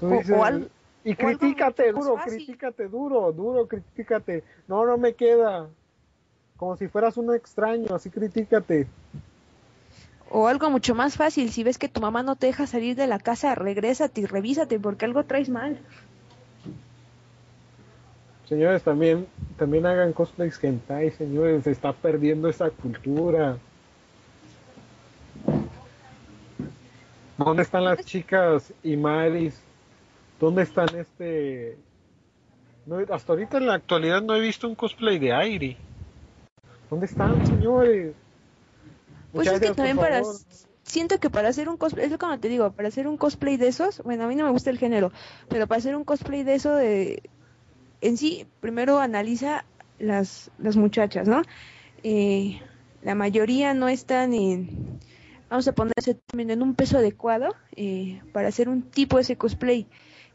Tú 0.00 0.06
O- 0.06 0.10
dices, 0.18 0.36
o 0.36 0.44
al- 0.44 0.70
y 1.08 1.16
mucho 1.22 1.46
más 1.46 1.94
duro, 1.94 2.16
fácil. 2.16 2.44
critícate 2.44 2.88
duro, 2.88 3.32
duro, 3.32 3.66
critícate. 3.66 4.44
No, 4.66 4.84
no 4.84 4.98
me 4.98 5.14
queda. 5.14 5.66
Como 6.58 6.76
si 6.76 6.88
fueras 6.88 7.16
un 7.16 7.34
extraño, 7.34 7.94
así 7.94 8.10
critícate. 8.10 8.86
O 10.28 10.48
algo 10.48 10.68
mucho 10.68 10.94
más 10.94 11.16
fácil, 11.16 11.50
si 11.50 11.64
ves 11.64 11.78
que 11.78 11.88
tu 11.88 12.02
mamá 12.02 12.22
no 12.22 12.36
te 12.36 12.48
deja 12.48 12.66
salir 12.66 12.94
de 12.94 13.06
la 13.06 13.18
casa, 13.18 13.54
regrésate 13.54 14.20
y 14.20 14.26
revísate 14.26 14.78
porque 14.78 15.06
algo 15.06 15.24
traes 15.24 15.48
mal. 15.48 15.78
Señores, 18.46 18.82
también, 18.82 19.26
también 19.56 19.86
hagan 19.86 20.12
cosplays 20.12 20.62
hentai, 20.62 21.10
señores, 21.12 21.64
se 21.64 21.70
está 21.70 21.94
perdiendo 21.94 22.48
esa 22.48 22.68
cultura. 22.68 23.56
¿Dónde 27.38 27.62
están 27.62 27.84
las 27.84 28.04
chicas 28.04 28.74
y 28.82 28.96
Maris? 28.96 29.67
¿Dónde 30.40 30.62
están 30.62 30.88
este? 30.96 31.76
No, 32.86 32.98
hasta 33.12 33.32
ahorita 33.32 33.58
en 33.58 33.66
la 33.66 33.74
actualidad 33.74 34.22
no 34.22 34.34
he 34.34 34.40
visto 34.40 34.68
un 34.68 34.74
cosplay 34.74 35.18
de 35.18 35.32
Airi. 35.32 35.76
¿Dónde 36.88 37.06
están, 37.06 37.46
señores? 37.46 38.14
Pues 39.32 39.48
es 39.48 39.60
que 39.60 39.74
también 39.74 39.96
para... 39.96 40.22
Siento 40.84 41.20
que 41.20 41.28
para 41.28 41.48
hacer 41.48 41.68
un 41.68 41.76
cosplay, 41.76 42.06
es 42.06 42.10
lo 42.10 42.16
que 42.16 42.38
te 42.38 42.48
digo, 42.48 42.72
para 42.72 42.88
hacer 42.88 43.08
un 43.08 43.18
cosplay 43.18 43.58
de 43.58 43.68
esos, 43.68 44.02
bueno, 44.04 44.24
a 44.24 44.26
mí 44.26 44.34
no 44.34 44.44
me 44.44 44.50
gusta 44.50 44.70
el 44.70 44.78
género, 44.78 45.12
pero 45.50 45.66
para 45.66 45.80
hacer 45.80 45.94
un 45.94 46.04
cosplay 46.04 46.44
de 46.44 46.54
eso, 46.54 46.74
de, 46.74 47.22
en 48.00 48.16
sí, 48.16 48.46
primero 48.60 48.98
analiza 48.98 49.66
las, 49.98 50.50
las 50.58 50.76
muchachas, 50.76 51.28
¿no? 51.28 51.42
Eh, 52.02 52.62
la 53.02 53.14
mayoría 53.14 53.74
no 53.74 53.88
están 53.88 54.32
en, 54.32 54.98
vamos 55.50 55.68
a 55.68 55.72
ponerse 55.72 56.14
también 56.14 56.50
en 56.50 56.62
un 56.62 56.74
peso 56.74 56.96
adecuado 56.96 57.54
eh, 57.76 58.22
para 58.32 58.48
hacer 58.48 58.70
un 58.70 58.80
tipo 58.80 59.16
de 59.16 59.22
ese 59.22 59.36
cosplay. 59.36 59.86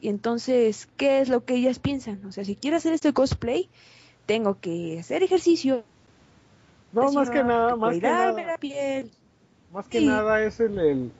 Y 0.03 0.09
entonces, 0.09 0.87
¿qué 0.97 1.21
es 1.21 1.29
lo 1.29 1.45
que 1.45 1.55
ellas 1.55 1.79
piensan? 1.79 2.25
O 2.25 2.31
sea, 2.33 2.43
si 2.43 2.57
quiero 2.57 2.75
hacer 2.77 2.91
este 2.93 3.13
cosplay, 3.13 3.69
tengo 4.25 4.59
que 4.59 4.99
hacer 4.99 5.23
ejercicio. 5.23 5.85
No, 6.91 7.11
más 7.13 7.29
que 7.29 7.43
nada, 7.43 7.75
más 7.75 7.95
que 7.97 8.01
nada, 8.07 8.43
la 8.43 8.57
piel. 8.57 9.11
más 9.71 9.87
que 9.87 9.99
Sí. 9.99 10.05
nada 10.05 10.41
es 10.43 10.59
el, 10.59 10.77
el- 10.79 11.11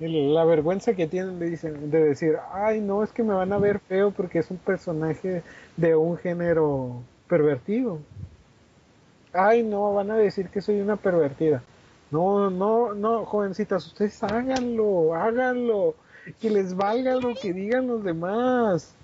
el- 0.00 0.34
la 0.34 0.44
vergüenza 0.44 0.94
que 0.94 1.06
tienen 1.06 1.38
de, 1.38 1.50
dicen, 1.50 1.90
de 1.90 2.04
decir, 2.04 2.36
ay, 2.52 2.80
no, 2.80 3.02
es 3.02 3.12
que 3.12 3.22
me 3.22 3.34
van 3.34 3.52
a 3.52 3.58
ver 3.58 3.80
feo 3.80 4.10
porque 4.10 4.40
es 4.40 4.50
un 4.50 4.58
personaje 4.58 5.42
de 5.76 5.96
un 5.96 6.16
género 6.18 7.02
pervertido. 7.28 8.00
Ay, 9.32 9.62
no, 9.62 9.94
van 9.94 10.10
a 10.10 10.16
decir 10.16 10.48
que 10.48 10.60
soy 10.60 10.80
una 10.80 10.96
pervertida. 10.96 11.62
No, 12.10 12.50
no, 12.50 12.94
no, 12.94 13.24
jovencitas, 13.24 13.86
ustedes 13.86 14.22
háganlo, 14.22 15.14
háganlo, 15.14 15.94
que 16.34 16.50
les 16.50 16.74
valga 16.74 17.14
lo 17.14 17.34
que 17.34 17.52
digan 17.52 17.86
los 17.86 18.02
demás. 18.02 18.94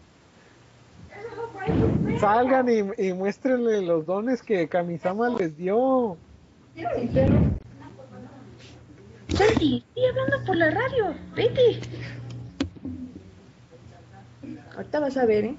Salgan 2.19 2.69
y, 2.69 3.09
y 3.09 3.13
muéstrenle 3.13 3.83
los 3.83 4.05
dones 4.07 4.43
que 4.43 4.69
Kamisama 4.69 5.29
les 5.31 5.57
dio. 5.57 6.17
Santi, 9.29 9.85
estoy 9.89 10.05
hablando 10.07 10.47
por 10.47 10.57
la 10.57 10.71
radio. 10.71 11.15
Vete. 11.35 11.81
Ahorita 14.77 15.01
vas 15.01 15.17
a 15.17 15.27
ver, 15.27 15.45
¿eh? 15.45 15.57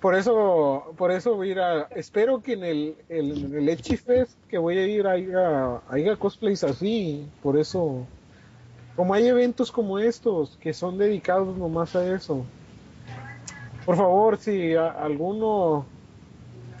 Por 0.00 0.16
eso, 0.16 0.92
por 0.96 1.12
eso 1.12 1.36
voy 1.36 1.50
a 1.50 1.52
ir 1.52 1.60
a, 1.60 1.82
espero 1.94 2.42
que 2.42 2.54
en 2.54 2.64
el, 2.64 2.96
el, 3.08 3.54
el 3.54 3.68
Echi 3.68 3.96
Fest 3.96 4.32
que 4.48 4.58
voy 4.58 4.76
a 4.76 4.84
ir 4.84 5.06
haya, 5.06 5.80
haya 5.88 6.16
cosplays 6.16 6.64
así, 6.64 7.24
por 7.40 7.56
eso, 7.56 8.04
como 8.96 9.14
hay 9.14 9.26
eventos 9.28 9.72
como 9.72 9.98
estos 9.98 10.56
que 10.60 10.72
son 10.72 10.98
dedicados 10.98 11.56
nomás 11.56 11.94
a 11.96 12.14
eso. 12.14 12.44
Por 13.86 13.96
favor, 13.96 14.36
si 14.38 14.74
alguno 14.74 15.86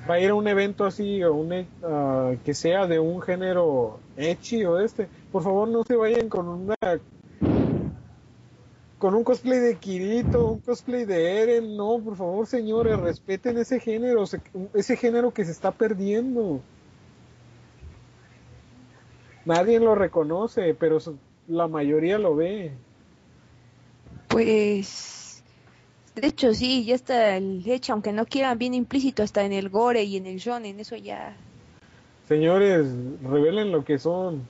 va 0.08 0.14
a 0.14 0.20
ir 0.20 0.30
a 0.30 0.34
un 0.34 0.46
evento 0.46 0.84
así 0.84 1.22
o 1.24 1.34
un, 1.34 1.66
ah, 1.82 2.32
que 2.44 2.54
sea 2.54 2.86
de 2.86 2.98
un 2.98 3.20
género 3.22 3.98
Echi 4.16 4.64
o 4.64 4.78
este, 4.78 5.08
por 5.30 5.42
favor 5.42 5.68
no 5.68 5.82
se 5.84 5.96
vayan 5.96 6.28
con 6.28 6.48
una 6.48 6.74
con 8.98 9.14
un 9.16 9.24
cosplay 9.24 9.58
de 9.58 9.76
Kirito, 9.78 10.46
un 10.46 10.60
cosplay 10.60 11.04
de 11.04 11.42
Eren, 11.42 11.76
no, 11.76 11.98
por 11.98 12.14
favor, 12.16 12.46
señores, 12.46 13.00
respeten 13.00 13.58
ese 13.58 13.80
género, 13.80 14.26
se- 14.26 14.40
ese 14.74 14.96
género 14.96 15.32
que 15.32 15.44
se 15.44 15.50
está 15.50 15.72
perdiendo. 15.72 16.60
Nadie 19.44 19.80
lo 19.80 19.96
reconoce, 19.96 20.74
pero 20.74 20.98
la 21.48 21.68
mayoría 21.68 22.18
lo 22.18 22.36
ve. 22.36 22.72
Pues, 24.28 25.42
de 26.14 26.26
hecho 26.26 26.54
sí, 26.54 26.84
ya 26.84 26.94
está 26.94 27.36
el 27.36 27.62
hecho, 27.66 27.92
aunque 27.92 28.12
no 28.12 28.24
quieran, 28.24 28.58
bien 28.58 28.74
implícito 28.74 29.22
hasta 29.22 29.44
en 29.44 29.52
el 29.52 29.68
gore 29.68 30.02
y 30.04 30.16
en 30.16 30.26
el 30.26 30.38
shonen, 30.38 30.80
eso 30.80 30.96
ya... 30.96 31.36
Señores, 32.28 32.86
revelen 33.22 33.72
lo 33.72 33.84
que 33.84 33.98
son. 33.98 34.46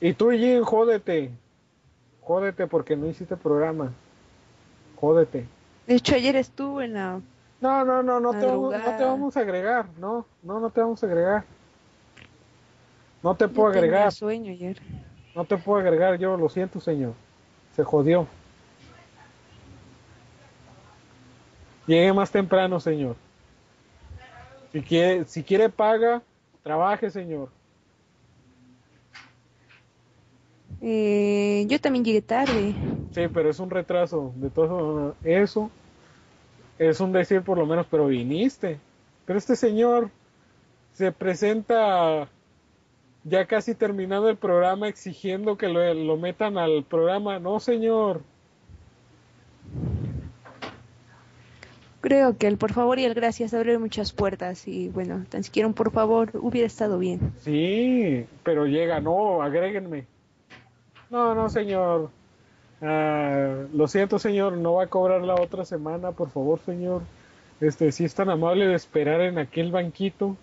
Y 0.00 0.14
tú, 0.14 0.30
Jin, 0.30 0.62
jódete. 0.62 1.30
Jódete 2.22 2.66
porque 2.66 2.96
no 2.96 3.06
hiciste 3.06 3.36
programa. 3.36 3.92
Jódete. 4.96 5.46
De 5.86 5.94
hecho 5.94 6.14
ayer 6.14 6.36
estuvo 6.36 6.80
en 6.80 6.94
la... 6.94 7.20
No, 7.62 7.84
no, 7.84 8.02
no, 8.02 8.18
no 8.18 8.32
te, 8.32 8.44
vamos, 8.44 8.74
no 8.76 8.96
te 8.96 9.04
vamos 9.04 9.36
a 9.36 9.40
agregar. 9.40 9.86
No, 9.96 10.26
no, 10.42 10.58
no 10.58 10.70
te 10.70 10.80
vamos 10.80 11.00
a 11.00 11.06
agregar. 11.06 11.44
No 13.22 13.36
te 13.36 13.46
puedo 13.46 13.68
agregar. 13.68 14.10
sueño 14.10 14.50
ayer. 14.50 14.82
No 15.32 15.44
te 15.44 15.56
puedo 15.56 15.78
agregar 15.78 16.18
yo, 16.18 16.36
lo 16.36 16.48
siento, 16.48 16.80
señor. 16.80 17.14
Se 17.76 17.84
jodió. 17.84 18.26
Llegue 21.86 22.12
más 22.12 22.32
temprano, 22.32 22.80
señor. 22.80 23.14
Si 24.72 24.82
quiere, 24.82 25.24
si 25.26 25.44
quiere 25.44 25.68
paga, 25.68 26.20
trabaje, 26.64 27.10
señor. 27.10 27.48
Eh, 30.80 31.64
yo 31.68 31.80
también 31.80 32.04
llegué 32.04 32.22
tarde. 32.22 32.74
Sí, 33.12 33.28
pero 33.32 33.50
es 33.50 33.60
un 33.60 33.70
retraso. 33.70 34.32
De 34.34 34.50
todo 34.50 35.14
eso 35.22 35.70
es 36.88 37.00
un 37.00 37.12
decir 37.12 37.42
por 37.42 37.58
lo 37.58 37.66
menos, 37.66 37.86
pero 37.90 38.06
viniste. 38.06 38.78
Pero 39.24 39.38
este 39.38 39.56
señor 39.56 40.10
se 40.92 41.12
presenta 41.12 42.28
ya 43.24 43.46
casi 43.46 43.74
terminado 43.74 44.28
el 44.28 44.36
programa 44.36 44.88
exigiendo 44.88 45.56
que 45.56 45.68
lo, 45.68 45.94
lo 45.94 46.16
metan 46.16 46.58
al 46.58 46.84
programa. 46.84 47.38
No, 47.38 47.60
señor. 47.60 48.22
Creo 52.00 52.36
que 52.36 52.48
el 52.48 52.58
por 52.58 52.72
favor 52.72 52.98
y 52.98 53.04
el 53.04 53.14
gracias 53.14 53.54
abre 53.54 53.78
muchas 53.78 54.12
puertas 54.12 54.66
y 54.66 54.88
bueno, 54.88 55.24
tan 55.28 55.44
siquiera 55.44 55.68
un 55.68 55.74
por 55.74 55.92
favor 55.92 56.30
hubiera 56.34 56.66
estado 56.66 56.98
bien. 56.98 57.32
Sí, 57.38 58.26
pero 58.42 58.66
llega, 58.66 59.00
no, 59.00 59.40
agréguenme. 59.40 60.06
No, 61.10 61.34
no, 61.36 61.48
señor. 61.48 62.10
Ah, 62.82 63.64
lo 63.72 63.88
siento, 63.88 64.18
señor, 64.18 64.54
no 64.58 64.74
va 64.74 64.84
a 64.84 64.86
cobrar 64.88 65.22
la 65.22 65.36
otra 65.40 65.64
semana, 65.64 66.12
por 66.12 66.30
favor, 66.30 66.60
señor. 66.60 67.02
Este, 67.60 67.92
si 67.92 68.04
es 68.04 68.14
tan 68.14 68.28
amable 68.28 68.66
de 68.66 68.74
esperar 68.74 69.20
en 69.20 69.38
aquel 69.38 69.70
banquito. 69.70 70.36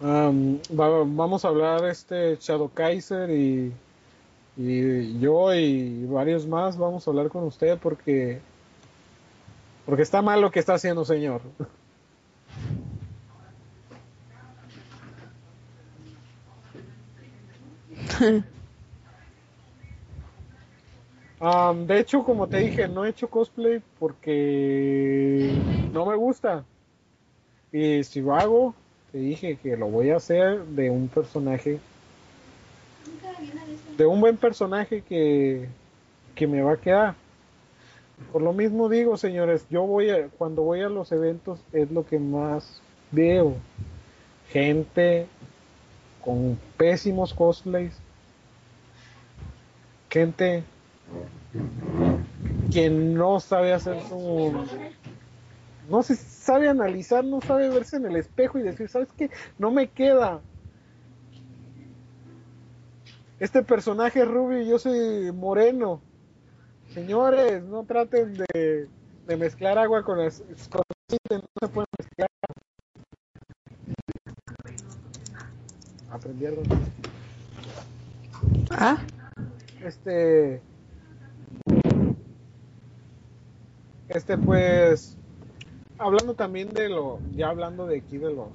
Am, 0.00 0.58
va- 0.78 1.04
vamos 1.06 1.44
a 1.44 1.48
hablar 1.48 1.84
este 1.86 2.36
Shadow 2.40 2.68
Kaiser 2.72 3.30
y, 3.30 3.72
y 4.56 5.20
yo 5.20 5.54
y 5.54 6.06
varios 6.06 6.46
más 6.46 6.76
vamos 6.78 7.06
a 7.06 7.10
hablar 7.10 7.28
con 7.30 7.44
usted 7.44 7.78
porque 7.78 8.40
porque 9.86 10.02
está 10.02 10.22
mal 10.22 10.40
lo 10.40 10.50
que 10.50 10.60
está 10.60 10.74
haciendo, 10.74 11.04
señor. 11.04 11.40
Am, 21.46 21.86
de 21.86 21.98
hecho, 21.98 22.24
como 22.24 22.46
te 22.46 22.56
dije, 22.56 22.88
no 22.88 23.04
he 23.04 23.10
hecho 23.10 23.28
cosplay 23.28 23.82
porque 23.98 25.52
no 25.92 26.06
me 26.06 26.16
gusta. 26.16 26.64
Y 27.70 28.02
si 28.02 28.22
lo 28.22 28.34
hago, 28.34 28.74
te 29.12 29.18
dije 29.18 29.58
que 29.62 29.76
lo 29.76 29.88
voy 29.88 30.08
a 30.08 30.16
hacer 30.16 30.64
de 30.64 30.88
un 30.88 31.06
personaje, 31.08 31.80
de 33.98 34.06
un 34.06 34.22
buen 34.22 34.38
personaje 34.38 35.02
que, 35.02 35.68
que 36.34 36.46
me 36.46 36.62
va 36.62 36.72
a 36.72 36.76
quedar. 36.78 37.14
Por 38.32 38.40
lo 38.40 38.54
mismo 38.54 38.88
digo, 38.88 39.18
señores, 39.18 39.66
yo 39.68 39.82
voy 39.82 40.08
a, 40.08 40.28
cuando 40.28 40.62
voy 40.62 40.80
a 40.80 40.88
los 40.88 41.12
eventos 41.12 41.60
es 41.74 41.90
lo 41.90 42.06
que 42.06 42.18
más 42.18 42.80
veo. 43.10 43.54
Gente 44.48 45.26
con 46.24 46.58
pésimos 46.78 47.34
cosplays. 47.34 47.98
Gente 50.08 50.64
que 52.72 52.90
no 52.90 53.40
sabe 53.40 53.72
hacer 53.72 54.02
su 54.08 54.52
no 55.88 56.02
se 56.02 56.16
sabe 56.16 56.68
analizar, 56.68 57.24
no 57.24 57.40
sabe 57.40 57.68
verse 57.68 57.96
en 57.96 58.06
el 58.06 58.16
espejo 58.16 58.58
y 58.58 58.62
decir, 58.62 58.88
¿sabes 58.88 59.08
qué? 59.16 59.30
No 59.58 59.70
me 59.70 59.88
queda. 59.88 60.40
Este 63.38 63.62
personaje 63.62 64.20
es 64.20 64.28
rubio 64.28 64.62
y 64.62 64.68
yo 64.68 64.78
soy 64.78 65.30
moreno. 65.32 66.00
Señores, 66.94 67.62
no 67.64 67.84
traten 67.84 68.34
de, 68.34 68.88
de 69.26 69.36
mezclar 69.36 69.78
agua 69.78 70.04
con, 70.04 70.18
las, 70.18 70.42
con 70.70 70.82
no 71.30 71.42
se 71.60 71.68
puede 71.68 71.86
mezclar. 71.98 72.28
Aprendí 76.10 76.46
algo. 76.46 76.62
Ah, 78.70 78.98
Este. 79.82 80.62
Este, 84.08 84.38
pues. 84.38 85.16
Hablando 85.98 86.34
también 86.34 86.70
de 86.70 86.88
lo. 86.88 87.20
Ya 87.34 87.48
hablando 87.48 87.86
de 87.86 87.98
aquí 87.98 88.18
de 88.18 88.32
los. 88.32 88.48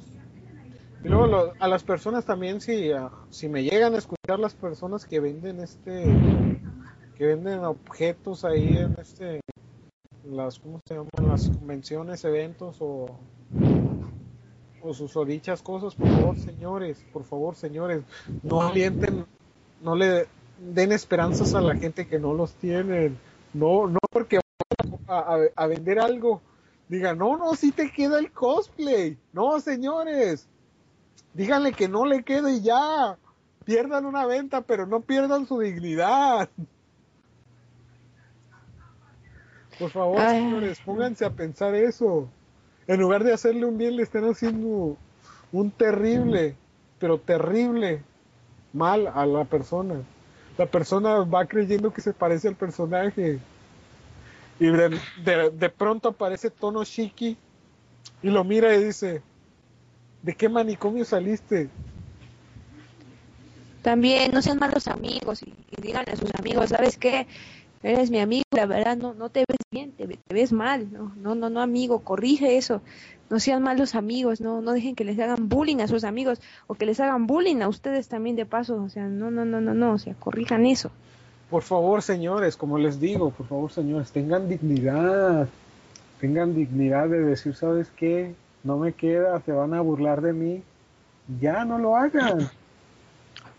Y 1.04 1.08
luego 1.08 1.54
a 1.60 1.68
las 1.68 1.84
personas 1.84 2.26
también, 2.26 2.60
si, 2.60 2.92
ah, 2.92 3.10
si 3.30 3.48
me 3.48 3.64
llegan 3.64 3.96
a 3.96 4.00
escuchar 4.00 4.40
las 4.40 4.54
personas 4.54 5.06
que 5.06 5.20
venden 5.20 5.60
este. 5.60 6.04
Que 7.18 7.26
venden 7.26 7.60
objetos 7.64 8.46
ahí 8.46 8.78
en 8.78 8.96
este. 9.00 9.42
las, 10.26 10.60
¿cómo 10.60 10.80
se 10.86 10.96
llaman? 10.96 11.10
Las 11.28 11.50
convenciones, 11.50 12.24
eventos 12.26 12.78
o, 12.80 13.20
o 14.82 14.94
sus 14.94 15.16
o 15.16 15.26
dichas 15.26 15.62
cosas, 15.62 15.96
por 15.96 16.08
favor, 16.08 16.40
señores, 16.40 17.06
por 17.12 17.24
favor, 17.24 17.56
señores, 17.56 18.04
no 18.44 18.62
alienten, 18.62 19.26
no 19.82 19.96
le 19.96 20.28
den 20.60 20.92
esperanzas 20.92 21.54
a 21.56 21.62
la 21.62 21.76
gente 21.76 22.08
que 22.08 22.20
no 22.20 22.34
los 22.34 22.54
tienen. 22.54 23.18
No, 23.54 23.88
no 23.88 23.99
a, 25.10 25.36
a- 25.36 25.50
a 25.56 25.68
vender 25.68 26.00
algo, 26.00 26.42
digan, 26.88 27.18
no, 27.18 27.36
no, 27.38 27.56
sí 27.56 27.72
te 27.72 27.92
queda 27.92 28.20
el 28.20 28.32
cosplay. 28.32 29.18
No, 29.34 29.60
señores, 29.60 30.48
díganle 31.34 31.74
que 31.74 31.88
no 31.90 32.06
le 32.06 32.24
quede 32.24 32.54
y 32.54 32.62
ya. 32.62 33.18
Pierdan 33.66 34.06
una 34.06 34.26
venta, 34.26 34.62
pero 34.62 34.86
no 34.88 35.02
pierdan 35.02 35.46
su 35.46 35.60
dignidad. 35.60 36.50
Por 39.78 39.92
favor, 39.92 40.20
Ay. 40.20 40.42
señores, 40.42 40.80
pónganse 40.84 41.26
a 41.26 41.30
pensar 41.30 41.76
eso. 41.76 42.28
En 42.88 43.00
lugar 43.00 43.24
de 43.24 43.34
hacerle 43.34 43.66
un 43.66 43.78
bien, 43.78 43.96
le 43.96 44.04
están 44.04 44.26
haciendo 44.26 44.98
un 45.52 45.72
terrible, 45.72 46.56
pero 47.00 47.20
terrible 47.20 48.02
mal 48.74 49.08
a 49.08 49.26
la 49.26 49.46
persona. 49.46 50.02
La 50.58 50.66
persona 50.66 51.20
va 51.20 51.46
creyendo 51.46 51.94
que 51.94 52.02
se 52.02 52.14
parece 52.14 52.48
al 52.48 52.56
personaje. 52.56 53.40
Y 54.60 54.68
de, 54.68 55.00
de- 55.52 55.70
pronto 55.70 56.10
aparece 56.10 56.50
Tono 56.50 56.84
Shiki 56.84 57.38
y 58.22 58.30
lo 58.30 58.44
mira 58.44 58.76
y 58.76 58.84
dice, 58.84 59.22
¿de 60.22 60.36
qué 60.36 60.50
manicomio 60.50 61.06
saliste? 61.06 61.70
También 63.82 64.32
no 64.34 64.42
sean 64.42 64.60
malos 64.60 64.88
amigos 64.90 65.42
y, 65.44 65.54
y 65.72 65.82
díganle 65.82 66.12
a 66.12 66.18
sus 66.18 66.30
amigos, 66.38 66.70
¿sabes 66.70 66.98
qué? 66.98 67.28
Eres 67.82 68.12
mi 68.12 68.20
amigo, 68.20 68.44
la 68.54 68.66
verdad 68.66 68.98
no, 68.98 69.14
no 69.14 69.30
te 69.30 69.46
ves 69.48 69.58
bien, 69.72 69.94
te, 69.94 70.06
te 70.06 70.34
ves 70.34 70.52
mal, 70.52 70.92
no, 70.92 71.14
no, 71.16 71.36
no, 71.36 71.50
no 71.50 71.62
amigo, 71.62 72.00
corrige 72.04 72.58
eso, 72.58 72.82
no 73.30 73.40
sean 73.40 73.64
malos 73.64 73.96
amigos, 73.96 74.42
no, 74.42 74.60
no 74.62 74.74
dejen 74.74 74.96
que 74.96 75.06
les 75.06 75.18
hagan 75.18 75.48
bullying 75.48 75.80
a 75.80 75.88
sus 75.88 76.04
amigos 76.04 76.42
o 76.68 76.76
que 76.76 76.86
les 76.86 77.00
hagan 77.00 77.26
bullying 77.26 77.62
a 77.62 77.70
ustedes 77.70 78.10
también 78.10 78.36
de 78.36 78.46
paso, 78.46 78.84
o 78.84 78.90
sea, 78.90 79.08
no, 79.08 79.32
no, 79.32 79.46
no, 79.46 79.62
no, 79.62 79.74
no, 79.74 79.94
o 79.94 79.98
sea, 79.98 80.14
corrijan 80.16 80.66
eso. 80.66 80.92
Por 81.50 81.64
favor, 81.64 82.02
señores, 82.02 82.56
como 82.56 82.78
les 82.78 83.00
digo, 83.00 83.32
por 83.32 83.48
favor, 83.48 83.72
señores, 83.72 84.12
tengan 84.12 84.48
dignidad. 84.48 85.48
Tengan 86.20 86.54
dignidad 86.54 87.08
de 87.10 87.20
decir, 87.22 87.56
¿sabes 87.56 87.90
qué? 87.96 88.36
No 88.64 88.78
me 88.78 88.94
queda, 88.94 89.42
se 89.42 89.52
van 89.52 89.74
a 89.74 89.82
burlar 89.82 90.22
de 90.22 90.34
mí. 90.34 90.64
Ya 91.40 91.66
no 91.66 91.78
lo 91.80 91.96
hagan. 91.96 92.50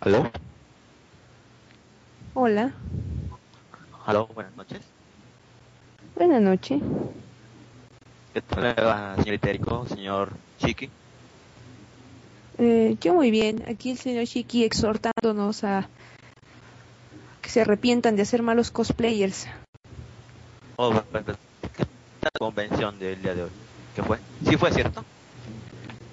¿Aló? 0.01 0.31
Hola, 2.35 2.73
¿Aló? 4.07 4.27
Buenas 4.35 4.57
noches. 4.57 4.81
buenas 6.17 6.41
noches. 6.43 6.81
¿Qué 8.33 8.41
tal 8.43 8.62
le 8.62 8.75
va, 8.75 9.17
señorita 9.17 9.51
Eriko, 9.51 9.86
señor 9.89 10.31
Chiqui? 10.59 10.89
Eh, 12.59 12.97
yo 13.01 13.15
muy 13.15 13.31
bien, 13.31 13.65
aquí 13.69 13.91
el 13.93 13.99
señor 13.99 14.25
Shiki 14.25 14.65
exhortándonos 14.65 15.65
a 15.65 15.89
que 17.51 17.55
se 17.55 17.61
arrepientan 17.62 18.15
de 18.15 18.23
hacer 18.23 18.43
malos 18.43 18.70
cosplayers. 18.70 19.49
Oh, 20.77 20.93
bueno, 20.93 21.05
bueno, 21.11 21.27
¿qué 21.61 21.69
tal 21.69 21.89
la 22.23 22.31
convención 22.39 22.99
del 23.01 23.20
día 23.20 23.35
de 23.35 23.43
hoy? 23.43 23.51
¿Qué 23.97 24.05
fue? 24.05 24.19
¿Sí 24.49 24.57
fue 24.57 24.70
cierto? 24.73 25.05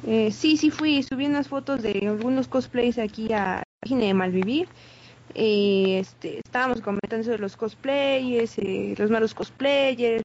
Eh, 0.07 0.31
sí, 0.31 0.57
sí 0.57 0.71
fui, 0.71 1.03
subí 1.03 1.27
unas 1.27 1.47
fotos 1.47 1.83
de 1.83 2.07
algunos 2.07 2.47
cosplays 2.47 2.97
aquí 2.97 3.31
a 3.33 3.57
la 3.57 3.63
página 3.79 4.05
de 4.05 4.13
Malvivir. 4.15 4.67
Eh, 5.35 5.99
este, 5.99 6.39
estábamos 6.43 6.81
comentando 6.81 7.23
sobre 7.23 7.37
los 7.37 7.55
cosplayers, 7.55 8.57
eh, 8.57 8.95
los 8.97 9.11
malos 9.11 9.35
cosplayers, 9.35 10.23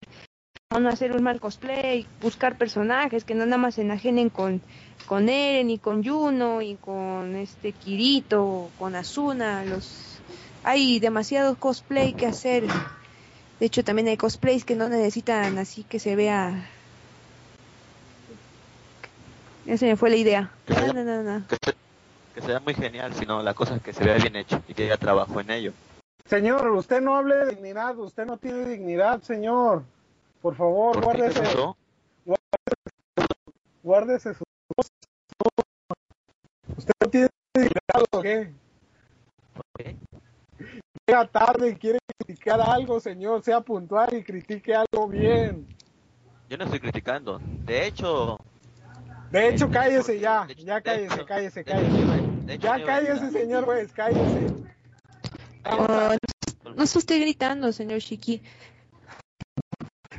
no 0.70 0.88
hacer 0.88 1.14
un 1.14 1.22
mal 1.22 1.40
cosplay, 1.40 2.06
buscar 2.22 2.56
personajes 2.56 3.24
que 3.24 3.34
no 3.34 3.44
nada 3.44 3.58
más 3.58 3.74
se 3.74 3.82
enajenen 3.82 4.30
con, 4.30 4.62
con 5.04 5.28
Eren 5.28 5.68
y 5.68 5.76
con 5.76 6.02
Juno 6.02 6.62
y 6.62 6.76
con 6.76 7.36
este 7.36 7.72
Kirito, 7.72 8.70
con 8.78 8.94
Asuna, 8.94 9.62
los 9.66 10.11
hay 10.64 11.00
demasiado 11.00 11.56
cosplay 11.56 12.12
que 12.14 12.26
hacer. 12.26 12.64
De 13.60 13.66
hecho 13.66 13.84
también 13.84 14.08
hay 14.08 14.16
cosplays 14.16 14.64
que 14.64 14.74
no 14.74 14.88
necesitan 14.88 15.58
así 15.58 15.84
que 15.84 15.98
se 15.98 16.16
vea 16.16 16.68
ya 19.64 19.76
se 19.78 19.86
me 19.86 19.96
fue 19.96 20.10
la 20.10 20.16
idea. 20.16 20.50
Que 20.66 20.74
se 20.74 20.86
No, 20.88 20.92
no, 20.92 21.04
no, 21.04 21.22
no. 21.22 21.46
Que, 21.46 21.56
se- 21.64 21.76
que 22.34 22.40
sea 22.42 22.58
muy 22.60 22.74
genial, 22.74 23.14
sino 23.14 23.42
la 23.42 23.54
cosa 23.54 23.76
es 23.76 23.82
que 23.82 23.92
se 23.92 24.02
vea 24.02 24.16
bien 24.16 24.34
hecho 24.34 24.60
y 24.66 24.74
que 24.74 24.84
haya 24.84 24.96
trabajo 24.96 25.40
en 25.40 25.50
ello. 25.50 25.72
Señor, 26.28 26.68
usted 26.72 27.00
no 27.00 27.14
hable 27.16 27.36
de 27.36 27.50
dignidad, 27.54 27.96
usted 27.98 28.26
no 28.26 28.36
tiene 28.38 28.64
dignidad, 28.66 29.22
señor. 29.22 29.84
Por 30.40 30.56
favor, 30.56 30.94
¿Por 30.94 31.04
guárdese, 31.04 31.40
pasó? 31.40 31.76
guárdese 33.84 34.34
su 34.34 34.42
¿Usted 36.76 36.92
no 37.00 37.10
tiene 37.10 37.28
dignidad 37.54 38.04
o 38.10 38.20
qué? 38.22 38.50
¿Por 39.54 39.64
qué? 39.76 39.96
Llega 41.06 41.26
tarde 41.26 41.70
y 41.70 41.74
quiere 41.74 41.98
criticar 42.24 42.60
algo, 42.60 43.00
señor, 43.00 43.42
sea 43.42 43.60
puntual 43.60 44.14
y 44.14 44.22
critique 44.22 44.72
algo 44.74 45.08
bien. 45.08 45.66
Yo 46.48 46.56
no 46.56 46.64
estoy 46.64 46.78
criticando. 46.80 47.40
De 47.64 47.86
hecho... 47.86 48.38
De 49.32 49.48
hecho, 49.48 49.68
cállese 49.70 49.98
porque- 50.12 50.20
ya, 50.20 50.46
hecho- 50.48 50.62
ya 50.64 50.80
cállese, 50.80 51.14
hecho- 51.14 51.26
cállese, 51.26 51.64
cállese. 51.64 52.58
Ya 52.60 52.74
a 52.74 52.84
cállese, 52.84 53.30
señor 53.30 53.64
juez, 53.64 53.92
cállese. 53.92 54.46
Oh, 55.64 56.14
no 56.76 56.86
se 56.86 56.98
esté 56.98 57.18
gritando, 57.18 57.72
señor 57.72 57.98
Shiki. 57.98 58.42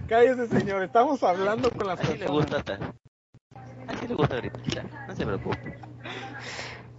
Cállese, 0.07 0.47
señor, 0.47 0.83
estamos 0.83 1.21
hablando 1.23 1.69
con 1.71 1.87
las 1.87 1.99
Así 1.99 2.13
le 2.13 2.19
personas. 2.25 2.45
gusta 2.45 2.63
ta- 2.63 2.93
Así 3.87 4.07
le 4.07 4.15
gusta 4.15 4.35
gritar, 4.37 4.85
no 5.07 5.15
se 5.15 5.25
preocupe. 5.25 5.77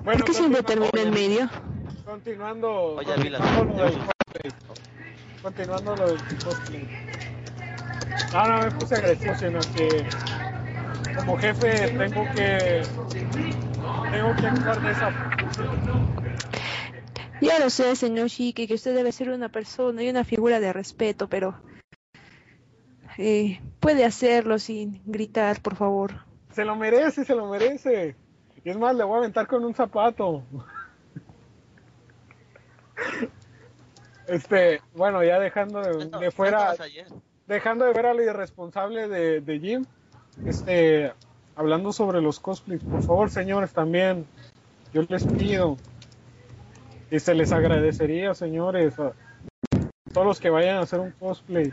Bueno, 0.04 0.18
¿Por 0.20 0.24
qué 0.24 0.34
siempre 0.34 0.62
termina 0.62 1.00
en 1.02 1.10
medio? 1.10 1.50
Continuando, 2.04 2.96
Oye, 2.96 3.16
vi 3.22 3.30
las- 3.30 3.40
continuando 3.40 3.84
lo 3.84 3.84
del 3.90 3.98
cosplay. 3.98 4.52
Continuando 5.42 5.96
lo 5.96 6.06
del 6.08 6.18
cosplay. 6.44 6.88
No 8.32 8.60
me 8.62 8.70
puse 8.72 8.94
agresivo, 8.96 9.34
sino 9.36 9.60
que 9.74 10.04
como 11.16 11.36
jefe 11.38 11.88
tengo 11.88 12.24
que 12.34 12.82
tengo 14.10 14.34
que 14.36 14.46
actuar 14.46 14.82
de 14.82 14.90
esa 14.90 15.10
Ya 17.40 17.58
lo 17.58 17.70
sé, 17.70 17.94
señor 17.96 18.28
Shiki, 18.28 18.66
que 18.66 18.74
usted 18.74 18.94
debe 18.94 19.12
ser 19.12 19.30
una 19.30 19.48
persona 19.48 20.02
y 20.02 20.10
una 20.10 20.24
figura 20.24 20.60
de 20.60 20.72
respeto, 20.72 21.28
pero 21.28 21.54
eh, 23.18 23.60
puede 23.80 24.04
hacerlo 24.04 24.58
sin 24.58 25.00
gritar, 25.06 25.60
por 25.62 25.76
favor. 25.76 26.12
Se 26.52 26.64
lo 26.64 26.74
merece, 26.76 27.24
se 27.24 27.34
lo 27.34 27.46
merece. 27.48 28.16
Y 28.64 28.70
es 28.70 28.78
más, 28.78 28.94
le 28.96 29.04
voy 29.04 29.16
a 29.16 29.18
aventar 29.18 29.46
con 29.46 29.64
un 29.64 29.74
zapato. 29.74 30.42
Este, 34.26 34.80
bueno, 34.94 35.22
ya 35.22 35.38
dejando 35.38 35.80
de, 35.82 36.06
¿No- 36.10 36.18
de 36.18 36.26
no 36.26 36.32
fuera, 36.32 36.74
dejando 37.46 37.84
de 37.84 37.92
ver 37.92 38.06
al 38.06 38.20
irresponsable 38.20 39.08
de, 39.08 39.40
de 39.40 39.60
Jim, 39.60 39.84
este, 40.46 41.12
hablando 41.56 41.92
sobre 41.92 42.20
los 42.22 42.40
cosplays, 42.40 42.82
por 42.82 43.02
favor, 43.02 43.30
señores, 43.30 43.72
también, 43.72 44.26
yo 44.92 45.02
les 45.08 45.26
pido, 45.26 45.76
y 47.10 47.20
se 47.20 47.34
les 47.34 47.52
agradecería, 47.52 48.34
señores, 48.34 48.98
a 48.98 49.12
todos 50.12 50.26
los 50.26 50.40
que 50.40 50.48
vayan 50.50 50.76
a 50.78 50.80
hacer 50.80 51.00
un 51.00 51.10
cosplay. 51.12 51.72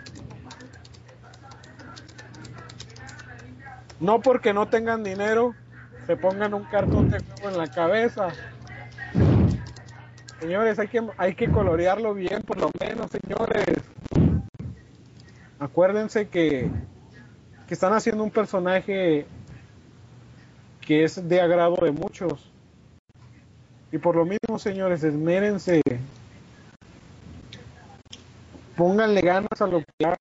No 4.00 4.20
porque 4.20 4.52
no 4.54 4.68
tengan 4.68 5.04
dinero, 5.04 5.56
se 6.08 6.18
pongan 6.18 6.54
un 6.54 6.64
cartón 6.66 7.12
de 7.12 7.20
huevo 7.20 7.50
en 7.50 7.58
la 7.58 7.68
cabeza. 7.72 8.30
Señores, 10.42 10.80
hay 10.80 10.88
que, 10.88 11.08
hay 11.18 11.36
que 11.36 11.52
colorearlo 11.52 12.16
bien, 12.16 12.42
por 12.42 12.60
lo 12.60 12.72
menos, 12.80 13.12
señores. 13.12 13.78
Acuérdense 15.60 16.30
que, 16.30 16.68
que 17.68 17.74
están 17.76 17.94
haciendo 17.94 18.24
un 18.24 18.32
personaje 18.32 19.28
que 20.82 21.04
es 21.04 21.30
de 21.30 21.40
agrado 21.40 21.76
de 21.76 21.92
muchos. 21.92 22.52
Y 23.92 24.00
por 24.00 24.16
lo 24.16 24.26
mismo, 24.26 24.58
señores, 24.58 25.04
esmérense. 25.04 25.80
Pónganle 28.76 29.22
ganas 29.22 29.62
a 29.62 29.68
lo 29.68 29.80
que 29.80 30.06
hacen. 30.08 30.18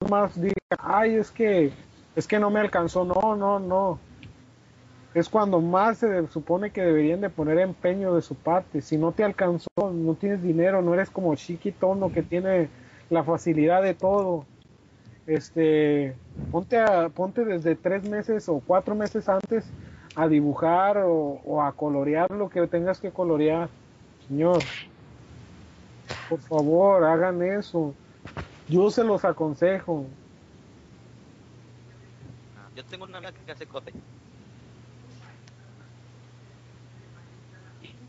No 0.00 0.08
más 0.08 0.40
digan, 0.40 0.54
ay, 0.78 1.16
es 1.16 1.32
que, 1.32 1.72
es 2.14 2.28
que 2.28 2.38
no 2.38 2.50
me 2.50 2.60
alcanzó. 2.60 3.04
No, 3.04 3.34
no, 3.34 3.58
no. 3.58 3.98
Es 5.16 5.30
cuando 5.30 5.62
más 5.62 5.96
se 5.96 6.26
supone 6.26 6.72
que 6.72 6.82
deberían 6.82 7.22
de 7.22 7.30
poner 7.30 7.58
empeño 7.58 8.14
de 8.14 8.20
su 8.20 8.34
parte. 8.34 8.82
Si 8.82 8.98
no 8.98 9.12
te 9.12 9.24
alcanzó, 9.24 9.70
no 9.90 10.12
tienes 10.12 10.42
dinero, 10.42 10.82
no 10.82 10.92
eres 10.92 11.08
como 11.08 11.34
Chiquitono 11.34 12.12
que 12.12 12.22
tiene 12.22 12.68
la 13.08 13.24
facilidad 13.24 13.82
de 13.82 13.94
todo. 13.94 14.44
Este, 15.26 16.14
ponte 16.52 16.78
a, 16.78 17.08
ponte 17.08 17.46
desde 17.46 17.76
tres 17.76 18.06
meses 18.06 18.46
o 18.50 18.60
cuatro 18.60 18.94
meses 18.94 19.26
antes 19.30 19.64
a 20.16 20.28
dibujar 20.28 20.98
o, 21.06 21.62
a 21.62 21.72
colorear 21.72 22.30
lo 22.30 22.50
que 22.50 22.66
tengas 22.66 23.00
que 23.00 23.10
colorear. 23.10 23.70
Señor, 24.28 24.58
por 26.28 26.40
favor, 26.40 27.04
hagan 27.04 27.40
eso. 27.40 27.94
Yo 28.68 28.90
se 28.90 29.02
los 29.02 29.24
aconsejo. 29.24 30.04
Yo 32.74 32.84
tengo 32.84 33.06
una 33.06 33.16
amiga 33.16 33.32
que 33.46 33.52
hace. 33.52 33.66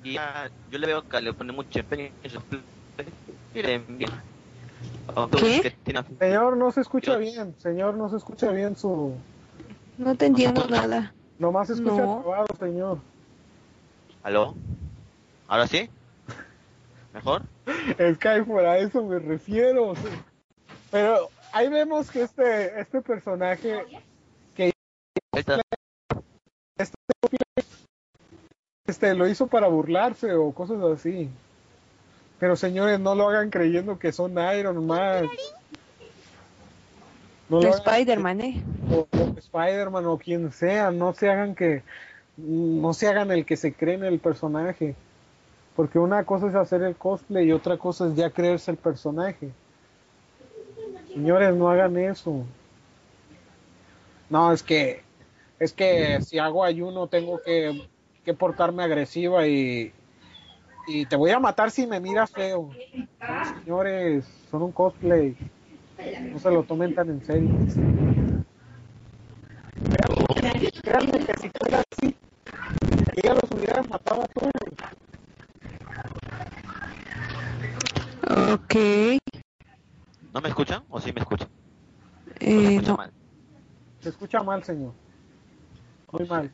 Y, 0.08 0.11
y 0.11 0.14
ya, 0.14 0.50
yo 0.72 0.80
le 0.80 0.88
veo 0.88 1.08
que 1.08 1.22
le 1.22 1.34
pone 1.34 1.52
mucho 1.52 1.80
empeño 1.80 2.10
en 2.24 2.30
sus. 2.30 2.42
Aunque 5.16 5.38
¿Qué? 5.38 5.76
que 5.86 6.03
Señor, 6.19 6.58
no 6.58 6.72
se 6.72 6.82
escucha 6.82 7.18
bien. 7.18 7.56
Señor, 7.60 7.95
no 7.95 8.10
se 8.10 8.18
escucha 8.18 8.52
bien 8.52 8.76
su... 8.76 9.14
No 9.98 10.16
te 10.16 10.27
entiendo 10.27 10.68
nada. 10.68 11.14
Nomás 11.40 11.68
se 11.68 11.74
escucha 11.74 12.06
No. 12.06 12.22
trabado, 12.22 12.48
señor. 12.60 13.00
¿Aló? 14.24 14.56
¿Ahora 15.48 15.68
sí? 15.68 15.90
¿Mejor? 17.14 17.44
Es 17.98 18.18
que 18.18 18.27
a 18.27 18.77
eso 18.77 19.03
me 19.03 19.19
refiero. 19.19 19.95
sí. 19.95 20.08
Pero 20.92 21.30
ahí 21.52 21.69
vemos 21.69 22.10
que 22.11 22.24
este, 22.24 22.80
este 22.80 23.02
personaje 23.02 23.84
Ahí 24.58 24.72
está. 25.42 25.61
Este, 28.88 29.14
lo 29.14 29.27
hizo 29.27 29.48
para 29.48 29.67
burlarse 29.67 30.33
o 30.33 30.51
cosas 30.51 30.82
así. 30.83 31.30
Pero 32.40 32.56
señores, 32.56 32.99
no 32.99 33.16
lo 33.16 33.30
hagan 33.30 33.49
creyendo 33.49 33.99
que 33.99 34.11
son 34.11 34.35
Iron 34.57 34.85
Man. 34.85 35.27
No 37.49 37.59
Spider-Man, 37.59 38.41
¿eh? 38.41 38.64
o, 38.91 39.07
o 39.11 39.38
Spider-Man 39.38 40.06
o 40.06 40.17
quien 40.17 40.51
sea, 40.51 40.91
no 40.91 41.14
se 41.14 41.30
hagan 41.30 41.56
que 41.56 41.83
no 42.38 42.93
se 42.93 43.07
hagan 43.07 43.32
el 43.32 43.45
que 43.45 43.57
se 43.57 43.74
cree 43.74 43.95
en 43.95 44.03
el 44.03 44.19
personaje. 44.19 44.95
Porque 45.75 45.99
una 45.99 46.24
cosa 46.24 46.48
es 46.48 46.56
hacer 46.56 46.82
el 46.83 46.95
cosplay 46.95 47.48
y 47.48 47.51
otra 47.51 47.77
cosa 47.77 48.07
es 48.07 48.16
ya 48.16 48.30
creerse 48.30 48.72
el 48.72 48.77
personaje. 48.77 49.51
Señores, 51.14 51.56
no 51.56 51.69
hagan 51.69 51.98
eso. 51.98 52.45
No, 54.30 54.51
es 54.51 54.64
que 54.64 55.01
es 55.59 55.74
que 55.74 56.22
si 56.22 56.38
hago 56.38 56.64
ayuno 56.64 57.07
tengo 57.07 57.41
que, 57.41 57.88
que 58.27 58.33
portarme 58.33 58.83
agresiva 58.83 59.47
y 59.47 59.93
y 60.85 61.06
te 61.06 61.15
voy 61.15 61.31
a 61.31 61.39
matar 61.39 61.72
si 61.72 61.88
me 61.88 62.01
miras 62.01 62.30
feo. 62.30 62.69
Señores, 63.64 64.25
son 64.51 64.64
un 64.64 64.73
cosplay. 64.73 65.33
No 66.33 66.38
se 66.38 66.51
lo 66.51 66.64
tomen 66.64 66.93
tan 66.93 67.09
en 67.09 67.25
serio. 67.25 67.49
Créanme, 70.81 71.11
que 71.25 71.33
si 71.41 71.49
fuera 71.57 71.83
así, 71.91 72.15
ella 73.15 73.33
los 73.33 73.51
hubiera 73.51 73.81
matado 73.83 74.22
a 74.23 74.27
todos. 74.27 74.51
Ok. 78.53 78.75
¿No 80.33 80.41
me 80.41 80.49
escuchan 80.49 80.83
o 80.89 80.99
sí 80.99 81.14
me 81.14 81.22
escuchan? 81.22 81.47
¿O 81.47 82.39
se 82.39 82.45
Eh, 82.45 82.75
escucha 82.75 82.91
no. 82.91 82.97
mal? 82.97 83.11
Se 84.01 84.09
escucha 84.09 84.43
mal, 84.43 84.64
señor. 84.65 84.91
Muy 86.11 86.25
mal. 86.27 86.51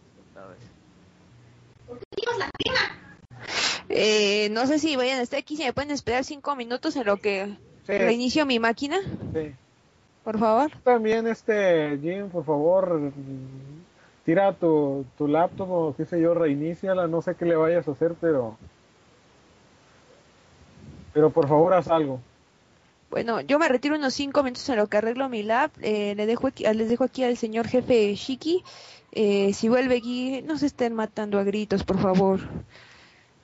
Eh, 3.90 4.50
no 4.50 4.66
sé 4.66 4.80
si 4.80 4.96
vayan 4.96 5.20
a 5.20 5.22
estar 5.22 5.40
aquí, 5.40 5.56
si 5.56 5.64
me 5.64 5.74
pueden 5.74 5.92
esperar 5.92 6.24
cinco 6.24 6.56
minutos 6.56 6.96
en 6.96 7.06
lo 7.06 7.18
que 7.18 7.46
Sí, 7.86 7.92
reinicio 7.98 8.46
mi 8.46 8.60
máquina, 8.60 8.98
sí. 9.34 9.54
por 10.24 10.40
favor. 10.40 10.72
También, 10.84 11.28
este, 11.28 12.00
Jim, 12.02 12.30
por 12.30 12.46
favor, 12.46 13.12
tira 14.26 14.54
tu, 14.54 15.06
tu 15.18 15.28
laptop 15.28 15.70
o 15.70 15.96
qué 15.96 16.06
sé 16.06 16.20
yo, 16.22 16.34
reiníciala. 16.34 17.08
No 17.08 17.22
sé 17.22 17.36
qué 17.36 17.46
le 17.46 17.56
vayas 17.56 17.88
a 17.88 17.92
hacer, 17.92 18.16
pero. 18.20 18.58
Pero 21.14 21.30
por 21.30 21.48
favor, 21.48 21.74
haz 21.74 21.90
algo. 21.90 22.20
Bueno, 23.14 23.42
yo 23.42 23.60
me 23.60 23.68
retiro 23.70 23.96
unos 23.96 24.16
cinco 24.16 24.42
minutos 24.42 24.68
en 24.70 24.78
lo 24.78 24.88
que 24.88 24.98
arreglo 24.98 25.30
mi 25.30 25.44
lab. 25.44 25.70
Eh, 25.84 26.16
le 26.16 26.26
dejo 26.26 26.48
aquí, 26.48 26.64
les 26.64 26.90
dejo 26.90 27.04
aquí 27.04 27.24
al 27.24 27.38
señor 27.38 27.68
jefe 27.68 28.16
Shiki. 28.16 28.64
Eh, 29.12 29.54
si 29.54 29.70
vuelve 29.70 29.98
aquí, 29.98 30.42
no 30.42 30.58
se 30.58 30.66
estén 30.66 30.96
matando 30.96 31.38
a 31.38 31.44
gritos, 31.44 31.84
por 31.84 32.00
favor. 32.00 32.40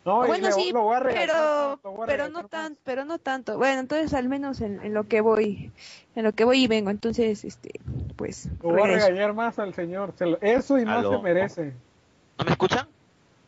No, 0.05 0.23
y 0.23 0.27
bueno, 0.27 0.47
le- 0.47 0.53
sí, 0.53 0.71
lo 0.73 0.81
voy 0.81 0.95
a 0.95 0.99
regañar, 1.01 1.27
pero, 1.27 1.79
lo 1.83 1.91
voy 1.91 2.03
a 2.03 2.05
pero 2.07 2.29
no 2.29 2.47
tan, 2.47 2.77
pero 2.83 3.05
no 3.05 3.19
tanto. 3.19 3.59
Bueno, 3.59 3.79
entonces 3.79 4.15
al 4.15 4.27
menos 4.27 4.59
en, 4.61 4.83
en 4.83 4.95
lo 4.95 5.07
que 5.07 5.21
voy, 5.21 5.71
en 6.15 6.23
lo 6.23 6.31
que 6.31 6.45
voy 6.45 6.63
y 6.63 6.67
vengo. 6.67 6.89
Entonces, 6.89 7.45
este, 7.45 7.73
pues, 8.15 8.49
Lo 8.63 8.69
voy 8.69 8.81
a 8.81 8.85
regañar 8.87 9.33
más 9.35 9.59
al 9.59 9.75
señor. 9.75 10.13
Se 10.17 10.25
lo- 10.25 10.41
eso 10.41 10.79
y 10.79 10.85
más 10.85 10.97
Aló. 10.97 11.17
se 11.17 11.21
merece. 11.21 11.73
¿No 12.39 12.45
me 12.45 12.51
escuchan? 12.53 12.87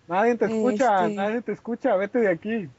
Nadie 0.07 0.35
te 0.35 0.45
escucha, 0.45 1.05
Este- 1.05 1.15
nadie 1.15 1.41
te 1.41 1.51
escucha. 1.53 1.95
Vete 1.95 2.19
de 2.19 2.29
aquí. 2.29 2.69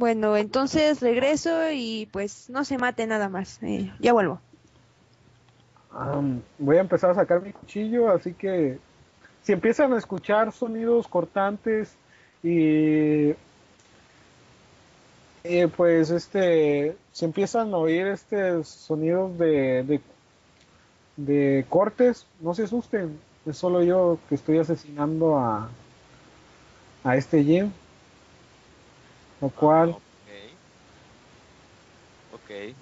Bueno, 0.00 0.34
entonces 0.34 1.02
regreso 1.02 1.70
y 1.70 2.08
pues 2.10 2.48
no 2.48 2.64
se 2.64 2.78
mate 2.78 3.06
nada 3.06 3.28
más. 3.28 3.62
Eh, 3.62 3.92
ya 4.00 4.14
vuelvo. 4.14 4.40
Voy 6.58 6.78
a 6.78 6.80
empezar 6.80 7.10
a 7.10 7.14
sacar 7.14 7.42
mi 7.42 7.52
cuchillo, 7.52 8.10
así 8.10 8.32
que 8.32 8.78
si 9.42 9.52
empiezan 9.52 9.92
a 9.92 9.98
escuchar 9.98 10.52
sonidos 10.52 11.06
cortantes 11.06 11.94
y 12.42 13.34
eh, 15.44 15.68
pues 15.76 16.08
este 16.08 16.96
si 17.12 17.26
empiezan 17.26 17.74
a 17.74 17.76
oír 17.76 18.06
este 18.06 18.64
sonidos 18.64 19.36
de, 19.36 19.82
de 19.82 20.00
de 21.18 21.66
cortes, 21.68 22.24
no 22.40 22.54
se 22.54 22.62
asusten, 22.62 23.20
es 23.44 23.58
solo 23.58 23.82
yo 23.82 24.18
que 24.30 24.34
estoy 24.36 24.56
asesinando 24.56 25.36
a 25.36 25.68
a 27.04 27.16
este 27.16 27.44
Jim, 27.44 27.70
lo 29.40 29.48
cual 29.50 29.90
Ok. 29.90 30.00
Ok. 32.34 32.74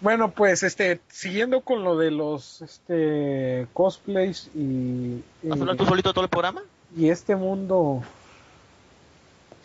Bueno, 0.00 0.30
pues 0.32 0.62
este, 0.62 1.00
siguiendo 1.08 1.60
con 1.62 1.82
lo 1.82 1.96
de 1.96 2.10
los 2.10 2.60
este 2.62 3.66
cosplays 3.72 4.50
y, 4.54 5.22
¿Vas 5.42 5.58
a 5.58 5.62
hablar 5.62 5.76
tú 5.76 5.86
solito 5.86 6.12
todo 6.12 6.24
el 6.24 6.30
programa? 6.30 6.62
y 6.96 7.08
este 7.08 7.34
mundo. 7.36 8.02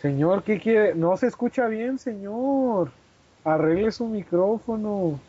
Señor, 0.02 0.42
¿qué 0.42 0.58
quiere? 0.58 0.94
No 0.94 1.16
se 1.16 1.26
escucha 1.26 1.66
bien, 1.66 1.98
señor. 1.98 2.90
Arregle 3.44 3.92
su 3.92 4.06
micrófono. 4.06 5.20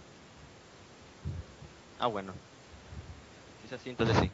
Ah, 2.00 2.08
bueno. 2.08 2.32
Si 3.62 3.68
es 3.68 3.80
así, 3.82 3.90
entonces 3.90 4.18
sí. 4.18 4.32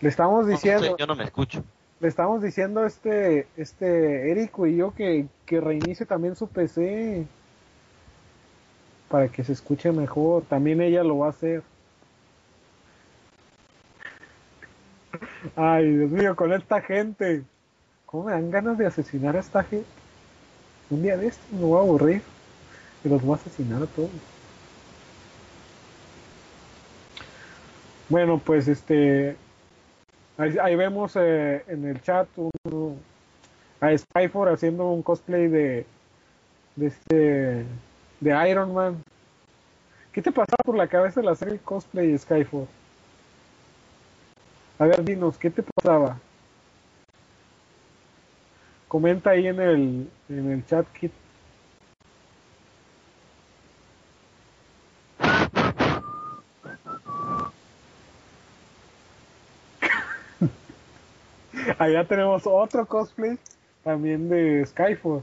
Le 0.00 0.08
estamos 0.08 0.46
No, 0.46 0.52
diciendo, 0.52 0.96
yo 0.96 1.06
no 1.06 1.14
me 1.16 1.24
escucho. 1.24 1.62
Le 2.02 2.08
estamos 2.08 2.42
diciendo 2.42 2.84
este, 2.84 3.46
este 3.56 4.32
Érico 4.32 4.66
y 4.66 4.74
yo 4.74 4.92
que, 4.92 5.28
que 5.46 5.60
reinicie 5.60 6.04
también 6.04 6.34
su 6.34 6.48
PC 6.48 7.24
para 9.08 9.28
que 9.28 9.44
se 9.44 9.52
escuche 9.52 9.92
mejor. 9.92 10.42
También 10.42 10.80
ella 10.80 11.04
lo 11.04 11.18
va 11.18 11.28
a 11.28 11.30
hacer. 11.30 11.62
Ay, 15.54 15.96
Dios 15.96 16.10
mío, 16.10 16.34
con 16.34 16.52
esta 16.52 16.80
gente. 16.80 17.44
¿Cómo 18.04 18.24
me 18.24 18.32
dan 18.32 18.50
ganas 18.50 18.76
de 18.78 18.86
asesinar 18.86 19.36
a 19.36 19.40
esta 19.40 19.62
gente? 19.62 19.86
Un 20.90 21.04
día 21.04 21.16
de 21.16 21.28
estos 21.28 21.52
me 21.52 21.64
voy 21.64 21.78
a 21.78 21.82
aburrir 21.82 22.22
y 23.04 23.08
los 23.08 23.22
voy 23.22 23.34
a 23.34 23.36
asesinar 23.36 23.80
a 23.80 23.86
todos. 23.86 24.10
Bueno, 28.08 28.40
pues 28.44 28.66
este. 28.66 29.36
Ahí, 30.42 30.74
vemos 30.74 31.12
eh, 31.14 31.62
en 31.68 31.84
el 31.86 32.02
chat 32.02 32.26
uno- 32.36 32.96
a 33.80 33.96
Skyfor 33.96 34.48
haciendo 34.48 34.90
un 34.90 35.02
cosplay 35.02 35.48
de, 35.48 35.86
de 36.76 36.86
este 36.86 37.64
de 38.20 38.50
Iron 38.50 38.74
Man. 38.74 39.02
¿Qué 40.12 40.22
te 40.22 40.30
pasaba 40.30 40.58
por 40.64 40.76
la 40.76 40.86
cabeza 40.86 41.20
al 41.20 41.28
hacer 41.28 41.48
el 41.48 41.60
cosplay 41.60 42.12
de 42.12 42.18
Skyfor? 42.18 42.66
A 44.78 44.84
ver, 44.86 45.02
dinos, 45.02 45.38
¿qué 45.38 45.48
te 45.50 45.62
pasaba? 45.62 46.18
Comenta 48.88 49.30
ahí 49.30 49.46
en 49.48 49.60
el, 49.60 50.08
en 50.28 50.50
el 50.52 50.66
chat, 50.66 50.86
Kit. 50.92 51.12
Allá 61.82 62.04
tenemos 62.06 62.46
otro 62.46 62.86
cosplay 62.86 63.36
también 63.82 64.28
de 64.28 64.64
Skyfor. 64.64 65.20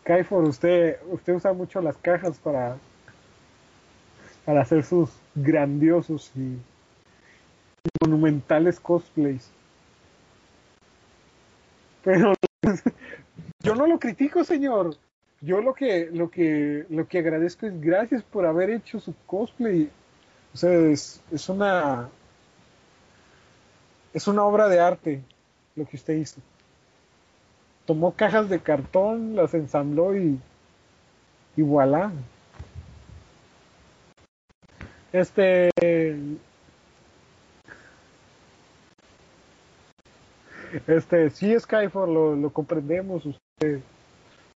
Skyfor, 0.00 0.44
usted, 0.44 0.98
usted 1.10 1.36
usa 1.36 1.54
mucho 1.54 1.80
las 1.80 1.96
cajas 1.96 2.38
para, 2.38 2.76
para 4.44 4.60
hacer 4.60 4.84
sus 4.84 5.08
grandiosos 5.34 6.30
y, 6.36 6.40
y 6.40 6.58
monumentales 8.02 8.78
cosplays. 8.78 9.50
Pero 12.04 12.34
yo 13.60 13.74
no 13.74 13.86
lo 13.86 13.98
critico, 13.98 14.44
señor. 14.44 14.98
Yo 15.40 15.62
lo 15.62 15.72
que, 15.72 16.10
lo 16.12 16.30
que, 16.30 16.84
lo 16.90 17.08
que 17.08 17.20
agradezco 17.20 17.64
es 17.64 17.80
gracias 17.80 18.22
por 18.22 18.44
haber 18.44 18.68
hecho 18.68 19.00
su 19.00 19.14
cosplay. 19.24 19.90
O 20.52 20.58
sea, 20.58 20.74
es, 20.74 21.22
es 21.32 21.48
una, 21.48 22.10
es 24.12 24.26
una 24.28 24.44
obra 24.44 24.68
de 24.68 24.80
arte 24.80 25.22
lo 25.76 25.86
que 25.86 25.96
usted 25.96 26.14
hizo. 26.14 26.40
Tomó 27.86 28.12
cajas 28.12 28.48
de 28.48 28.60
cartón, 28.60 29.36
las 29.36 29.54
ensambló 29.54 30.16
y, 30.16 30.38
y 31.56 31.62
voilà. 31.62 32.12
Este. 35.12 35.70
Este, 40.86 41.30
sí, 41.30 41.58
Skyfall, 41.58 42.14
lo, 42.40 42.50
comprendemos. 42.50 43.26
Usted, 43.26 43.80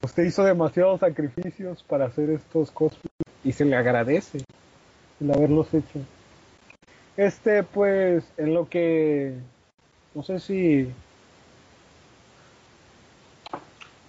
usted 0.02 0.24
hizo 0.24 0.44
demasiados 0.44 1.00
sacrificios 1.00 1.82
para 1.82 2.06
hacer 2.06 2.28
estos 2.30 2.70
cosplays 2.70 3.12
y 3.44 3.52
se 3.52 3.64
le 3.64 3.76
agradece 3.76 4.44
el 5.20 5.30
haberlos 5.30 5.72
hecho. 5.72 6.00
Este, 7.16 7.62
pues, 7.62 8.24
en 8.36 8.54
lo 8.54 8.68
que. 8.68 9.34
No 10.14 10.22
sé 10.22 10.40
si. 10.40 10.92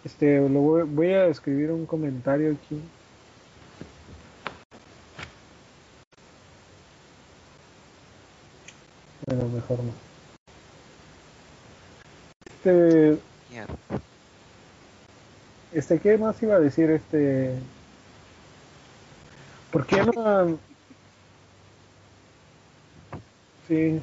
Este, 0.03 0.38
lo 0.49 0.59
voy, 0.59 0.83
voy 0.83 1.07
a 1.14 1.27
escribir 1.27 1.72
un 1.72 1.85
comentario 1.85 2.51
aquí. 2.53 2.82
Bueno, 9.25 9.48
mejor 9.48 9.80
no. 9.83 9.93
Este, 12.45 13.17
este, 15.73 15.99
¿qué 15.99 16.17
más 16.17 16.41
iba 16.43 16.56
a 16.56 16.59
decir? 16.59 16.90
Este, 16.91 17.53
¿por 19.72 19.85
qué 19.85 20.03
no? 20.03 20.59
Sí, 23.67 24.01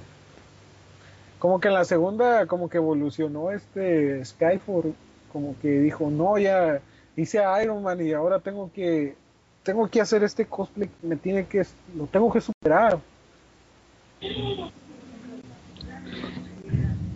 como 1.38 1.60
que 1.60 1.68
en 1.68 1.74
la 1.74 1.84
segunda, 1.84 2.46
como 2.46 2.68
que 2.68 2.78
evolucionó 2.78 3.50
este 3.50 4.24
Skyfall, 4.24 4.94
como 5.32 5.54
que 5.60 5.68
dijo, 5.80 6.10
no, 6.10 6.38
ya 6.38 6.80
hice 7.16 7.38
a 7.40 7.62
Iron 7.62 7.82
Man 7.82 8.00
y 8.04 8.12
ahora 8.12 8.40
tengo 8.40 8.70
que, 8.72 9.14
tengo 9.62 9.88
que 9.88 10.00
hacer 10.00 10.22
este 10.24 10.46
cosplay, 10.46 10.90
me 11.02 11.16
tiene 11.16 11.46
que, 11.46 11.66
lo 11.96 12.06
tengo 12.06 12.32
que 12.32 12.40
superar. 12.40 12.98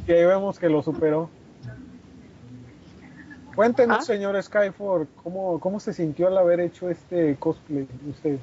Y 0.06 0.12
ahí 0.12 0.24
vemos 0.26 0.58
que 0.58 0.68
lo 0.68 0.82
superó. 0.82 1.30
Cuéntenos, 3.54 3.98
Ah. 4.00 4.02
señor 4.02 4.42
Skyford, 4.42 5.06
¿cómo, 5.22 5.60
¿cómo 5.60 5.78
se 5.80 5.92
sintió 5.92 6.26
al 6.26 6.36
haber 6.38 6.60
hecho 6.60 6.90
este 6.90 7.36
cosplay 7.36 7.86
usted? 8.10 8.38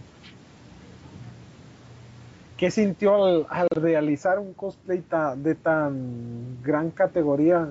¿Qué 2.61 2.69
sintió 2.69 3.25
al, 3.25 3.47
al 3.49 3.67
realizar 3.71 4.37
un 4.37 4.53
cosplay 4.53 5.03
de 5.37 5.55
tan 5.55 6.61
gran 6.61 6.91
categoría? 6.91 7.67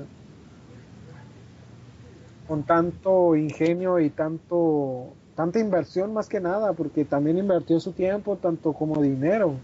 Con 2.48 2.64
tanto 2.64 3.36
ingenio 3.36 4.00
y 4.00 4.10
tanto 4.10 5.10
tanta 5.36 5.60
inversión 5.60 6.12
más 6.12 6.28
que 6.28 6.40
nada, 6.40 6.72
porque 6.72 7.04
también 7.04 7.38
invirtió 7.38 7.78
su 7.78 7.92
tiempo 7.92 8.34
tanto 8.34 8.72
como 8.72 9.00
dinero. 9.00 9.54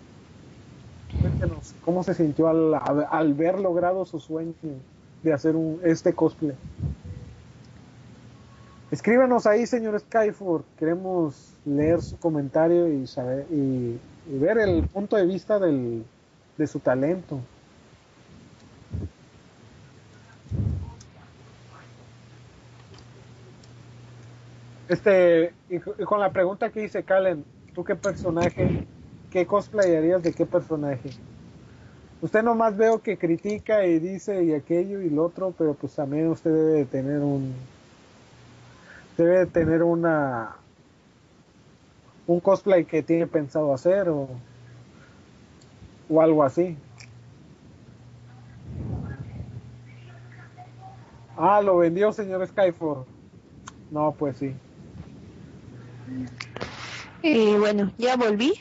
Cuéntenos, 1.20 1.74
¿cómo 1.84 2.04
se 2.04 2.14
sintió 2.14 2.46
al, 2.46 2.74
al, 2.74 3.08
al 3.10 3.34
ver 3.34 3.58
logrado 3.58 4.04
su 4.04 4.20
sueño 4.20 4.54
de 5.24 5.32
hacer 5.32 5.56
un, 5.56 5.80
este 5.82 6.12
cosplay? 6.12 6.54
Escríbanos 8.92 9.44
ahí, 9.48 9.66
señor 9.66 9.98
Skyford. 9.98 10.62
Queremos 10.78 11.52
leer 11.64 12.00
su 12.00 12.16
comentario 12.16 12.86
y 12.86 13.08
saber 13.08 13.44
y, 13.50 13.98
y 14.28 14.38
ver 14.38 14.58
el 14.58 14.86
punto 14.88 15.16
de 15.16 15.26
vista 15.26 15.58
del, 15.58 16.04
de 16.56 16.66
su 16.66 16.80
talento. 16.80 17.40
Este, 24.88 25.52
y, 25.68 25.78
con 25.80 26.20
la 26.20 26.30
pregunta 26.30 26.70
que 26.70 26.84
hice, 26.84 27.02
Calen, 27.02 27.44
¿tú 27.74 27.82
qué 27.84 27.96
personaje, 27.96 28.86
qué 29.30 29.46
cosplay 29.46 29.96
harías 29.96 30.22
de 30.22 30.32
qué 30.32 30.46
personaje? 30.46 31.10
Usted 32.22 32.42
nomás 32.42 32.76
veo 32.76 33.02
que 33.02 33.18
critica 33.18 33.84
y 33.84 33.98
dice 33.98 34.42
y 34.44 34.54
aquello 34.54 35.00
y 35.02 35.10
lo 35.10 35.24
otro, 35.24 35.52
pero 35.56 35.74
pues 35.74 35.94
también 35.94 36.28
usted 36.28 36.50
debe 36.50 36.72
de 36.72 36.84
tener 36.86 37.18
un, 37.18 37.54
debe 39.18 39.40
de 39.40 39.46
tener 39.46 39.82
una, 39.82 40.56
un 42.26 42.40
cosplay 42.40 42.84
que 42.84 43.02
tiene 43.02 43.26
pensado 43.26 43.72
hacer 43.72 44.08
o, 44.08 44.28
o 46.08 46.20
algo 46.20 46.42
así. 46.42 46.76
Ah, 51.36 51.60
lo 51.60 51.78
vendió 51.78 52.12
señor 52.12 52.46
Skyford. 52.46 53.06
No, 53.90 54.12
pues 54.12 54.36
sí. 54.38 54.54
Eh, 57.22 57.56
bueno, 57.58 57.92
ya 57.98 58.16
volví. 58.16 58.54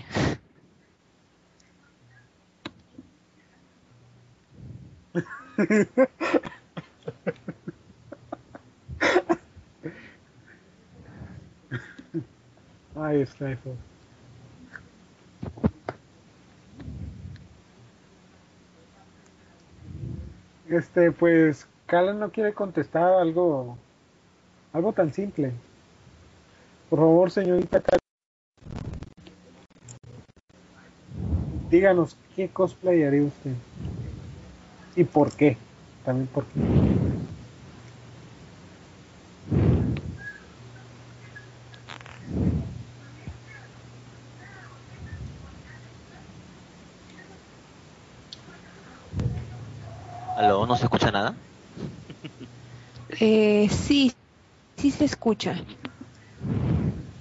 Ay, 12.96 13.26
Skyford. 13.26 13.76
Este, 20.70 21.12
pues, 21.12 21.68
Calen 21.86 22.20
no 22.20 22.32
quiere 22.32 22.54
contestar 22.54 23.14
algo, 23.14 23.78
algo 24.74 24.94
tan 24.94 25.14
simple. 25.14 25.52
Por 26.90 27.00
favor, 27.00 27.32
señorita 27.32 27.82
Calen. 27.82 28.00
Díganos, 31.70 32.16
¿qué 32.36 32.48
cosplay 32.50 33.04
haría 33.04 33.24
usted? 33.24 33.54
¿Y 34.96 35.04
por 35.04 35.32
qué? 35.34 35.58
También 36.06 36.28
por 36.28 36.46
qué. 36.46 36.60
¿Aló? 50.38 50.66
¿No 50.66 50.76
se 50.76 50.84
escucha 50.84 51.12
nada? 51.12 51.34
Eh, 53.20 53.70
sí, 53.70 54.14
sí 54.78 54.92
se 54.92 55.06
escucha. 55.06 55.56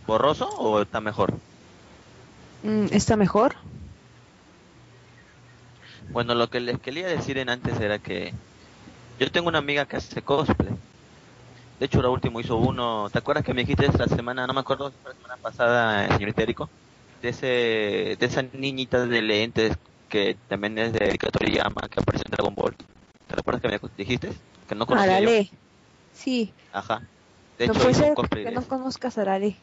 ¿Borroso 0.06 0.48
o 0.48 0.82
está 0.82 1.00
mejor? 1.00 1.34
Mm, 2.62 2.86
¿Está 2.92 3.16
mejor? 3.16 3.54
Bueno, 6.12 6.34
lo 6.34 6.48
que 6.48 6.60
les 6.60 6.78
quería 6.80 7.06
decir 7.06 7.38
en 7.38 7.48
antes 7.48 7.80
era 7.80 7.98
que 7.98 8.32
yo 9.18 9.30
tengo 9.30 9.48
una 9.48 9.58
amiga 9.58 9.84
que 9.84 9.96
hace 9.96 10.22
cosplay. 10.22 10.74
De 11.78 11.86
hecho, 11.86 12.02
la 12.02 12.08
último 12.08 12.40
hizo 12.40 12.56
uno. 12.56 13.08
¿Te 13.10 13.18
acuerdas 13.18 13.44
que 13.44 13.54
me 13.54 13.62
dijiste 13.62 13.88
la 13.98 14.06
semana, 14.06 14.46
no 14.46 14.54
me 14.54 14.60
acuerdo 14.60 14.92
la 15.04 15.12
semana 15.12 15.36
pasada, 15.42 16.08
señorita 16.16 16.42
Erico? 16.42 16.68
De 17.20 17.30
ese, 17.30 18.16
de 18.18 18.26
esa 18.26 18.42
niñita 18.42 19.06
de 19.06 19.22
lentes 19.22 19.76
que 20.08 20.36
también 20.48 20.78
es 20.78 20.92
de 20.92 21.18
Toriyama, 21.18 21.88
que 21.90 22.00
aparece 22.00 22.24
en 22.26 22.30
Dragon 22.30 22.54
Ball. 22.54 22.76
¿Te 22.76 23.40
acuerdas 23.40 23.62
que 23.62 23.68
me 23.68 23.80
dijiste? 23.96 24.32
Que 24.68 24.74
no 24.74 24.86
conocía 24.86 25.20
yo. 25.20 25.30
Sí, 26.14 26.52
Ajá. 26.72 27.02
De 27.58 27.66
no 27.66 27.72
hecho, 27.72 27.82
puede 27.82 27.94
ser 27.94 28.14
que 28.30 28.50
no 28.50 28.62
conozcas 28.62 29.18
a 29.18 29.22
Arale. 29.22 29.56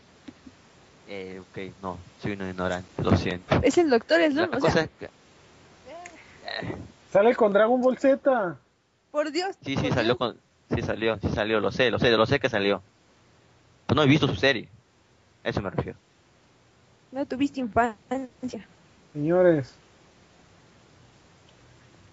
Eh, 1.08 1.42
ok, 1.42 1.74
no, 1.82 1.98
soy 2.22 2.34
un 2.34 2.48
ignorante, 2.48 3.04
lo 3.04 3.18
siento. 3.18 3.60
Es 3.64 3.78
el 3.78 3.90
doctor 3.90 4.22
Slum, 4.32 4.50
o 4.54 4.72
sea, 4.72 4.84
es 4.84 4.90
que... 4.98 5.06
Eh, 5.06 6.78
Sale 7.12 7.36
con 7.36 7.52
Dragon 7.52 7.82
Ball 7.82 7.98
Z. 7.98 8.58
por 9.12 9.32
Dios. 9.32 9.56
Sí, 9.64 9.76
sí, 9.76 9.92
salió 9.92 10.18
con... 10.18 10.38
Sí 10.74 10.82
salió, 10.82 11.20
sí 11.20 11.28
salió, 11.30 11.60
lo 11.60 11.70
sé, 11.72 11.92
lo 11.92 12.00
sé, 12.00 12.12
lo 12.12 12.26
sé 12.26 12.40
que 12.40 12.48
salió. 12.48 12.82
Pero 13.88 13.98
no 13.98 14.04
he 14.04 14.08
visto 14.08 14.26
su 14.28 14.36
serie. 14.36 14.70
A 15.44 15.50
eso 15.50 15.62
me 15.62 15.70
refiero. 15.70 15.98
No 17.12 17.26
tuviste 17.26 17.60
infancia. 17.60 18.66
Señores, 19.12 19.74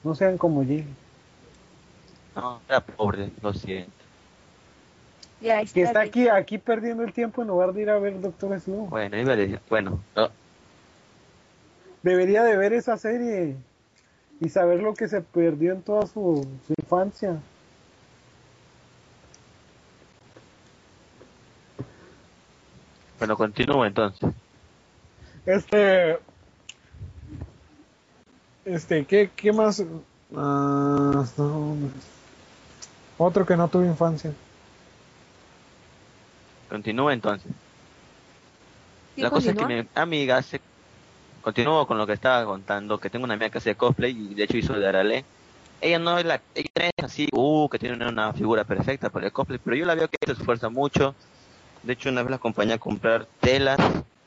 no 0.03 0.13
sean 0.17 0.37
como 0.37 0.65
Jim. 0.65 0.87
No, 2.35 2.61
era 2.69 2.81
pobre, 2.81 3.31
lo 3.41 3.55
siento. 3.55 3.93
Ya 5.41 5.65
Que 5.65 5.83
está 5.83 6.01
bien. 6.01 6.09
aquí, 6.09 6.29
aquí 6.29 6.59
perdiendo 6.59 7.05
el 7.05 7.13
tiempo 7.13 7.43
en 7.43 7.49
lugar 7.49 7.73
de 7.73 7.83
ir 7.83 7.91
a 7.91 7.99
ver 7.99 8.21
Doctor 8.21 8.59
Slow. 8.61 8.87
Bueno, 8.87 9.17
decir, 9.17 9.61
bueno, 9.69 10.01
no, 10.17 10.31
Debería 12.03 12.43
de 12.43 12.57
ver 12.57 12.73
esa 12.73 12.97
serie 12.97 13.57
y 14.41 14.49
saber 14.49 14.81
lo 14.81 14.95
que 14.95 15.09
se 15.09 15.21
perdió 15.21 15.73
en 15.73 15.83
toda 15.83 16.07
su, 16.07 16.47
su 16.67 16.75
infancia. 16.81 17.39
bueno, 23.19 23.37
continúo 23.37 23.85
entonces. 23.85 24.31
Este. 25.45 26.19
Este, 28.65 29.05
¿qué, 29.05 29.31
qué 29.35 29.53
más? 29.53 29.83
Ah, 30.37 31.25
no, 31.37 31.77
otro 33.17 33.45
que 33.45 33.57
no 33.57 33.67
tuvo 33.69 33.85
infancia. 33.85 34.33
Continúo 36.69 37.11
entonces. 37.11 37.51
Sí, 39.15 39.23
La 39.23 39.31
cosa 39.31 39.51
es 39.51 39.57
que 39.57 39.63
continúa. 39.63 39.83
mi 39.83 39.89
amiga 39.95 40.43
se... 40.43 40.61
Continúo 41.41 41.87
con 41.87 41.99
lo 41.99 42.07
que 42.07 42.13
estaba 42.15 42.45
contando, 42.45 42.99
que 42.99 43.11
tengo 43.11 43.25
una 43.25 43.35
amiga 43.35 43.51
que 43.51 43.59
hace 43.59 43.75
cosplay 43.75 44.11
y 44.13 44.35
de 44.35 44.45
hecho 44.45 44.57
hizo 44.59 44.75
de 44.75 44.87
Arale. 44.89 45.25
ella 45.81 45.99
no 45.99 46.19
es 46.19 46.25
la, 46.27 46.43
ella 46.55 46.69
es 46.97 47.05
así, 47.05 47.29
uh, 47.33 47.69
que 47.69 47.79
tiene 47.79 48.07
una 48.07 48.33
figura 48.33 48.65
perfecta 48.65 49.09
para 49.09 49.27
el 49.27 49.33
cosplay, 49.33 49.59
pero 49.63 49.77
yo 49.77 49.87
la 49.87 49.95
veo 49.95 50.09
que 50.09 50.19
se 50.27 50.33
esfuerza 50.33 50.69
mucho. 50.69 51.15
De 51.83 51.93
hecho, 51.95 52.11
una 52.11 52.23
vez 52.23 52.31
la 52.31 52.37
acompañé 52.37 52.75
a 52.75 52.79
comprar 52.79 53.27
telas 53.41 53.79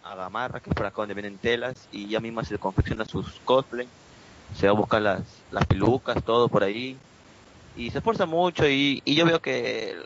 a 0.04 0.16
Gamarra, 0.16 0.62
que 0.62 0.70
es 0.70 0.76
por 0.76 0.86
acá 0.86 0.96
donde 1.02 1.14
vienen 1.14 1.38
telas, 1.38 1.88
y 1.92 2.06
ella 2.06 2.20
misma 2.22 2.44
se 2.46 2.58
confecciona 2.58 3.06
sus 3.06 3.40
cosplay. 3.46 3.88
Se 4.56 4.66
va 4.68 4.72
a 4.72 4.76
buscar 4.76 5.02
las, 5.02 5.22
las 5.52 5.66
pelucas, 5.66 6.24
todo 6.24 6.48
por 6.48 6.64
ahí. 6.64 6.98
Y 7.76 7.92
se 7.92 8.00
esfuerza 8.00 8.26
mucho 8.26 8.68
y, 8.68 9.02
y 9.06 9.16
yo 9.16 9.26
veo 9.26 9.42
que, 9.42 9.98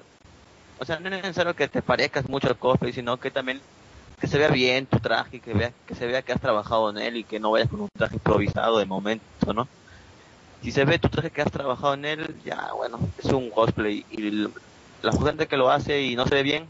o 0.80 0.86
sea, 0.86 1.00
no 1.00 1.08
es 1.08 1.22
necesario 1.22 1.56
que 1.56 1.68
te 1.68 1.82
parezcas 1.82 2.28
mucho 2.30 2.48
al 2.48 2.58
cosplay, 2.58 2.94
sino 2.94 3.18
que 3.18 3.32
también 3.32 3.62
que 4.20 4.28
se 4.28 4.38
vea 4.38 4.50
bien 4.50 4.86
tu 4.86 5.00
traje, 5.00 5.40
que 5.40 5.54
vea, 5.54 5.72
que 5.86 5.96
se 5.96 6.08
vea 6.08 6.22
que 6.22 6.32
has 6.34 6.42
trabajado 6.42 6.90
en 6.90 6.98
él 6.98 7.18
y 7.18 7.24
que 7.24 7.40
no 7.40 7.52
vayas 7.52 7.70
con 7.70 7.82
un 7.82 7.90
traje 7.98 8.16
improvisado 8.16 8.80
de 8.80 8.86
momento, 8.86 9.54
¿no? 9.54 9.68
Si 10.62 10.72
se 10.72 10.86
ve 10.86 11.00
tu 11.00 11.10
traje 11.10 11.30
que 11.30 11.42
has 11.42 11.52
trabajado 11.52 11.94
en 11.94 12.06
él, 12.06 12.42
ya 12.44 12.72
bueno, 12.74 13.00
es 13.18 13.26
un 13.26 13.50
cosplay 13.52 14.06
y 14.10 14.48
la 15.02 15.12
gente 15.12 15.48
que 15.48 15.58
lo 15.58 15.70
hace 15.70 16.02
y 16.02 16.16
no 16.16 16.26
se 16.28 16.36
ve 16.36 16.44
bien, 16.44 16.68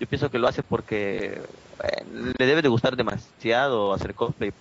yo 0.00 0.06
pienso 0.06 0.30
que 0.30 0.38
lo 0.38 0.48
hace 0.48 0.62
porque 0.62 1.40
le 2.12 2.46
debe 2.46 2.62
de 2.62 2.68
gustar 2.68 2.96
demasiado 2.96 3.92
hacer 3.92 4.14
cosplay. 4.14 4.52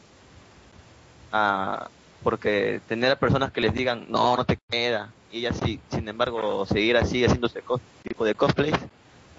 Ah, 1.32 1.90
porque 2.24 2.82
tener 2.88 3.12
a 3.12 3.20
personas 3.20 3.52
que 3.52 3.62
les 3.62 3.74
digan, 3.74 4.06
no, 4.10 4.36
no 4.36 4.46
te 4.46 4.58
queda, 4.70 5.12
y 5.32 5.46
así, 5.46 5.80
sin 5.90 6.08
embargo, 6.08 6.66
seguir 6.66 6.98
así 6.98 7.24
cos- 7.24 7.82
tipo 8.04 8.26
de 8.26 8.34
cosplays, 8.36 8.76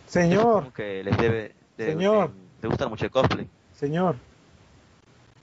Señor, 0.06 0.72
que 0.72 1.02
les 1.04 1.16
debe 1.16 1.54
de, 1.76 1.86
Señor. 1.86 2.30
de 2.62 2.68
gustar 2.68 2.88
mucho 2.88 3.04
el 3.04 3.10
cosplay. 3.10 3.46
señor. 3.74 4.16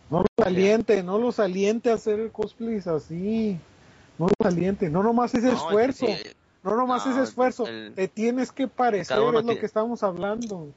No 0.10 0.20
los 0.38 0.48
aliente, 0.48 1.02
no 1.04 1.18
los 1.18 1.40
aliente 1.40 1.90
a 1.90 1.96
hacer 1.96 2.32
cosplays 2.32 2.86
así. 2.88 3.58
No 4.18 4.28
los 4.28 4.48
aliente, 4.48 4.90
no 4.90 5.02
nomás 5.04 5.34
ese 5.34 5.48
No, 5.48 5.54
esfuerzo. 5.54 6.06
sí, 6.08 6.16
No 6.64 6.76
nomás 6.76 7.06
No, 7.06 7.12
ese 7.12 7.22
esfuerzo. 7.24 7.68
el- 7.68 7.94
Te 7.96 8.08
tienes 8.08 8.52
que 8.52 8.68
parecer, 8.68 9.18
es 9.18 9.24
lo 9.24 9.44
tiene- 9.44 9.60
que 9.60 9.66
estamos 9.68 10.02
hablando. 10.04 10.68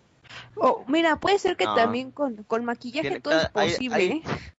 Oh, 0.56 0.84
mira, 0.86 1.16
puede 1.16 1.38
ser 1.38 1.56
que 1.56 1.64
No. 1.64 1.74
también 1.74 2.10
con, 2.10 2.42
con 2.44 2.64
maquillaje 2.66 3.00
Tiene 3.08 3.20
todo 3.20 3.34
es 3.34 3.48
cada- 3.48 3.60
hay- 3.62 3.70
posible, 3.70 3.94
hay- 3.96 4.08
¿eh? 4.08 4.22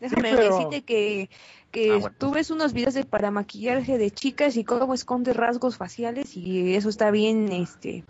Déjame 0.00 0.30
pero- 0.36 0.54
decirte 0.56 0.82
que, 0.82 1.30
que 1.70 1.92
Ah, 1.92 1.98
bueno. 2.00 2.16
tú 2.18 2.30
ves 2.30 2.50
unos 2.50 2.72
videos 2.72 2.94
de 2.94 3.04
para 3.04 3.30
maquillaje 3.30 3.98
de 3.98 4.10
chicas 4.10 4.56
y 4.56 4.64
cómo 4.64 4.94
esconde 4.94 5.32
rasgos 5.32 5.76
faciales 5.76 6.36
y 6.36 6.74
eso 6.74 6.88
está 6.88 7.10
bien, 7.10 7.50
este... 7.52 8.04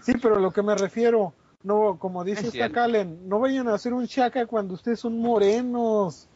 Sí, 0.00 0.12
pero 0.22 0.38
lo 0.38 0.52
que 0.52 0.62
me 0.62 0.74
refiero, 0.76 1.34
no, 1.62 1.98
como 1.98 2.22
dice 2.24 2.46
Es 2.48 2.54
esta. 2.54 2.70
Kalen, 2.70 3.28
no 3.28 3.40
vayan 3.40 3.66
a 3.68 3.74
hacer 3.74 3.92
un 3.92 4.06
chaca 4.06 4.46
cuando 4.46 4.74
ustedes 4.74 5.00
son 5.00 5.18
morenos. 5.18 6.28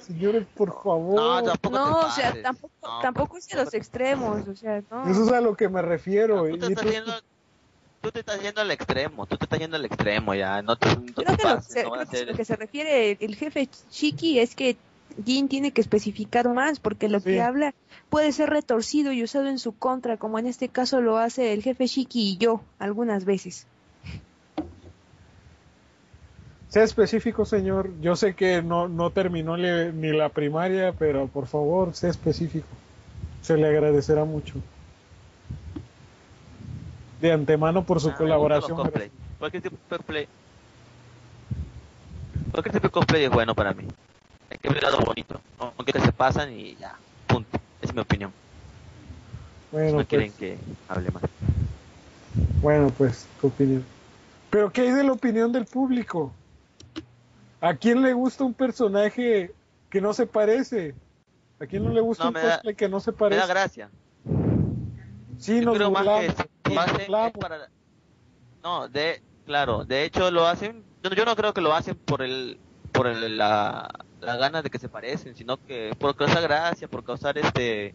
Señores, 0.00 0.46
por 0.54 0.72
favor. 0.82 1.14
No, 1.14 1.42
tampoco 1.44 1.76
No, 1.78 1.98
o 2.00 2.10
sea, 2.10 2.42
tampoco, 2.42 2.72
No, 2.82 3.00
tampoco 3.00 3.38
es 3.38 3.46
de 3.46 3.56
los 3.56 3.72
extremos, 3.72 4.46
o 4.48 4.54
sea, 4.56 4.82
no. 4.90 5.08
Eso 5.08 5.24
es 5.24 5.32
a 5.32 5.40
lo 5.40 5.56
que 5.56 5.68
me 5.68 5.80
refiero. 5.80 6.44
No, 6.44 6.50
tú, 6.50 6.58
te 6.58 6.66
tú- 6.66 6.66
estás 6.80 6.90
yendo, 6.92 7.12
tú 8.00 8.10
te 8.10 8.20
estás 8.20 8.42
yendo 8.42 8.60
al 8.60 8.70
extremo, 8.72 9.26
tú 9.26 9.36
te 9.38 9.44
estás 9.44 9.58
yendo 9.60 9.76
al 9.76 9.84
extremo 9.84 10.34
ya, 10.34 10.60
no 10.60 10.76
te, 10.76 10.88
no 10.88 11.02
te 11.04 11.12
Creo 11.24 11.36
que, 11.36 11.42
lo, 11.44 11.54
pases, 11.54 11.72
se- 11.72 11.82
no 11.84 11.90
vas 11.90 12.00
a 12.00 12.04
creo 12.04 12.10
que 12.10 12.16
hacer- 12.16 12.28
lo 12.30 12.36
que 12.36 12.44
se 12.44 12.56
refiere 12.56 13.16
el 13.20 13.36
jefe 13.36 13.68
Chiqui 13.90 14.40
es 14.40 14.54
que 14.54 14.76
Jin 15.24 15.48
tiene 15.48 15.72
que 15.72 15.80
especificar 15.80 16.48
más 16.52 16.80
porque 16.80 17.08
lo 17.08 17.20
Sí. 17.20 17.26
que 17.30 17.42
habla 17.42 17.74
puede 18.10 18.32
ser 18.32 18.50
retorcido 18.50 19.12
y 19.12 19.22
usado 19.22 19.46
en 19.48 19.58
su 19.58 19.72
contra, 19.76 20.16
como 20.16 20.38
en 20.38 20.46
este 20.46 20.68
caso 20.68 21.00
lo 21.00 21.18
hace 21.18 21.52
el 21.52 21.62
jefe 21.62 21.86
Chiqui 21.86 22.30
y 22.32 22.36
yo 22.36 22.62
algunas 22.78 23.24
veces. 23.24 23.66
Sea 26.68 26.82
específico, 26.82 27.44
señor. 27.44 27.90
Yo 28.00 28.16
sé 28.16 28.34
que 28.34 28.60
no, 28.60 28.88
no 28.88 29.10
terminó 29.10 29.56
le- 29.56 29.92
ni 29.92 30.08
la 30.12 30.28
primaria, 30.28 30.92
pero 30.92 31.28
por 31.28 31.46
favor, 31.46 31.94
sea 31.94 32.10
específico. 32.10 32.66
Se 33.42 33.56
le 33.56 33.68
agradecerá 33.68 34.24
mucho. 34.24 34.54
De 37.20 37.30
antemano 37.32 37.84
por 37.84 38.00
su 38.00 38.08
Ah, 38.10 38.16
colaboración. 38.16 38.76
los 38.76 38.86
cosplay. 38.88 39.10
Cualquier 39.38 39.62
tipo 39.62 39.76
de 39.76 39.96
cosplay. 39.96 40.28
Cualquier 42.50 42.72
tipo 42.72 42.88
de 42.88 42.92
cosplay 42.92 43.24
es 43.24 43.30
bueno 43.30 43.54
para 43.54 43.72
mí. 43.72 43.84
Hay 44.54 44.58
que 44.62 44.68
ver 44.70 44.84
algo 44.86 45.00
bonito. 45.04 45.40
Aunque 45.58 46.00
se 46.00 46.12
pasan 46.12 46.52
y 46.52 46.76
ya. 46.76 46.94
Punto. 47.26 47.58
Es 47.82 47.92
mi 47.92 48.00
opinión. 48.00 48.32
Bueno, 49.72 49.98
no 49.98 50.06
quieren 50.06 50.28
pues, 50.28 50.38
que 50.38 50.58
hable 50.88 51.10
más. 51.10 51.22
bueno, 52.62 52.90
pues, 52.96 53.26
tu 53.40 53.48
opinión. 53.48 53.84
Pero 54.50 54.70
¿qué 54.70 54.82
hay 54.82 54.90
de 54.92 55.02
la 55.02 55.12
opinión 55.12 55.50
del 55.52 55.66
público? 55.66 56.32
¿A 57.60 57.74
quién 57.74 58.02
le 58.02 58.12
gusta 58.12 58.44
un 58.44 58.54
personaje 58.54 59.52
que 59.90 60.00
no 60.00 60.12
se 60.12 60.26
parece? 60.26 60.94
¿A 61.60 61.66
quién 61.66 61.82
no 61.84 61.90
le 61.90 62.00
gusta 62.00 62.24
No, 62.24 62.28
un 62.28 62.34
me 62.34 62.40
da- 62.40 62.52
cosplay 62.52 62.74
que 62.76 62.88
no 62.88 63.00
se 63.00 63.10
Me 63.10 63.14
da 63.16 63.18
parece? 63.18 63.48
gracia. 63.48 63.90
Sí, 65.38 65.58
Yo 65.60 65.66
nos 65.66 65.76
creo 65.76 65.90
más 65.90 66.02
que 66.04 66.08
burlamos, 66.08 66.36
nos 66.68 66.78
hacen 66.78 66.96
es 67.00 67.06
burlamos. 67.08 67.32
para... 67.32 67.68
No, 68.62 68.88
de... 68.88 69.20
Claro, 69.46 69.84
de 69.84 70.04
hecho 70.04 70.30
lo 70.30 70.46
hacen... 70.46 70.84
Yo, 71.02 71.10
yo 71.10 71.24
no 71.24 71.34
creo 71.36 71.52
que 71.52 71.60
lo 71.60 71.74
hacen 71.74 71.96
por 71.96 72.22
el... 72.22 72.58
Por 72.92 73.08
el, 73.08 73.36
la, 73.36 73.90
la 74.24 74.36
gana 74.36 74.62
de 74.62 74.70
que 74.70 74.78
se 74.78 74.88
parecen, 74.88 75.34
sino 75.36 75.56
que 75.56 75.94
por 75.98 76.16
causar 76.16 76.42
gracia, 76.42 76.88
por 76.88 77.04
causar 77.04 77.38
este 77.38 77.94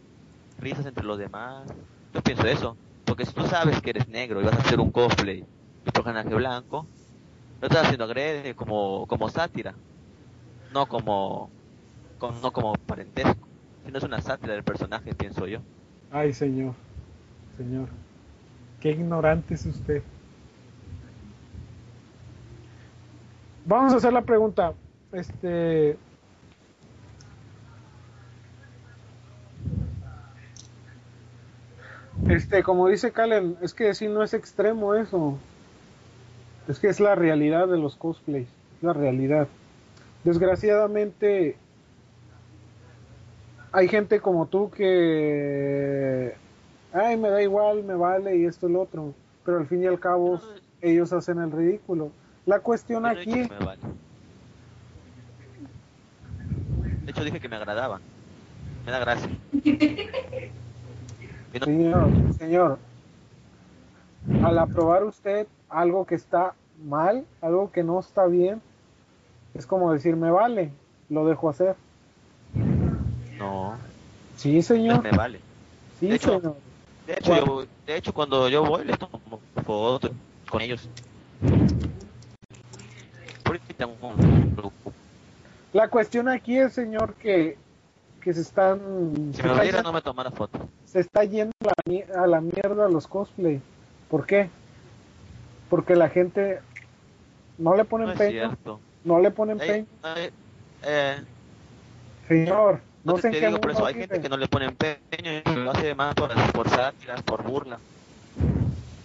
risas 0.59 0.85
entre 0.85 1.05
los 1.05 1.17
demás. 1.17 1.67
Yo 2.13 2.21
pienso 2.21 2.45
eso. 2.47 2.77
Porque 3.05 3.25
si 3.25 3.33
tú 3.33 3.45
sabes 3.47 3.81
que 3.81 3.89
eres 3.91 4.07
negro 4.07 4.41
y 4.41 4.45
vas 4.45 4.53
a 4.53 4.61
hacer 4.61 4.79
un 4.79 4.91
cosplay 4.91 5.43
de 5.85 5.91
personaje 5.91 6.33
blanco, 6.35 6.85
lo 7.61 7.67
estás 7.67 7.85
haciendo 7.85 8.05
agrede 8.05 8.55
como, 8.55 9.05
como 9.07 9.29
sátira. 9.29 9.73
No 10.73 10.85
como, 10.87 11.49
como- 12.19 12.39
no 12.39 12.51
como 12.51 12.73
parentesco. 12.73 13.47
Sino 13.85 13.97
es 13.97 14.03
una 14.03 14.21
sátira 14.21 14.53
del 14.53 14.63
personaje, 14.63 15.15
pienso 15.15 15.47
yo. 15.47 15.59
Ay, 16.11 16.33
señor. 16.33 16.75
Señor. 17.57 17.87
Qué 18.79 18.91
ignorante 18.91 19.55
es 19.55 19.65
usted. 19.65 20.03
Vamos 23.65 23.93
a 23.93 23.97
hacer 23.97 24.13
la 24.13 24.21
pregunta. 24.21 24.73
Este. 25.11 25.97
Este, 32.39 32.63
como 32.63 32.87
dice 32.87 33.11
Kalen, 33.11 33.57
es 33.61 33.73
que 33.73 33.93
si 33.93 34.07
no 34.07 34.23
es 34.23 34.33
extremo 34.33 34.95
eso. 34.95 35.37
Es 36.69 36.79
que 36.79 36.87
es 36.87 37.01
la 37.01 37.13
realidad 37.13 37.67
de 37.67 37.77
los 37.77 37.97
cosplays. 37.97 38.47
La 38.81 38.93
realidad. 38.93 39.49
Desgraciadamente, 40.23 41.57
hay 43.73 43.89
gente 43.89 44.21
como 44.21 44.45
tú 44.45 44.71
que 44.71 46.33
ay 46.93 47.17
me 47.17 47.29
da 47.29 47.41
igual 47.41 47.83
me 47.83 47.93
vale 47.93 48.37
y 48.37 48.45
esto 48.45 48.67
y 48.67 48.71
lo 48.71 48.81
otro 48.81 49.13
pero 49.45 49.59
al 49.59 49.67
fin 49.67 49.83
y 49.83 49.85
al 49.85 49.99
cabo 49.99 50.41
ellos 50.81 51.13
hacen 51.13 51.39
el 51.39 51.51
ridículo 51.51 52.09
la 52.47 52.61
cuestión 52.61 53.05
aquí 53.05 53.29
me 53.29 53.65
vale. 53.65 53.81
De 57.05 57.11
hecho 57.11 57.23
dije 57.23 57.39
que 57.39 57.47
me 57.47 57.57
agradaba. 57.57 57.99
Me 58.85 58.91
da 58.91 58.99
gracia. 58.99 59.29
Señor 61.53 62.09
señor 62.37 62.77
al 64.43 64.59
aprobar 64.59 65.03
usted 65.03 65.47
algo 65.69 66.05
que 66.05 66.15
está 66.15 66.53
mal 66.83 67.25
algo 67.41 67.71
que 67.71 67.83
no 67.83 67.99
está 67.99 68.25
bien 68.25 68.61
es 69.53 69.65
como 69.65 69.91
decir 69.91 70.15
me 70.15 70.29
vale 70.29 70.71
lo 71.09 71.25
dejo 71.25 71.49
hacer 71.49 71.75
no, 73.39 73.77
sí 74.35 74.61
señor. 74.61 75.01
Me 75.01 75.11
vale. 75.11 75.39
sí 75.99 76.07
de 76.07 76.15
hecho, 76.15 76.39
señor. 76.39 76.55
De 77.07 77.13
hecho, 77.13 77.35
yo, 77.35 77.65
de 77.87 77.95
hecho 77.95 78.13
cuando 78.13 78.49
yo 78.49 78.63
voy 78.65 78.83
les 78.83 78.99
tomo 78.99 79.19
fotos 79.65 80.11
con 80.49 80.61
ellos. 80.61 80.87
La 85.71 85.87
cuestión 85.87 86.27
aquí 86.27 86.57
es 86.57 86.73
señor 86.73 87.13
que 87.15 87.57
que 88.19 88.33
se 88.33 88.41
están 88.41 88.79
Si 89.33 89.41
se 89.41 89.47
me 89.47 89.55
yendo- 89.63 89.83
no 89.83 89.93
me 89.93 90.01
tomara 90.01 90.31
foto. 90.31 90.59
se 90.85 90.99
está 90.99 91.23
yendo 91.23 91.51
a 91.63 91.67
la, 91.67 91.73
mi- 91.85 92.03
a 92.15 92.27
la 92.27 92.41
mierda 92.41 92.89
los 92.89 93.07
cosplay. 93.07 93.61
¿Por 94.09 94.25
qué? 94.25 94.49
Porque 95.69 95.95
la 95.95 96.09
gente 96.09 96.59
no 97.57 97.75
le 97.75 97.85
pone 97.85 98.05
No 98.05 98.11
es 98.11 98.19
empeño, 98.19 98.31
cierto. 98.49 98.79
no 99.03 99.19
le 99.19 99.31
pone 99.31 99.53
empeño. 99.53 99.85
hay- 100.01 100.29
eh, 100.83 101.21
Señor, 102.27 102.81
no 103.03 103.13
no, 103.13 103.17
sé 103.17 103.27
en 103.27 103.33
te 103.33 103.39
qué 103.39 103.47
digo 103.47 103.59
por 103.61 103.71
eso, 103.71 103.85
hay 103.85 103.95
gente 103.95 104.21
que 104.21 104.29
no 104.29 104.37
le 104.37 104.47
pone 104.47 104.65
empeño 104.65 104.99
y 105.45 105.55
lo 105.55 105.71
hace 105.71 105.95
más 105.95 106.13
por, 106.15 106.31
por 106.51 106.69
sátiras, 106.69 107.21
por 107.23 107.43
burla. 107.43 107.79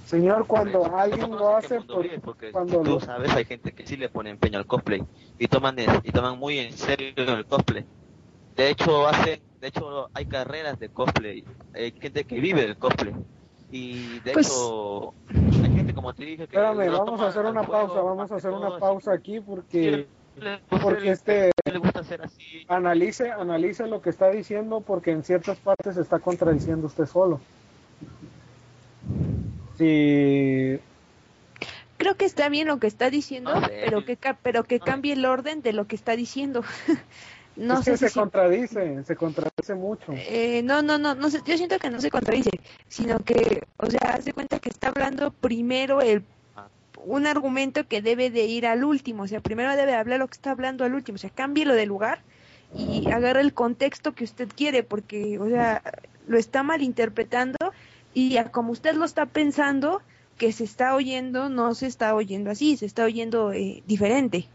Señor, 0.07 0.47
cuando 0.47 0.81
Por 0.81 0.89
eso, 0.89 0.99
alguien 0.99 1.31
no 1.31 1.37
lo 1.39 1.57
hace, 1.57 1.81
por- 1.81 2.03
vive, 2.03 2.21
porque 2.21 2.53
cuando 2.53 2.83
tú 2.83 2.91
lo- 2.91 3.01
sabes, 3.01 3.33
hay 3.35 3.45
gente 3.47 3.73
que 3.73 3.87
sí 3.87 3.97
le 3.97 4.09
pone 4.11 4.31
empeño 4.31 4.59
al 4.59 4.67
cosplay 4.67 5.03
y 5.39 5.49
toman 5.49 5.77
y 6.03 6.13
toman 6.13 6.39
muy 6.39 6.59
en 6.59 6.73
serio 6.75 7.13
el 7.17 7.47
cosplay. 7.47 7.85
De 8.57 8.71
hecho, 8.71 9.07
hace, 9.09 9.41
de 9.61 9.69
hecho 9.69 10.09
hay 10.15 10.27
carreras 10.27 10.79
de 10.79 10.89
cosplay, 10.89 11.45
hay 11.75 11.93
gente 11.93 12.25
que 12.25 12.39
vive 12.41 12.63
del 12.63 12.77
cosplay. 12.77 13.15
Y 13.71 14.21
de 14.21 14.33
Pues- 14.33 14.47
hecho, 14.49 15.15
hay 15.31 15.75
gente 15.75 15.95
como 15.95 16.15
te 16.15 16.25
dije 16.25 16.47
que 16.47 16.57
Espérame, 16.57 16.91
vamos 16.93 17.21
a 17.21 17.27
hacer 17.29 17.45
una 17.45 17.65
juego, 17.65 17.87
pausa, 17.89 18.01
vamos 18.03 18.31
a 18.31 18.37
hacer 18.37 18.51
todo, 18.53 18.61
una 18.61 18.69
así. 18.69 18.81
pausa 18.81 19.13
aquí 19.13 19.41
porque 19.41 20.07
le 20.37 20.57
gusta, 20.71 20.79
Porque 20.81 21.01
le- 21.01 21.11
este 21.11 21.51
le 21.73 21.79
gusta 21.79 22.01
hacer 22.01 22.23
así. 22.23 22.65
analice, 22.69 23.33
analice 23.33 23.87
lo 23.89 24.01
que 24.01 24.11
está 24.11 24.31
diciendo 24.31 24.81
porque 24.81 25.11
en 25.11 25.25
ciertas 25.25 25.59
partes 25.59 25.97
se 25.97 26.03
está 26.03 26.21
contradiciendo 26.21 26.87
usted 26.87 27.07
solo. 27.07 27.41
Si 29.77 30.79
Creo 31.97 32.17
que 32.17 32.25
está 32.27 32.49
bien 32.49 32.69
lo 32.69 32.79
que 32.79 32.87
está 32.87 33.09
diciendo, 33.11 33.55
No 33.55 33.67
sé. 33.67 33.81
pero 33.85 34.05
que 34.05 34.19
pero 34.43 34.65
que 34.65 34.79
cambie 34.81 35.15
el 35.15 35.25
orden 35.25 35.63
de 35.63 35.73
lo 35.73 35.87
que 35.87 35.97
está 35.97 36.15
diciendo. 36.17 36.63
no 37.69 37.79
es 37.79 37.85
sé 37.85 37.93
que 37.93 37.97
si 37.97 38.09
se 38.09 38.21
contradice, 38.21 39.05
se 39.05 39.17
contradice 39.17 39.75
mucho. 39.75 40.13
Eh, 40.13 40.63
no, 40.65 40.83
no, 40.83 40.99
no, 40.99 41.15
no 41.15 41.29
yo 41.29 41.57
siento 41.57 41.79
que 41.79 41.91
no 41.91 42.01
se 42.01 42.11
contradice, 42.11 42.51
sino 42.89 43.19
que, 43.21 43.63
o 43.79 43.87
sea, 43.87 44.15
hace 44.15 44.33
cuenta 44.33 44.59
que 44.59 44.69
está 44.69 44.89
hablando 44.89 45.31
primero 45.31 46.01
el 46.01 46.25
un 47.07 47.27
argumento 47.27 47.87
que 47.87 48.01
debe 48.01 48.31
de 48.31 48.45
ir 48.45 48.67
al 48.67 48.83
último, 48.83 49.25
o 49.25 49.29
sea, 49.29 49.41
primero 49.41 49.77
debe 49.77 49.95
hablar 49.95 50.21
lo 50.21 50.27
que 50.27 50.35
está 50.35 50.53
hablando 50.53 50.85
al 50.85 50.95
último, 50.95 51.17
o 51.17 51.19
sea, 51.19 51.29
cámbielo 51.29 51.75
de 51.75 51.85
lugar 51.85 52.21
y 52.75 53.11
agarre 53.11 53.43
el 53.43 53.53
contexto 53.53 54.15
que 54.15 54.25
usted 54.25 54.49
quiere, 54.49 54.83
porque, 54.83 55.39
o 55.39 55.49
sea, 55.49 55.83
lo 56.27 56.39
está 56.39 56.63
malinterpretando 56.63 57.59
y 58.15 58.37
a 58.39 58.51
como 58.51 58.73
usted 58.73 58.95
lo 58.95 59.05
está 59.05 59.27
pensando, 59.27 60.01
que 60.39 60.53
se 60.53 60.65
está 60.65 60.95
oyendo, 60.95 61.49
no 61.49 61.75
se 61.75 61.87
está 61.87 62.15
oyendo 62.15 62.51
así, 62.51 62.77
se 62.77 62.87
está 62.87 63.05
oyendo 63.05 63.53
eh, 63.53 63.83
diferente. 63.87 64.49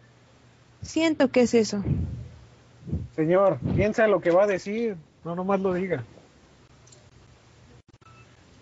Siento 0.82 1.30
que 1.32 1.42
es 1.42 1.53
eso. 1.53 1.84
Señor, 3.16 3.59
piensa 3.76 4.06
en 4.06 4.11
lo 4.11 4.22
que 4.22 4.32
va 4.32 4.43
a 4.43 4.48
decir, 4.48 4.95
no 5.24 5.35
nomás 5.35 5.59
lo 5.59 5.74
diga. 5.74 6.03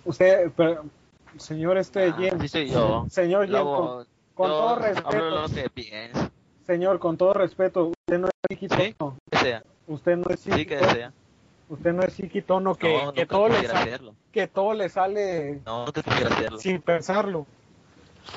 Usted, 0.05 0.51
pero, 0.55 0.85
señor 1.37 1.77
este 1.77 2.05
Ah, 2.09 2.17
así 2.37 2.47
soy 2.47 2.69
yo. 2.69 3.05
señor 3.09 3.49
con, 3.51 4.05
con 4.35 4.49
yo 4.49 4.57
todo 4.57 4.75
respeto, 4.75 5.29
lo 5.29 5.49
que 5.49 5.69
pienso. 5.69 6.29
señor, 6.65 6.99
con 6.99 7.17
todo 7.17 7.33
respeto, 7.33 7.87
usted 7.87 8.19
no 8.19 8.27
es 8.27 8.33
psiquitono, 8.49 9.17
Que 9.31 9.37
sea. 9.37 9.63
usted 9.87 10.17
no 10.17 10.29
es 10.29 10.39
Sí, 10.39 10.49
que 10.51 10.57
psiquitono, 10.57 10.91
sea. 10.93 11.13
usted 11.69 11.93
no 11.93 12.03
es 12.03 12.13
psiquitono 12.13 12.75
que, 12.75 13.03
no, 13.03 13.13
que 13.13 13.25
todo 13.25 13.49
le 13.49 13.67
sale, 13.67 13.99
que 14.31 14.47
todo 14.47 14.73
le 14.73 14.89
sale 14.89 15.61
No, 15.65 15.85
sin 16.57 16.81
pensarlo. 16.81 17.45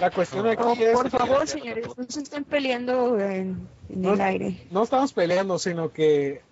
La 0.01 0.11
cuestión 0.11 0.45
No. 0.45 0.51
aquí 0.51 0.63
No, 0.63 0.73
es, 0.75 0.93
por 0.93 1.11
favor, 1.11 1.47
señores, 1.47 1.87
no 1.97 2.05
se 2.09 2.21
estén 2.23 2.45
peleando 2.45 3.19
en, 3.19 3.67
en 3.89 4.03
No- 4.03 4.15
el 4.15 4.21
aire. 4.21 4.67
no 4.71 4.83
estamos 4.83 5.13
peleando, 5.13 5.59
sino 5.59 5.93
que 5.93 6.43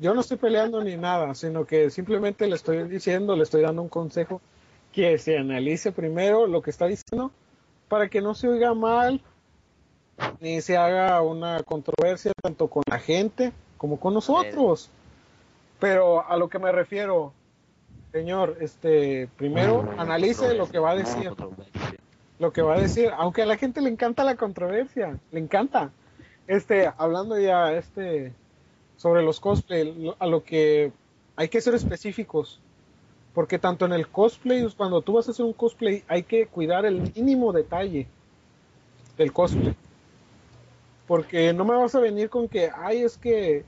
yo 0.00 0.14
no 0.14 0.20
estoy 0.20 0.36
peleando 0.36 0.82
ni 0.84 0.96
nada, 0.96 1.34
sino 1.34 1.64
que 1.64 1.90
simplemente 1.90 2.46
le 2.46 2.54
estoy 2.54 2.84
diciendo, 2.88 3.34
le 3.36 3.42
estoy 3.42 3.62
dando 3.62 3.82
un 3.82 3.88
consejo 3.88 4.40
que 4.92 5.18
se 5.18 5.38
analice 5.38 5.90
primero 5.90 6.46
lo 6.46 6.62
que 6.62 6.70
está 6.70 6.86
diciendo 6.86 7.30
para 7.88 8.08
que 8.08 8.20
no 8.20 8.34
se 8.34 8.48
oiga 8.48 8.74
mal 8.74 9.20
ni 10.40 10.60
se 10.60 10.76
haga 10.76 11.20
una 11.22 11.62
controversia 11.64 12.32
tanto 12.40 12.68
con 12.68 12.82
la 12.86 12.98
gente 12.98 13.52
como 13.78 13.98
con 13.98 14.14
nosotros. 14.14 14.90
Pero 15.80 16.24
a 16.28 16.36
lo 16.36 16.48
que 16.48 16.58
me 16.60 16.70
refiero, 16.70 17.32
señor, 18.12 18.56
este, 18.60 19.28
primero 19.36 19.90
analice 19.98 20.54
lo 20.54 20.68
que 20.68 20.78
va 20.78 20.90
a 20.92 20.94
decir. 20.96 21.32
Lo 22.42 22.52
que 22.52 22.60
va 22.60 22.74
a 22.74 22.80
decir, 22.80 23.08
aunque 23.16 23.42
a 23.42 23.46
la 23.46 23.56
gente 23.56 23.80
le 23.80 23.88
encanta 23.88 24.24
la 24.24 24.34
controversia, 24.34 25.16
le 25.30 25.38
encanta. 25.38 25.92
Este, 26.48 26.90
hablando 26.98 27.38
ya 27.38 27.72
este 27.72 28.32
sobre 28.96 29.22
los 29.22 29.38
cosplay, 29.38 30.12
a 30.18 30.26
lo 30.26 30.42
que 30.42 30.90
hay 31.36 31.48
que 31.48 31.60
ser 31.60 31.74
específicos, 31.76 32.58
porque 33.32 33.60
tanto 33.60 33.84
en 33.84 33.92
el 33.92 34.08
cosplay, 34.08 34.66
cuando 34.76 35.02
tú 35.02 35.12
vas 35.12 35.28
a 35.28 35.30
hacer 35.30 35.46
un 35.46 35.52
cosplay, 35.52 36.02
hay 36.08 36.24
que 36.24 36.46
cuidar 36.46 36.84
el 36.84 37.12
mínimo 37.14 37.52
detalle 37.52 38.08
del 39.16 39.32
cosplay. 39.32 39.76
Porque 41.06 41.52
no 41.52 41.64
me 41.64 41.76
vas 41.76 41.94
a 41.94 42.00
venir 42.00 42.28
con 42.28 42.48
que, 42.48 42.72
ay, 42.74 43.02
es 43.02 43.16
que, 43.16 43.64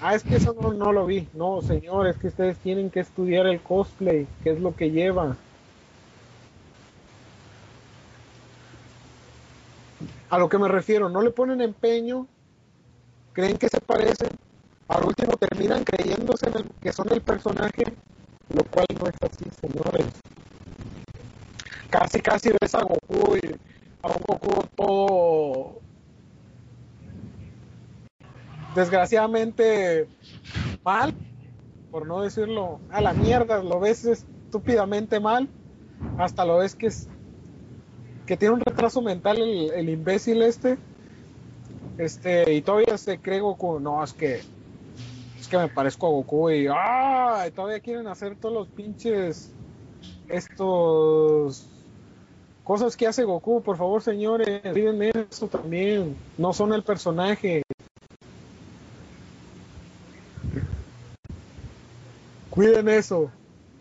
ah, 0.00 0.16
es 0.16 0.24
que 0.24 0.34
eso 0.36 0.56
no, 0.60 0.72
no 0.72 0.92
lo 0.92 1.06
vi. 1.06 1.28
No, 1.34 1.62
señor, 1.62 2.08
es 2.08 2.16
que 2.16 2.26
ustedes 2.26 2.58
tienen 2.58 2.90
que 2.90 2.98
estudiar 2.98 3.46
el 3.46 3.60
cosplay, 3.60 4.26
qué 4.42 4.50
es 4.50 4.60
lo 4.60 4.74
que 4.74 4.90
lleva. 4.90 5.36
A 10.34 10.38
lo 10.38 10.48
que 10.48 10.58
me 10.58 10.66
refiero, 10.66 11.08
no 11.08 11.22
le 11.22 11.30
ponen 11.30 11.60
empeño, 11.60 12.26
creen 13.32 13.56
que 13.56 13.68
se 13.68 13.80
parecen, 13.80 14.30
al 14.88 15.04
último 15.04 15.36
terminan 15.36 15.84
creyéndose 15.84 16.50
que 16.82 16.92
son 16.92 17.06
el 17.12 17.20
personaje, 17.20 17.84
lo 18.52 18.64
cual 18.64 18.84
no 18.98 19.06
es 19.06 19.14
así, 19.20 19.44
señores. 19.60 20.06
Casi, 21.88 22.20
casi 22.20 22.50
ves 22.60 22.74
a 22.74 22.82
Goku 22.82 23.36
y 23.36 23.54
a 24.02 24.08
un 24.08 24.22
Goku 24.26 24.66
todo 24.74 25.80
desgraciadamente 28.74 30.08
mal, 30.82 31.14
por 31.92 32.08
no 32.08 32.22
decirlo 32.22 32.80
a 32.90 33.00
la 33.00 33.12
mierda, 33.12 33.62
lo 33.62 33.78
ves 33.78 34.04
estúpidamente 34.04 35.20
mal, 35.20 35.48
hasta 36.18 36.44
lo 36.44 36.56
ves 36.56 36.74
que 36.74 36.88
es 36.88 37.08
que 38.26 38.36
tiene 38.36 38.54
un 38.54 38.60
retraso 38.60 39.02
mental 39.02 39.38
el, 39.38 39.88
imbécil 39.88 40.42
este, 40.42 40.78
este, 41.98 42.54
y 42.54 42.62
todavía 42.62 42.96
se 42.98 43.18
cree 43.18 43.40
Goku, 43.40 43.80
no, 43.80 44.02
es 44.02 44.12
que, 44.12 44.40
es 45.38 45.48
que 45.48 45.58
me 45.58 45.68
parezco 45.68 46.06
a 46.06 46.10
Goku 46.10 46.50
y, 46.50 46.66
ah, 46.70 47.46
todavía 47.54 47.80
quieren 47.80 48.06
hacer 48.06 48.36
todos 48.36 48.54
los 48.54 48.68
pinches, 48.68 49.52
estos, 50.28 51.66
cosas 52.64 52.96
que 52.96 53.06
hace 53.06 53.24
Goku, 53.24 53.62
por 53.62 53.76
favor 53.76 54.02
señores, 54.02 54.62
olviden 54.64 55.02
eso 55.02 55.48
también, 55.48 56.16
no 56.38 56.52
son 56.52 56.72
el 56.72 56.82
personaje. 56.82 57.62
Cuiden 62.54 62.88
eso. 62.88 63.32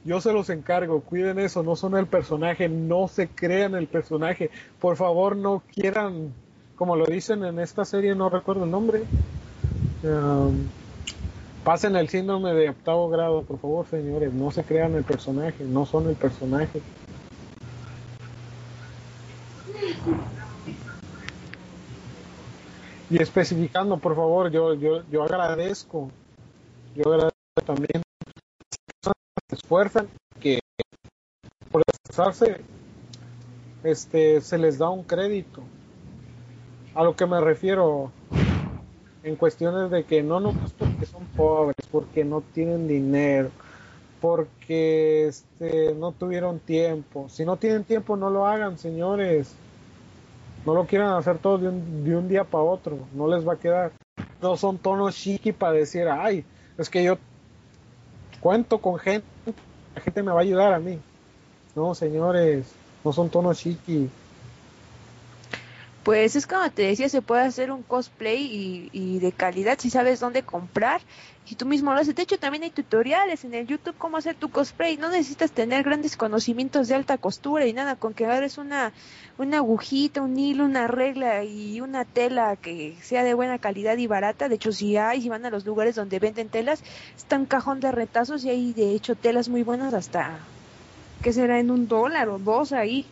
Yo 0.05 0.19
se 0.19 0.33
los 0.33 0.49
encargo, 0.49 0.99
cuiden 1.01 1.39
eso, 1.39 1.63
no 1.63 1.77
son 1.77 1.95
el 1.95 2.07
personaje, 2.07 2.67
no 2.67 3.07
se 3.07 3.29
crean 3.29 3.73
el 3.73 3.87
personaje. 3.87 4.49
Por 4.79 4.97
favor, 4.97 5.37
no 5.37 5.63
quieran, 5.73 6.33
como 6.75 6.97
lo 6.97 7.05
dicen 7.05 7.45
en 7.45 7.57
esta 7.59 7.85
serie, 7.85 8.13
no 8.13 8.29
recuerdo 8.29 8.65
el 8.65 8.71
nombre. 8.71 9.03
um, 10.03 10.67
pasen 11.63 11.95
el 11.95 12.09
síndrome 12.09 12.53
de 12.53 12.69
octavo 12.69 13.07
grado, 13.09 13.43
por 13.43 13.59
favor, 13.59 13.85
señores, 13.87 14.33
no 14.33 14.51
se 14.51 14.63
crean 14.63 14.93
el 14.95 15.05
personaje, 15.05 15.63
no 15.63 15.85
son 15.85 16.09
el 16.09 16.15
personaje. 16.15 16.81
Y 23.09 23.21
especificando, 23.21 23.97
por 23.97 24.15
favor, 24.15 24.51
yo, 24.51 24.73
yo, 24.73 25.03
yo 25.09 25.23
agradezco, 25.23 26.09
yo 26.95 27.03
agradezco 27.05 27.61
también 27.65 28.03
esfuerzan 29.53 30.07
que 30.39 30.59
por 31.71 31.81
esforzarse 31.87 32.61
este 33.83 34.41
se 34.41 34.57
les 34.57 34.77
da 34.77 34.89
un 34.89 35.03
crédito. 35.03 35.61
A 36.95 37.03
lo 37.03 37.15
que 37.15 37.25
me 37.25 37.41
refiero 37.41 38.11
en 39.23 39.35
cuestiones 39.35 39.89
de 39.89 40.03
que 40.03 40.21
no 40.21 40.39
no 40.39 40.51
es 40.65 40.73
porque 40.73 41.05
son 41.05 41.25
pobres 41.35 41.75
porque 41.91 42.23
no 42.23 42.41
tienen 42.41 42.87
dinero 42.87 43.49
porque 44.21 45.27
este 45.27 45.93
no 45.95 46.11
tuvieron 46.11 46.59
tiempo. 46.59 47.27
Si 47.29 47.43
no 47.45 47.57
tienen 47.57 47.83
tiempo 47.83 48.15
no 48.15 48.29
lo 48.29 48.45
hagan 48.45 48.77
señores. 48.77 49.55
No 50.65 50.73
lo 50.73 50.85
quieran 50.85 51.13
hacer 51.17 51.39
todo 51.39 51.57
de 51.57 51.67
un, 51.67 52.05
de 52.05 52.15
un 52.15 52.29
día 52.29 52.45
para 52.45 52.63
otro 52.63 52.99
no 53.13 53.27
les 53.27 53.47
va 53.47 53.53
a 53.53 53.59
quedar. 53.59 53.91
No 54.41 54.55
son 54.55 54.77
tonos 54.77 55.15
chiqui 55.15 55.51
para 55.51 55.73
decir 55.73 56.07
ay 56.07 56.45
es 56.77 56.89
que 56.89 57.03
yo 57.03 57.17
cuento 58.39 58.79
con 58.79 58.99
gente, 58.99 59.25
la 59.95 60.01
gente 60.01 60.23
me 60.23 60.31
va 60.31 60.39
a 60.39 60.43
ayudar 60.43 60.73
a 60.73 60.79
mí. 60.79 60.99
No, 61.75 61.95
señores, 61.95 62.65
no 63.03 63.13
son 63.13 63.29
tonos 63.29 63.59
chiqui. 63.59 64.09
Pues 66.03 66.35
es 66.35 66.47
como 66.47 66.69
te 66.69 66.81
decía, 66.83 67.07
se 67.07 67.21
puede 67.21 67.43
hacer 67.43 67.71
un 67.71 67.81
cosplay 67.81 68.43
y, 68.43 68.89
y 68.91 69.19
de 69.19 69.31
calidad 69.31 69.79
si 69.79 69.89
sabes 69.89 70.19
dónde 70.19 70.43
comprar 70.43 71.01
y 71.49 71.55
tú 71.55 71.65
mismo 71.65 71.93
lo 71.93 71.99
haces. 71.99 72.15
De 72.15 72.23
hecho, 72.23 72.37
también 72.37 72.63
hay 72.63 72.69
tutoriales 72.69 73.43
en 73.43 73.53
el 73.53 73.67
YouTube 73.67 73.95
cómo 73.97 74.17
hacer 74.17 74.35
tu 74.35 74.49
cosplay. 74.49 74.97
No 74.97 75.09
necesitas 75.09 75.51
tener 75.51 75.83
grandes 75.83 76.15
conocimientos 76.15 76.87
de 76.87 76.95
alta 76.95 77.17
costura 77.17 77.65
y 77.65 77.73
nada, 77.73 77.95
con 77.95 78.13
que 78.13 78.25
agarres 78.25 78.57
una, 78.57 78.93
una 79.37 79.57
agujita, 79.57 80.21
un 80.21 80.37
hilo, 80.37 80.63
una 80.63 80.87
regla 80.87 81.43
y 81.43 81.81
una 81.81 82.05
tela 82.05 82.55
que 82.55 82.95
sea 83.01 83.23
de 83.23 83.33
buena 83.33 83.59
calidad 83.59 83.97
y 83.97 84.07
barata. 84.07 84.47
De 84.47 84.55
hecho, 84.55 84.71
si 84.71 84.95
hay, 84.95 85.21
si 85.21 85.29
van 85.29 85.45
a 85.45 85.49
los 85.49 85.65
lugares 85.65 85.95
donde 85.95 86.19
venden 86.19 86.49
telas, 86.49 86.81
está 87.17 87.37
un 87.37 87.45
cajón 87.45 87.79
de 87.81 87.91
retazos 87.91 88.45
y 88.45 88.49
hay 88.49 88.73
de 88.73 88.91
hecho 88.91 89.15
telas 89.15 89.49
muy 89.49 89.63
buenas 89.63 89.93
hasta, 89.93 90.39
que 91.21 91.33
será 91.33 91.59
en 91.59 91.71
un 91.71 91.87
dólar 91.87 92.29
o 92.29 92.39
dos 92.39 92.71
ahí 92.71 93.05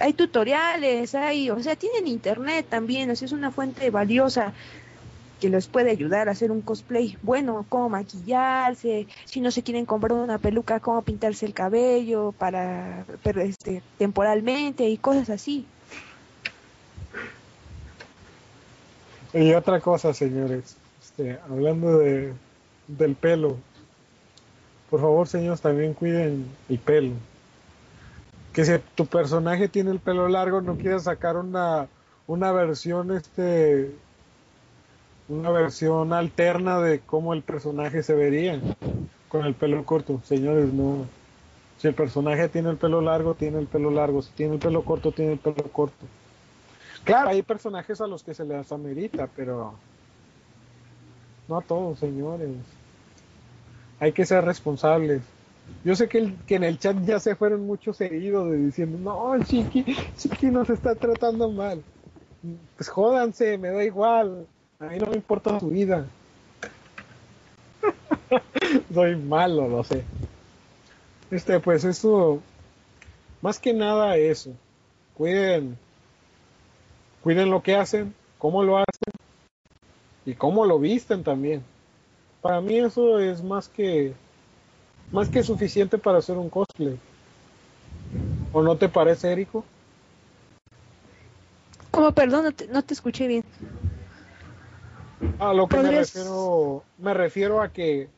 hay 0.00 0.12
tutoriales, 0.12 1.14
hay, 1.14 1.50
o 1.50 1.62
sea, 1.62 1.76
tienen 1.76 2.06
internet 2.06 2.66
también, 2.68 3.14
sea, 3.16 3.26
es 3.26 3.32
una 3.32 3.50
fuente 3.50 3.90
valiosa 3.90 4.52
que 5.40 5.48
les 5.48 5.68
puede 5.68 5.90
ayudar 5.90 6.28
a 6.28 6.32
hacer 6.32 6.50
un 6.50 6.60
cosplay 6.60 7.16
bueno, 7.22 7.64
cómo 7.68 7.88
maquillarse, 7.88 9.06
si 9.24 9.40
no 9.40 9.50
se 9.50 9.62
quieren 9.62 9.86
comprar 9.86 10.12
una 10.12 10.38
peluca, 10.38 10.80
cómo 10.80 11.02
pintarse 11.02 11.46
el 11.46 11.54
cabello 11.54 12.32
para, 12.32 13.06
pero 13.22 13.40
este, 13.40 13.82
temporalmente 13.98 14.88
y 14.88 14.98
cosas 14.98 15.30
así. 15.30 15.66
Y 19.32 19.52
otra 19.54 19.80
cosa, 19.80 20.12
señores, 20.12 20.76
este, 21.00 21.38
hablando 21.48 21.98
de, 21.98 22.32
del 22.88 23.14
pelo, 23.14 23.56
por 24.90 25.00
favor, 25.00 25.28
señores, 25.28 25.60
también 25.60 25.94
cuiden 25.94 26.46
el 26.68 26.78
pelo. 26.78 27.12
Que 28.52 28.64
si 28.64 28.72
tu 28.94 29.06
personaje 29.06 29.68
tiene 29.68 29.90
el 29.90 30.00
pelo 30.00 30.28
largo, 30.28 30.60
no 30.60 30.76
quieras 30.76 31.04
sacar 31.04 31.36
una, 31.36 31.88
una 32.26 32.52
versión, 32.52 33.14
este, 33.14 33.94
una 35.28 35.50
versión 35.50 36.12
alterna 36.12 36.80
de 36.80 37.00
cómo 37.00 37.32
el 37.34 37.42
personaje 37.42 38.02
se 38.02 38.14
vería 38.14 38.60
con 39.28 39.46
el 39.46 39.54
pelo 39.54 39.84
corto. 39.84 40.20
Señores, 40.24 40.72
no. 40.72 41.06
Si 41.78 41.88
el 41.88 41.94
personaje 41.94 42.48
tiene 42.48 42.70
el 42.70 42.76
pelo 42.76 43.00
largo, 43.00 43.34
tiene 43.34 43.58
el 43.58 43.66
pelo 43.66 43.90
largo. 43.90 44.20
Si 44.20 44.32
tiene 44.32 44.54
el 44.54 44.60
pelo 44.60 44.82
corto, 44.84 45.12
tiene 45.12 45.32
el 45.32 45.38
pelo 45.38 45.62
corto. 45.72 46.06
Claro, 47.04 47.30
hay 47.30 47.42
personajes 47.42 48.00
a 48.00 48.06
los 48.06 48.22
que 48.22 48.34
se 48.34 48.44
les 48.44 48.70
amerita, 48.72 49.28
pero 49.34 49.74
no 51.48 51.56
a 51.58 51.62
todos, 51.62 51.98
señores. 51.98 52.50
Hay 53.98 54.12
que 54.12 54.26
ser 54.26 54.44
responsables. 54.44 55.22
Yo 55.84 55.96
sé 55.96 56.08
que, 56.08 56.18
el- 56.18 56.36
que 56.46 56.56
en 56.56 56.64
el 56.64 56.78
chat 56.78 56.96
ya 57.04 57.20
se 57.20 57.36
fueron 57.36 57.66
muchos 57.66 58.00
heridos 58.00 58.52
diciendo, 58.52 58.98
no, 58.98 59.42
Chiqui, 59.44 59.84
Chiqui 60.16 60.46
nos 60.48 60.70
está 60.70 60.94
tratando 60.94 61.50
mal. 61.50 61.82
Pues 62.76 62.88
jódanse, 62.88 63.58
me 63.58 63.70
da 63.70 63.84
igual. 63.84 64.46
A 64.80 64.86
mí 64.86 64.98
no 64.98 65.06
me 65.06 65.16
importa 65.16 65.60
su 65.60 65.68
vida. 65.68 66.06
Soy 68.94 69.16
malo, 69.16 69.68
lo 69.68 69.84
sé. 69.84 70.04
Este, 71.30 71.60
pues 71.60 71.84
eso, 71.84 72.40
más 73.42 73.58
que 73.58 73.72
nada 73.74 74.16
eso. 74.16 74.52
Cuiden, 75.14 75.78
cuiden 77.22 77.50
lo 77.50 77.62
que 77.62 77.76
hacen, 77.76 78.14
cómo 78.38 78.62
lo 78.62 78.78
hacen 78.78 79.12
y 80.26 80.34
cómo 80.34 80.66
lo 80.66 80.78
visten 80.78 81.22
también. 81.24 81.62
Para 82.40 82.60
mí 82.60 82.78
eso 82.78 83.18
es 83.18 83.42
más 83.42 83.68
que, 83.68 84.14
más 85.12 85.28
que 85.28 85.42
suficiente 85.42 85.98
para 85.98 86.18
hacer 86.18 86.36
un 86.36 86.50
cosplay. 86.50 86.98
¿O 88.52 88.62
no 88.62 88.76
te 88.76 88.88
parece, 88.88 89.32
Érico? 89.32 89.64
Como, 91.90 92.12
perdón, 92.12 92.44
no 92.44 92.52
te, 92.52 92.66
no 92.68 92.82
te 92.82 92.94
escuché 92.94 93.26
bien. 93.26 93.44
A 95.38 95.52
lo 95.52 95.68
que 95.68 95.78
me 95.78 95.90
refiero, 95.90 96.82
me 96.98 97.14
refiero 97.14 97.62
a 97.62 97.70
que, 97.70 98.08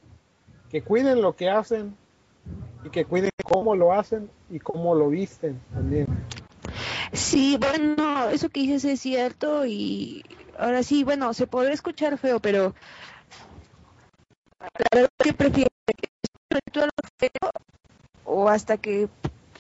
que 0.71 0.83
cuiden 0.83 1.23
lo 1.23 1.35
que 1.35 1.49
hacen 1.51 1.97
y 2.85 2.91
que 2.91 3.05
cuiden 3.05 3.31
cómo 3.43 3.75
lo 3.75 3.93
hacen 3.93 4.31
y 4.51 4.59
cómo 4.59 4.95
lo 4.95 5.09
visten 5.09 5.61
también. 5.73 6.07
Sí, 7.13 7.59
bueno, 7.59 8.29
eso 8.31 8.49
que 8.49 8.61
dices 8.61 8.85
es 8.85 9.01
cierto 9.01 9.67
y 9.67 10.25
ahora 10.59 10.83
sí, 10.83 11.05
bueno, 11.05 11.35
se 11.35 11.47
podrá 11.47 11.73
escuchar 11.73 12.19
feo, 12.19 12.41
pero 12.41 12.75
la 14.61 14.69
verdad 14.93 15.11
que 15.23 15.33
prefiero 15.33 15.71
que 15.87 16.09
o 18.25 18.49
hasta 18.49 18.77
que 18.77 19.09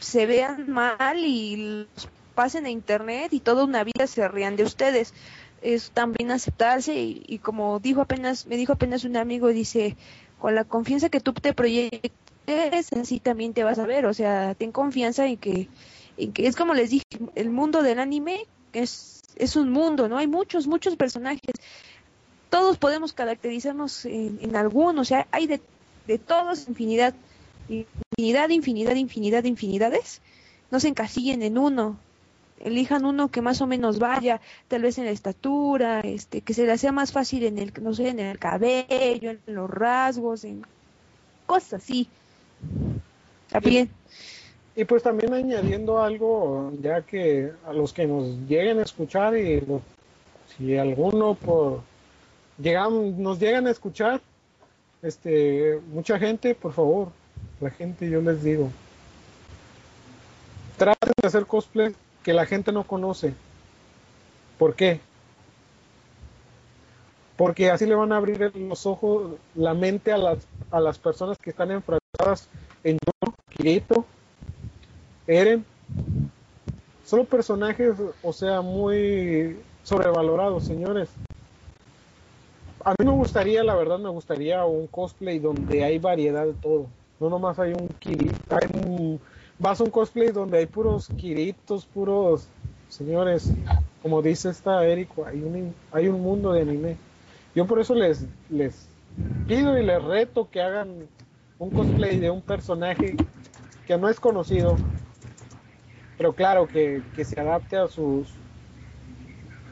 se 0.00 0.26
vean 0.26 0.70
mal 0.70 1.18
y 1.18 1.86
los 1.94 2.08
pasen 2.34 2.66
a 2.66 2.70
internet 2.70 3.32
y 3.32 3.40
toda 3.40 3.64
una 3.64 3.84
vida 3.84 4.06
se 4.06 4.26
rían 4.28 4.56
de 4.56 4.64
ustedes. 4.64 5.14
Es 5.60 5.92
también 5.92 6.30
aceptarse 6.30 6.94
y, 6.94 7.22
y 7.26 7.38
como 7.38 7.78
dijo 7.78 8.00
apenas, 8.00 8.46
me 8.46 8.56
dijo 8.56 8.72
apenas 8.72 9.04
un 9.04 9.16
amigo, 9.16 9.48
dice, 9.48 9.96
con 10.38 10.54
la 10.54 10.64
confianza 10.64 11.08
que 11.08 11.20
tú 11.20 11.32
te 11.32 11.54
proyectes, 11.54 12.12
así 13.00 13.20
también 13.20 13.54
te 13.54 13.62
vas 13.62 13.78
a 13.78 13.86
ver, 13.86 14.06
o 14.06 14.14
sea, 14.14 14.54
ten 14.56 14.72
confianza 14.72 15.26
en 15.26 15.36
que 15.36 15.68
y 16.16 16.28
que 16.28 16.46
es 16.46 16.56
como 16.56 16.74
les 16.74 16.90
dije, 16.90 17.04
el 17.34 17.50
mundo 17.50 17.82
del 17.82 17.98
anime 17.98 18.46
es, 18.72 19.22
es 19.36 19.56
un 19.56 19.70
mundo, 19.70 20.08
¿no? 20.08 20.18
Hay 20.18 20.26
muchos, 20.26 20.66
muchos 20.66 20.96
personajes. 20.96 21.54
Todos 22.50 22.76
podemos 22.76 23.12
caracterizarnos 23.12 24.04
en, 24.04 24.38
en 24.42 24.56
alguno, 24.56 25.00
o 25.00 25.04
sea, 25.04 25.26
hay 25.30 25.46
de, 25.46 25.62
de 26.06 26.18
todos 26.18 26.68
infinidad, 26.68 27.14
infinidad, 27.68 28.48
infinidad, 28.50 28.96
infinidad, 28.96 29.44
infinidades. 29.44 30.20
No 30.70 30.80
se 30.80 30.88
encasillen 30.88 31.42
en 31.42 31.58
uno. 31.58 31.96
Elijan 32.64 33.04
uno 33.04 33.28
que 33.28 33.42
más 33.42 33.60
o 33.60 33.66
menos 33.66 33.98
vaya, 33.98 34.40
tal 34.68 34.82
vez 34.82 34.96
en 34.98 35.04
la 35.04 35.10
estatura, 35.10 36.00
este, 36.00 36.40
que 36.42 36.54
se 36.54 36.64
le 36.64 36.78
sea 36.78 36.92
más 36.92 37.10
fácil 37.12 37.44
en 37.44 37.58
el, 37.58 37.72
no 37.82 37.92
sé, 37.92 38.08
en 38.08 38.20
el 38.20 38.38
cabello, 38.38 39.30
en 39.30 39.40
los 39.46 39.68
rasgos, 39.68 40.44
en 40.44 40.64
cosas 41.46 41.82
así. 41.82 42.06
Está 43.46 43.58
bien. 43.58 43.90
Y 44.74 44.84
pues 44.84 45.02
también 45.02 45.34
añadiendo 45.34 46.02
algo, 46.02 46.72
ya 46.80 47.02
que 47.02 47.52
a 47.66 47.72
los 47.72 47.92
que 47.92 48.06
nos 48.06 48.28
lleguen 48.48 48.78
a 48.78 48.82
escuchar 48.82 49.36
y 49.36 49.60
los- 49.60 49.82
si 50.56 50.76
alguno 50.76 51.34
por 51.34 51.80
llegan, 52.58 53.22
nos 53.22 53.38
llegan 53.38 53.66
a 53.66 53.70
escuchar, 53.70 54.20
este, 55.02 55.80
mucha 55.88 56.18
gente, 56.18 56.54
por 56.54 56.72
favor, 56.72 57.08
la 57.60 57.70
gente 57.70 58.08
yo 58.08 58.20
les 58.22 58.42
digo, 58.42 58.70
traten 60.78 61.12
de 61.20 61.26
hacer 61.26 61.46
cosplay 61.46 61.94
que 62.22 62.32
la 62.32 62.46
gente 62.46 62.72
no 62.72 62.84
conoce. 62.84 63.34
¿Por 64.58 64.74
qué? 64.74 65.00
Porque 67.36 67.70
así 67.70 67.86
le 67.86 67.96
van 67.96 68.12
a 68.12 68.16
abrir 68.16 68.54
los 68.54 68.86
ojos, 68.86 69.32
la 69.56 69.74
mente 69.74 70.12
a 70.12 70.18
las, 70.18 70.38
a 70.70 70.78
las 70.78 70.98
personas 70.98 71.36
que 71.38 71.50
están 71.50 71.72
enfrascadas 71.72 72.48
en 72.84 72.98
yo, 73.04 73.34
Kirito, 73.48 74.04
Eren. 75.26 75.64
Solo 77.04 77.24
personajes, 77.24 77.96
o 78.22 78.32
sea, 78.32 78.60
muy 78.60 79.58
sobrevalorados, 79.82 80.64
señores. 80.64 81.08
A 82.84 82.90
mí 82.98 83.04
me 83.04 83.12
gustaría, 83.12 83.62
la 83.62 83.76
verdad, 83.76 83.98
me 83.98 84.08
gustaría 84.08 84.64
un 84.64 84.88
cosplay 84.88 85.38
donde 85.38 85.84
hay 85.84 85.98
variedad 85.98 86.44
de 86.44 86.54
todo. 86.54 86.86
No 87.20 87.30
nomás 87.30 87.58
hay 87.60 87.72
un 87.72 87.86
Kirito, 88.00 88.34
hay 88.50 88.68
un, 88.84 89.20
vas 89.58 89.80
a 89.80 89.84
un 89.84 89.90
cosplay 89.90 90.30
donde 90.32 90.58
hay 90.58 90.66
puros 90.66 91.08
Kiritos, 91.16 91.86
puros, 91.86 92.48
señores, 92.88 93.52
como 94.02 94.20
dice 94.20 94.50
esta 94.50 94.84
Erico, 94.84 95.24
hay 95.24 95.42
un, 95.42 95.72
hay 95.92 96.08
un 96.08 96.20
mundo 96.20 96.52
de 96.52 96.62
anime. 96.62 96.96
Yo 97.54 97.66
por 97.66 97.78
eso 97.78 97.94
les, 97.94 98.26
les 98.50 98.88
pido 99.46 99.78
y 99.78 99.84
les 99.84 100.02
reto 100.02 100.48
que 100.50 100.60
hagan 100.60 101.06
un 101.60 101.70
cosplay 101.70 102.18
de 102.18 102.30
un 102.30 102.42
personaje 102.42 103.16
que 103.86 103.96
no 103.96 104.08
es 104.08 104.18
conocido, 104.18 104.76
pero 106.18 106.32
claro 106.32 106.66
que, 106.66 107.02
que 107.14 107.24
se 107.24 107.38
adapte 107.38 107.76
a 107.76 107.86
sus 107.86 108.28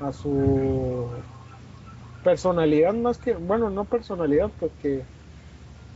a 0.01 0.13
su 0.13 1.09
personalidad 2.25 2.95
más 2.95 3.19
que 3.19 3.35
bueno 3.35 3.71
no 3.71 3.85
personalidad 3.85 4.51
porque 4.61 5.03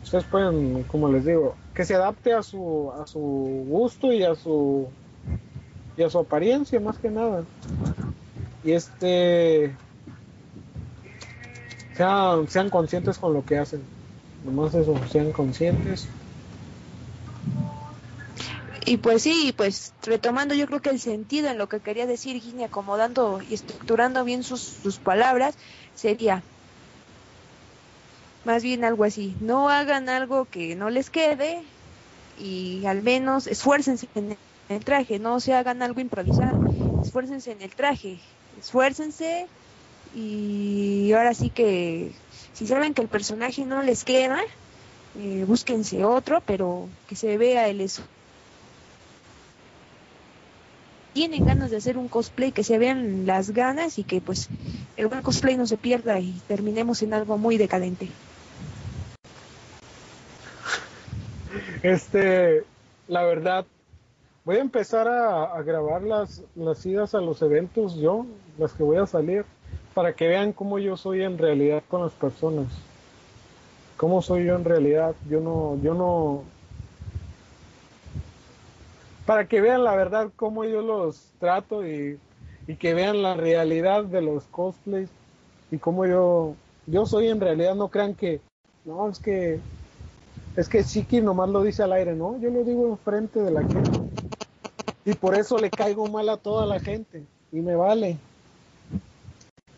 ustedes 0.02 0.24
pueden 0.24 0.84
como 0.84 1.10
les 1.12 1.24
digo 1.24 1.54
que 1.74 1.84
se 1.84 1.94
adapte 1.94 2.32
a 2.32 2.42
su 2.42 2.92
a 2.92 3.06
su 3.06 3.20
gusto 3.68 4.12
y 4.12 4.22
a 4.22 4.34
su 4.34 4.88
y 5.96 6.02
a 6.02 6.10
su 6.10 6.18
apariencia 6.18 6.80
más 6.80 6.98
que 6.98 7.10
nada. 7.10 7.44
Y 8.62 8.72
este 8.72 9.74
sean, 11.96 12.48
sean 12.48 12.70
conscientes 12.70 13.18
con 13.18 13.32
lo 13.32 13.44
que 13.44 13.58
hacen. 13.58 13.82
Nomás 14.44 14.74
eso 14.74 14.98
sean 15.10 15.32
conscientes. 15.32 16.08
Y 18.86 18.98
pues 18.98 19.22
sí, 19.22 19.54
pues 19.56 19.94
retomando 20.02 20.54
yo 20.54 20.66
creo 20.66 20.82
que 20.82 20.90
el 20.90 21.00
sentido 21.00 21.48
en 21.48 21.56
lo 21.56 21.70
que 21.70 21.80
quería 21.80 22.06
decir 22.06 22.42
Guinea, 22.42 22.66
acomodando 22.66 23.40
y 23.48 23.54
estructurando 23.54 24.24
bien 24.24 24.42
sus, 24.42 24.60
sus 24.60 24.98
palabras, 24.98 25.56
sería 25.94 26.42
más 28.44 28.62
bien 28.62 28.84
algo 28.84 29.04
así, 29.04 29.36
no 29.40 29.68
hagan 29.70 30.08
algo 30.08 30.46
que 30.46 30.76
no 30.76 30.90
les 30.90 31.10
quede 31.10 31.62
y 32.36 32.84
al 32.86 33.02
menos 33.02 33.46
esfuércense 33.46 34.08
en 34.14 34.38
el 34.68 34.84
traje, 34.84 35.18
no 35.18 35.40
se 35.40 35.54
hagan 35.54 35.82
algo 35.82 36.00
improvisado, 36.00 36.60
esfuércense 37.00 37.52
en 37.52 37.62
el 37.62 37.74
traje, 37.74 38.20
esfuércense 38.52 39.50
y 40.10 41.12
ahora 41.12 41.34
sí 41.34 41.50
que 41.50 42.12
si 42.52 42.66
saben 42.66 42.94
que 42.94 43.02
el 43.02 43.08
personaje 43.10 43.66
no 43.66 43.82
les 43.82 44.04
queda, 44.04 44.40
eh, 45.14 45.44
búsquense 45.46 46.04
otro, 46.04 46.42
pero 46.44 46.96
que 47.06 47.16
se 47.16 47.38
vea 47.38 47.68
el 47.68 47.80
esfuerzo 47.80 48.13
tienen 51.14 51.46
ganas 51.46 51.70
de 51.70 51.78
hacer 51.78 51.96
un 51.96 52.08
cosplay, 52.08 52.52
que 52.52 52.64
se 52.64 52.76
vean 52.76 53.24
las 53.24 53.52
ganas 53.52 53.98
y 53.98 54.04
que 54.04 54.20
pues 54.20 54.48
el 54.98 55.06
buen 55.06 55.22
cosplay 55.22 55.56
no 55.56 55.66
se 55.66 55.78
pierda 55.78 56.20
y 56.20 56.32
terminemos 56.46 57.02
en 57.02 57.14
algo 57.14 57.38
muy 57.38 57.56
decadente. 57.56 58.08
Este, 61.82 62.64
la 63.08 63.22
verdad, 63.22 63.64
voy 64.44 64.56
a 64.56 64.60
empezar 64.60 65.08
a, 65.08 65.62
grabar 65.62 66.02
las, 66.02 66.42
las 66.56 66.84
idas 66.84 67.14
a 67.14 67.20
los 67.20 67.40
eventos 67.42 67.94
yo, 67.94 68.26
las 68.58 68.72
que 68.72 68.82
voy 68.82 68.96
a 68.98 69.06
salir, 69.06 69.44
para 69.94 70.12
que 70.14 70.26
vean 70.26 70.52
cómo 70.52 70.78
yo 70.78 70.96
soy 70.96 71.22
en 71.22 71.38
realidad 71.38 71.82
con 71.88 72.02
las 72.02 72.12
personas. 72.12 72.66
Cómo 73.96 74.20
soy 74.20 74.46
yo 74.46 74.56
en 74.56 74.64
realidad. 74.64 75.14
Yo 75.30 75.40
no, 75.40 75.78
yo 75.80 75.94
no. 75.94 76.42
Para 79.26 79.46
que 79.46 79.60
vean 79.60 79.84
la 79.84 79.96
verdad 79.96 80.30
cómo 80.36 80.64
yo 80.64 80.82
los 80.82 81.32
trato 81.38 81.86
y, 81.86 82.18
y 82.66 82.76
que 82.76 82.94
vean 82.94 83.22
la 83.22 83.34
realidad 83.34 84.04
de 84.04 84.22
los 84.22 84.44
cosplays. 84.44 85.10
y 85.70 85.78
cómo 85.78 86.06
yo, 86.06 86.54
yo 86.86 87.06
soy 87.06 87.28
en 87.28 87.40
realidad, 87.40 87.74
no 87.74 87.88
crean 87.88 88.14
que, 88.14 88.40
no, 88.84 89.08
es 89.08 89.18
que, 89.18 89.58
es 90.56 90.68
que 90.68 90.82
Shiki 90.82 91.20
nomás 91.20 91.48
lo 91.48 91.62
dice 91.62 91.82
al 91.82 91.92
aire, 91.92 92.14
no, 92.14 92.38
yo 92.38 92.50
lo 92.50 92.64
digo 92.64 92.88
enfrente 92.88 93.40
de 93.40 93.50
la 93.50 93.62
gente. 93.62 94.00
Y 95.04 95.14
por 95.14 95.34
eso 95.34 95.58
le 95.58 95.70
caigo 95.70 96.06
mal 96.08 96.28
a 96.28 96.36
toda 96.36 96.66
la 96.66 96.80
gente, 96.80 97.24
y 97.50 97.60
me 97.60 97.74
vale. 97.74 98.18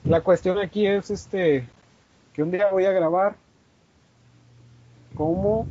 La 0.05 0.21
cuestión 0.21 0.59
aquí 0.59 0.87
es 0.87 1.11
este, 1.11 1.67
que 2.33 2.43
un 2.43 2.51
día 2.51 2.71
voy 2.71 2.85
a 2.85 2.93
grabar 2.93 3.37
cómo, 5.15 5.67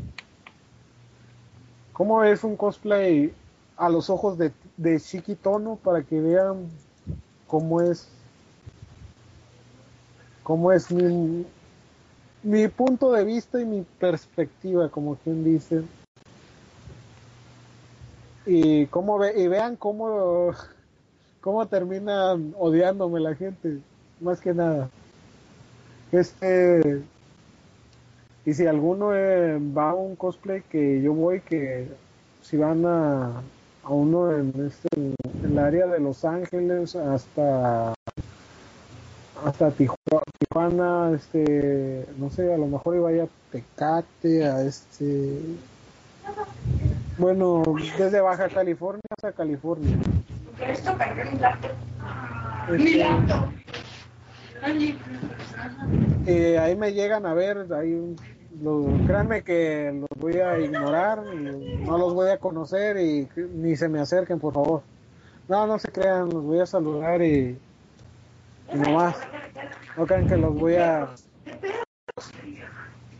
cómo 1.93 2.23
es 2.23 2.43
un 2.43 2.57
cosplay 2.57 3.33
a 3.77 3.89
los 3.89 4.09
ojos 4.09 4.37
de, 4.37 4.51
de 4.77 4.99
Shiki 4.99 5.35
Tono 5.35 5.75
para 5.75 6.03
que 6.03 6.19
vean 6.19 6.67
cómo 7.47 7.81
es 7.81 8.07
cómo 10.43 10.71
es 10.71 10.91
mi, 10.91 11.45
mi 12.43 12.67
punto 12.67 13.11
de 13.11 13.23
vista 13.23 13.59
y 13.59 13.65
mi 13.65 13.81
perspectiva, 13.99 14.89
como 14.89 15.15
quien 15.15 15.43
dice. 15.43 15.81
Y 18.45 18.85
cómo 18.87 19.17
ve, 19.17 19.33
y 19.41 19.47
vean 19.47 19.75
cómo, 19.75 20.51
cómo 21.41 21.65
terminan 21.67 22.53
odiándome 22.59 23.19
la 23.19 23.33
gente, 23.33 23.79
más 24.21 24.39
que 24.39 24.53
nada. 24.53 24.89
Este 26.11 27.03
y 28.45 28.53
si 28.53 28.67
alguno 28.67 29.15
eh, 29.15 29.57
va 29.75 29.89
a 29.89 29.95
un 29.95 30.15
cosplay 30.15 30.61
que 30.61 31.01
yo 31.01 31.13
voy, 31.13 31.41
que 31.41 31.87
si 32.43 32.57
van 32.57 32.85
a, 32.85 33.41
a 33.85 33.89
uno 33.89 34.31
en, 34.31 34.51
este, 34.65 34.87
en 34.95 35.15
el 35.51 35.59
área 35.59 35.85
de 35.87 35.99
Los 35.99 36.25
Ángeles 36.25 36.95
hasta 36.95 37.93
hasta 39.45 39.69
Tijuana, 39.71 40.23
Tijuana, 40.39 41.11
este, 41.13 42.05
no 42.17 42.29
sé, 42.31 42.51
a 42.53 42.57
lo 42.57 42.67
mejor 42.67 42.95
iba 42.95 43.09
a 43.09 43.13
ir 43.13 43.21
a 43.21 43.27
Tecate, 43.51 44.45
a 44.45 44.63
este, 44.63 45.39
bueno, 47.17 47.63
desde 47.97 48.21
Baja 48.21 48.49
California 48.49 49.01
hasta 49.09 49.31
California. 49.33 49.97
Esto 50.67 50.97
cargó 50.97 51.31
mi 51.31 51.37
laptop. 51.37 51.71
Mi 52.69 52.93
laptop. 52.95 53.49
Eh, 56.25 56.57
ahí 56.57 56.75
me 56.75 56.93
llegan 56.93 57.25
a 57.25 57.33
ver, 57.33 57.71
ahí, 57.73 58.15
lo- 58.61 59.05
créanme 59.05 59.43
que 59.43 59.91
los 59.93 60.19
voy 60.19 60.37
a 60.37 60.59
ignorar, 60.59 61.23
y 61.33 61.83
no 61.83 61.97
los 61.97 62.13
voy 62.13 62.29
a 62.29 62.37
conocer 62.37 62.97
y 62.97 63.27
ni 63.53 63.75
se 63.75 63.89
me 63.89 63.99
acerquen, 63.99 64.39
por 64.39 64.53
favor. 64.53 64.83
No, 65.47 65.67
no 65.67 65.77
se 65.77 65.91
crean, 65.91 66.29
los 66.29 66.43
voy 66.43 66.59
a 66.59 66.65
saludar 66.65 67.21
y, 67.21 67.57
y 68.73 68.77
nomás. 68.77 69.15
No 69.97 70.05
crean 70.05 70.27
que 70.27 70.37
los 70.37 70.53
voy 70.55 70.75
a... 70.75 71.09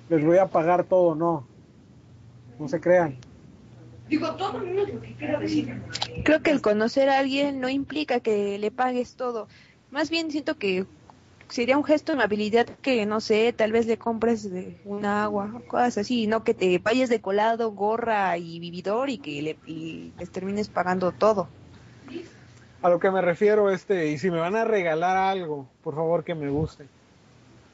Les 0.10 0.24
voy 0.24 0.38
a 0.38 0.48
pagar 0.48 0.84
todo, 0.84 1.16
no. 1.16 1.48
No 2.60 2.68
se 2.68 2.80
crean. 2.80 3.18
Digo, 4.08 4.36
todo 4.36 4.60
lo 4.60 4.86
que 4.86 5.16
quiero 5.18 5.40
decir. 5.40 5.82
Creo 6.24 6.42
que 6.42 6.52
el 6.52 6.62
conocer 6.62 7.10
a 7.10 7.20
alguien 7.20 7.60
no 7.60 7.70
implica 7.70 8.20
que 8.20 8.58
le 8.60 8.72
pagues 8.72 9.16
todo. 9.16 9.48
Más 9.92 10.10
bien 10.10 10.32
siento 10.32 10.58
que 10.58 10.86
sería 11.50 11.78
un 11.78 11.84
gesto 11.84 12.12
de 12.12 12.18
amabilidad 12.18 12.66
que, 12.66 13.06
no 13.06 13.22
sé, 13.22 13.54
tal 13.54 13.72
vez 13.72 13.86
le 13.86 13.98
compres 13.98 14.50
de 14.52 14.78
un 14.86 15.06
agua, 15.06 15.52
o 15.56 15.60
cosas 15.68 15.98
así, 16.00 16.28
no 16.28 16.44
que 16.44 16.54
te 16.54 16.78
vayas 16.80 17.10
de 17.10 17.22
colado, 17.22 17.72
gorra 17.72 18.38
y 18.38 18.60
vividor 18.60 19.10
y 19.10 19.18
que 19.18 19.42
le, 19.42 19.58
y 19.66 20.14
les 20.18 20.30
termines 20.30 20.70
pagando 20.70 21.12
todo. 21.12 21.48
A 22.82 22.90
lo 22.90 23.00
que 23.00 23.10
me 23.10 23.22
refiero, 23.22 23.70
este, 23.72 24.10
y 24.10 24.18
si 24.18 24.30
me 24.30 24.40
van 24.40 24.56
a 24.56 24.66
regalar 24.66 25.18
algo, 25.18 25.68
por 25.84 25.96
favor 25.96 26.24
que 26.24 26.36
me 26.36 26.50
guste. 26.50 26.86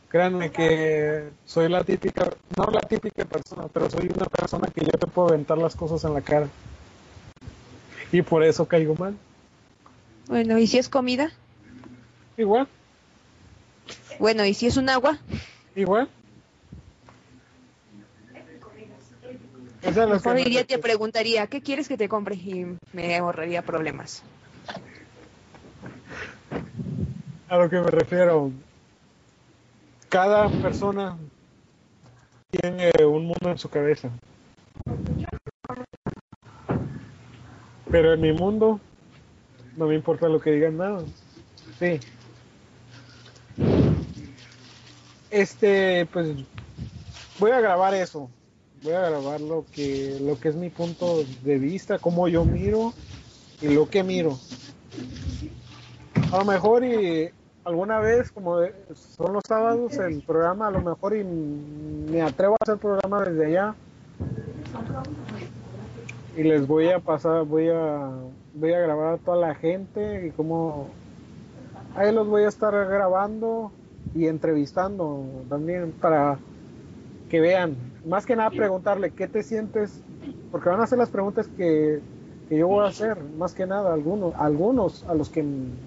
Créanme 0.10 0.52
que 0.52 1.30
soy 1.46 1.70
la 1.70 1.84
típica, 1.86 2.30
no 2.58 2.66
la 2.66 2.82
típica 2.82 3.24
persona, 3.24 3.68
pero 3.72 3.90
soy 3.90 4.12
una 4.14 4.26
persona 4.26 4.68
que 4.68 4.82
yo 4.82 4.92
te 4.92 5.08
puedo 5.08 5.30
aventar 5.30 5.58
las 5.58 5.76
cosas 5.76 6.04
en 6.04 6.14
la 6.14 6.22
cara. 6.22 6.48
Y 8.12 8.22
por 8.22 8.44
eso 8.44 8.68
caigo 8.68 8.94
mal. 8.96 9.16
Bueno, 10.28 10.58
¿y 10.58 10.68
si 10.68 10.78
es 10.78 10.90
comida? 10.90 11.32
Igual, 12.36 12.68
Bueno, 14.20 14.46
¿y 14.46 14.54
si 14.54 14.68
es 14.68 14.78
un 14.78 14.90
agua? 14.90 15.18
igual. 15.76 16.10
Mejor 19.84 20.36
que 20.36 20.42
iría 20.42 20.64
te 20.64 20.78
preguntaría, 20.78 21.48
¿qué 21.48 21.62
quieres 21.62 21.88
que 21.88 21.98
te 21.98 22.08
compre? 22.08 22.36
Y 22.36 22.78
me 22.94 23.18
ahorraría 23.18 23.64
problemas. 23.64 24.24
A 27.50 27.58
lo 27.58 27.70
que 27.70 27.80
me 27.80 27.90
refiero. 27.90 28.52
Cada 30.10 30.50
persona 30.50 31.18
tiene 32.52 32.92
un 33.06 33.26
mundo 33.26 33.50
en 33.50 33.58
su 33.58 33.70
cabeza. 33.70 34.10
Pero 37.90 38.14
en 38.14 38.22
mi 38.22 38.34
mundo 38.34 38.80
no 39.76 39.88
me 39.88 39.96
importa 39.96 40.30
lo 40.30 40.40
que 40.40 40.52
digan 40.52 40.78
nada. 40.78 41.04
Sí. 41.80 42.00
Este, 45.32 46.06
pues 46.08 46.28
voy 47.40 47.52
a 47.52 47.62
grabar 47.62 47.94
eso. 47.94 48.30
Voy 48.84 48.94
a 48.94 49.10
grabar 49.10 49.40
lo 49.40 49.66
que 49.72 50.18
lo 50.22 50.38
que 50.38 50.50
es 50.50 50.56
mi 50.56 50.70
punto 50.70 51.24
de 51.44 51.58
vista, 51.58 52.00
cómo 52.00 52.28
yo 52.28 52.44
miro 52.44 52.94
y 53.62 53.70
lo 53.70 53.90
que 53.90 54.04
miro. 54.04 54.38
A 56.34 56.40
lo 56.40 56.46
mejor 56.46 56.84
y 56.84 57.30
alguna 57.64 58.00
vez, 58.00 58.32
como 58.32 58.58
son 58.94 59.34
los 59.34 59.44
sábados 59.48 59.94
el 59.98 60.22
programa, 60.22 60.68
a 60.68 60.72
lo 60.72 60.82
mejor 60.82 61.16
y 61.16 61.24
me 61.24 62.22
atrevo 62.22 62.56
a 62.56 62.64
hacer 62.64 62.78
programa 62.78 63.24
desde 63.24 63.46
allá. 63.46 63.76
Y 66.36 66.44
les 66.44 66.68
voy 66.68 66.90
a 66.90 67.00
pasar, 67.00 67.46
voy 67.46 67.70
a, 67.70 68.10
voy 68.54 68.74
a 68.74 68.80
grabar 68.80 69.14
a 69.14 69.18
toda 69.18 69.38
la 69.38 69.56
gente 69.56 70.28
y 70.28 70.32
como 70.32 70.90
ahí 71.96 72.14
los 72.14 72.28
voy 72.28 72.44
a 72.44 72.50
estar 72.50 72.74
grabando 72.74 73.72
y 74.14 74.28
entrevistando 74.28 75.46
también 75.50 75.94
para 75.94 76.42
que 77.30 77.40
vean, 77.42 77.94
más 78.04 78.26
que 78.26 78.36
nada 78.36 78.56
preguntarle 78.56 79.14
qué 79.14 79.28
te 79.28 79.44
sientes, 79.44 80.06
porque 80.50 80.70
van 80.70 80.82
a 80.82 80.84
hacer 80.86 80.98
las 81.00 81.12
preguntas 81.12 81.50
que, 81.50 82.04
que 82.48 82.58
yo 82.58 82.68
voy 82.68 82.86
a 82.86 82.90
hacer, 82.90 83.24
más 83.24 83.54
que 83.56 83.66
nada 83.68 83.94
algunos, 83.94 84.34
algunos 84.38 85.04
a 85.06 85.16
los 85.16 85.30
que 85.30 85.44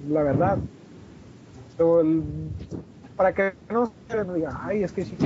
la 0.09 0.23
verdad. 0.23 0.61
El- 1.78 2.53
para 3.17 3.33
que 3.35 3.57
no 3.70 3.86
se 4.09 4.25
diga, 4.35 4.59
ay, 4.65 4.83
es 4.83 4.93
que 4.93 5.05
sí, 5.05 5.17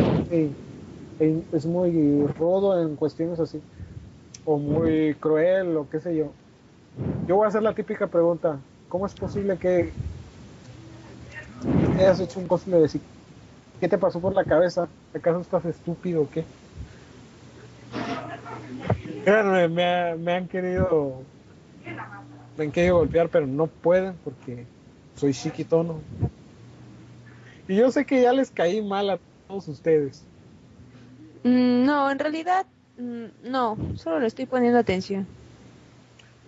es 1.51 1.67
muy 1.67 2.27
rodo 2.29 2.81
en 2.81 2.97
cuestiones 2.97 3.41
así, 3.41 3.63
o 4.45 4.59
muy 4.59 5.15
cruel, 5.21 5.77
o 5.77 5.89
qué 5.89 6.01
sé 6.01 6.17
yo. 6.17 6.35
Yo 7.27 7.37
voy 7.37 7.47
a 7.47 7.49
hacer 7.49 7.63
la 7.63 7.75
típica 7.75 8.09
pregunta, 8.09 8.61
¿cómo 8.89 9.07
es 9.07 9.15
posible 9.15 9.59
que 9.59 9.95
hayas 11.97 12.21
hecho 12.21 12.41
un 12.41 12.47
cosplay 12.47 12.81
de? 12.83 13.01
¿Qué 13.81 13.89
te 13.89 13.99
pasó 13.99 14.21
por 14.21 14.35
la 14.35 14.45
cabeza? 14.45 14.89
¿Acaso 15.15 15.41
estás 15.41 15.65
estúpido 15.65 16.23
o 16.23 16.31
qué? 16.31 16.45
Créanme, 19.25 19.69
me, 19.69 19.85
ha- 19.85 20.17
me 20.17 20.33
han 20.35 20.49
querido 20.49 21.23
me 22.57 22.65
han 22.65 22.73
querido 22.73 22.97
golpear, 22.99 23.29
pero 23.29 23.47
no 23.47 23.67
pueden 23.69 24.15
porque 24.25 24.65
soy 25.17 25.33
chiquitono. 25.33 26.01
Y 27.69 27.77
yo 27.77 27.91
sé 27.91 28.05
que 28.05 28.23
ya 28.23 28.33
les 28.33 28.51
caí 28.51 28.83
mal 28.83 29.11
a 29.11 29.19
todos 29.47 29.69
ustedes. 29.69 30.23
Mm, 31.45 31.85
no, 31.85 32.11
en 32.11 32.19
realidad, 32.19 32.67
mm, 32.97 33.51
no, 33.51 33.77
solo 33.97 34.19
le 34.21 34.27
estoy 34.27 34.47
poniendo 34.47 34.79
atención. 34.79 35.27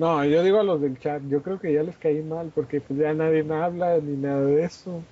No, 0.01 0.25
yo 0.25 0.43
digo 0.43 0.59
a 0.59 0.63
los 0.65 0.81
del 0.81 0.99
chat, 0.99 1.23
yo 1.29 1.43
creo 1.43 1.61
que 1.61 1.73
ya 1.75 1.83
les 1.83 1.97
caí 1.99 2.23
mal 2.23 2.51
porque 2.55 2.81
pues 2.81 2.99
ya 2.99 3.13
nadie 3.15 3.45
me 3.45 3.55
habla 3.57 3.99
ni 3.99 4.17
nada 4.17 4.47
de 4.47 4.65
eso. 4.65 5.05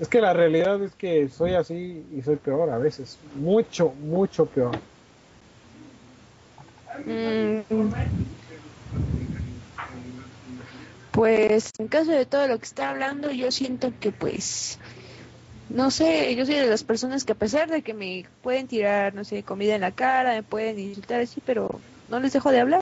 Es 0.00 0.08
que 0.08 0.20
la 0.20 0.32
realidad 0.32 0.82
es 0.82 0.94
que 0.96 1.28
soy 1.28 1.54
así 1.54 2.06
y 2.10 2.22
soy 2.22 2.36
peor 2.36 2.70
a 2.70 2.78
veces, 2.78 3.18
mucho, 3.34 3.90
mucho 3.90 4.46
peor. 4.46 4.80
Mm, 7.06 7.90
Pues 11.10 11.70
en 11.78 11.88
caso 11.88 12.10
de 12.10 12.26
todo 12.26 12.48
lo 12.48 12.58
que 12.58 12.64
está 12.66 12.90
hablando, 12.90 13.30
yo 13.30 13.50
siento 13.52 13.96
que 13.98 14.10
pues, 14.12 14.78
no 15.68 15.90
sé, 15.90 16.34
yo 16.36 16.46
soy 16.46 16.56
de 16.56 16.66
las 16.68 16.84
personas 16.84 17.24
que 17.24 17.32
a 17.32 17.36
pesar 17.38 17.70
de 17.70 17.82
que 17.82 17.94
me 17.94 18.24
pueden 18.42 18.68
tirar, 18.68 19.14
no 19.14 19.24
sé, 19.24 19.44
comida 19.44 19.74
en 19.76 19.82
la 19.82 19.92
cara, 19.94 20.32
me 20.34 20.44
pueden 20.44 20.78
insultar 20.78 21.20
así, 21.22 21.40
pero 21.42 21.84
no 22.14 22.20
les 22.20 22.32
dejo 22.32 22.52
de 22.52 22.60
hablar 22.60 22.80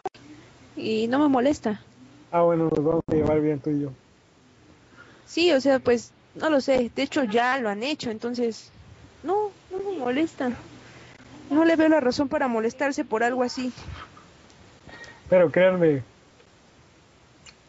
y 0.77 1.09
no 1.09 1.19
me 1.19 1.27
molesta. 1.27 1.81
Ah, 2.31 2.43
bueno, 2.43 2.65
nos 2.65 2.85
vamos 2.85 3.03
a 3.07 3.15
llevar 3.15 3.41
bien 3.41 3.59
tú 3.61 3.71
y 3.71 3.81
yo. 3.81 3.91
Sí, 5.25 5.51
o 5.53 5.61
sea, 5.61 5.79
pues 5.79 6.13
no 6.35 6.51
lo 6.51 6.61
sé, 6.61 6.91
de 6.95 7.03
hecho 7.03 7.25
ya 7.25 7.59
lo 7.59 7.71
han 7.71 7.83
hecho, 7.83 8.11
entonces 8.11 8.71
no, 9.23 9.51
no 9.71 9.79
me 9.79 9.99
molesta. 9.99 10.51
No 11.51 11.65
le 11.65 11.77
veo 11.77 11.89
la 11.89 12.01
razón 12.01 12.29
para 12.29 12.47
molestarse 12.47 13.07
por 13.07 13.25
algo 13.25 13.43
así. 13.43 13.73
Pero 15.31 15.51
créanme, 15.51 16.03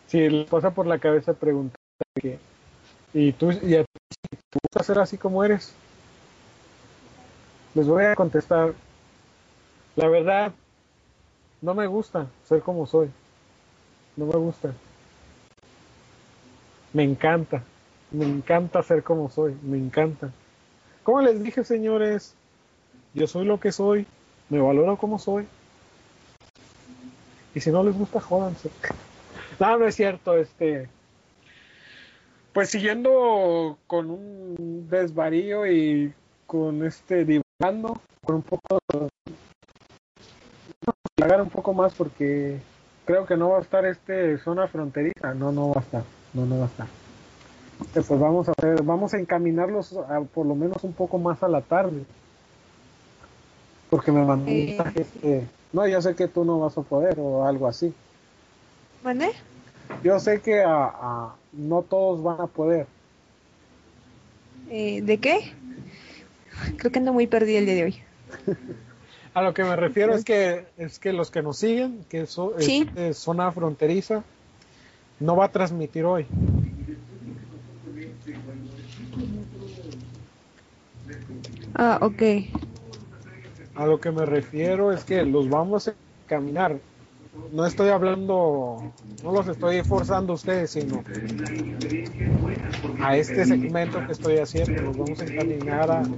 si 0.08 0.30
les 0.30 0.50
pasa 0.50 0.72
por 0.72 0.86
la 0.86 1.00
cabeza 1.00 1.34
preguntar 1.34 1.78
que, 2.20 2.40
y 3.14 3.32
tú 3.32 3.52
y 3.52 3.76
a 3.76 3.84
ti 3.84 4.38
¿te 4.50 4.60
gusta 4.64 4.84
ser 4.84 5.00
así 5.00 5.18
como 5.18 5.46
eres? 5.46 5.74
Les 7.74 7.88
voy 7.88 8.04
a 8.04 8.16
contestar. 8.16 8.74
La 9.96 10.10
verdad, 10.10 10.52
no 11.64 11.74
me 11.74 11.88
gusta 11.88 12.28
ser 12.44 12.62
como 12.62 12.86
soy. 12.86 13.10
No 14.18 14.26
me 14.26 14.36
gusta. 14.36 14.74
Me 16.92 17.04
encanta. 17.04 17.64
Me 18.12 18.26
encanta 18.26 18.84
ser 18.84 19.02
como 19.02 19.30
soy. 19.30 19.56
Me 19.64 19.78
encanta. 19.78 20.30
Como 21.04 21.22
les 21.22 21.42
dije, 21.42 21.64
señores, 21.64 22.36
yo 23.14 23.28
soy 23.28 23.46
lo 23.46 23.62
que 23.62 23.72
soy. 23.72 24.06
Me 24.50 24.60
valoro 24.60 24.98
como 24.98 25.18
soy. 25.18 25.48
Y 27.56 27.62
si 27.62 27.72
no 27.72 27.82
les 27.84 27.98
gusta, 27.98 28.20
jódanse. 28.20 28.70
No, 29.60 29.78
no 29.78 29.88
es 29.88 29.96
cierto. 29.96 30.36
Este. 30.36 30.90
Pues 32.52 32.72
siguiendo 32.72 33.78
con 33.88 34.10
un 34.10 34.88
desvarío 34.90 35.66
y 35.68 36.12
con 36.48 36.84
este 36.84 37.24
divagando, 37.24 38.02
con 38.26 38.38
un 38.38 38.42
poco 38.42 38.80
divagar 41.24 41.42
un 41.42 41.50
poco 41.50 41.74
más 41.74 41.94
porque 41.94 42.60
creo 43.06 43.26
que 43.26 43.38
no 43.38 43.50
va 43.50 43.60
a 43.60 43.62
estar 43.62 43.86
este 43.86 44.38
zona 44.40 44.68
fronteriza, 44.68 45.34
no, 45.34 45.52
no 45.52 45.70
va 45.70 45.80
a 45.80 45.84
estar, 45.84 46.04
no, 46.34 46.46
no 46.46 46.58
va 46.60 46.66
a 46.66 46.68
estar. 46.68 46.88
Eh, 47.96 48.04
Pues 48.08 48.20
vamos 48.20 48.50
a 48.50 48.52
hacer, 48.58 48.84
vamos 48.84 49.14
a 49.14 49.20
encaminarlos 49.20 49.94
a, 50.10 50.22
por 50.22 50.46
lo 50.46 50.56
menos 50.56 50.84
un 50.84 50.94
poco 50.94 51.18
más 51.18 51.42
a 51.44 51.48
la 51.48 51.62
tarde. 51.62 52.04
Porque 53.90 54.12
me 54.12 54.26
mandó 54.26 54.52
un 54.52 54.66
mensaje 54.66 55.02
este, 55.02 55.48
no, 55.72 55.88
yo 55.88 56.02
sé 56.02 56.16
que 56.16 56.28
tú 56.28 56.44
no 56.44 56.60
vas 56.60 56.78
a 56.78 56.82
poder 56.82 57.16
o 57.20 57.46
algo 57.46 57.68
así. 57.68 57.94
¿Mande? 59.04 59.30
Yo 60.04 60.20
sé 60.20 60.42
que 60.42 60.62
a, 60.62 60.86
a- 60.86 61.36
no 61.54 61.84
todos 61.84 62.22
van 62.24 62.42
a 62.42 62.48
poder. 62.48 62.88
Eh, 64.70 65.02
¿De 65.04 65.20
qué? 65.20 65.54
Creo 66.78 66.92
que 66.92 67.00
ando 67.00 67.14
muy 67.14 67.28
perdida 67.28 67.60
el 67.60 67.66
día 67.66 67.76
de 67.76 67.84
hoy. 67.84 68.04
A 69.34 69.42
lo 69.42 69.54
que 69.54 69.64
me 69.64 69.76
refiero 69.76 70.14
es 70.14 70.24
que 70.24 70.66
es 70.78 71.00
que 71.00 71.12
los 71.12 71.32
que 71.32 71.42
nos 71.42 71.58
siguen, 71.58 72.06
que 72.10 72.22
eso 72.22 72.54
Sí. 72.60 72.88
es 72.96 73.18
zona 73.18 73.52
fronteriza, 73.52 74.24
no 75.20 75.36
va 75.36 75.46
a 75.46 75.52
transmitir 75.52 76.06
hoy. 76.06 76.28
Ah, 81.76 81.98
ok. 82.02 82.22
A 83.76 83.86
lo 83.88 84.00
que 84.00 84.12
me 84.12 84.26
refiero 84.26 84.92
es 84.92 85.04
que 85.04 85.24
los 85.26 85.50
vamos 85.50 85.88
a 85.88 85.96
caminar. 86.28 86.78
No 87.34 87.66
estoy 87.66 87.90
hablando, 87.90 88.94
no 89.22 89.32
los 89.32 89.48
estoy 89.48 89.84
forzando 89.84 90.34
a 90.34 90.36
ustedes, 90.36 90.72
sino 90.72 91.06
a 92.98 93.18
este 93.18 93.46
segmento 93.46 94.04
que 94.04 94.12
estoy 94.14 94.38
haciendo. 94.40 94.82
Los 94.82 94.98
vamos 94.98 95.20
a 95.22 95.26
encaminar 95.26 95.92
a, 95.92 96.10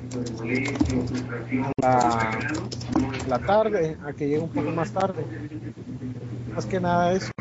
a 1.58 1.72
la, 1.82 2.48
la 3.26 3.40
tarde, 3.40 3.98
a 4.02 4.14
que 4.14 4.28
llegue 4.28 4.40
un 4.42 4.52
poco 4.54 4.72
más 4.72 4.92
tarde. 4.94 5.30
Más 6.56 6.66
que 6.66 6.80
nada 6.80 7.14
eso. 7.14 7.32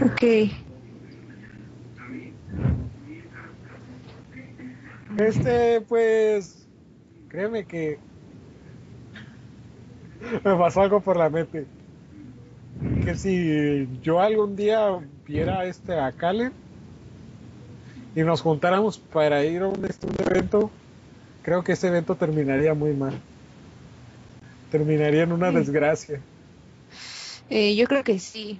Ok. 0.00 0.22
Este, 5.16 5.80
pues, 5.82 6.68
créeme 7.28 7.66
que 7.66 7.98
me 10.44 10.56
pasó 10.56 10.82
algo 10.82 11.00
por 11.00 11.16
la 11.16 11.28
mente. 11.28 11.66
Que 13.04 13.14
si 13.16 13.88
yo 14.02 14.20
algún 14.20 14.54
día 14.56 14.98
viera 15.26 15.64
este 15.64 15.98
a 15.98 16.12
Calen 16.12 16.52
y 18.14 18.22
nos 18.22 18.40
juntáramos 18.40 18.98
para 18.98 19.44
ir 19.44 19.62
a 19.62 19.68
un, 19.68 19.84
este, 19.84 20.06
un 20.06 20.14
evento, 20.20 20.70
creo 21.42 21.64
que 21.64 21.72
ese 21.72 21.88
evento 21.88 22.14
terminaría 22.14 22.74
muy 22.74 22.92
mal. 22.92 23.14
Terminaría 24.70 25.24
en 25.24 25.32
una 25.32 25.50
Sí. 25.50 25.56
desgracia. 25.56 26.20
Eh, 27.50 27.74
yo 27.74 27.86
creo 27.86 28.04
que 28.04 28.18
sí. 28.18 28.58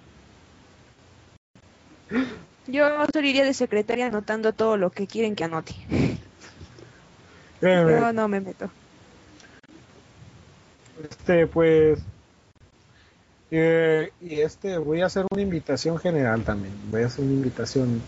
Yo 2.67 2.89
solo 3.13 3.27
iría 3.27 3.45
de 3.45 3.55
secretaria 3.55 4.07
anotando 4.07 4.53
todo 4.53 4.77
lo 4.77 4.91
que 4.91 5.07
quieren 5.07 5.35
que 5.35 5.45
anote. 5.45 5.75
Yo 7.61 8.13
no 8.13 8.29
me 8.29 8.41
meto. 8.41 8.71
Este, 11.01 11.47
pues. 11.47 11.99
eh, 13.51 14.13
y 14.21 14.41
este, 14.41 14.79
voy 14.79 15.01
a 15.01 15.07
hacer 15.07 15.27
una 15.31 15.43
invitación 15.43 15.99
general 15.99 16.43
también. 16.43 16.75
Voy 16.91 17.03
a 17.03 17.07
hacer 17.07 17.25
una 17.25 17.35
invitación. 17.35 18.03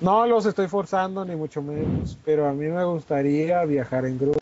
No 0.00 0.26
los 0.26 0.46
estoy 0.46 0.68
forzando, 0.68 1.24
ni 1.24 1.34
mucho 1.36 1.62
menos. 1.62 2.16
Pero 2.24 2.48
a 2.48 2.52
mí 2.52 2.66
me 2.66 2.84
gustaría 2.84 3.64
viajar 3.64 4.04
en 4.04 4.18
grupo. 4.18 4.38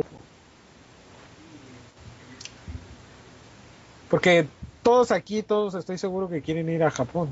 Porque 4.11 4.47
todos 4.83 5.11
aquí, 5.11 5.43
todos 5.43 5.75
estoy 5.75 5.99
seguro 5.99 6.29
que 6.29 6.43
quieren 6.43 6.69
ir 6.69 6.85
a 6.85 6.91
Japón. 6.91 7.29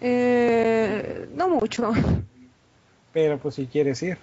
Eh, 0.00 1.28
no 1.34 1.48
mucho. 1.48 1.92
Pero 3.12 3.38
pues 3.38 3.54
si 3.56 3.66
quieres 3.66 4.02
ir. 4.02 4.18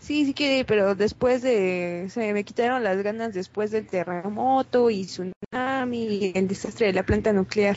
Sí, 0.00 0.24
sí 0.24 0.32
quiere, 0.32 0.58
ir, 0.58 0.66
pero 0.66 0.94
después 0.94 1.42
de... 1.42 2.06
Se 2.10 2.32
me 2.32 2.44
quitaron 2.44 2.84
las 2.84 3.02
ganas 3.02 3.34
después 3.34 3.70
del 3.70 3.86
terremoto 3.86 4.90
y 4.90 5.04
tsunami 5.04 6.04
y 6.04 6.32
el 6.34 6.48
desastre 6.48 6.86
de 6.86 6.92
la 6.92 7.02
planta 7.02 7.32
nuclear. 7.32 7.76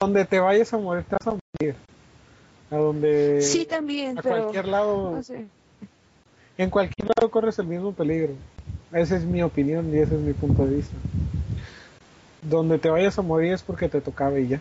Donde 0.00 0.24
te 0.24 0.40
vayas 0.40 0.72
a 0.72 0.78
morir, 0.78 1.04
te 1.04 1.16
vas 1.16 1.26
a 1.26 1.38
morir. 1.60 1.76
A 2.70 2.76
donde. 2.76 3.40
Sí, 3.42 3.66
también, 3.66 4.18
a 4.18 4.22
pero... 4.22 4.36
cualquier 4.36 4.68
lado. 4.68 5.12
No 5.12 5.22
sé. 5.22 5.46
En 6.56 6.70
cualquier 6.70 7.08
lado 7.16 7.30
corres 7.30 7.58
el 7.58 7.66
mismo 7.66 7.92
peligro. 7.92 8.32
Esa 8.92 9.16
es 9.16 9.24
mi 9.24 9.42
opinión 9.42 9.92
y 9.92 9.98
ese 9.98 10.14
es 10.14 10.20
mi 10.20 10.32
punto 10.32 10.66
de 10.66 10.76
vista. 10.76 10.94
Donde 12.42 12.78
te 12.78 12.90
vayas 12.90 13.18
a 13.18 13.22
morir 13.22 13.52
es 13.52 13.62
porque 13.62 13.88
te 13.88 14.00
tocaba 14.00 14.38
y 14.38 14.48
ya. 14.48 14.60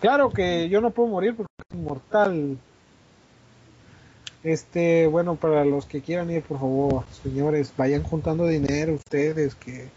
Claro 0.00 0.30
que 0.30 0.68
yo 0.68 0.80
no 0.80 0.90
puedo 0.90 1.08
morir 1.08 1.34
porque 1.34 1.52
soy 1.70 1.80
inmortal. 1.80 2.58
Este, 4.44 5.06
bueno, 5.08 5.34
para 5.34 5.64
los 5.64 5.86
que 5.86 6.00
quieran 6.00 6.30
ir, 6.30 6.42
por 6.42 6.60
favor, 6.60 7.04
señores, 7.22 7.72
vayan 7.76 8.02
juntando 8.02 8.46
dinero 8.46 8.94
ustedes 8.94 9.54
que 9.56 9.88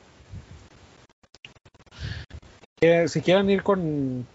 que 2.79 3.07
si 3.07 3.21
quieran 3.21 3.49
ir 3.49 3.61
con 3.61 4.25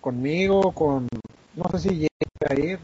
conmigo, 0.00 0.70
con 0.70 1.08
no 1.56 1.64
sé 1.72 1.78
si 1.80 1.88
llegue 1.96 2.08
a 2.48 2.54
ir. 2.54 2.78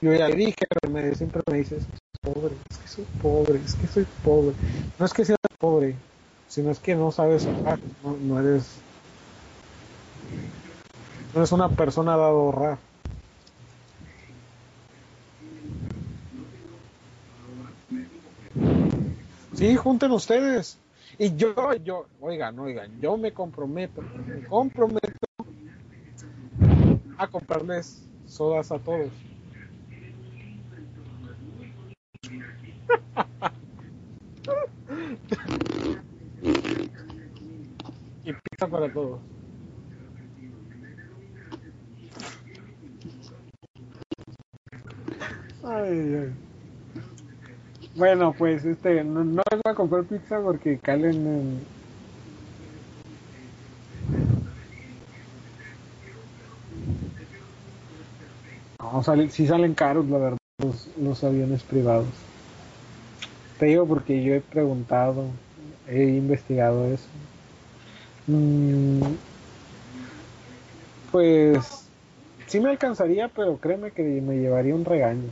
Yo 0.00 0.14
ya 0.14 0.26
dije, 0.28 0.66
pero 0.68 0.92
me, 0.92 1.14
siempre 1.14 1.42
me 1.50 1.58
dices, 1.58 1.84
pobre, 2.22 2.54
es 2.70 2.78
que 2.78 2.88
soy 2.88 3.04
pobre, 3.20 3.60
es 3.64 3.74
que 3.74 3.86
soy 3.86 4.06
pobre. 4.24 4.54
No 4.98 5.04
es 5.04 5.12
que 5.12 5.24
seas 5.24 5.38
pobre, 5.58 5.94
sino 6.48 6.70
es 6.70 6.78
que 6.78 6.94
no 6.94 7.12
sabes 7.12 7.46
ahorrar, 7.46 7.78
no, 8.02 8.16
no 8.16 8.40
eres 8.40 8.78
no 11.34 11.40
eres 11.40 11.52
una 11.52 11.68
persona 11.68 12.16
dada 12.16 12.30
ahorrar. 12.30 12.78
Sí, 19.62 19.76
junten 19.76 20.10
ustedes. 20.10 20.76
Y 21.20 21.36
yo, 21.36 21.54
yo, 21.84 22.06
oigan, 22.20 22.58
oigan, 22.58 23.00
yo 23.00 23.16
me 23.16 23.30
comprometo, 23.30 24.02
me 24.26 24.44
comprometo 24.44 25.08
a 27.16 27.28
comprarles 27.28 28.02
sodas 28.26 28.72
a 28.72 28.80
todos. 28.80 29.12
y 38.24 38.32
pizza 38.32 38.66
para 38.66 38.92
todos. 38.92 39.20
Ay, 45.62 46.16
ay. 46.16 46.51
Bueno, 47.94 48.34
pues 48.36 48.64
este, 48.64 49.04
no, 49.04 49.22
no 49.22 49.42
les 49.50 49.60
voy 49.62 49.72
a 49.72 49.74
comprar 49.74 50.04
pizza 50.04 50.40
porque 50.40 50.78
calen 50.78 51.14
en... 51.14 51.60
No, 58.80 59.02
salen, 59.02 59.30
sí 59.30 59.46
salen 59.46 59.74
caros, 59.74 60.08
la 60.08 60.18
verdad, 60.18 60.38
los, 60.62 60.88
los 60.96 61.22
aviones 61.22 61.62
privados. 61.62 62.08
Te 63.58 63.66
digo 63.66 63.86
porque 63.86 64.22
yo 64.22 64.34
he 64.34 64.40
preguntado, 64.40 65.24
he 65.86 66.02
investigado 66.02 66.86
eso. 66.86 67.08
Mm, 68.26 69.02
pues 71.10 71.84
sí 72.46 72.58
me 72.58 72.70
alcanzaría, 72.70 73.28
pero 73.28 73.58
créeme 73.58 73.90
que 73.90 74.02
me 74.02 74.36
llevaría 74.38 74.74
un 74.74 74.84
regaño, 74.86 75.28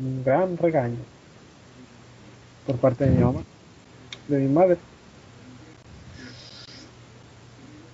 un 0.00 0.24
gran 0.24 0.56
regaño 0.56 0.96
por 2.70 2.78
parte 2.78 3.04
de 3.04 3.10
mi 3.10 3.24
mamá, 3.24 3.40
de 4.28 4.38
mi 4.38 4.52
madre. 4.52 4.76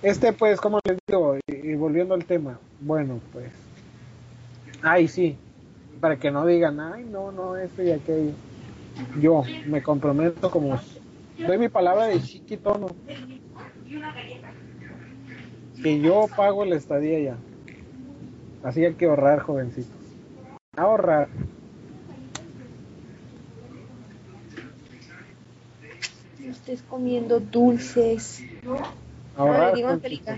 Este, 0.03 0.31
pues, 0.33 0.61
como 0.61 0.79
les 0.85 0.97
digo, 1.07 1.37
y, 1.47 1.73
volviendo 1.73 2.13
al 2.13 2.25
tema, 2.25 2.59
bueno, 2.81 3.19
pues, 3.33 3.51
ay, 4.83 5.07
sí, 5.07 5.35
para 5.99 6.17
que 6.17 6.29
no 6.29 6.45
digan, 6.45 6.79
ay, 6.79 7.05
no, 7.05 7.31
no, 7.31 7.57
esto 7.57 7.81
y 7.81 7.91
aquello. 7.91 8.33
Yo 9.19 9.43
me 9.65 9.81
comprometo 9.81 10.51
como, 10.51 10.79
doy 11.39 11.57
mi 11.57 11.69
palabra 11.69 12.05
de 12.05 12.21
chiquitono, 12.21 12.87
que 15.81 16.01
yo 16.01 16.27
pago 16.35 16.65
la 16.65 16.75
estadía 16.75 17.19
ya. 17.19 17.37
Así 18.63 18.85
hay 18.85 18.93
que 18.93 19.05
ahorrar, 19.05 19.39
jovencitos. 19.39 19.91
Ahorrar. 20.75 21.29
Estés 26.67 26.85
comiendo 26.89 27.39
dulces. 27.39 28.43
Ahorrar. 29.37 29.69
Ay, 29.69 29.75
digo. 29.75 29.89
Angélica. 29.89 30.37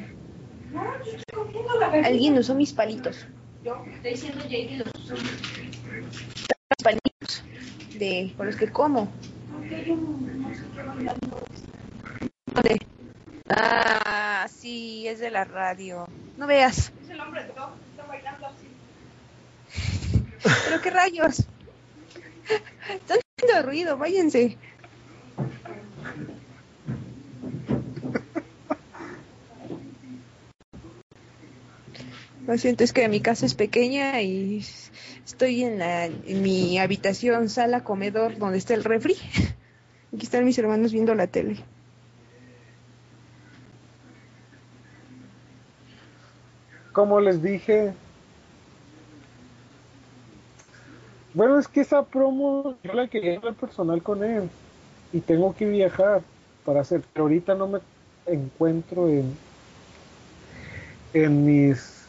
Alguien 2.04 2.38
usó 2.38 2.54
mis 2.54 2.72
palitos. 2.72 3.26
Estoy 3.64 4.12
diciendo 4.12 4.44
Jake 4.44 4.78
los 4.78 4.88
usó. 4.94 5.16
Mis 5.16 6.84
palitos 6.84 7.44
de 7.98 8.32
con 8.38 8.46
los 8.46 8.56
que 8.56 8.72
como. 8.72 9.12
¿Dónde? 12.54 12.78
Ah, 13.50 14.48
sí, 14.52 15.08
es 15.08 15.20
de 15.20 15.32
la 15.32 15.46
radio. 15.46 16.08
No 16.38 16.46
veas. 16.46 16.92
Es 17.04 17.10
el 17.10 17.20
hombre 17.20 17.42
está 17.42 17.72
bailando 18.08 18.46
así. 18.46 18.68
Pero 20.66 20.82
qué 20.82 20.92
rayos. 20.92 21.40
Están 22.90 23.20
haciendo 23.38 23.68
ruido, 23.68 23.98
váyanse. 23.98 24.60
Lo 32.48 32.58
siento, 32.58 32.84
es 32.84 32.94
que 32.94 33.08
mi 33.10 33.22
casa 33.22 33.46
es 33.46 33.54
pequeña 33.54 34.22
y 34.22 34.66
estoy 35.24 35.64
en, 35.64 35.78
la, 35.78 36.10
mi 36.26 36.80
habitación, 36.80 37.48
sala, 37.48 37.84
comedor, 37.84 38.38
donde 38.40 38.58
está 38.58 38.74
el 38.74 38.84
refri. 38.84 39.16
Aquí 40.14 40.24
están 40.24 40.46
mis 40.46 40.58
hermanos 40.58 40.92
viendo 40.92 41.14
la 41.14 41.28
tele. 41.28 41.58
como 47.00 47.22
les 47.22 47.42
dije, 47.42 47.94
bueno, 51.34 51.58
es 51.58 51.70
que 51.70 51.80
esa 51.80 52.04
promo 52.04 52.76
yo 52.84 52.92
la 52.92 53.08
quería 53.08 53.40
ver 53.40 53.54
personal 53.54 54.04
con 54.04 54.22
él 54.22 54.50
y 55.12 55.20
tengo 55.22 55.56
que 55.56 55.66
viajar 55.66 56.22
para 56.66 56.82
hacer, 56.82 57.02
pero 57.14 57.24
ahorita 57.24 57.56
no 57.56 57.68
me 57.68 57.80
encuentro 58.26 59.08
en 59.10 59.36
en 61.14 61.46
mis 61.46 62.08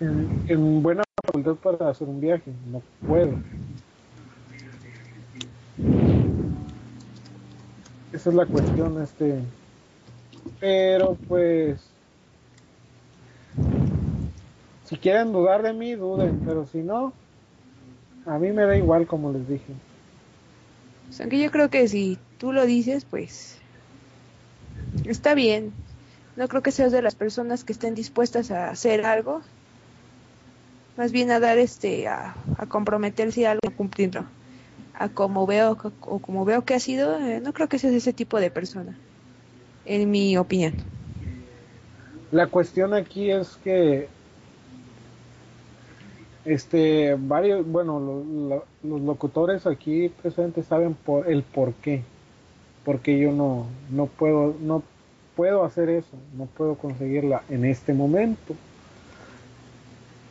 en, 0.00 0.44
en 0.48 0.82
buena 0.82 1.02
facultad 1.24 1.54
para 1.56 1.88
hacer 1.90 2.08
un 2.08 2.20
viaje, 2.20 2.52
no 2.70 2.82
puedo. 3.06 3.32
Esa 8.12 8.30
es 8.30 8.36
la 8.36 8.46
cuestión, 8.46 9.02
este, 9.02 9.40
pero 10.60 11.16
pues 11.28 11.80
si 14.84 14.96
quieren 14.96 15.32
dudar 15.32 15.62
de 15.62 15.72
mí, 15.72 15.94
duden, 15.94 16.40
pero 16.44 16.66
si 16.66 16.78
no, 16.78 17.12
a 18.26 18.38
mí 18.38 18.52
me 18.52 18.64
da 18.64 18.76
igual, 18.76 19.06
como 19.06 19.32
les 19.32 19.48
dije. 19.48 19.72
O 21.08 21.12
sea, 21.12 21.28
que 21.28 21.38
yo 21.38 21.50
creo 21.50 21.70
que 21.70 21.88
si 21.88 22.18
tú 22.38 22.52
lo 22.52 22.66
dices, 22.66 23.04
pues 23.04 23.58
está 25.06 25.34
bien. 25.34 25.72
No 26.36 26.48
creo 26.48 26.62
que 26.62 26.72
seas 26.72 26.92
de 26.92 27.02
las 27.02 27.14
personas 27.14 27.64
que 27.64 27.72
estén 27.72 27.94
dispuestas 27.94 28.50
a 28.50 28.70
hacer 28.70 29.06
algo. 29.06 29.40
Más 30.96 31.12
bien 31.12 31.30
a 31.30 31.40
dar 31.40 31.58
este, 31.58 32.08
a, 32.08 32.34
a 32.58 32.66
comprometerse 32.66 33.46
a 33.46 33.52
algo, 33.52 33.68
a 33.68 33.70
cumplirlo. 33.70 34.24
A 34.98 35.08
como 35.08 35.46
veo, 35.46 35.76
o 36.00 36.18
como 36.18 36.44
veo 36.44 36.64
que 36.64 36.74
ha 36.74 36.80
sido, 36.80 37.18
eh, 37.18 37.40
no 37.40 37.52
creo 37.52 37.68
que 37.68 37.78
seas 37.78 37.94
ese 37.94 38.12
tipo 38.12 38.40
de 38.40 38.50
persona. 38.50 38.96
En 39.84 40.10
mi 40.10 40.36
opinión. 40.36 40.74
La 42.32 42.48
cuestión 42.48 42.92
aquí 42.92 43.30
es 43.30 43.56
que 43.62 44.08
este 46.46 47.16
varios 47.18 47.66
bueno 47.66 47.98
lo- 48.00 48.24
lo- 48.24 48.64
los 48.82 49.00
locutores 49.02 49.66
aquí 49.66 50.08
presentes 50.08 50.66
saben 50.66 50.94
por 50.94 51.28
el 51.28 51.42
por 51.42 51.74
qué 51.74 52.02
porque 52.84 53.18
yo 53.18 53.32
no 53.32 53.66
no 53.90 54.06
puedo 54.06 54.54
no 54.60 54.82
puedo 55.34 55.64
hacer 55.64 55.88
eso 55.90 56.16
no 56.36 56.46
puedo 56.46 56.76
conseguirla 56.76 57.42
en 57.50 57.64
este 57.64 57.92
momento 57.92 58.54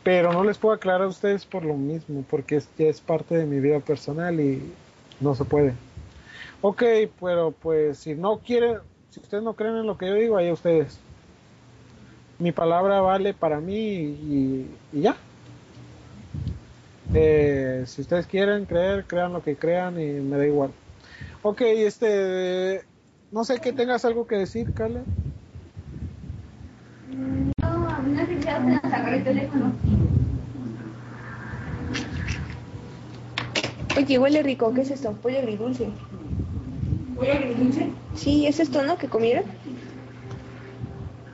Pero 0.02 0.32
no 0.32 0.44
les 0.44 0.56
puedo 0.58 0.72
aclarar 0.74 1.02
a 1.02 1.08
ustedes 1.08 1.44
por 1.44 1.64
lo 1.64 1.74
mismo, 1.74 2.24
porque 2.30 2.54
es, 2.56 2.68
ya 2.78 2.86
es 2.86 3.00
parte 3.00 3.36
de 3.36 3.44
mi 3.44 3.58
vida 3.58 3.80
personal 3.80 4.38
y 4.38 4.62
no 5.18 5.34
se 5.34 5.44
puede. 5.44 5.72
Ok, 6.60 6.82
pero 7.20 7.50
pues 7.50 7.98
si 7.98 8.14
no 8.14 8.38
quieren, 8.38 8.78
si 9.10 9.18
ustedes 9.18 9.42
no 9.42 9.54
creen 9.54 9.78
en 9.78 9.86
lo 9.86 9.98
que 9.98 10.06
yo 10.06 10.14
digo, 10.14 10.36
ahí 10.36 10.52
ustedes. 10.52 11.00
Mi 12.38 12.52
palabra 12.52 13.00
vale 13.00 13.34
para 13.34 13.58
mí 13.60 13.74
y 13.74 14.66
ya. 14.92 15.16
Eh, 17.14 17.84
si 17.86 18.02
ustedes 18.02 18.26
quieren 18.26 18.64
creer, 18.66 19.04
crean 19.06 19.32
lo 19.32 19.42
que 19.42 19.56
crean 19.56 20.00
y 20.00 20.06
me 20.20 20.36
da 20.36 20.46
igual. 20.46 20.70
Ok, 21.42 21.60
este, 21.62 22.82
no 23.30 23.44
sé 23.44 23.60
que 23.60 23.72
tengas 23.72 24.04
algo 24.04 24.26
que 24.26 24.36
decir, 24.36 24.70
Carla. 24.72 25.02
No, 27.62 28.02
no 28.02 28.26
sé 28.26 28.42
si 28.42 28.48
apenas 28.48 28.84
agarré 28.84 29.18
el 29.18 29.24
teléfono. 29.24 29.72
Oye, 33.96 34.18
huele 34.18 34.42
rico. 34.42 34.74
¿Qué 34.74 34.82
es 34.82 34.90
esto? 34.90 35.12
Pollo 35.12 35.38
agridulce. 35.38 35.88
¿Voy 37.14 37.28
a 37.28 37.36
agridulce? 37.36 37.90
Sí, 38.14 38.46
es 38.46 38.60
esto, 38.60 38.82
¿no? 38.82 38.98
Que 38.98 39.08
comieron. 39.08 39.44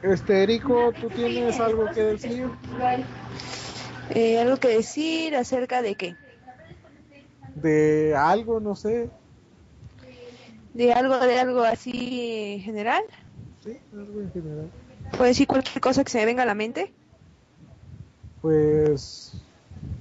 Este, 0.03 0.43
Erico, 0.43 0.93
¿tú 1.01 1.09
tienes 1.11 1.59
algo 1.59 1.91
que 1.93 2.03
decir? 2.03 2.49
Eh, 4.11 4.39
algo 4.39 4.59
que 4.59 4.69
decir 4.69 5.35
acerca 5.37 5.83
de 5.83 5.95
qué? 5.95 6.17
De 7.55 8.15
algo, 8.17 8.61
no 8.61 8.77
sé. 8.77 9.11
De 10.75 10.93
algo, 10.93 11.19
de 11.19 11.39
algo 11.39 11.63
así 11.63 12.55
en 12.55 12.61
general. 12.61 13.03
Sí, 13.63 13.79
algo 13.93 14.21
en 14.21 14.33
general. 14.33 14.71
Puedo 15.13 15.25
decir 15.25 15.47
cualquier 15.47 15.81
cosa 15.81 16.05
que 16.05 16.11
se 16.11 16.19
me 16.19 16.27
venga 16.27 16.43
a 16.43 16.47
la 16.47 16.55
mente. 16.55 16.93
Pues, 18.41 19.33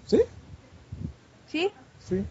sí, 0.06 0.22
¿Sí? 1.48 1.72
sí. 2.00 2.26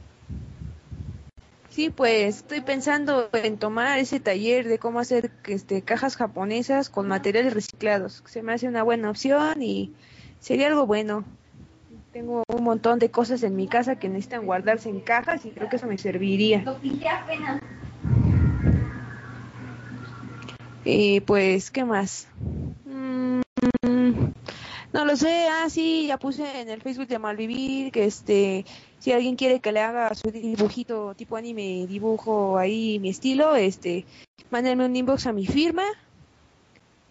Sí, 1.71 1.89
pues 1.89 2.39
estoy 2.39 2.63
pensando 2.63 3.31
en 3.33 3.57
tomar 3.57 4.01
ese 4.01 4.19
taller 4.19 4.67
de 4.67 4.79
cómo 4.79 4.99
hacer 4.99 5.31
este, 5.47 5.83
cajas 5.83 6.17
japonesas 6.17 6.91
con 6.91 7.07
materiales 7.07 7.55
reciclados. 7.55 8.25
Se 8.27 8.43
me 8.43 8.53
hace 8.53 8.67
una 8.67 8.83
buena 8.83 9.09
opción 9.09 9.63
y 9.63 9.95
sería 10.41 10.67
algo 10.67 10.87
bueno. 10.87 11.25
Tengo 12.13 12.43
un 12.49 12.65
montón 12.65 12.99
de 12.99 13.11
cosas 13.11 13.43
en 13.45 13.55
mi 13.55 13.69
casa 13.69 13.97
que 13.97 14.09
necesitan 14.09 14.45
guardarse 14.45 14.89
en 14.89 15.01
cajas 15.01 15.45
y 15.47 15.51
creo 15.51 15.69
que 15.69 15.77
eso 15.77 15.87
me 15.87 15.97
serviría. 15.97 16.63
Lo 16.63 16.77
pinté 16.79 17.09
apenas. 17.09 17.61
Y 20.85 21.21
pues, 21.21 21.71
¿qué 21.71 21.85
más? 21.85 22.27
Mm, 22.85 23.41
no 24.93 25.05
lo 25.05 25.17
sé, 25.17 25.47
ah, 25.49 25.71
sí, 25.71 26.07
ya 26.09 26.19
puse 26.19 26.61
en 26.61 26.69
el 26.69 26.83
Facebook 26.83 27.07
de 27.07 27.21
Malvivir 27.21 27.93
que 27.93 28.07
este, 28.07 28.65
si 28.99 29.13
alguien 29.13 29.37
quiere 29.37 29.61
que 29.61 29.71
le 29.71 29.81
haga 29.81 30.13
su 30.17 30.33
dibujito 30.33 31.15
tipo 31.15 31.37
anime, 31.37 31.87
dibujo 31.87 32.59
ahí 32.59 32.99
mi 32.99 33.11
estilo, 33.11 33.55
este, 33.55 34.05
mándenme 34.51 34.87
un 34.87 34.97
inbox 34.97 35.29
a 35.29 35.33
mi 35.33 35.47
firma, 35.47 35.85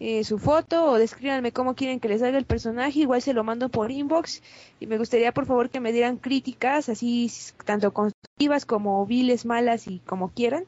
eh, 0.00 0.24
su 0.24 0.38
foto 0.38 0.86
o 0.86 0.98
descríbanme 0.98 1.52
cómo 1.52 1.74
quieren 1.74 2.00
que 2.00 2.08
les 2.08 2.22
haga 2.22 2.38
el 2.38 2.46
personaje, 2.46 3.00
igual 3.00 3.22
se 3.22 3.34
lo 3.34 3.44
mando 3.44 3.68
por 3.68 3.90
inbox 3.90 4.42
y 4.80 4.86
me 4.86 4.98
gustaría 4.98 5.32
por 5.32 5.46
favor 5.46 5.70
que 5.70 5.78
me 5.78 5.92
dieran 5.92 6.16
críticas 6.16 6.88
así 6.88 7.30
tanto 7.66 7.92
constructivas 7.92 8.64
como 8.64 9.04
viles, 9.06 9.44
malas 9.44 9.86
y 9.86 10.00
como 10.00 10.30
quieran 10.30 10.64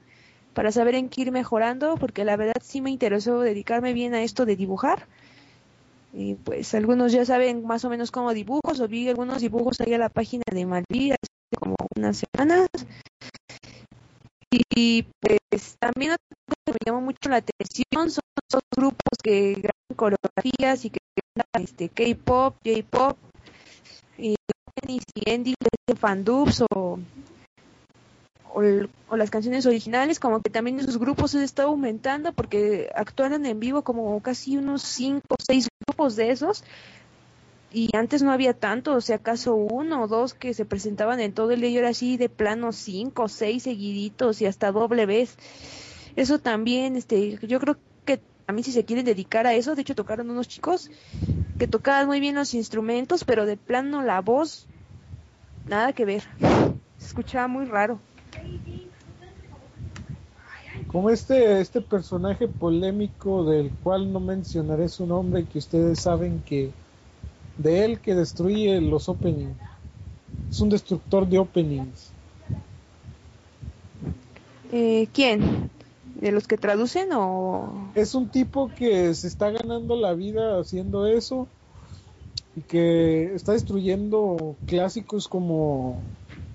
para 0.52 0.70
saber 0.70 0.94
en 0.94 1.09
qué 1.09 1.23
ir 1.23 1.33
mejorando, 1.33 1.97
porque 1.97 2.25
la 2.25 2.36
verdad 2.36 2.61
sí 2.62 2.81
me 2.81 2.91
interesó 2.91 3.41
dedicarme 3.41 3.93
bien 3.93 4.15
a 4.15 4.23
esto 4.23 4.44
de 4.44 4.57
dibujar. 4.57 5.07
Y 6.12 6.35
pues 6.35 6.75
algunos 6.75 7.12
ya 7.12 7.25
saben 7.25 7.65
más 7.65 7.85
o 7.85 7.91
menos 7.91 8.11
cómo 8.11 8.35
dibujo, 8.35 8.75
subí 8.75 9.09
algunos 9.09 9.41
dibujos 9.41 9.81
ahí 9.81 9.94
a 9.94 9.99
la 9.99 10.11
página 10.11 10.44
de 10.52 10.67
Malvira 10.67 11.17
hace 11.23 11.57
como 11.59 11.75
unas 11.97 12.23
semanas. 12.35 12.69
Y 14.53 15.05
pues 15.19 15.77
también 15.79 16.15
que 16.67 16.73
me 16.73 16.79
llamó 16.85 17.01
mucho 17.01 17.31
la 17.31 17.37
atención 17.37 18.11
son 18.11 18.23
esos 18.49 18.63
grupos 18.77 19.19
que 19.23 19.55
graban 19.55 19.97
coreografías 19.97 20.85
y 20.85 20.91
que 20.91 20.99
graban 21.35 21.65
este 21.65 21.89
K-pop, 21.89 22.57
J-pop, 22.63 23.17
y 24.19 24.37
Andy 25.27 25.55
fandubs 25.99 26.63
o 26.71 26.99
o, 28.55 28.61
o 29.09 29.17
las 29.17 29.31
canciones 29.31 29.65
originales, 29.67 30.21
como 30.21 30.43
que 30.43 30.51
también 30.51 30.79
esos 30.79 30.99
grupos 30.99 31.31
se 31.31 31.43
está 31.43 31.65
aumentando 31.65 32.33
porque 32.33 32.91
actuaron 32.95 33.47
en 33.47 33.59
vivo 33.59 33.83
como 33.83 34.21
casi 34.21 34.57
unos 34.57 34.83
cinco 34.83 35.23
o 35.31 35.37
seis 35.39 35.69
grupos 35.87 36.17
de 36.17 36.31
esos 36.31 36.65
y 37.73 37.91
antes 37.97 38.23
no 38.23 38.33
había 38.33 38.55
tanto, 38.55 38.94
o 38.94 39.01
sea, 39.01 39.17
acaso 39.17 39.55
uno 39.55 40.02
o 40.02 40.09
dos 40.09 40.34
que 40.34 40.55
se 40.55 40.65
presentaban 40.65 41.20
en 41.20 41.33
todo 41.33 41.51
el 41.52 41.60
día 41.60 41.70
y 41.70 41.76
ahora 41.76 41.94
sí 41.94 42.17
de 42.17 42.28
plano 42.28 42.73
cinco 42.73 43.25
o 43.25 43.28
seis 43.28 43.62
seguiditos 43.62 44.42
y 44.42 44.47
hasta 44.47 44.73
doble 44.73 45.07
vez. 45.07 45.36
Eso 46.17 46.39
también, 46.39 46.97
este, 46.97 47.39
yo 47.47 47.59
creo 47.60 47.78
que 48.05 48.20
a 48.47 48.52
mí 48.52 48.62
si 48.62 48.73
se 48.73 48.84
quieren 48.84 49.05
dedicar 49.05 49.47
a 49.47 49.55
eso, 49.55 49.75
de 49.75 49.83
hecho 49.83 49.94
tocaron 49.94 50.28
unos 50.28 50.49
chicos 50.49 50.91
que 51.59 51.67
tocaban 51.67 52.07
muy 52.07 52.20
bien 52.20 52.34
los 52.34 52.55
instrumentos, 52.55 53.25
pero 53.25 53.47
de 53.47 53.57
plano 53.57 54.02
la 54.02 54.20
voz, 54.20 54.67
nada 55.67 55.92
que 55.92 56.05
ver. 56.05 56.23
Se 56.99 57.07
escuchaba 57.07 57.49
muy 57.49 57.65
raro. 57.65 57.99
Como 60.89 61.09
este, 61.09 61.60
este 61.60 61.81
personaje 61.81 62.49
polémico 62.49 63.44
del 63.44 63.70
cual 63.83 64.12
no 64.12 64.20
mencionaré 64.20 64.89
su 64.89 65.07
nombre, 65.07 65.47
que 65.47 65.59
ustedes 65.59 66.01
saben 66.01 66.42
que 66.44 66.70
de 67.59 67.85
él 67.85 68.01
que 68.01 68.15
destruye 68.15 68.81
los 68.81 69.09
openings. 69.09 69.57
Es 70.51 70.61
un 70.61 70.69
destructor 70.69 71.27
de 71.27 71.39
openings. 71.39 72.11
Eh, 74.73 75.09
¿Quién? 75.13 75.71
¿De 76.21 76.33
los 76.33 76.47
que 76.47 76.57
traducen 76.57 77.09
o...? 77.13 77.91
Es 77.95 78.15
un 78.15 78.29
tipo 78.29 78.71
que 78.77 79.15
se 79.15 79.27
está 79.29 79.51
ganando 79.51 79.97
la 79.97 80.15
vida 80.15 80.59
haciendo 80.59 81.07
eso 81.07 81.47
y 82.57 82.61
que 82.63 83.35
está 83.35 83.53
destruyendo 83.53 84.57
clásicos 84.67 85.29
como 85.29 86.01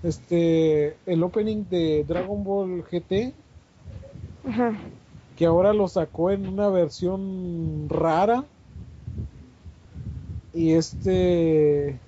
este 0.02 0.96
el 1.06 1.22
opening 1.22 1.64
de 1.68 2.04
Dragon 2.06 2.44
Ball 2.44 2.84
GT 2.84 3.34
Ajá. 4.48 4.76
que 5.36 5.46
ahora 5.46 5.72
lo 5.72 5.88
sacó 5.88 6.30
en 6.30 6.46
una 6.46 6.68
versión 6.68 7.88
rara 7.88 8.44
y 10.52 10.72
este 10.72 11.98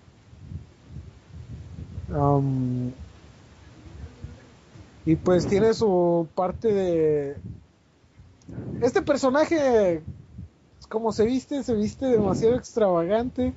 y 5.06 5.16
pues 5.16 5.46
tiene 5.46 5.74
su 5.74 6.28
parte 6.34 6.72
de 6.72 7.36
este 8.80 9.02
personaje 9.02 10.02
como 10.88 11.12
se 11.12 11.24
viste 11.24 11.62
se 11.62 11.74
viste 11.74 12.06
demasiado 12.06 12.56
extravagante. 12.56 13.52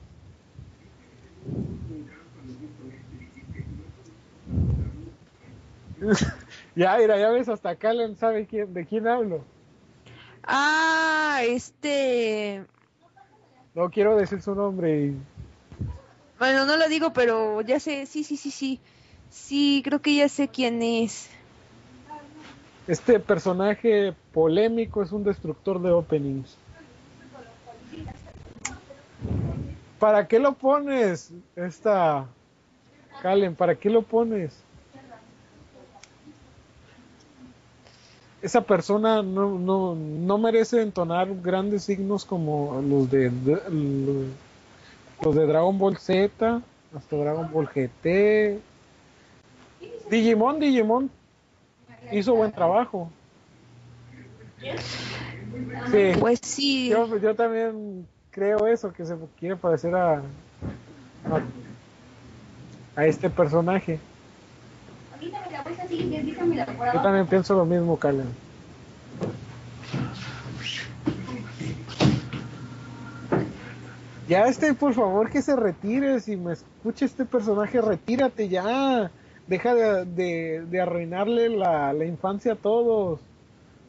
Ya 6.76 6.98
mira 6.98 7.20
ya 7.20 7.30
ves 7.30 7.50
hasta 7.50 7.76
Calen 7.76 8.16
sabe 8.18 8.48
quién, 8.48 8.74
de 8.74 8.86
quién 8.86 9.08
hablo. 9.08 9.44
Ah, 10.44 11.42
este... 11.44 12.66
no 13.76 13.90
quiero 13.90 14.16
decir 14.16 14.42
su 14.42 14.56
nombre 14.56 15.06
y 15.06 15.18
Bueno, 16.40 16.66
no 16.66 16.78
lo 16.78 16.88
digo, 16.90 17.14
pero 17.14 17.62
ya 17.62 17.80
sé, 17.80 18.06
sí, 18.06 18.24
sí, 18.24 18.38
sí, 18.38 18.52
sí. 18.52 18.80
Sí, 19.30 19.82
creo 19.84 20.00
que 20.00 20.16
ya 20.16 20.30
sé 20.30 20.48
quién 20.48 20.82
es. 20.82 21.30
Este 22.88 23.20
personaje 23.20 24.14
polémico 24.32 25.02
es 25.02 25.12
un 25.12 25.24
destructor 25.24 25.82
de 25.82 25.92
openings. 25.92 26.58
¿Para 30.00 30.28
qué 30.28 30.38
lo 30.38 30.54
pones? 30.54 31.32
Esta 31.56 32.28
Calen, 33.22 33.56
¿para 33.56 33.76
qué 33.76 33.90
lo 33.90 34.02
pones? 34.02 34.63
Esa 38.44 38.60
persona 38.62 39.24
no, 39.24 39.58
no, 39.58 39.96
no 39.96 40.38
merece 40.38 40.82
entonar 40.82 41.30
grandes 41.42 41.84
signos 41.86 42.26
como 42.26 42.82
los 42.82 43.10
de, 43.10 43.30
de- 43.30 44.34
los 45.24 45.34
de 45.36 45.46
Dragon 45.48 45.78
Ball 45.80 45.98
Z, 45.98 46.62
hasta 46.94 47.16
Dragon 47.16 47.50
Ball 47.50 47.70
GT. 47.74 48.60
Digimon, 50.10 50.60
Digimon 50.60 51.10
hizo 52.12 52.36
buen 52.36 52.52
trabajo. 52.52 53.10
Sí, 55.90 56.12
Pues 56.20 56.40
sí. 56.44 56.90
yo, 56.90 57.18
yo 57.18 57.34
también 57.36 58.06
creo 58.30 58.68
eso, 58.68 58.92
que 58.92 59.06
se 59.06 59.16
quiere 59.40 59.56
parecer 59.56 59.96
a, 59.96 60.16
a, 60.16 60.22
a 62.98 63.06
este 63.06 63.30
personaje. 63.30 64.00
Yo 66.94 67.02
también 67.02 67.28
pienso 67.28 67.56
lo 67.56 67.66
mismo, 67.66 67.98
Calen. 67.98 68.28
Ya 74.28 74.48
este, 74.48 74.74
por 74.74 74.94
favor, 74.94 75.30
que 75.30 75.42
se 75.42 75.56
retire. 75.56 76.20
Si 76.20 76.38
me 76.38 76.54
escucha 76.54 77.06
este 77.06 77.26
personaje, 77.26 77.82
retírate 77.82 78.48
ya. 78.48 79.12
Deja 79.48 79.76
de, 79.76 80.06
de- 80.06 80.66
de 80.70 80.82
arruinarle 80.82 81.50
la, 81.50 81.92
la 81.94 82.06
infancia 82.06 82.54
a 82.54 82.56
todos. 82.56 83.20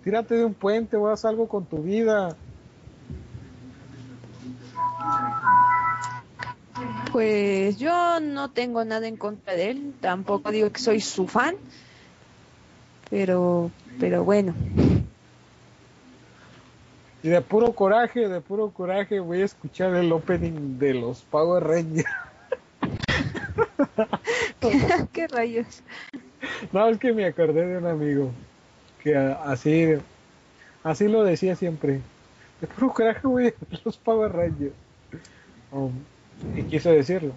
Tírate 0.02 0.34
de 0.34 0.44
un 0.44 0.54
puente 0.54 0.96
o 0.96 1.08
haz 1.08 1.24
algo 1.24 1.46
con 1.48 1.64
tu 1.64 1.78
vida. 1.78 2.36
Pues 7.14 7.78
yo 7.78 8.18
no 8.18 8.50
tengo 8.50 8.84
nada 8.84 9.06
en 9.06 9.16
contra 9.16 9.54
de 9.54 9.70
él, 9.70 9.94
tampoco 10.00 10.50
digo 10.50 10.72
que 10.72 10.80
soy 10.80 11.00
su 11.00 11.28
fan, 11.28 11.54
pero, 13.08 13.70
pero 14.00 14.24
bueno. 14.24 14.52
Y 17.22 17.28
de 17.28 17.40
puro 17.40 17.72
coraje, 17.72 18.26
de 18.26 18.40
puro 18.40 18.70
coraje, 18.70 19.20
voy 19.20 19.42
a 19.42 19.44
escuchar 19.44 19.94
el 19.94 20.10
opening 20.10 20.76
de 20.80 20.94
los 20.94 21.22
Power 21.22 21.62
Rangers. 21.62 22.10
¿Qué 25.12 25.28
rayos? 25.28 25.84
No, 26.72 26.88
es 26.88 26.98
que 26.98 27.12
me 27.12 27.26
acordé 27.26 27.64
de 27.64 27.78
un 27.78 27.86
amigo 27.86 28.32
que 29.04 29.16
así, 29.16 29.94
así 30.82 31.06
lo 31.06 31.22
decía 31.22 31.54
siempre. 31.54 32.00
De 32.60 32.66
puro 32.66 32.92
coraje 32.92 33.24
voy 33.24 33.46
a 33.46 33.52
los 33.84 33.98
Power 33.98 34.32
Rangers. 34.32 34.74
Um, 35.70 35.92
y 36.54 36.62
quise 36.62 36.90
decirlo. 36.90 37.32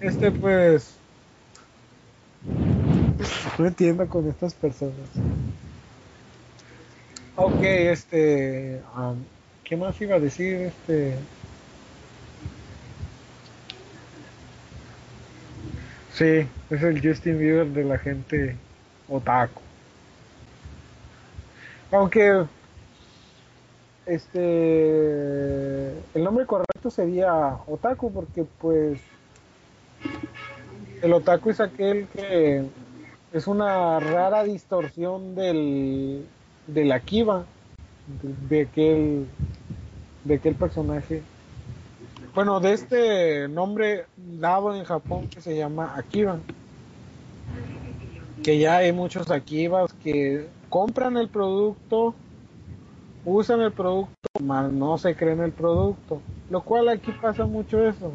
Este 0.00 0.30
pues... 0.30 0.94
No 3.58 3.66
entiendo 3.66 4.06
con 4.08 4.28
estas 4.28 4.54
personas. 4.54 4.94
Ok, 7.36 7.62
este... 7.62 8.82
um, 8.96 9.16
¿Qué 9.64 9.76
más 9.76 10.00
iba 10.00 10.16
a 10.16 10.20
decir? 10.20 10.54
Este... 10.56 11.16
Sí, 16.14 16.48
es 16.70 16.82
el 16.82 17.06
Justin 17.06 17.38
Bieber 17.38 17.66
de 17.66 17.84
la 17.84 17.98
gente 17.98 18.56
otaku. 19.08 19.60
Aunque 21.92 22.46
este 24.06 25.88
el 26.14 26.24
nombre 26.24 26.46
correcto 26.46 26.90
sería 26.90 27.58
otaku 27.66 28.12
porque 28.12 28.44
pues 28.60 29.00
el 31.02 31.12
otaku 31.12 31.50
es 31.50 31.60
aquel 31.60 32.06
que 32.08 32.64
es 33.32 33.46
una 33.46 34.00
rara 34.00 34.44
distorsión 34.44 35.34
del 35.34 36.24
de, 36.66 36.84
de 38.48 38.60
aquel 38.62 39.26
de 40.24 40.34
aquel 40.34 40.54
personaje 40.54 41.22
bueno, 42.36 42.60
de 42.60 42.74
este 42.74 43.48
nombre 43.48 44.04
dado 44.14 44.76
en 44.76 44.84
Japón 44.84 45.26
que 45.28 45.40
se 45.40 45.56
llama 45.56 45.94
Akiba. 45.96 46.38
Que 48.44 48.58
ya 48.58 48.76
hay 48.76 48.92
muchos 48.92 49.30
Akibas 49.30 49.94
que 50.04 50.46
compran 50.68 51.16
el 51.16 51.30
producto, 51.30 52.14
usan 53.26 53.60
el 53.60 53.72
producto, 53.72 54.14
mas 54.40 54.72
no 54.72 54.96
se 54.96 55.14
creen 55.14 55.40
el 55.40 55.52
producto. 55.52 56.22
Lo 56.48 56.62
cual 56.62 56.88
aquí 56.88 57.12
pasa 57.12 57.44
mucho 57.44 57.86
eso. 57.86 58.12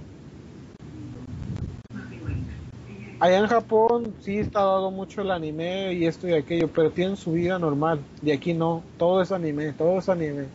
Allá 3.19 3.38
en 3.38 3.48
Japón 3.48 4.15
sí 4.22 4.38
está 4.38 4.61
dado 4.61 4.90
mucho 4.90 5.22
el 5.22 5.30
anime 5.30 5.93
y 5.93 6.07
esto 6.07 6.27
y 6.27 6.33
aquello, 6.33 6.69
pero 6.69 6.90
tienen 6.90 7.17
su 7.17 7.33
vida 7.33 7.59
normal. 7.59 7.99
Y 8.23 8.31
aquí 8.31 8.53
no, 8.53 8.81
todo 8.98 9.22
es 9.22 9.31
anime, 9.31 9.73
todo 9.73 9.99
es 9.99 10.09
anime. 10.09 10.45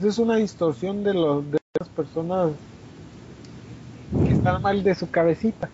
Esa 0.00 0.08
es 0.08 0.18
una 0.18 0.36
distorsión 0.36 1.04
de, 1.04 1.14
los, 1.14 1.48
de 1.48 1.58
las 1.78 1.88
personas 1.90 2.52
que 4.24 4.32
están 4.32 4.62
mal 4.62 4.82
de 4.82 4.94
su 4.94 5.08
cabecita. 5.10 5.68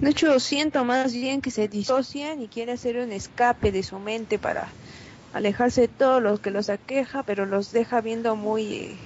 De 0.00 0.10
hecho, 0.10 0.40
siento 0.40 0.84
más 0.84 1.12
bien 1.12 1.42
que 1.42 1.50
se 1.50 1.68
disocian 1.68 2.40
y 2.40 2.48
quieren 2.48 2.74
hacer 2.74 2.96
un 2.96 3.12
escape 3.12 3.70
de 3.70 3.82
su 3.82 3.98
mente 3.98 4.38
para 4.38 4.66
alejarse 5.32 5.82
de 5.82 5.88
todo 5.88 6.20
lo 6.20 6.40
que 6.40 6.50
los 6.50 6.70
aqueja, 6.70 7.22
pero 7.22 7.46
los 7.46 7.72
deja 7.72 8.00
viendo 8.00 8.36
muy 8.36 8.72
eh, 8.74 8.96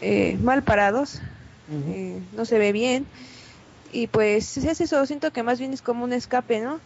eh, 0.00 0.38
mal 0.42 0.62
parados, 0.62 1.20
eh, 1.70 2.20
no 2.36 2.44
se 2.44 2.58
ve 2.58 2.72
bien 2.72 3.06
Y 3.92 4.08
pues 4.08 4.56
es 4.56 4.80
eso, 4.80 5.06
siento 5.06 5.32
que 5.32 5.42
más 5.42 5.58
bien 5.58 5.72
es 5.72 5.82
como 5.82 6.04
un 6.04 6.12
escape, 6.12 6.60
¿no? 6.60 6.80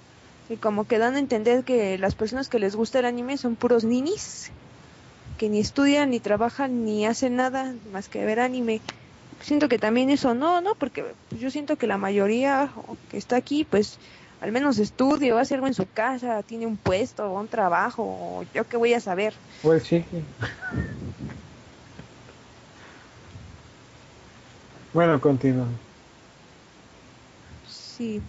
Y 0.49 0.57
como 0.57 0.87
que 0.87 0.99
dan 0.99 1.17
a 1.17 1.19
entender 1.19 1.65
que 1.65 1.99
las 1.99 2.15
personas 2.15 2.49
que 2.49 2.59
les 2.59 2.77
gusta 2.77 3.01
el 3.01 3.07
anime 3.07 3.37
son 3.37 3.57
puros 3.57 3.85
ninis, 3.85 4.51
que 5.39 5.49
ni 5.49 5.61
estudian, 5.61 6.11
ni 6.11 6.21
trabajan, 6.21 6.85
ni 6.85 7.07
hacen 7.07 7.37
nada 7.37 7.75
más 7.93 8.09
que 8.09 8.25
ver 8.25 8.41
anime. 8.41 8.81
Siento 9.41 9.69
que 9.69 9.79
también 9.79 10.11
eso 10.11 10.35
no, 10.35 10.61
¿no? 10.61 10.75
Porque 10.77 11.05
yo 11.39 11.51
siento 11.51 11.77
que 11.77 11.87
la 11.87 11.99
mayoría 11.99 12.71
que 13.11 13.19
está 13.19 13.37
aquí, 13.37 13.65
pues 13.65 13.99
al 14.47 14.53
menos 14.53 14.79
estudia, 14.79 15.35
o 15.35 15.39
hace 15.39 15.57
algo 15.57 15.67
en 15.67 15.75
su 15.75 15.87
casa, 15.93 16.41
tiene 16.45 16.67
un 16.67 16.77
puesto, 16.77 17.25
o 17.25 17.41
un 17.41 17.49
trabajo, 17.49 18.45
yo 18.55 18.63
qué 18.69 18.77
voy 18.77 18.95
a 18.95 19.01
saber. 19.01 19.35
Pues 19.61 19.83
sí. 19.83 20.05
Bueno, 24.93 25.21
continúa. 25.21 25.67
Sí. 27.65 28.23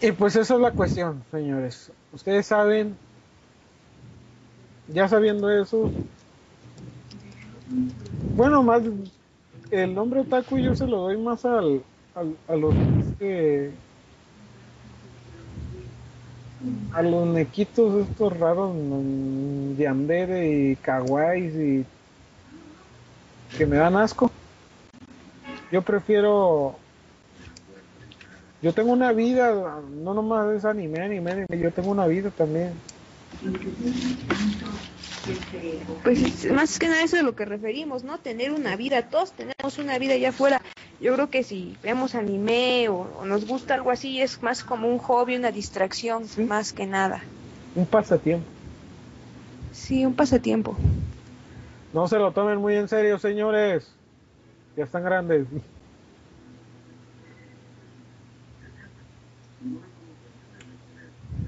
Y 0.00 0.12
pues 0.12 0.36
esa 0.36 0.54
es 0.54 0.60
la 0.60 0.70
cuestión, 0.70 1.24
señores. 1.32 1.90
Ustedes 2.14 2.46
saben, 2.46 2.96
ya 4.86 5.08
sabiendo 5.08 5.50
eso, 5.50 5.90
bueno, 8.36 8.62
más 8.62 8.82
el 9.72 9.94
nombre 9.94 10.20
otaku 10.20 10.58
yo 10.58 10.76
se 10.76 10.86
lo 10.86 10.98
doy 10.98 11.16
más 11.16 11.44
al, 11.44 11.82
a 12.14 12.54
los 12.54 12.72
este, 13.00 13.72
a 16.92 17.02
los 17.02 17.26
nequitos 17.26 18.08
estos 18.08 18.38
raros 18.38 18.72
mm, 18.74 19.76
yandere 19.76 20.70
y 20.70 20.76
kawaiis 20.76 21.54
y 21.54 21.84
que 23.56 23.66
me 23.66 23.76
dan 23.76 23.96
asco. 23.96 24.30
Yo 25.72 25.82
prefiero 25.82 26.76
yo 28.64 28.72
tengo 28.72 28.92
una 28.92 29.12
vida, 29.12 29.52
no 30.02 30.14
nomás 30.14 30.56
es 30.56 30.64
anime, 30.64 30.98
anime, 31.00 31.32
anime, 31.32 31.46
yo 31.60 31.70
tengo 31.70 31.90
una 31.90 32.06
vida 32.06 32.30
también. 32.30 32.72
Pues 36.02 36.18
es 36.46 36.50
más 36.50 36.78
que 36.78 36.88
nada 36.88 37.02
eso 37.02 37.16
de 37.16 37.22
lo 37.22 37.36
que 37.36 37.44
referimos, 37.44 38.04
¿no? 38.04 38.16
Tener 38.20 38.52
una 38.52 38.74
vida, 38.76 39.02
todos 39.10 39.32
tenemos 39.32 39.76
una 39.78 39.98
vida 39.98 40.14
allá 40.14 40.30
afuera. 40.30 40.62
Yo 40.98 41.12
creo 41.12 41.28
que 41.28 41.42
si 41.42 41.76
vemos 41.82 42.14
anime 42.14 42.88
o, 42.88 43.06
o 43.20 43.26
nos 43.26 43.46
gusta 43.46 43.74
algo 43.74 43.90
así, 43.90 44.22
es 44.22 44.42
más 44.42 44.64
como 44.64 44.88
un 44.88 44.96
hobby, 44.96 45.36
una 45.36 45.50
distracción, 45.50 46.26
Sí. 46.26 46.42
más 46.44 46.72
que 46.72 46.86
nada. 46.86 47.22
Un 47.74 47.84
pasatiempo. 47.84 48.46
Sí, 49.72 50.06
un 50.06 50.14
pasatiempo. 50.14 50.74
No 51.92 52.08
se 52.08 52.16
lo 52.18 52.32
tomen 52.32 52.56
muy 52.58 52.76
en 52.76 52.88
serio, 52.88 53.18
señores. 53.18 53.90
Ya 54.74 54.84
están 54.84 55.04
grandes. 55.04 55.46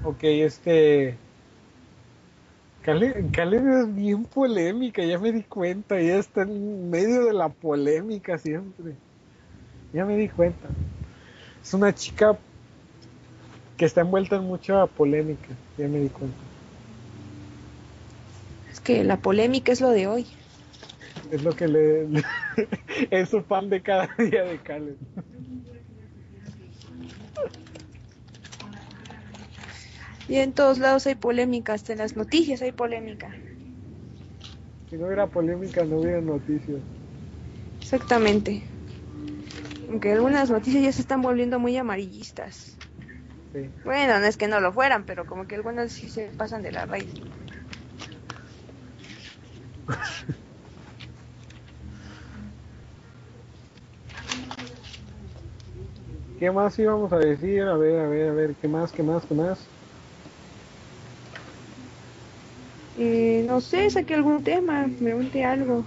Ok, 0.03 0.23
este. 0.23 1.15
Caleb 2.83 3.67
es 3.67 3.95
bien 3.95 4.23
polémica, 4.23 5.03
ya 5.03 5.19
me 5.19 5.33
di 5.33 5.43
cuenta. 5.43 5.99
Ya 5.99 6.15
está 6.15 6.43
en 6.43 6.89
medio 6.89 7.25
de 7.25 7.33
la 7.33 7.49
polémica 7.49 8.37
siempre. 8.37 8.93
Ya 9.91 10.05
me 10.05 10.15
di 10.15 10.29
cuenta. 10.29 10.69
Es 11.61 11.73
una 11.73 11.93
chica 11.93 12.37
que 13.75 13.85
está 13.85 14.01
envuelta 14.01 14.37
en 14.37 14.43
mucha 14.43 14.85
polémica. 14.85 15.49
Ya 15.77 15.87
me 15.89 15.99
di 15.99 16.07
cuenta. 16.07 16.37
Es 18.71 18.79
que 18.79 19.03
la 19.03 19.17
polémica 19.17 19.73
es 19.73 19.81
lo 19.81 19.89
de 19.89 20.07
hoy. 20.07 20.25
Es 21.29 21.43
lo 21.43 21.53
que 21.53 21.67
le. 21.67 22.07
es 23.11 23.29
su 23.29 23.43
pan 23.43 23.69
de 23.69 23.81
cada 23.81 24.07
día 24.17 24.43
de 24.43 24.57
Caleb. 24.59 24.95
Y 30.27 30.37
en 30.37 30.53
todos 30.53 30.77
lados 30.79 31.07
hay 31.07 31.15
polémica, 31.15 31.73
hasta 31.73 31.93
en 31.93 31.99
las 31.99 32.15
noticias 32.17 32.61
hay 32.61 32.71
polémica. 32.73 33.35
Si 34.89 34.97
no 34.97 35.07
hubiera 35.07 35.27
polémica, 35.27 35.83
no 35.85 35.97
hubiera 35.97 36.21
noticias. 36.21 36.81
Exactamente. 37.79 38.63
Aunque 39.89 40.11
algunas 40.11 40.49
noticias 40.49 40.83
ya 40.83 40.91
se 40.91 41.01
están 41.01 41.21
volviendo 41.21 41.59
muy 41.59 41.77
amarillistas. 41.77 42.77
Sí. 43.53 43.69
Bueno, 43.85 44.19
no 44.19 44.25
es 44.25 44.35
que 44.35 44.49
no 44.49 44.59
lo 44.59 44.73
fueran, 44.73 45.05
pero 45.05 45.25
como 45.25 45.47
que 45.47 45.55
algunas 45.55 45.93
sí 45.93 46.09
se 46.09 46.27
pasan 46.37 46.61
de 46.61 46.73
la 46.73 46.85
raíz. 46.85 47.13
¿Qué 56.37 56.51
más 56.51 56.77
íbamos 56.77 57.11
a 57.13 57.17
decir? 57.17 57.63
A 57.63 57.77
ver, 57.77 57.99
a 57.99 58.07
ver, 58.07 58.29
a 58.29 58.33
ver, 58.33 58.55
¿qué 58.55 58.67
más, 58.67 58.91
qué 58.91 59.01
más, 59.01 59.25
qué 59.25 59.33
más? 59.33 59.76
Eh, 62.97 63.45
no 63.47 63.61
sé, 63.61 63.89
saqué 63.89 64.15
algún 64.15 64.43
tema, 64.43 64.87
pregunte 64.99 65.43
algo. 65.45 65.83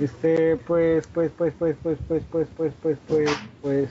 Este, 0.00 0.56
pues, 0.56 1.06
pues, 1.12 1.30
pues, 1.36 1.52
pues, 1.58 1.76
pues, 1.82 1.98
pues, 2.08 2.22
pues, 2.30 2.48
pues, 2.56 2.72
pues, 2.80 2.98
pues, 3.06 3.28
pues. 3.60 3.90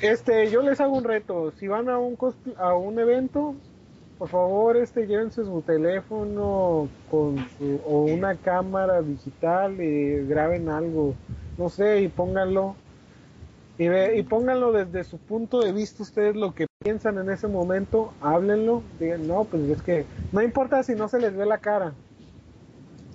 Este, 0.00 0.50
yo 0.50 0.62
les 0.62 0.80
hago 0.80 0.96
un 0.96 1.04
reto. 1.04 1.52
Si 1.58 1.68
van 1.68 1.88
a 1.88 1.98
un 1.98 2.16
a 2.56 2.74
un 2.74 2.98
evento, 2.98 3.54
por 4.18 4.28
favor, 4.28 4.76
este, 4.78 5.06
llévense 5.06 5.44
su 5.44 5.62
teléfono 5.62 6.88
con 7.10 7.36
su, 7.58 7.80
o 7.86 8.04
una 8.04 8.34
cámara 8.34 9.02
digital 9.02 9.80
y 9.80 10.26
graben 10.26 10.68
algo, 10.70 11.14
no 11.58 11.68
sé, 11.68 12.00
y 12.00 12.08
pónganlo 12.08 12.74
y, 13.80 13.88
ve- 13.88 14.18
y 14.18 14.22
pónganlo 14.22 14.72
desde 14.72 15.04
su 15.04 15.16
punto 15.16 15.60
de 15.60 15.72
vista 15.72 16.02
ustedes 16.02 16.36
lo 16.36 16.54
que 16.54 16.66
piensan 16.84 17.16
en 17.16 17.30
ese 17.30 17.48
momento, 17.48 18.12
háblenlo, 18.20 18.82
digan, 18.98 19.26
no, 19.26 19.44
pues 19.44 19.62
es 19.70 19.80
que 19.82 20.04
no 20.32 20.42
importa 20.42 20.82
si 20.82 20.94
no 20.94 21.08
se 21.08 21.18
les 21.18 21.34
ve 21.34 21.46
la 21.46 21.56
cara. 21.58 21.94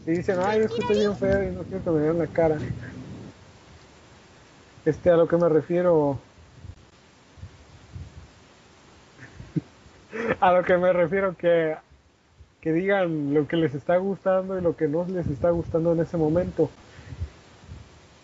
Si 0.05 0.11
dicen, 0.11 0.39
ay, 0.43 0.61
es 0.61 0.71
que 0.73 0.81
estoy 0.81 0.97
bien 0.97 1.15
feo 1.17 1.43
y 1.43 1.51
no 1.55 1.61
quiero 1.65 1.83
que 1.83 1.89
me 1.91 1.99
vean 2.01 2.17
la 2.17 2.25
cara. 2.25 2.57
Este, 4.85 5.11
a 5.11 5.17
lo 5.17 5.27
que 5.27 5.37
me 5.37 5.49
refiero. 5.49 6.17
a 10.39 10.51
lo 10.51 10.63
que 10.63 10.77
me 10.77 10.91
refiero 10.91 11.35
que 11.37 11.75
que 12.61 12.73
digan 12.73 13.35
lo 13.35 13.47
que 13.47 13.57
les 13.57 13.75
está 13.75 13.97
gustando 13.97 14.57
y 14.57 14.61
lo 14.63 14.75
que 14.75 14.87
no 14.87 15.05
les 15.05 15.27
está 15.27 15.51
gustando 15.51 15.91
en 15.93 15.99
ese 15.99 16.17
momento 16.17 16.71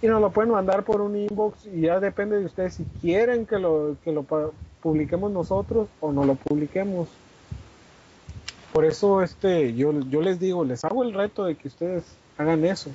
y 0.02 0.08
nos 0.08 0.20
lo 0.20 0.32
pueden 0.32 0.52
mandar 0.52 0.84
por 0.84 1.02
un 1.02 1.16
inbox 1.16 1.68
y 1.68 1.82
ya 1.82 2.00
depende 2.00 2.40
de 2.40 2.46
ustedes 2.46 2.74
si 2.74 2.86
quieren 3.02 3.46
que 3.46 3.60
lo 3.60 3.98
que 4.04 4.12
lo 4.12 4.26
publiquemos 4.82 5.32
nosotros 5.32 5.90
o 6.00 6.12
no 6.12 6.26
lo 6.26 6.36
publiquemos. 6.36 7.08
Por 8.74 8.86
eso 8.86 9.22
este 9.22 9.74
yo 9.76 9.92
yo 10.10 10.22
les 10.22 10.40
digo 10.40 10.66
les 10.66 10.84
hago 10.84 11.04
el 11.04 11.14
reto 11.14 11.46
de 11.46 11.56
que 11.56 11.68
ustedes 11.68 12.04
hagan 12.38 12.66
eso. 12.66 12.90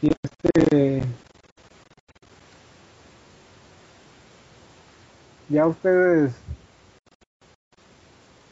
Y 0.00 0.10
este 0.22 1.02
ya 5.50 5.66
ustedes 5.66 6.32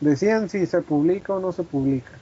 decían 0.00 0.50
si 0.50 0.66
se 0.66 0.82
publica 0.82 1.32
o 1.32 1.40
no 1.40 1.52
se 1.52 1.62
publica 1.62 2.17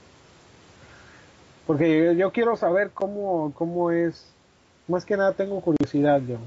porque 1.67 2.15
yo, 2.15 2.31
quiero 2.31 2.55
saber 2.55 2.91
cómo, 2.93 3.51
cómo 3.53 3.91
es. 3.91 4.25
Más 4.87 5.03
que 5.03 5.17
nada 5.17 5.33
tengo 5.33 5.59
curiosidad 5.59 6.21
yo. 6.21 6.37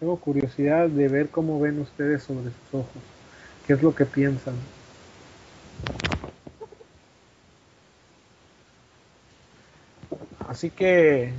Tengo 0.00 0.16
curiosidad 0.16 0.88
de 0.88 1.08
ver 1.08 1.28
cómo 1.28 1.60
ven 1.60 1.78
ustedes 1.78 2.22
sobre 2.22 2.44
sus 2.44 2.80
ojos. 2.80 3.02
¿Qué 3.66 3.74
es 3.74 3.82
lo 3.82 3.94
que 3.94 4.06
piensan? 4.06 4.54
Así 10.48 10.70
que, 10.70 11.32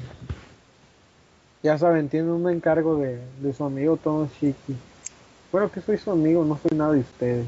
ya 1.64 1.78
saben, 1.80 2.10
tienen 2.10 2.30
un 2.30 2.48
encargo 2.50 2.98
de, 2.98 3.20
de 3.42 3.54
su 3.54 3.66
amigo 3.66 3.98
Tom 3.98 4.30
Shiki. 4.40 4.78
Bueno, 5.52 5.72
que 5.72 5.82
soy 5.82 5.98
su 5.98 6.12
amigo, 6.12 6.46
no 6.46 6.58
soy 6.58 6.78
nada 6.78 6.94
de 6.94 7.00
ustedes. 7.00 7.48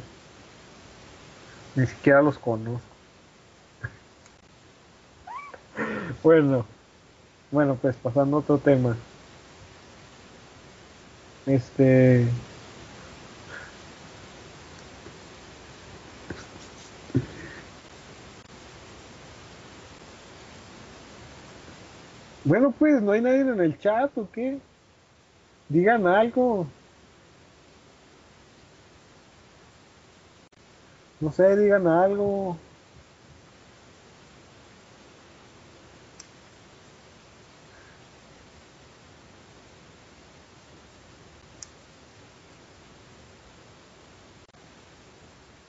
Ni 1.76 1.86
siquiera 1.86 2.24
los 2.24 2.40
conozco. 2.40 2.95
Bueno, 6.24 6.66
bueno, 7.52 7.78
pues 7.82 7.96
pasando 7.98 8.38
a 8.38 8.40
otro 8.40 8.58
tema. 8.58 8.98
Este. 11.46 12.28
Bueno, 22.44 22.72
pues, 22.78 23.02
¿no 23.02 23.12
hay 23.12 23.22
nadie 23.22 23.42
en 23.42 23.60
el 23.60 23.78
chat 23.80 24.16
o 24.18 24.30
qué? 24.32 24.60
Digan 25.70 26.06
algo. 26.08 26.68
No 31.20 31.32
sé, 31.32 31.56
digan 31.58 31.88
algo. 31.88 32.58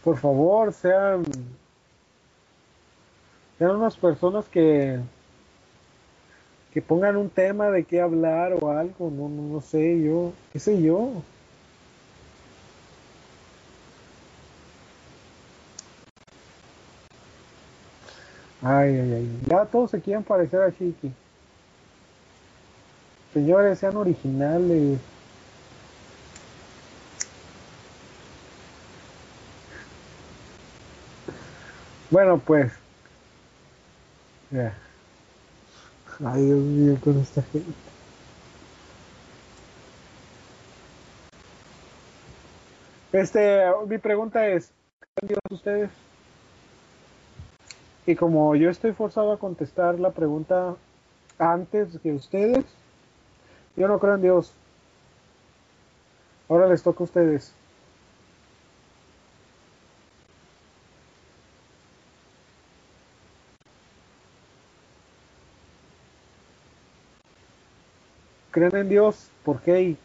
Por 0.07 0.17
favor, 0.19 0.73
sean 0.73 1.25
sean 3.59 3.75
unas 3.75 3.97
personas 3.97 4.47
que 4.47 5.01
que 6.73 6.81
pongan 6.81 7.17
un 7.17 7.29
tema 7.29 7.71
de 7.71 7.83
qué 7.83 8.01
hablar 8.01 8.53
o 8.53 8.71
algo, 8.71 9.11
no, 9.11 9.29
no, 9.29 9.43
no 9.55 9.61
sé 9.61 10.01
yo, 10.01 10.33
qué 10.53 10.61
sé 10.61 10.81
yo. 10.81 11.11
Ay, 18.63 18.91
ay, 19.01 19.13
ay, 19.13 19.41
ya 19.49 19.65
todos 19.65 19.91
se 19.91 20.01
quieren 20.01 20.23
parecer 20.23 20.61
a 20.61 20.71
Chiqui. 20.71 21.11
Señores, 23.35 23.81
sean 23.81 23.97
originales. 23.97 25.01
Bueno, 32.17 32.39
pues. 32.39 32.73
Ya. 34.51 34.73
Ay, 36.25 36.47
Dios 36.47 36.59
mío, 36.61 36.99
con 37.05 37.21
esta 37.21 37.43
gente. 37.43 37.71
Este, 43.13 43.67
mi 43.87 43.99
pregunta 43.99 44.47
es, 44.47 44.73
¿creen 44.99 45.29
Dios 45.29 45.41
ustedes? 45.51 45.91
Y 48.07 48.17
como 48.17 48.57
yo 48.57 48.71
estoy 48.71 48.95
forzado 48.95 49.33
a 49.33 49.39
contestar 49.39 49.99
la 49.99 50.13
pregunta 50.13 50.75
antes 51.39 51.99
que 52.03 52.13
ustedes, 52.13 52.65
yo 53.77 53.89
no 53.89 53.99
creo 53.99 54.15
en 54.15 54.23
Dios. 54.23 54.55
Ahora 56.49 56.67
les 56.67 56.83
toca 56.83 57.01
a 57.01 57.05
ustedes. 57.05 57.53
Creen 68.57 68.75
en 68.75 68.89
Dios, 68.89 69.29
¿por 69.45 69.61
qué? 69.61 69.83
Y 69.83 69.99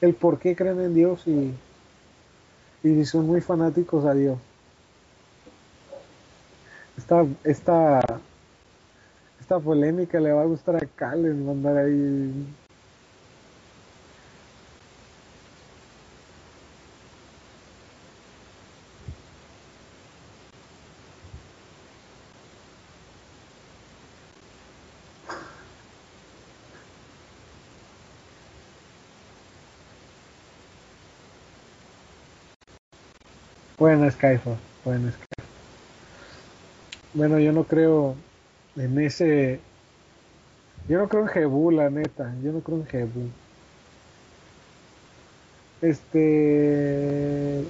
el 0.00 0.14
por 0.14 0.38
qué 0.38 0.56
creen 0.56 0.80
en 0.80 0.94
Dios 0.94 1.26
y, 1.26 1.52
y 2.82 3.04
son 3.04 3.26
muy 3.26 3.42
fanáticos 3.42 4.06
a 4.06 4.14
Dios. 4.14 4.38
Esta, 6.96 7.26
esta, 7.44 8.00
esta 9.40 9.60
polémica 9.60 10.18
le 10.20 10.32
va 10.32 10.40
a 10.40 10.46
gustar 10.46 10.76
a 10.76 10.86
Calen 10.96 11.44
mandar 11.44 11.76
ahí. 11.76 12.46
Bueno, 33.82 34.08
Skyfall, 34.08 34.58
bueno, 34.84 35.10
Skyfall. 35.10 35.44
Bueno, 37.14 37.40
yo 37.40 37.50
no 37.50 37.64
creo 37.64 38.14
en 38.76 39.00
ese. 39.00 39.58
Yo 40.88 40.98
no 40.98 41.08
creo 41.08 41.22
en 41.22 41.28
Jebú, 41.28 41.72
la 41.72 41.90
neta. 41.90 42.32
Yo 42.44 42.52
no 42.52 42.60
creo 42.60 42.78
en 42.78 42.86
Jebú. 42.86 43.28
Este. 45.80 47.64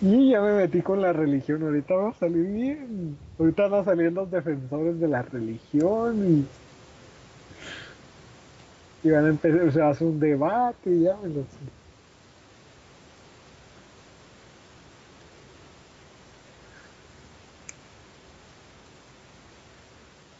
Y 0.00 0.30
ya 0.30 0.40
me 0.40 0.54
metí 0.54 0.80
con 0.80 1.02
la 1.02 1.12
religión. 1.12 1.62
Ahorita 1.62 1.94
va 1.96 2.08
a 2.08 2.14
salir 2.14 2.46
bien. 2.46 3.18
Ahorita 3.38 3.68
van 3.68 3.82
a 3.82 3.84
salir 3.84 4.10
los 4.10 4.30
defensores 4.30 4.98
de 4.98 5.06
la 5.06 5.20
religión 5.20 6.46
y. 9.02 9.06
Y 9.06 9.10
van 9.10 9.26
a 9.26 9.28
empezar, 9.28 9.70
se 9.70 9.82
hace 9.82 10.02
un 10.02 10.18
debate 10.18 10.88
y 10.88 11.02
ya 11.02 11.14
me 11.22 11.28
lo 11.28 11.42
sé. 11.42 11.79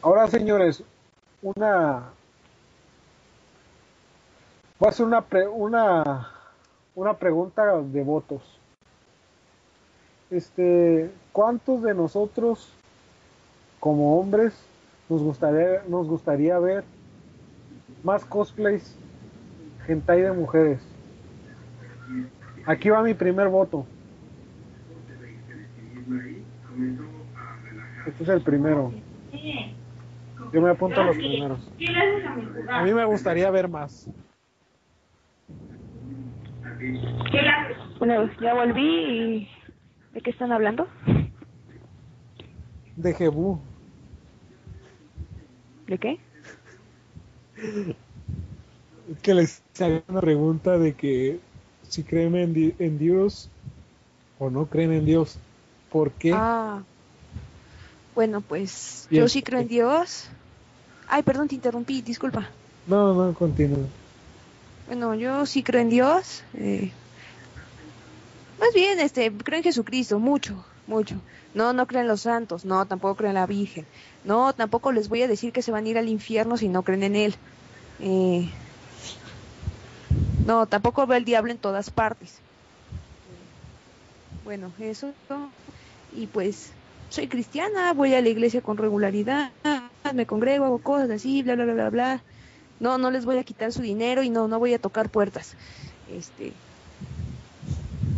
Ahora, 0.03 0.27
señores, 0.29 0.83
una. 1.43 2.11
Voy 4.79 4.87
a 4.87 4.91
hacer 4.91 5.05
una, 5.07 5.21
pre- 5.21 5.49
una, 5.49 6.31
una 6.95 7.15
pregunta 7.15 7.81
de 7.83 8.03
votos. 8.03 8.43
Este, 10.31 11.11
¿cuántos 11.33 11.83
de 11.83 11.93
nosotros, 11.93 12.73
como 13.79 14.19
hombres, 14.19 14.55
nos 15.09 15.23
gustaría, 15.23 15.83
nos 15.89 16.07
gustaría 16.07 16.59
ver 16.59 16.85
más 18.03 18.25
cosplays 18.25 18.97
hentai 19.87 20.23
de 20.23 20.33
mujeres? 20.33 20.81
Aquí 22.65 22.89
va 22.89 23.03
mi 23.03 23.13
primer 23.15 23.49
voto. 23.49 23.85
Este 28.07 28.23
es 28.23 28.29
el 28.31 28.43
primero. 28.43 28.93
Yo 30.53 30.61
me 30.61 30.71
apunto 30.71 31.01
a 31.01 31.05
los 31.05 31.17
primeros. 31.17 31.61
¿Qué 31.79 31.85
le 31.87 31.99
haces 31.99 32.69
a 32.71 32.83
mí 32.83 32.93
me 32.93 33.05
gustaría 33.05 33.51
ver 33.51 33.69
más. 33.69 34.09
Bueno, 37.99 38.31
ya 38.41 38.55
volví 38.55 38.83
y... 38.83 39.49
¿De 40.13 40.21
qué 40.23 40.31
están 40.31 40.51
hablando? 40.53 40.89
De 42.97 43.15
Jebú. 43.15 43.61
¿De 45.87 45.99
qué? 45.99 46.19
Que 49.23 49.35
les 49.35 49.63
hago 49.81 50.03
una 50.09 50.21
pregunta 50.21 50.79
de 50.79 50.95
que 50.95 51.41
si 51.83 52.03
creen 52.03 52.35
en, 52.37 52.55
di- 52.55 52.75
en 52.79 52.99
Dios 52.99 53.51
o 54.39 54.51
no 54.51 54.67
creen 54.67 54.93
en 54.93 55.05
Dios. 55.05 55.39
¿Por 55.91 56.11
qué? 56.13 56.33
Ah. 56.35 56.83
Bueno, 58.21 58.43
pues 58.43 59.07
Bien. 59.09 59.23
yo 59.23 59.29
sí 59.31 59.43
creo 59.43 59.61
en 59.61 59.69
Dios. 59.69 60.27
Ay, 61.09 61.23
perdón, 61.23 61.49
te 61.49 61.55
interrumpí, 61.55 62.03
disculpa. 62.03 62.51
No, 62.87 63.15
no, 63.15 63.33
continúa. 63.33 63.87
Bueno, 64.87 65.15
yo 65.15 65.47
sí 65.47 65.63
creo 65.63 65.81
en 65.81 65.89
Dios. 65.89 66.43
eh, 66.53 66.93
más 68.61 68.75
bien, 68.75 69.01
este, 69.01 69.33
creo 69.33 69.57
en 69.57 69.65
Jesucristo, 69.65 70.19
mucho, 70.19 70.63
mucho. 70.87 71.15
No, 71.55 71.73
no 71.73 71.87
creo 71.87 72.03
en 72.03 72.09
los 72.09 72.21
santos, 72.21 72.67
no, 72.67 72.87
tampoco 72.87 73.15
creo 73.15 73.31
en 73.31 73.37
la 73.37 73.47
Virgen. 73.47 73.87
No, 74.23 74.53
tampoco 74.53 74.93
les 74.93 75.09
voy 75.09 75.23
a 75.23 75.27
decir 75.27 75.51
que 75.51 75.63
se 75.63 75.73
van 75.73 75.87
a 75.87 75.89
ir 75.89 75.97
al 75.97 76.11
infierno 76.11 76.59
si 76.59 76.69
no 76.69 76.83
creen 76.83 77.05
en 77.05 77.17
Él. 77.17 77.35
Eh, 78.01 78.51
no, 80.45 80.67
tampoco 80.67 81.07
veo 81.07 81.17
al 81.17 81.25
diablo 81.25 81.53
en 81.53 81.59
todas 81.59 81.89
partes. 81.89 82.35
Bueno, 84.45 84.71
eso. 84.79 85.15
Y 86.15 86.27
pues, 86.27 86.75
soy 87.11 87.27
cristiana, 87.27 87.93
voy 87.93 88.15
a 88.15 88.23
la 88.23 88.29
iglesia 88.29 88.61
con 88.63 88.77
regularidad, 88.77 89.53
me 90.15 90.27
congrego, 90.27 90.65
hago 90.65 90.79
cosas 90.79 91.11
así, 91.11 91.43
bla, 91.43 91.57
bla, 91.57 91.65
bla, 91.65 91.75
bla, 91.75 91.91
bla. 91.91 92.23
No, 92.79 92.97
no 92.97 93.11
les 93.11 93.27
voy 93.27 93.37
a 93.37 93.45
quitar 93.45 93.73
su 93.73 93.83
dinero 93.83 94.23
y 94.23 94.31
no, 94.31 94.49
no 94.49 94.59
voy 94.59 94.73
a 94.73 94.79
tocar 94.79 95.11
puertas. 95.11 95.55
Este, 96.17 96.53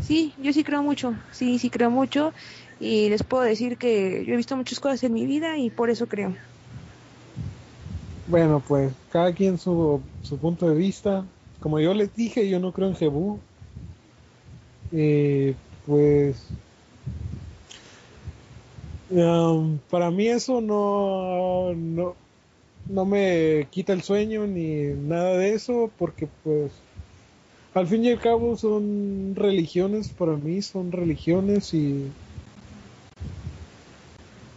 sí, 0.07 0.33
yo 0.39 0.53
sí 0.53 0.63
creo 0.63 0.83
mucho, 0.83 1.15
sí, 1.33 1.59
sí 1.59 1.69
creo 1.69 1.91
mucho 1.91 2.33
y 2.79 3.09
les 3.09 3.23
puedo 3.23 3.43
decir 3.43 3.77
que 3.77 4.25
yo 4.25 4.35
he 4.35 4.37
visto 4.37 4.57
muchas 4.57 4.79
cosas 4.79 5.03
en 5.05 5.15
mi 5.15 5.27
vida 5.27 5.57
y 5.57 5.71
por 5.71 5.91
eso 5.91 6.07
creo. 6.07 6.35
Bueno, 8.29 8.63
pues 8.67 8.93
cada 9.11 9.33
quien 9.33 9.59
su, 9.59 10.01
su 10.23 10.37
punto 10.37 10.69
de 10.69 10.77
vista. 10.77 11.25
Como 11.61 11.81
yo 11.81 11.95
les 11.95 12.15
dije, 12.15 12.49
yo 12.49 12.59
no 12.61 12.73
creo 12.73 12.89
en 12.89 12.97
Jebú. 12.97 13.39
Eh, 14.93 15.55
pues 15.87 16.37
um, 19.13 19.79
para 19.91 20.11
mí 20.11 20.29
eso 20.29 20.61
no, 20.61 21.75
no, 21.75 22.15
no 22.89 23.05
me 23.05 23.67
quita 23.71 23.93
el 23.93 24.03
sueño 24.03 24.47
ni 24.47 24.87
nada 24.95 25.37
de 25.39 25.55
eso, 25.55 25.91
porque 25.99 26.29
pues 26.45 26.73
al 27.75 27.87
fin 27.87 28.05
y 28.05 28.11
al 28.11 28.21
cabo 28.21 28.57
son 28.57 29.35
religiones, 29.35 30.09
para 30.11 30.33
mí 30.37 30.63
son 30.63 30.93
religiones 30.93 31.73
y 31.75 32.11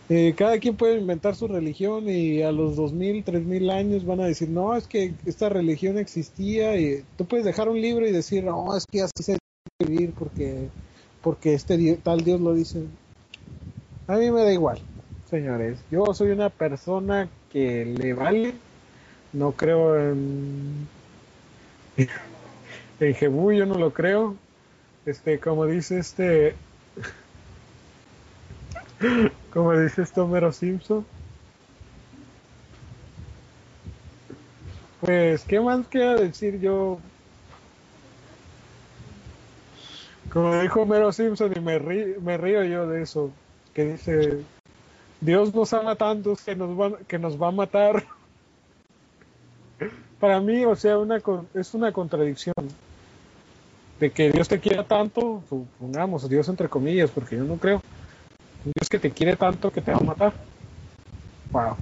Eh, 0.07 0.35
cada 0.37 0.59
quien 0.59 0.75
puede 0.77 0.99
inventar 0.99 1.35
su 1.35 1.47
religión 1.47 2.07
y 2.07 2.43
a 2.43 2.51
los 2.51 2.75
2000, 2.75 3.23
3000 3.23 3.69
años 3.71 4.05
van 4.05 4.19
a 4.21 4.25
decir, 4.27 4.49
no, 4.49 4.75
es 4.75 4.87
que 4.87 5.15
esta 5.25 5.49
religión 5.49 5.97
existía 5.97 6.77
y 6.77 7.03
tú 7.17 7.25
puedes 7.25 7.45
dejar 7.45 7.69
un 7.69 7.81
libro 7.81 8.07
y 8.07 8.11
decir, 8.11 8.43
no, 8.43 8.75
es 8.77 8.85
que 8.85 9.01
así 9.01 9.23
se 9.23 9.37
debe 9.79 9.91
vivir 9.91 10.13
porque, 10.13 10.69
porque 11.23 11.55
este 11.55 11.97
tal 12.03 12.23
Dios 12.23 12.39
lo 12.39 12.53
dice. 12.53 12.83
A 14.07 14.17
mí 14.17 14.29
me 14.29 14.43
da 14.43 14.51
igual, 14.53 14.79
señores. 15.29 15.79
Yo 15.89 16.13
soy 16.13 16.29
una 16.29 16.49
persona 16.49 17.27
que 17.51 17.85
le 17.85 18.13
vale, 18.13 18.53
no 19.33 19.51
creo 19.53 19.99
en, 19.99 20.87
en 22.99 23.15
Jebú, 23.15 23.51
yo 23.51 23.65
no 23.65 23.75
lo 23.75 23.91
creo. 23.91 24.35
Este, 25.05 25.39
como 25.39 25.65
dice 25.65 25.99
este, 25.99 26.55
como 29.53 29.77
dice 29.77 30.03
este 30.03 30.21
Homero 30.21 30.51
Simpson. 30.51 31.05
Pues, 35.01 35.43
¿qué 35.45 35.59
más 35.59 35.87
quiero 35.87 36.19
decir 36.19 36.59
yo? 36.59 36.99
Como 40.31 40.59
dijo 40.61 40.81
Homero 40.81 41.11
Simpson 41.11 41.53
y 41.55 41.59
me, 41.59 41.79
me 41.79 42.37
río 42.37 42.63
yo 42.63 42.87
de 42.87 43.01
eso, 43.03 43.31
que 43.75 43.83
dice, 43.83 44.39
Dios 45.19 45.53
nos 45.53 45.73
ama 45.73 45.95
tantos 45.95 46.41
que 46.41 46.55
nos, 46.55 46.69
va, 46.79 46.97
que 47.07 47.19
nos 47.19 47.39
va 47.39 47.49
a 47.49 47.51
matar. 47.51 48.05
Para 50.19 50.39
mí, 50.39 50.63
o 50.63 50.75
sea, 50.77 50.97
una, 50.97 51.21
es 51.53 51.73
una 51.73 51.91
contradicción 51.91 52.55
de 53.99 54.11
que 54.11 54.31
Dios 54.31 54.47
te 54.47 54.61
quiera 54.61 54.85
tanto, 54.85 55.43
supongamos, 55.49 56.27
Dios 56.29 56.47
entre 56.47 56.69
comillas, 56.69 57.11
porque 57.11 57.35
yo 57.35 57.43
no 57.43 57.57
creo. 57.57 57.81
Dios 58.63 58.89
que 58.89 58.97
te 58.97 59.11
quiere 59.11 59.35
tanto 59.35 59.69
que 59.71 59.81
te 59.81 59.91
va 59.91 59.97
a 59.97 60.03
matar. 60.03 60.33
Wow. 61.51 61.75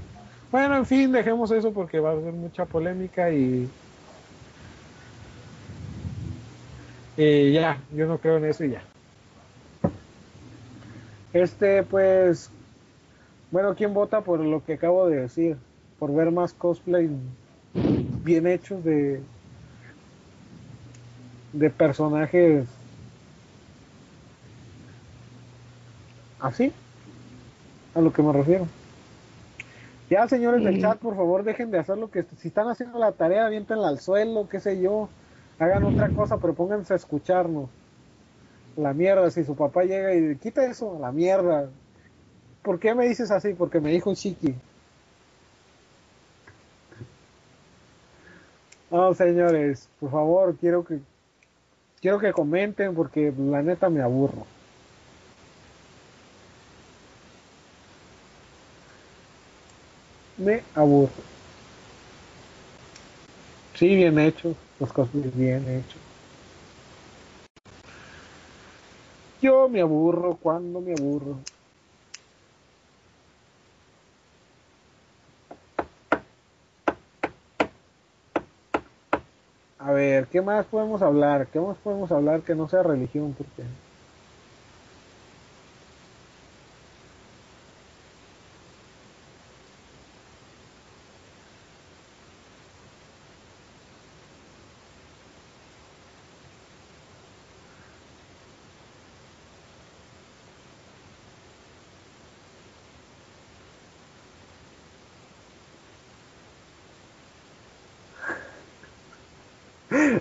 Bueno, 0.52 0.78
en 0.78 0.86
fin, 0.86 1.12
dejemos 1.12 1.52
eso 1.52 1.72
porque 1.72 2.00
va 2.00 2.10
a 2.10 2.14
haber 2.14 2.34
mucha 2.34 2.66
polémica. 2.66 3.32
Y 3.32 3.70
ya, 7.18 7.80
yo 7.96 8.08
no 8.08 8.18
creo 8.18 8.38
en 8.38 8.46
eso 8.46 8.66
y 8.66 8.72
ya. 8.72 8.84
Este, 11.34 11.84
pues, 11.84 12.52
bueno, 13.52 13.76
¿quién 13.76 13.94
vota 13.94 14.22
por 14.22 14.40
lo 14.40 14.64
que 14.64 14.74
acabo 14.74 15.08
de 15.08 15.22
decir? 15.22 15.58
Por 16.00 16.14
ver 16.14 16.32
más 16.32 16.53
cosplay 16.53 17.10
bien 18.24 18.48
hechos 18.48 18.84
de 18.84 19.22
de 21.53 21.70
personajes 21.70 22.66
así, 26.40 26.72
a 27.95 28.02
lo 28.02 28.12
que 28.12 28.24
me 28.24 28.34
refiero. 28.34 28.66
Ya, 30.10 30.28
señores 30.28 30.64
del 30.64 30.76
Sí. 30.76 30.82
chat, 30.82 30.98
por 30.98 31.16
favor, 31.16 31.44
dejen 31.44 31.72
de 31.72 31.80
hacer 31.80 31.98
lo 31.98 32.10
que 32.12 32.24
si 32.38 32.48
están 32.48 32.68
haciendo 32.68 33.00
la 33.00 33.12
tarea, 33.12 33.45
aviéntenla 33.45 33.88
al 33.88 34.00
suelo, 34.00 34.48
qué 34.50 34.60
sé 34.60 34.82
yo, 34.82 35.10
hagan 35.60 35.84
otra 35.84 36.10
cosa, 36.10 36.38
pero 36.38 36.53
pónganse 36.53 36.94
a 36.94 36.98
escucharnos. 36.98 37.70
La 38.76 38.93
mierda, 38.93 39.30
si 39.30 39.43
su 39.43 39.56
papá 39.56 39.84
llega 39.84 40.16
y 40.16 40.35
quita 40.38 40.66
eso, 40.66 40.98
la 41.00 41.11
mierda. 41.11 41.69
¿Por 42.64 42.80
qué 42.80 42.95
me 42.95 43.08
dices 43.08 43.30
así? 43.30 43.53
Porque 43.53 43.80
me 43.80 43.92
dijo 43.92 44.14
Chiqui. 44.16 44.56
No, 48.90 49.14
señores, 49.14 49.90
por 50.00 50.11
favor, 50.11 50.56
quiero 50.56 50.85
que 50.85 51.00
quiero 52.00 52.19
que 52.19 52.32
comenten 52.32 52.93
porque 52.93 53.34
la 53.38 53.61
neta 53.61 53.90
me 53.90 54.02
aburro. 54.02 54.45
Me 60.38 60.61
aburro. 60.76 61.10
Sí, 63.76 63.95
bien 63.95 64.19
hecho, 64.19 64.56
los 64.80 64.93
cosplays 64.93 65.35
bien 65.35 65.68
hechos. 65.68 66.12
Yo 69.44 69.68
me 69.68 69.82
aburro 69.82 70.38
cuando 70.38 70.80
me 70.80 70.94
aburro. 70.94 71.36
A 79.80 79.92
ver, 79.92 80.28
¿qué 80.28 80.42
más 80.42 80.66
podemos 80.68 81.02
hablar? 81.02 81.48
¿Qué 81.48 81.60
más 81.60 81.76
podemos 81.80 82.10
hablar 82.14 82.40
que 82.44 82.56
no 82.56 82.70
sea 82.70 82.84
religión? 82.84 83.36
Porque... 83.38 83.64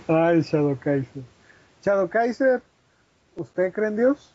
Ay, 0.09 0.43
Shadow 0.43 0.77
Kaiser. 0.79 1.23
Shadow 1.83 2.09
Kaiser, 2.09 2.63
¿usted 3.37 3.73
cree 3.73 3.89
en 3.89 3.97
Dios? 3.97 4.35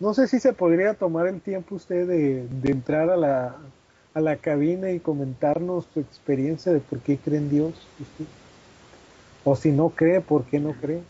No 0.00 0.14
sé 0.14 0.28
si 0.28 0.38
se 0.38 0.52
podría 0.52 0.94
tomar 0.94 1.26
el 1.26 1.40
tiempo 1.40 1.74
usted 1.74 2.06
de, 2.06 2.46
de 2.48 2.70
entrar 2.70 3.10
a 3.10 3.16
la, 3.16 3.56
a 4.14 4.20
la 4.20 4.36
cabina 4.36 4.90
y 4.92 5.00
comentarnos 5.00 5.86
su 5.92 6.00
experiencia 6.00 6.72
de 6.72 6.80
por 6.80 7.00
qué 7.00 7.18
cree 7.18 7.38
en 7.38 7.50
Dios. 7.50 7.74
usted. 7.98 8.24
O 9.44 9.56
si 9.56 9.72
no 9.72 9.90
cree, 9.90 10.20
¿por 10.20 10.44
qué 10.44 10.60
no 10.60 10.72
cree? 10.72 11.02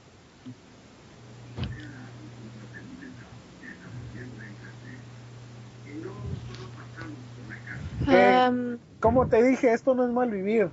Como 9.01 9.27
te 9.27 9.43
dije, 9.43 9.73
esto 9.73 9.95
no 9.95 10.05
es 10.07 10.13
mal 10.13 10.31
vivir. 10.31 10.69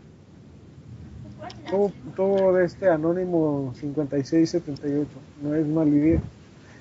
Todo, 1.69 1.91
todo 2.15 2.53
de 2.53 2.65
este 2.65 2.89
anónimo 2.89 3.73
5678 3.75 5.07
no 5.41 5.55
es 5.55 5.65
mal 5.67 5.89
vivir. 5.89 6.19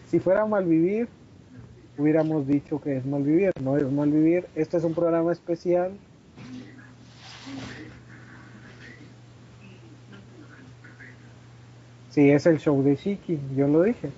Si 0.09 0.21
fuera 0.21 0.47
mal 0.47 0.65
vivir, 0.65 1.09
hubiéramos 1.99 2.47
dicho 2.47 2.81
que 2.81 2.97
es 2.97 3.07
mal 3.07 3.23
vivir. 3.23 3.51
No 3.61 3.77
es 3.77 3.91
mal 3.91 4.11
vivir. 4.11 4.47
Este 4.55 4.77
es 4.77 4.85
un 4.85 4.95
programa 4.95 5.33
especial. 5.33 5.93
Sí, 12.11 12.31
es 12.31 12.47
el 12.47 12.59
show 12.59 12.81
de 12.83 12.95
Shiki, 12.95 13.41
yo 13.57 13.67
lo 13.67 13.83
dije. 13.83 14.11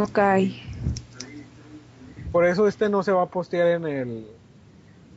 ok. 0.00 0.18
Por 2.32 2.44
eso 2.44 2.68
este 2.68 2.88
no 2.88 3.02
se 3.02 3.12
va 3.12 3.22
a 3.22 3.26
postear 3.26 3.68
en 3.68 3.84
el... 3.86 4.26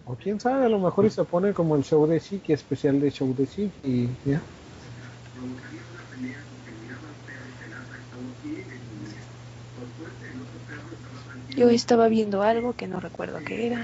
O 0.06 0.16
quién 0.16 0.40
sabe, 0.40 0.66
a 0.66 0.70
lo 0.70 0.80
mejor 0.80 1.06
y 1.06 1.10
se 1.10 1.24
pone 1.24 1.54
como 1.54 1.76
el 1.76 1.84
show 1.84 2.06
de 2.08 2.20
Shiki, 2.20 2.52
especial 2.52 3.00
de 3.00 3.12
show 3.12 3.34
de 3.34 3.46
Shiki 3.46 3.72
y 3.84 4.10
ya. 4.26 4.42
Yo 11.56 11.70
estaba 11.70 12.08
viendo 12.08 12.42
algo 12.42 12.74
que 12.74 12.88
no 12.88 13.00
recuerdo 13.00 13.40
qué 13.46 13.68
era. 13.68 13.78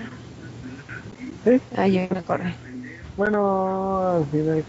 ¿Sí? 1.45 1.61
Ah, 1.77 1.87
ya 1.87 2.07
me 2.11 2.19
acordé. 2.19 2.55
Bueno, 3.15 4.17
al 4.17 4.25
final... 4.25 4.63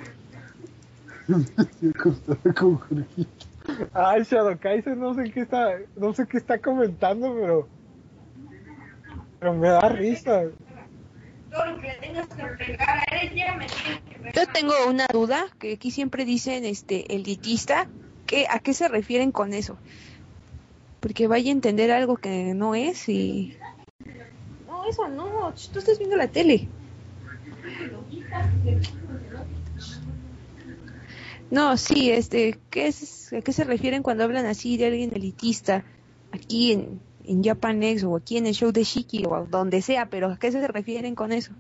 Ay, 3.94 4.24
Shadow 4.24 4.58
Kaiser, 4.60 4.98
no 4.98 5.14
sé 5.14 5.32
qué 5.32 5.42
está, 5.42 5.78
no 5.96 6.14
sé 6.14 6.26
qué 6.28 6.38
está 6.38 6.60
comentando, 6.60 7.34
pero, 7.36 7.68
pero 9.40 9.54
me 9.54 9.70
da 9.70 9.88
risa. 9.90 10.44
Yo 14.34 14.48
tengo 14.54 14.74
una 14.88 15.08
duda, 15.12 15.46
que 15.60 15.74
aquí 15.74 15.92
siempre 15.92 16.26
dicen 16.26 16.66
este 16.66 17.14
elitista, 17.14 17.88
¿qué, 18.26 18.46
¿a 18.50 18.60
qué 18.60 18.74
se 18.74 18.88
refieren 18.88 19.32
con 19.32 19.54
eso? 19.54 19.78
Porque 21.02 21.28
vaya 21.28 21.50
a 21.50 21.54
entender 21.54 21.92
algo 21.92 22.18
que 22.18 22.54
no 22.54 22.76
es 22.76 23.10
y... 23.10 23.58
No, 24.68 24.86
eso 24.86 25.08
no, 25.10 25.54
tú 25.74 25.80
estás 25.80 25.98
viendo 25.98 26.16
la 26.16 26.28
tele. 26.28 26.68
No, 31.52 31.76
sí, 31.76 32.10
este, 32.12 32.58
¿qué 32.70 32.88
es, 32.88 33.34
¿a 33.34 33.42
qué 33.42 33.52
se 33.52 33.66
refieren 33.66 34.04
cuando 34.04 34.24
hablan 34.24 34.46
así 34.46 34.78
de 34.78 34.88
alguien 34.88 35.12
elitista? 35.14 35.84
Aquí 36.32 36.72
en, 36.72 37.00
en 37.26 37.44
Japanex 37.44 38.04
o 38.06 38.16
aquí 38.16 38.38
en 38.38 38.48
el 38.48 38.54
show 38.54 38.72
de 38.72 38.84
Shiki 38.86 39.26
o 39.26 39.46
donde 39.50 39.82
sea, 39.82 40.06
pero 40.06 40.32
¿a 40.32 40.40
qué 40.40 40.52
se 40.52 40.66
refieren 40.66 41.14
con 41.14 41.34
eso? 41.34 41.52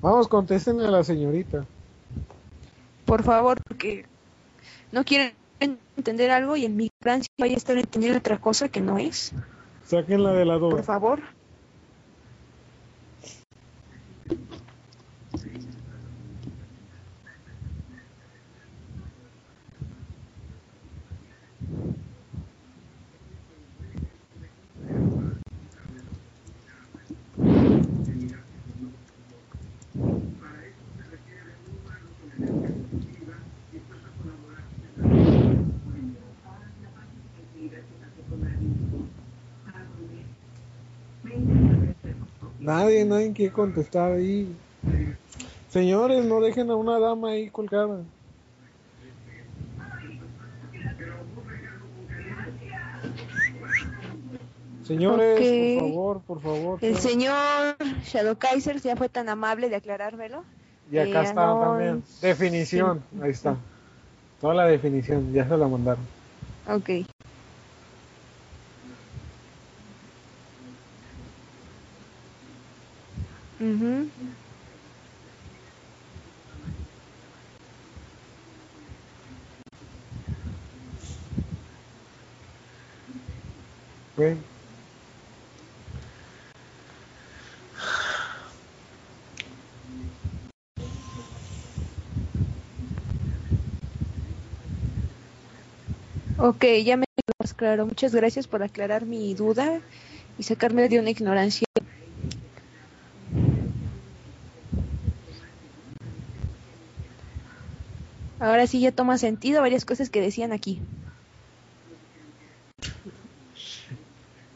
Vamos, 0.00 0.28
contesten 0.28 0.80
a 0.80 0.90
la 0.90 1.04
señorita. 1.04 1.66
Por 3.04 3.22
favor, 3.22 3.58
porque 3.68 4.06
no 4.92 5.04
quieren 5.04 5.34
entender 5.96 6.30
algo 6.30 6.56
y 6.56 6.64
en 6.64 6.76
mi 6.76 6.86
ignorancia 6.86 7.30
vaya 7.38 7.54
a 7.54 7.58
estar 7.58 7.76
entendiendo 7.76 8.18
otra 8.18 8.38
cosa 8.38 8.68
que 8.70 8.80
no 8.80 8.96
es. 8.96 9.32
Sáquenla 9.84 10.32
de 10.32 10.46
la 10.46 10.58
Por 10.58 10.70
duda. 10.70 10.82
favor. 10.82 11.20
Nadie, 42.60 43.04
nadie 43.04 43.32
quiere 43.32 43.52
contestar 43.52 44.12
ahí. 44.12 44.54
Señores, 45.68 46.24
no 46.24 46.40
dejen 46.40 46.70
a 46.70 46.76
una 46.76 46.98
dama 46.98 47.30
ahí 47.30 47.48
colgada. 47.50 48.02
Señores, 54.84 55.78
por 55.78 55.88
favor, 55.90 56.20
por 56.26 56.40
favor. 56.42 56.78
El 56.82 56.96
señor 56.98 57.76
Shadow 58.04 58.36
Kaiser 58.36 58.80
ya 58.80 58.96
fue 58.96 59.08
tan 59.08 59.28
amable 59.28 59.68
de 59.68 59.76
aclarármelo. 59.76 60.42
Y 60.90 60.98
acá 60.98 61.20
eh, 61.20 61.24
está 61.24 61.46
no- 61.46 61.60
también. 61.60 62.02
Definición, 62.20 63.02
ahí 63.22 63.30
está. 63.30 63.56
Toda 64.40 64.54
la 64.54 64.66
definición, 64.66 65.32
ya 65.32 65.46
se 65.46 65.56
la 65.56 65.68
mandaron. 65.68 66.02
Ok. 66.68 67.06
Ok. 84.16 84.50
Ok, 96.36 96.64
ya 96.84 96.96
me 96.96 97.04
quedó 97.14 97.32
más 97.40 97.54
claro. 97.54 97.86
Muchas 97.86 98.14
gracias 98.14 98.48
por 98.48 98.62
aclarar 98.62 99.06
mi 99.06 99.34
duda 99.34 99.82
y 100.36 100.44
sacarme 100.44 100.88
de 100.88 101.00
una 101.00 101.10
ignorancia. 101.10 101.66
Ahora 108.40 108.66
sí 108.66 108.80
ya 108.80 108.90
toma 108.90 109.18
sentido 109.18 109.60
varias 109.60 109.84
cosas 109.84 110.08
que 110.08 110.22
decían 110.22 110.52
aquí. 110.52 110.80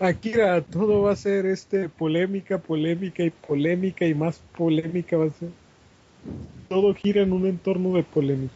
Akira, 0.00 0.62
todo 0.62 1.02
va 1.02 1.12
a 1.12 1.16
ser 1.16 1.44
este 1.46 1.88
polémica, 1.88 2.58
polémica 2.58 3.22
y 3.22 3.30
polémica 3.30 4.06
y 4.06 4.14
más 4.14 4.40
polémica 4.56 5.18
va 5.18 5.26
a 5.26 5.30
ser. 5.30 5.50
Todo 6.68 6.94
gira 6.94 7.22
en 7.22 7.32
un 7.32 7.46
entorno 7.46 7.94
de 7.94 8.02
polémica. 8.02 8.54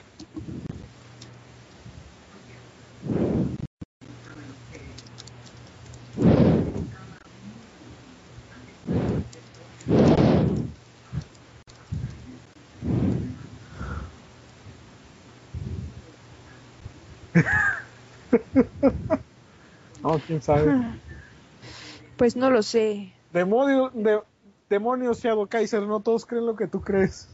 No, 20.03 20.18
quién 20.29 20.41
sabe. 20.43 20.73
Pues 22.17 22.35
no 22.35 22.51
lo 22.51 22.65
sé. 22.65 23.13
Demonio, 23.33 23.93
de, 23.95 24.21
demonios, 24.69 25.23
Shadow 25.23 25.47
Kaiser, 25.47 25.83
no 25.83 26.01
todos 26.01 26.27
creen 26.27 26.47
lo 26.47 26.57
que 26.57 26.67
tú 26.67 26.81
crees. 26.81 27.29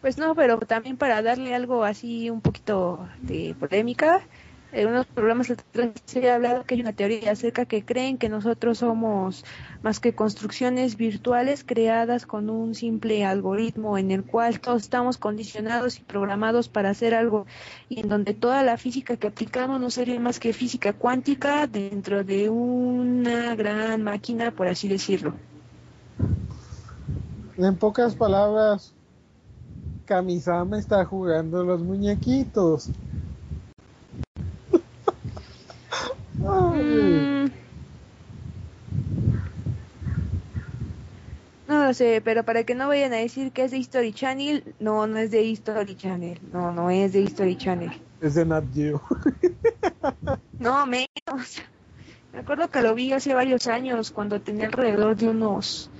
Pues 0.00 0.16
no, 0.16 0.36
pero 0.36 0.58
también 0.60 0.96
para 0.96 1.22
darle 1.22 1.56
algo 1.56 1.82
así 1.82 2.30
un 2.30 2.40
poquito 2.40 3.08
de 3.20 3.56
polémica, 3.58 4.22
en 4.72 4.88
unos 4.88 5.06
programas 5.06 5.52
se 6.04 6.30
ha 6.30 6.34
hablado 6.34 6.64
que 6.64 6.74
hay 6.74 6.80
una 6.80 6.92
teoría 6.92 7.32
acerca 7.32 7.64
que 7.64 7.84
creen 7.84 8.18
que 8.18 8.28
nosotros 8.28 8.78
somos 8.78 9.44
más 9.82 10.00
que 10.00 10.14
construcciones 10.14 10.96
virtuales 10.96 11.64
creadas 11.64 12.26
con 12.26 12.50
un 12.50 12.74
simple 12.74 13.24
algoritmo 13.24 13.98
en 13.98 14.10
el 14.10 14.24
cual 14.24 14.60
todos 14.60 14.82
estamos 14.82 15.18
condicionados 15.18 15.98
y 15.98 16.02
programados 16.02 16.68
para 16.68 16.90
hacer 16.90 17.14
algo 17.14 17.46
y 17.88 18.00
en 18.00 18.08
donde 18.08 18.34
toda 18.34 18.62
la 18.62 18.76
física 18.76 19.16
que 19.16 19.28
aplicamos 19.28 19.80
no 19.80 19.90
sería 19.90 20.20
más 20.20 20.38
que 20.38 20.52
física 20.52 20.92
cuántica 20.92 21.66
dentro 21.66 22.24
de 22.24 22.48
una 22.48 23.54
gran 23.56 24.02
máquina, 24.02 24.50
por 24.50 24.68
así 24.68 24.88
decirlo. 24.88 25.34
En 27.56 27.76
pocas 27.76 28.14
palabras, 28.14 28.94
Kamisama 30.06 30.78
está 30.78 31.04
jugando 31.04 31.62
los 31.62 31.82
muñequitos. 31.82 32.90
Ay. 35.90 36.29
Mm. 36.40 37.50
No 41.68 41.84
lo 41.84 41.94
sé, 41.94 42.20
pero 42.24 42.44
para 42.44 42.64
que 42.64 42.74
no 42.74 42.88
vayan 42.88 43.12
a 43.12 43.16
decir 43.16 43.52
que 43.52 43.62
es 43.62 43.70
de 43.70 43.78
History 43.78 44.12
Channel, 44.12 44.74
no, 44.80 45.06
no 45.06 45.18
es 45.18 45.30
de 45.30 45.42
History 45.42 45.94
Channel. 45.94 46.40
No, 46.52 46.72
no 46.72 46.90
es 46.90 47.12
de 47.12 47.20
History 47.20 47.56
Channel. 47.56 47.92
Es 48.20 48.34
de 48.34 48.44
Nat 48.44 48.64
Geo. 48.74 49.00
No, 50.58 50.86
menos. 50.86 51.62
Me 52.34 52.40
acuerdo 52.40 52.68
que 52.68 52.82
lo 52.82 52.94
vi 52.94 53.12
hace 53.12 53.32
varios 53.32 53.66
años, 53.66 54.10
cuando 54.10 54.42
tenía 54.42 54.66
alrededor 54.66 55.16
de 55.16 55.28
unos 55.28 55.90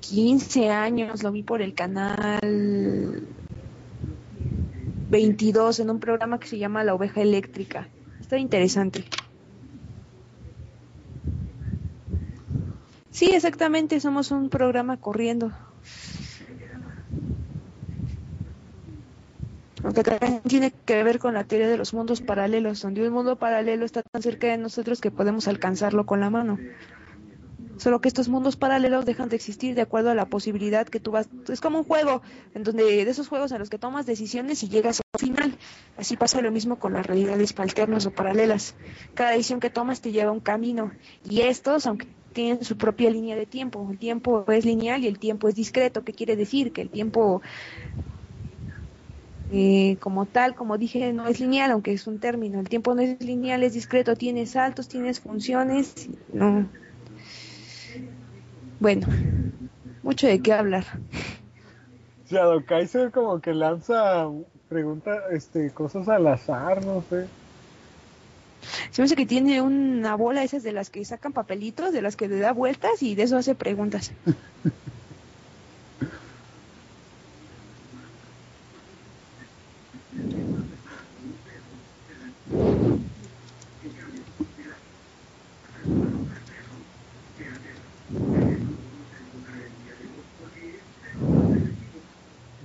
15 0.00 0.68
años. 0.70 1.22
Lo 1.22 1.32
vi 1.32 1.42
por 1.42 1.62
el 1.62 1.72
canal 1.72 3.26
22 5.08 5.80
en 5.80 5.90
un 5.90 6.00
programa 6.00 6.38
que 6.38 6.48
se 6.48 6.58
llama 6.58 6.84
La 6.84 6.94
Oveja 6.94 7.22
Eléctrica. 7.22 7.88
Está 8.20 8.36
interesante. 8.36 9.04
Sí, 13.18 13.32
exactamente, 13.34 13.98
somos 13.98 14.30
un 14.30 14.48
programa 14.48 14.96
corriendo. 14.96 15.50
Aunque 19.82 20.04
también 20.04 20.40
tiene 20.42 20.70
que 20.70 21.02
ver 21.02 21.18
con 21.18 21.34
la 21.34 21.42
teoría 21.42 21.66
de 21.66 21.76
los 21.76 21.92
mundos 21.92 22.20
paralelos, 22.20 22.80
donde 22.80 23.04
un 23.04 23.12
mundo 23.12 23.34
paralelo 23.34 23.84
está 23.84 24.04
tan 24.04 24.22
cerca 24.22 24.46
de 24.46 24.58
nosotros 24.58 25.00
que 25.00 25.10
podemos 25.10 25.48
alcanzarlo 25.48 26.06
con 26.06 26.20
la 26.20 26.30
mano. 26.30 26.60
Solo 27.78 28.00
que 28.00 28.06
estos 28.06 28.28
mundos 28.28 28.54
paralelos 28.54 29.04
dejan 29.04 29.28
de 29.28 29.34
existir 29.34 29.74
de 29.74 29.82
acuerdo 29.82 30.10
a 30.10 30.14
la 30.14 30.26
posibilidad 30.26 30.86
que 30.86 31.00
tú 31.00 31.10
vas. 31.10 31.28
Es 31.48 31.60
como 31.60 31.78
un 31.78 31.84
juego, 31.84 32.22
en 32.54 32.62
donde 32.62 32.84
de 32.84 33.10
esos 33.10 33.26
juegos 33.26 33.50
en 33.50 33.58
los 33.58 33.68
que 33.68 33.80
tomas 33.80 34.06
decisiones 34.06 34.62
y 34.62 34.68
llegas 34.68 35.00
al 35.12 35.20
final. 35.20 35.58
Así 35.96 36.16
pasa 36.16 36.40
lo 36.40 36.52
mismo 36.52 36.78
con 36.78 36.92
las 36.92 37.04
realidades 37.04 37.52
alternas 37.58 38.06
o 38.06 38.12
paralelas. 38.12 38.76
Cada 39.14 39.32
decisión 39.32 39.58
que 39.58 39.70
tomas 39.70 40.00
te 40.00 40.12
lleva 40.12 40.30
a 40.30 40.32
un 40.32 40.40
camino. 40.40 40.92
Y 41.28 41.40
estos, 41.40 41.86
aunque 41.86 42.06
tienen 42.32 42.64
su 42.64 42.76
propia 42.76 43.10
línea 43.10 43.36
de 43.36 43.46
tiempo, 43.46 43.88
el 43.90 43.98
tiempo 43.98 44.44
es 44.48 44.64
lineal 44.64 45.04
y 45.04 45.08
el 45.08 45.18
tiempo 45.18 45.48
es 45.48 45.54
discreto. 45.54 46.04
¿Qué 46.04 46.12
quiere 46.12 46.36
decir? 46.36 46.72
Que 46.72 46.82
el 46.82 46.90
tiempo 46.90 47.42
eh, 49.50 49.96
como 50.00 50.26
tal, 50.26 50.54
como 50.54 50.76
dije, 50.76 51.12
no 51.12 51.26
es 51.26 51.40
lineal, 51.40 51.70
aunque 51.70 51.92
es 51.92 52.06
un 52.06 52.20
término. 52.20 52.60
El 52.60 52.68
tiempo 52.68 52.94
no 52.94 53.00
es 53.00 53.22
lineal, 53.22 53.62
es 53.62 53.72
discreto, 53.72 54.14
tiene 54.14 54.46
saltos, 54.46 54.88
tienes 54.88 55.20
funciones. 55.20 55.94
No. 56.32 56.70
Bueno, 58.78 59.06
mucho 60.02 60.26
de 60.26 60.40
qué 60.40 60.52
hablar. 60.52 60.84
Shadow 62.26 62.62
Kaiser 62.64 63.10
como 63.10 63.40
que 63.40 63.54
lanza 63.54 64.26
pregunta, 64.68 65.24
este, 65.30 65.72
cosas 65.72 66.08
al 66.08 66.26
azar, 66.26 66.84
no 66.84 67.02
sé. 67.02 67.30
Se 68.90 69.02
me 69.02 69.06
hace 69.06 69.16
que 69.16 69.26
tiene 69.26 69.60
una 69.60 70.14
bola 70.16 70.42
esas 70.42 70.62
de 70.62 70.72
las 70.72 70.90
que 70.90 71.04
sacan 71.04 71.32
papelitos, 71.32 71.92
de 71.92 72.02
las 72.02 72.16
que 72.16 72.28
le 72.28 72.38
da 72.38 72.52
vueltas 72.52 73.02
y 73.02 73.14
de 73.14 73.24
eso 73.24 73.36
hace 73.36 73.54
preguntas. 73.54 74.12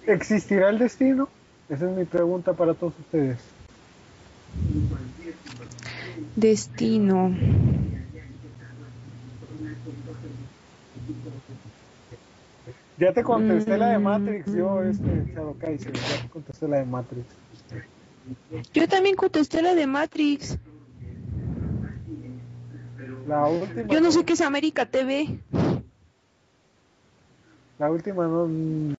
¿Existirá 0.05 0.69
el 0.69 0.79
destino? 0.79 1.29
Esa 1.69 1.89
es 1.89 1.97
mi 1.97 2.05
pregunta 2.05 2.53
para 2.53 2.73
todos 2.73 2.93
ustedes. 2.99 3.39
Destino. 6.35 7.35
Ya 12.97 13.11
te 13.11 13.23
contesté 13.23 13.77
la 13.77 13.89
de 13.89 13.99
Mm. 13.99 14.03
Matrix, 14.03 14.53
yo, 14.53 14.83
este, 14.83 15.25
Shadow 15.33 15.57
Kaiser, 15.57 15.93
ya 15.93 16.21
te 16.21 16.29
contesté 16.29 16.67
la 16.67 16.77
de 16.77 16.85
Matrix. 16.85 17.25
Yo 18.73 18.87
también 18.87 19.15
contesté 19.15 19.61
la 19.61 19.75
de 19.75 19.87
Matrix. 19.87 20.57
La 23.27 23.47
última. 23.47 23.87
Yo 23.91 24.01
no 24.01 24.11
sé 24.11 24.23
qué 24.25 24.33
es 24.33 24.41
América 24.41 24.85
TV. 24.85 25.39
La 27.79 27.91
última 27.91 28.27
no. 28.27 28.47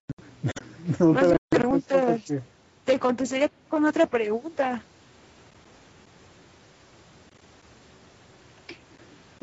No 0.98 1.12
Más 1.12 1.22
te 1.22 1.28
la 1.30 1.36
preguntas. 1.48 2.32
Te 2.84 2.98
contestaría 2.98 3.50
con 3.68 3.86
otra 3.86 4.06
pregunta. 4.06 4.82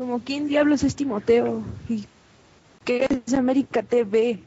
Como 0.02 0.18
quién 0.24 0.48
diablos 0.48 0.82
es 0.82 0.96
Timoteo 0.96 1.62
y 1.88 2.08
qué 2.84 3.06
es 3.24 3.34
América 3.34 3.84
TV. 3.84 4.42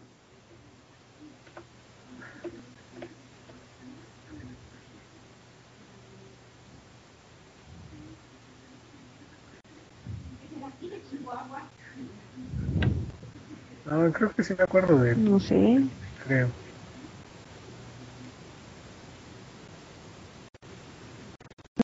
porque- 13.85 13.89
Ah, 13.89 14.09
creo 14.13 14.31
que 14.33 14.43
sí 14.43 14.53
me 14.57 14.63
acuerdo 14.65 14.99
de 14.99 15.11
él, 15.11 15.23
No 15.23 15.39
sé. 15.39 15.79
creo. 16.25 16.49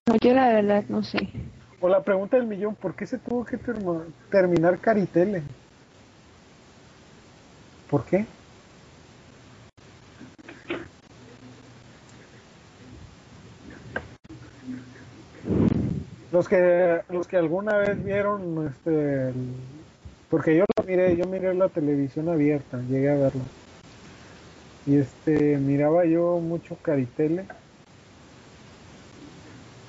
No, 0.09 0.17
yo 0.21 0.33
la 0.33 0.49
verdad 0.49 0.83
no 0.89 1.03
sé. 1.03 1.29
O 1.81 1.89
la 1.89 2.03
pregunta 2.03 2.37
del 2.37 2.45
millón, 2.45 2.75
¿por 2.75 2.93
qué 2.93 3.07
se 3.07 3.17
tuvo 3.17 3.43
que 3.43 3.57
terminar 4.29 4.77
Caritele? 4.77 5.41
¿Por 7.89 8.05
qué? 8.05 8.27
Los 16.31 16.47
que 16.47 17.01
los 17.09 17.27
que 17.27 17.35
alguna 17.35 17.75
vez 17.77 18.01
vieron 18.03 18.67
este 18.67 19.33
porque 20.29 20.55
yo 20.55 20.65
lo 20.77 20.83
miré, 20.85 21.17
yo 21.17 21.25
miré 21.25 21.53
la 21.55 21.67
televisión 21.67 22.29
abierta, 22.29 22.79
llegué 22.87 23.09
a 23.09 23.15
verlo. 23.15 23.41
Y 24.85 24.97
este 24.97 25.57
miraba 25.57 26.05
yo 26.05 26.39
mucho 26.39 26.77
Caritele 26.81 27.45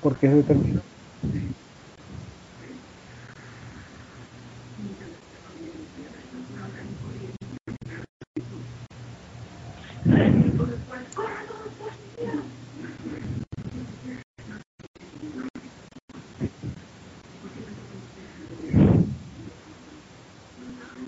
porque 0.01 0.27
se 0.29 0.43
terminó. 0.43 0.81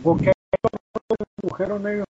¿O 0.04 0.18
qué 0.18 0.32
agujero 1.44 1.80
negro? 1.80 2.06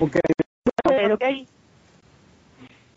Ok, 0.00 0.16
de 0.88 1.08
lo 1.08 1.18
que 1.18 1.24
hay. 1.24 1.48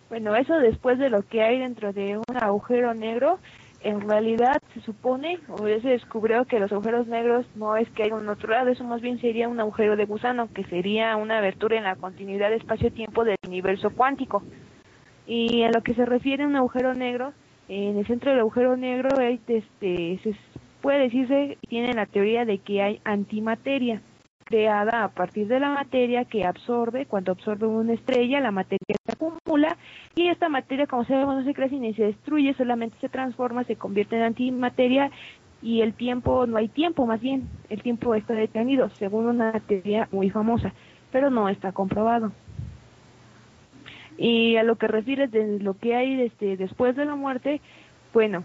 Bueno, 0.09 0.35
eso 0.35 0.59
después 0.59 0.99
de 0.99 1.09
lo 1.09 1.23
que 1.23 1.41
hay 1.41 1.59
dentro 1.59 1.91
de 1.91 2.17
un 2.17 2.37
agujero 2.37 2.93
negro, 2.93 3.39
en 3.83 4.01
realidad 4.01 4.57
se 4.73 4.81
supone, 4.81 5.39
o 5.49 5.57
se 5.57 5.89
descubrió 5.89 6.45
que 6.45 6.59
los 6.59 6.71
agujeros 6.71 7.07
negros 7.07 7.45
no 7.55 7.75
es 7.75 7.89
que 7.89 8.03
hay 8.03 8.11
un 8.11 8.27
otro 8.29 8.49
lado, 8.49 8.69
eso 8.69 8.83
más 8.83 9.01
bien 9.01 9.19
sería 9.19 9.49
un 9.49 9.59
agujero 9.59 9.95
de 9.95 10.05
gusano, 10.05 10.47
que 10.53 10.63
sería 10.65 11.17
una 11.17 11.37
abertura 11.37 11.77
en 11.77 11.83
la 11.83 11.95
continuidad 11.95 12.53
espacio-tiempo 12.53 13.25
del 13.25 13.37
universo 13.45 13.89
cuántico. 13.89 14.41
Y 15.27 15.63
a 15.63 15.71
lo 15.71 15.83
que 15.83 15.93
se 15.93 16.05
refiere 16.05 16.43
a 16.43 16.47
un 16.47 16.55
agujero 16.55 16.93
negro, 16.93 17.33
en 17.67 17.97
el 17.97 18.07
centro 18.07 18.31
del 18.31 18.41
agujero 18.41 18.77
negro 18.77 19.09
hay, 19.19 19.39
este, 19.47 20.19
se 20.23 20.35
puede 20.81 20.99
decirse, 20.99 21.57
tiene 21.67 21.93
la 21.93 22.05
teoría 22.05 22.45
de 22.45 22.59
que 22.59 22.81
hay 22.81 23.01
antimateria 23.03 24.01
creada 24.53 25.03
a 25.03 25.07
partir 25.07 25.47
de 25.47 25.59
la 25.59 25.69
materia 25.69 26.25
que 26.25 26.45
absorbe, 26.45 27.07
cuando 27.07 27.31
absorbe 27.31 27.65
una 27.65 27.93
estrella, 27.93 28.39
la 28.39 28.51
materia 28.51 28.95
se 29.03 29.11
acumula 29.11 29.77
y 30.15 30.27
esta 30.27 30.47
materia, 30.47 30.85
como 30.85 31.05
sabemos, 31.05 31.37
no 31.37 31.43
se 31.43 31.55
crea 31.55 31.69
ni 31.69 31.95
se 31.95 32.03
destruye, 32.03 32.53
solamente 32.53 32.95
se 33.01 33.09
transforma, 33.09 33.63
se 33.63 33.77
convierte 33.77 34.15
en 34.15 34.21
antimateria 34.21 35.09
y 35.63 35.81
el 35.81 35.95
tiempo, 35.95 36.45
no 36.45 36.57
hay 36.57 36.67
tiempo 36.67 37.07
más 37.07 37.19
bien, 37.19 37.49
el 37.71 37.81
tiempo 37.81 38.13
está 38.13 38.35
detenido, 38.35 38.91
según 38.91 39.25
una 39.25 39.53
teoría 39.53 40.07
muy 40.11 40.29
famosa, 40.29 40.71
pero 41.11 41.31
no 41.31 41.49
está 41.49 41.71
comprobado. 41.71 42.31
Y 44.19 44.57
a 44.57 44.63
lo 44.63 44.75
que 44.75 44.87
refieres 44.87 45.31
de 45.31 45.57
lo 45.61 45.73
que 45.79 45.95
hay 45.95 46.21
este, 46.21 46.57
después 46.57 46.95
de 46.95 47.05
la 47.05 47.15
muerte, 47.15 47.59
bueno, 48.13 48.43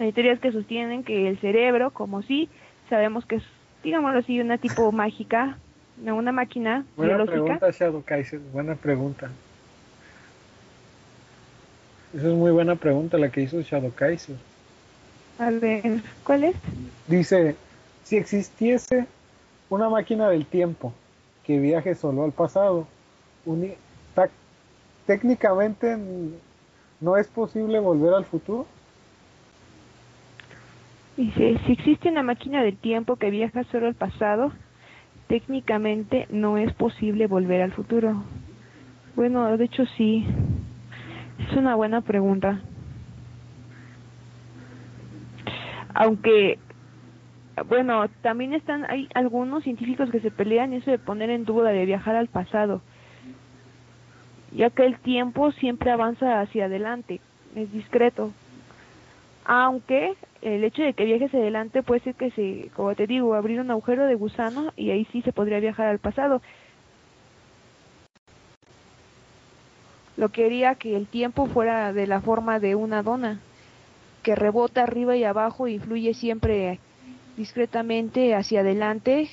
hay 0.00 0.10
teorías 0.10 0.40
que 0.40 0.50
sostienen 0.50 1.04
que 1.04 1.28
el 1.28 1.38
cerebro, 1.38 1.92
como 1.92 2.22
sí, 2.22 2.48
sabemos 2.88 3.24
que 3.24 3.36
es, 3.36 3.44
digámoslo 3.82 4.18
así, 4.18 4.40
una 4.40 4.58
tipo 4.58 4.90
mágica, 4.92 5.56
no, 6.04 6.16
una 6.16 6.32
máquina 6.32 6.84
buena 6.96 7.16
biológica. 7.16 7.58
pregunta, 7.58 7.70
Shadow 7.70 8.02
Kaiser, 8.04 8.40
buena 8.52 8.74
pregunta. 8.74 9.30
Esa 12.14 12.28
es 12.28 12.34
muy 12.34 12.50
buena 12.50 12.76
pregunta 12.76 13.16
la 13.16 13.30
que 13.30 13.42
hizo 13.42 13.60
Shadow 13.62 13.92
Kaiser. 13.94 14.36
A 15.38 15.50
ver, 15.50 15.82
¿cuál 16.24 16.44
es? 16.44 16.56
Dice, 17.08 17.56
si 18.04 18.16
existiese 18.16 19.06
una 19.70 19.88
máquina 19.88 20.28
del 20.28 20.44
tiempo 20.44 20.92
que 21.44 21.58
viaje 21.58 21.94
solo 21.94 22.24
al 22.24 22.32
pasado, 22.32 22.86
técnicamente 25.06 25.98
no 27.00 27.16
es 27.16 27.26
posible 27.28 27.80
volver 27.80 28.14
al 28.14 28.24
futuro. 28.24 28.66
Dice, 31.16 31.58
si 31.66 31.72
existe 31.72 32.08
una 32.08 32.22
máquina 32.22 32.62
del 32.62 32.76
tiempo 32.76 33.16
que 33.16 33.30
viaja 33.30 33.64
solo 33.64 33.86
al 33.86 33.94
pasado, 33.94 34.52
técnicamente 35.28 36.26
no 36.30 36.56
es 36.56 36.72
posible 36.72 37.26
volver 37.26 37.60
al 37.62 37.72
futuro. 37.72 38.22
Bueno, 39.14 39.56
de 39.56 39.64
hecho 39.64 39.84
sí. 39.96 40.26
Es 41.38 41.56
una 41.56 41.74
buena 41.74 42.00
pregunta. 42.00 42.60
Aunque, 45.94 46.58
bueno, 47.68 48.08
también 48.22 48.54
están, 48.54 48.90
hay 48.90 49.08
algunos 49.14 49.64
científicos 49.64 50.10
que 50.10 50.20
se 50.20 50.30
pelean 50.30 50.72
eso 50.72 50.90
de 50.90 50.98
poner 50.98 51.28
en 51.28 51.44
duda 51.44 51.70
de 51.70 51.84
viajar 51.84 52.16
al 52.16 52.28
pasado, 52.28 52.80
ya 54.52 54.70
que 54.70 54.86
el 54.86 54.98
tiempo 54.98 55.52
siempre 55.52 55.90
avanza 55.90 56.40
hacia 56.40 56.66
adelante, 56.66 57.20
es 57.54 57.70
discreto. 57.72 58.32
Aunque 59.44 60.14
el 60.42 60.64
hecho 60.64 60.82
de 60.82 60.92
que 60.92 61.04
viajes 61.04 61.32
adelante 61.32 61.82
puede 61.82 62.00
ser 62.00 62.14
que 62.14 62.30
se, 62.32 62.68
como 62.74 62.94
te 62.94 63.06
digo, 63.06 63.34
abrir 63.34 63.60
un 63.60 63.70
agujero 63.70 64.06
de 64.06 64.16
gusano 64.16 64.72
y 64.76 64.90
ahí 64.90 65.06
sí 65.12 65.22
se 65.22 65.32
podría 65.32 65.60
viajar 65.60 65.86
al 65.86 66.00
pasado. 66.00 66.42
Lo 70.16 70.28
que 70.28 70.44
haría 70.44 70.74
que 70.74 70.96
el 70.96 71.06
tiempo 71.06 71.46
fuera 71.46 71.92
de 71.92 72.06
la 72.06 72.20
forma 72.20 72.58
de 72.58 72.74
una 72.74 73.02
dona, 73.02 73.40
que 74.22 74.34
rebota 74.34 74.82
arriba 74.82 75.16
y 75.16 75.24
abajo 75.24 75.68
y 75.68 75.78
fluye 75.78 76.12
siempre 76.14 76.78
discretamente 77.36 78.34
hacia 78.34 78.60
adelante 78.60 79.28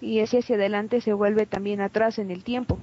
y 0.00 0.20
ese 0.20 0.38
hacia 0.38 0.56
adelante 0.56 1.00
se 1.00 1.12
vuelve 1.12 1.46
también 1.46 1.80
atrás 1.80 2.18
en 2.18 2.30
el 2.30 2.44
tiempo. 2.44 2.78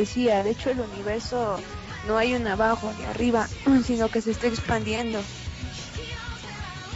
Decía, 0.00 0.42
de 0.42 0.50
hecho 0.50 0.70
el 0.70 0.80
universo 0.80 1.56
no 2.06 2.16
hay 2.18 2.34
un 2.34 2.46
abajo 2.46 2.92
ni 2.98 3.04
arriba, 3.06 3.48
sino 3.86 4.08
que 4.08 4.20
se 4.22 4.30
está 4.32 4.46
expandiendo. 4.48 5.18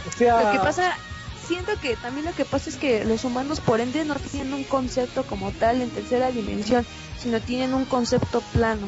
O 0.07 0.17
sea, 0.17 0.41
Lo 0.43 0.51
que 0.51 0.59
pasa, 0.59 0.95
siento 1.47 1.71
que 1.81 1.95
también 1.95 2.25
lo 2.25 2.33
que 2.33 2.45
pasa 2.45 2.69
es 2.69 2.75
que 2.77 3.05
los 3.05 3.23
humanos 3.23 3.59
por 3.59 3.79
ende 3.79 4.05
no 4.05 4.15
tienen 4.15 4.53
un 4.53 4.63
concepto 4.63 5.23
como 5.23 5.51
tal 5.51 5.81
en 5.81 5.89
tercera 5.89 6.31
dimensión, 6.31 6.85
sino 7.21 7.39
tienen 7.39 7.73
un 7.73 7.85
concepto 7.85 8.41
plano. 8.53 8.87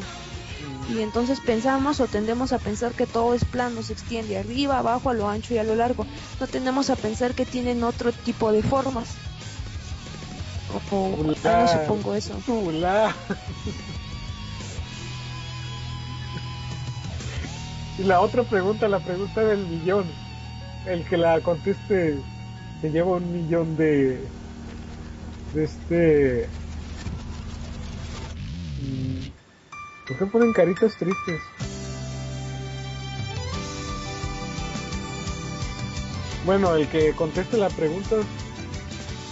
Y 0.90 1.02
entonces 1.02 1.42
pensamos 1.42 2.00
o 2.00 2.08
tendemos 2.08 2.54
a 2.54 2.60
pensar 2.60 2.94
que 2.94 3.06
todo 3.08 3.34
es 3.34 3.44
plano, 3.44 3.84
se 3.84 3.92
extiende 3.94 4.38
arriba, 4.38 4.78
abajo, 4.80 5.10
a 5.10 5.14
lo 5.14 5.28
ancho 5.28 5.54
y 5.54 5.58
a 5.58 5.64
lo 5.66 5.76
largo. 5.76 6.06
No 6.40 6.48
tendemos 6.48 6.90
a 6.90 6.96
pensar 6.96 7.34
que 7.34 7.46
tienen 7.46 7.84
otro 7.84 8.14
tipo 8.14 8.52
de 8.54 8.64
formas. 8.64 9.10
O, 10.92 10.96
o- 10.96 11.18
Hola. 11.20 11.62
no 11.62 11.68
supongo 11.68 12.16
eso. 12.16 12.34
Y 17.98 18.04
la 18.04 18.22
otra 18.22 18.44
pregunta, 18.44 18.88
la 18.88 19.00
pregunta 19.00 19.42
del 19.42 19.66
millón. 19.66 20.06
El 20.86 21.06
que 21.06 21.18
la 21.18 21.42
conteste 21.42 22.20
se 22.82 22.92
lleva 22.92 23.18
un 23.18 23.34
millón 23.34 23.76
de. 23.76 24.28
de 25.54 25.64
este. 25.64 26.50
¿Por 30.08 30.18
qué 30.18 30.26
ponen 30.28 30.54
caritas 30.54 30.96
tristes? 30.98 31.42
Bueno, 36.46 36.76
el 36.76 36.88
que 36.88 37.12
conteste 37.14 37.58
la 37.58 37.70
pregunta 37.70 38.16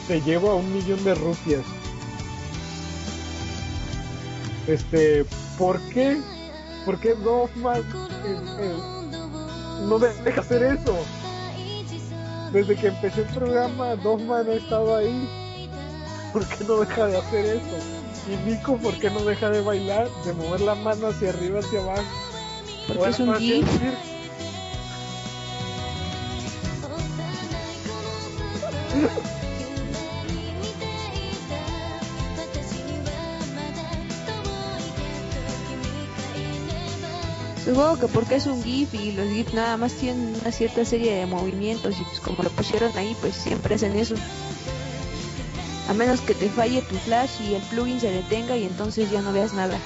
se 0.08 0.22
lleva 0.22 0.56
un 0.56 0.74
millón 0.74 1.02
de 1.04 1.16
rupias. 1.16 1.64
Este, 4.68 5.26
¿por 5.58 5.80
qué? 5.94 6.18
¿Por 6.86 7.00
qué 7.00 7.16
Dogman 7.16 7.82
eh, 7.82 8.40
eh, 8.60 8.78
no 9.88 9.98
de- 10.00 10.14
deja 10.24 10.42
hacer 10.42 10.64
eso? 10.64 10.96
Desde 12.52 12.76
que 12.76 12.88
empecé 12.88 13.22
el 13.22 13.28
programa, 13.28 13.96
Dogman 13.96 14.48
ha 14.48 14.54
estado 14.54 14.96
ahí. 14.96 15.28
¿Por 16.32 16.46
qué 16.48 16.64
no 16.64 16.78
deja 16.78 17.08
de 17.08 17.18
hacer 17.18 17.46
eso? 17.46 17.78
Y 18.28 18.38
Nico, 18.50 18.78
¿por 18.78 18.98
qué 19.00 19.10
no 19.10 19.24
deja 19.24 19.50
de 19.50 19.62
bailar? 19.62 20.10
De 20.26 20.34
mover 20.34 20.62
la 20.62 20.76
mano 20.76 21.08
hacia 21.08 21.30
arriba, 21.30 21.60
hacia 21.60 21.80
abajo. 21.80 22.04
Porque 22.88 23.10
es 23.10 23.20
un 23.20 23.36
GIF. 23.36 23.68
Supongo 37.66 37.98
que 37.98 38.08
porque 38.08 38.36
es 38.36 38.46
un 38.46 38.64
GIF 38.64 38.94
y 38.94 39.12
los 39.14 39.28
GIF 39.28 39.52
nada 39.56 39.76
más 39.76 39.94
tienen 39.94 40.36
una 40.40 40.52
cierta 40.52 40.86
serie 40.86 41.16
de 41.16 41.26
movimientos 41.26 42.00
y 42.00 42.04
pues 42.04 42.20
como 42.20 42.44
lo 42.44 42.52
pusieron 42.52 42.96
ahí 42.96 43.18
pues 43.20 43.34
siempre 43.34 43.74
hacen 43.74 43.96
eso. 43.98 44.14
A 45.90 45.94
menos 45.96 46.22
que 46.22 46.36
te 46.36 46.48
falle 46.48 46.84
tu 46.84 46.96
flash 46.98 47.42
y 47.42 47.56
el 47.56 47.62
plugin 47.64 48.00
se 48.00 48.12
detenga 48.12 48.56
y 48.56 48.66
entonces 48.66 49.10
ya 49.10 49.24
no 49.24 49.34
veas 49.34 49.54
nada. 49.56 49.80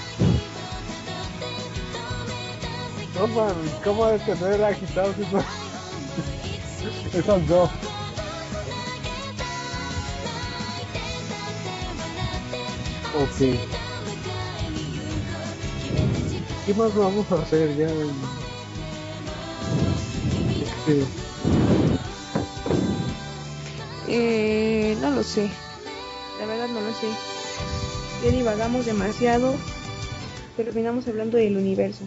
Dogman, 3.14 3.56
¿cómo 3.82 4.08
de 4.08 4.20
tener 4.20 4.62
agitados 4.62 5.16
esos, 5.20 5.46
esos 7.16 7.48
dos? 7.48 7.70
Ok. 13.16 13.79
¿Qué 16.70 16.76
más 16.76 16.94
vamos 16.94 17.32
a 17.32 17.42
hacer 17.42 17.76
ya? 17.76 17.88
Este, 20.62 21.04
Eh, 24.08 24.96
no 25.02 25.10
lo 25.10 25.24
sé. 25.24 25.50
La 26.40 26.46
verdad 26.46 26.68
no 26.68 26.82
lo 26.82 26.94
sé. 26.94 27.08
Ya 28.24 28.30
divagamos 28.30 28.86
demasiado. 28.86 29.56
Terminamos 30.58 31.08
hablando 31.08 31.40
del 31.40 31.58
universo. 31.58 32.04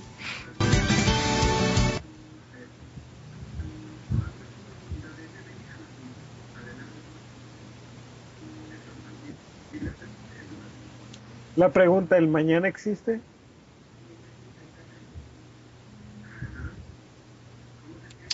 la 11.56 11.72
pregunta, 11.72 12.16
¿el 12.16 12.28
mañana 12.28 12.68
existe? 12.68 13.20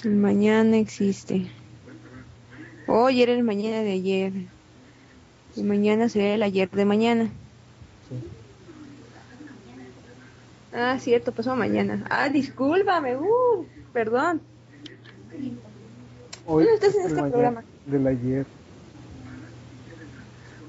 El 0.08 0.16
mañana 0.16 0.78
existe. 0.78 1.50
Hoy 2.86 3.22
era 3.22 3.32
el 3.34 3.44
mañana 3.44 3.82
de 3.82 3.92
ayer. 3.92 4.32
Y 5.54 5.62
mañana 5.62 6.08
será 6.08 6.34
el 6.34 6.42
ayer 6.42 6.70
de 6.70 6.86
mañana. 6.86 7.28
Ah, 10.72 10.96
cierto, 10.98 11.30
pasó 11.32 11.54
mañana. 11.54 12.06
Ah, 12.08 12.30
discúlpame. 12.30 13.18
Uh, 13.18 13.66
perdón. 13.92 14.40
Hoy 16.46 16.64
¿Dónde 16.64 16.74
estás 16.86 16.94
en 16.94 17.06
este 17.08 17.30
programa? 17.30 17.62
Del 17.84 18.06
ayer. 18.06 18.46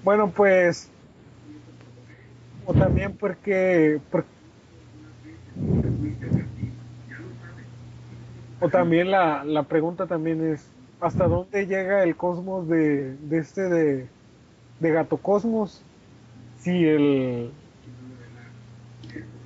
Bueno, 0.03 0.30
pues. 0.32 0.90
O 2.66 2.74
también 2.74 3.14
porque. 3.14 4.01
por- 4.11 4.26
o 8.60 8.70
también 8.70 9.12
la, 9.12 9.44
la 9.44 9.64
pregunta 9.64 10.06
también 10.08 10.54
es: 10.54 10.66
¿hasta 11.00 11.28
dónde 11.28 11.68
llega 11.68 12.04
el 12.04 12.16
cosmos 12.16 12.68
de, 12.68 13.16
de 13.16 13.38
este 13.38 13.62
de, 13.70 14.08
de 14.80 14.92
Gato 14.92 15.18
Cosmos? 15.18 15.82
Si 16.60 16.86
el. 16.86 17.52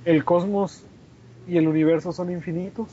El 0.04 0.24
cosmos 0.24 0.84
y 1.48 1.56
el 1.56 1.66
universo 1.66 2.12
son 2.12 2.30
infinitos. 2.30 2.88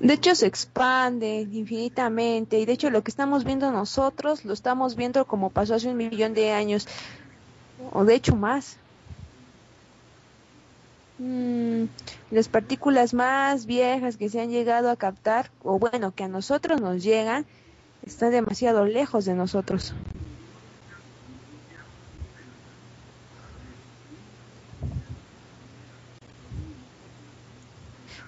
De 0.00 0.14
hecho, 0.14 0.34
se 0.34 0.46
expande 0.46 1.42
infinitamente. 1.42 2.58
Y 2.58 2.64
de 2.64 2.72
hecho, 2.72 2.90
lo 2.90 3.02
que 3.02 3.10
estamos 3.10 3.44
viendo 3.44 3.70
nosotros 3.70 4.44
lo 4.44 4.52
estamos 4.52 4.96
viendo 4.96 5.24
como 5.26 5.50
pasó 5.50 5.74
hace 5.74 5.90
un 5.90 5.96
millón 5.96 6.34
de 6.34 6.52
años. 6.52 6.88
O 7.92 8.04
de 8.04 8.14
hecho, 8.14 8.34
más. 8.34 8.78
Mm, 11.18 11.84
las 12.30 12.48
partículas 12.48 13.14
más 13.14 13.66
viejas 13.66 14.16
que 14.16 14.28
se 14.28 14.40
han 14.40 14.50
llegado 14.50 14.90
a 14.90 14.96
captar, 14.96 15.50
o 15.62 15.78
bueno, 15.78 16.14
que 16.14 16.24
a 16.24 16.28
nosotros 16.28 16.80
nos 16.80 17.02
llegan, 17.02 17.46
están 18.04 18.30
demasiado 18.30 18.86
lejos 18.86 19.24
de 19.24 19.34
nosotros. 19.34 19.94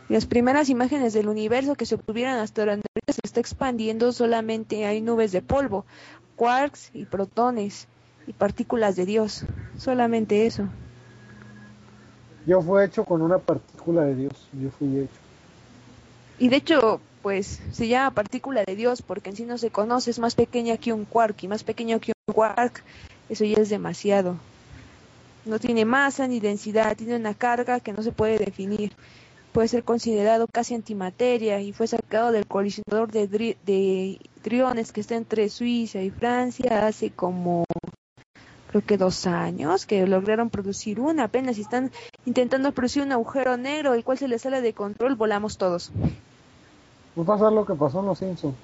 Las 0.09 0.27
primeras 0.27 0.69
imágenes 0.69 1.15
del 1.15 1.29
universo 1.29 1.75
que 1.75 1.87
se 1.87 1.95
obtuvieron 1.95 2.35
hasta 2.35 2.63
ahora 2.63 2.77
se 2.77 3.21
está 3.25 3.41
expandiendo, 3.41 4.13
solamente 4.13 4.85
hay 4.85 5.01
nubes 5.01 5.33
de 5.33 5.41
polvo, 5.41 5.87
quarks 6.37 6.91
y 6.93 7.07
protones 7.07 7.89
y 8.27 8.35
partículas 8.35 8.97
de 8.97 9.07
Dios. 9.07 9.45
Solamente 9.79 10.47
eso. 10.47 10.69
Yo 12.47 12.61
fue 12.61 12.85
hecho 12.85 13.05
con 13.05 13.23
una 13.23 13.39
partícula 13.39 14.03
de 14.03 14.15
Dios. 14.15 14.49
Yo 14.53 14.71
fui 14.71 14.99
hecho. 14.99 15.21
Y 16.39 16.49
de 16.49 16.57
hecho, 16.57 17.01
pues 17.23 17.61
se 17.73 17.89
llama 17.89 18.11
partícula 18.11 18.65
de 18.67 18.77
Dios 18.77 19.01
porque 19.01 19.31
en 19.31 19.37
sí 19.37 19.45
no 19.45 19.57
se 19.57 19.71
conoce, 19.71 20.11
es 20.11 20.19
más 20.19 20.35
pequeña 20.35 20.77
que 20.77 20.93
un 20.93 21.05
quark 21.05 21.43
y 21.43 21.49
más 21.49 21.65
pequeño 21.65 22.01
que 22.01 22.13
un 22.27 22.35
quark, 22.35 22.83
eso 23.29 23.45
ya 23.45 23.57
es 23.57 23.71
demasiado. 23.71 24.37
No 25.47 25.59
tiene 25.59 25.85
masa 25.85 26.27
ni 26.27 26.41
densidad, 26.41 26.97
tiene 26.97 27.17
una 27.17 27.35
carga 27.35 27.81
que 27.81 27.93
no 27.93 28.03
se 28.03 28.13
puede 28.13 28.39
definir. 28.39 28.93
Puede 29.53 29.69
ser 29.69 29.85
considerado 29.85 30.49
casi 30.53 30.75
antimateria 30.75 31.61
y 31.61 31.73
fue 31.73 31.87
sacado 31.87 32.33
del 32.33 32.47
colisionador 32.47 33.13
de, 33.13 33.29
de 33.29 34.19
triones 34.43 34.91
que 34.91 35.01
está 35.01 35.15
entre 35.15 35.49
Suiza 35.49 36.03
y 36.03 36.11
Francia 36.11 36.87
hace 36.87 37.11
como 37.11 37.65
creo 38.75 38.87
que 38.87 38.99
dos 38.99 39.27
años 39.29 39.87
que 39.87 40.05
lograron 40.05 40.51
producir 40.51 40.99
una 40.99 41.25
apenas 41.25 41.59
y 41.59 41.61
están 41.61 41.93
intentando 42.27 42.73
producir 42.73 43.05
un 43.05 43.13
agujero 43.13 43.57
negro 43.57 43.95
el 43.95 44.03
cual 44.03 44.19
se 44.19 44.27
les 44.27 44.43
sale 44.43 44.61
de 44.63 44.73
control 44.73 45.15
volamos 45.15 45.59
todos 45.59 45.93
Va 47.17 47.23
a 47.23 47.27
pasar 47.27 47.53
lo 47.53 47.65
que 47.65 47.75
pasó 47.75 48.01
en 48.01 48.07
Los 48.07 48.19
Simpsons. 48.19 48.57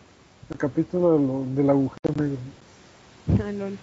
El 0.51 0.57
capítulo 0.57 1.13
de 1.13 1.25
lo- 1.25 1.45
del 1.55 1.71
agujero 1.71 2.15
negro. 2.17 2.39
Ah, 3.47 3.53
lol. 3.53 3.79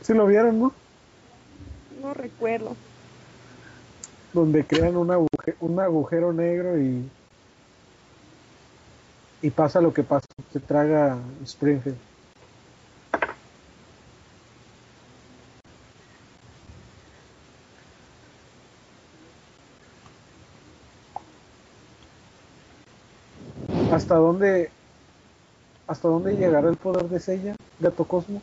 ¿Sí 0.00 0.14
lo 0.14 0.26
vieron, 0.26 0.58
no? 0.58 0.72
no 2.00 2.14
recuerdo 2.14 2.74
Donde 4.32 4.64
crean 4.64 4.96
un, 4.96 5.08
aguje- 5.08 5.56
un 5.60 5.78
agujero 5.78 6.32
negro 6.32 6.80
y. 6.80 7.06
Y 9.42 9.50
pasa 9.50 9.82
lo 9.82 9.92
que 9.92 10.02
pasa. 10.02 10.26
Se 10.54 10.60
traga 10.60 11.18
Springfield. 11.44 11.98
¿Hasta 24.06 24.18
dónde, 24.18 24.70
hasta 25.88 26.06
dónde 26.06 26.36
llegará 26.36 26.68
el 26.70 26.76
poder 26.76 27.08
de 27.08 27.18
Seiya, 27.18 27.56
Gato 27.80 28.04
Cosmos? 28.04 28.40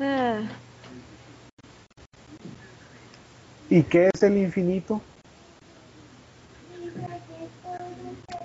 Ah, 0.00 0.42
¿Y 3.70 3.84
qué 3.84 4.10
es 4.12 4.20
el 4.24 4.36
infinito? 4.36 5.00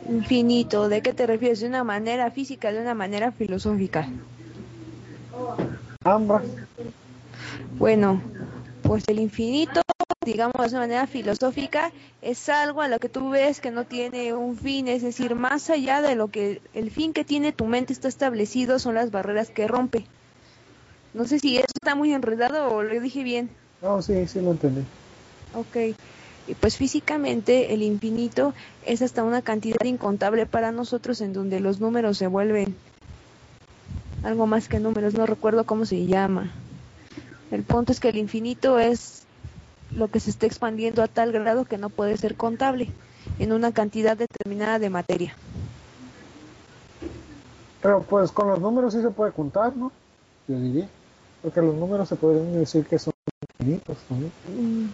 Infinito, 0.09 0.89
¿de 0.89 1.01
qué 1.01 1.13
te 1.13 1.27
refieres? 1.27 1.61
¿De 1.61 1.67
una 1.67 1.83
manera 1.83 2.31
física, 2.31 2.71
de 2.71 2.81
una 2.81 2.93
manera 2.93 3.31
filosófica? 3.31 4.09
Ambas. 6.03 6.43
Bueno, 7.77 8.21
pues 8.81 9.03
el 9.07 9.19
infinito, 9.19 9.81
digamos 10.25 10.53
de 10.57 10.69
una 10.69 10.79
manera 10.79 11.07
filosófica, 11.07 11.91
es 12.21 12.49
algo 12.49 12.81
a 12.81 12.87
lo 12.87 12.99
que 12.99 13.09
tú 13.09 13.29
ves 13.29 13.61
que 13.61 13.71
no 13.71 13.85
tiene 13.85 14.33
un 14.33 14.57
fin, 14.57 14.87
es 14.87 15.03
decir, 15.03 15.35
más 15.35 15.69
allá 15.69 16.01
de 16.01 16.15
lo 16.15 16.29
que 16.29 16.61
el 16.73 16.91
fin 16.91 17.13
que 17.13 17.23
tiene 17.23 17.51
tu 17.51 17.65
mente 17.65 17.93
está 17.93 18.07
establecido, 18.07 18.79
son 18.79 18.95
las 18.95 19.11
barreras 19.11 19.49
que 19.49 19.67
rompe. 19.67 20.05
No 21.13 21.25
sé 21.25 21.39
si 21.39 21.57
eso 21.57 21.67
está 21.75 21.95
muy 21.95 22.13
enredado 22.13 22.69
o 22.69 22.83
lo 22.83 22.99
dije 22.99 23.23
bien. 23.23 23.49
No, 23.81 24.01
sí, 24.01 24.27
sí 24.27 24.41
lo 24.41 24.51
entendí. 24.51 24.81
Ok. 25.53 25.95
Y 26.49 26.55
pues 26.55 26.77
físicamente 26.77 27.75
el 27.75 27.83
infinito 27.83 28.55
es 28.83 29.03
hasta 29.03 29.23
una 29.23 29.43
cantidad 29.43 29.85
incontable 29.85 30.47
para 30.47 30.71
nosotros 30.71 31.21
en 31.21 31.31
donde 31.31 31.59
los 31.59 31.79
números 31.79 32.17
se 32.17 32.25
vuelven 32.25 32.75
algo 34.23 34.47
más 34.47 34.67
que 34.67 34.79
números, 34.79 35.13
no 35.13 35.27
recuerdo 35.27 35.63
cómo 35.65 35.85
se 35.85 36.07
llama. 36.07 36.51
El 37.51 37.61
punto 37.61 37.91
es 37.91 37.99
que 37.99 38.09
el 38.09 38.17
infinito 38.17 38.79
es 38.79 39.25
lo 39.95 40.07
que 40.07 40.19
se 40.19 40.31
está 40.31 40.47
expandiendo 40.47 41.03
a 41.03 41.07
tal 41.07 41.31
grado 41.31 41.65
que 41.65 41.77
no 41.77 41.89
puede 41.89 42.17
ser 42.17 42.33
contable 42.35 42.89
en 43.37 43.53
una 43.53 43.71
cantidad 43.71 44.17
determinada 44.17 44.79
de 44.79 44.89
materia. 44.89 45.35
Pero 47.79 48.01
pues 48.01 48.31
con 48.31 48.47
los 48.47 48.59
números 48.59 48.95
sí 48.95 49.03
se 49.03 49.11
puede 49.11 49.31
contar, 49.33 49.75
¿no? 49.75 49.91
Yo 50.47 50.59
diría. 50.59 50.89
Porque 51.43 51.61
los 51.61 51.75
números 51.75 52.09
se 52.09 52.15
podrían 52.15 52.53
decir 52.53 52.87
que 52.87 52.97
son 52.97 53.13
infinitos 53.59 53.97
también. 54.09 54.31
Mm, 54.47 54.87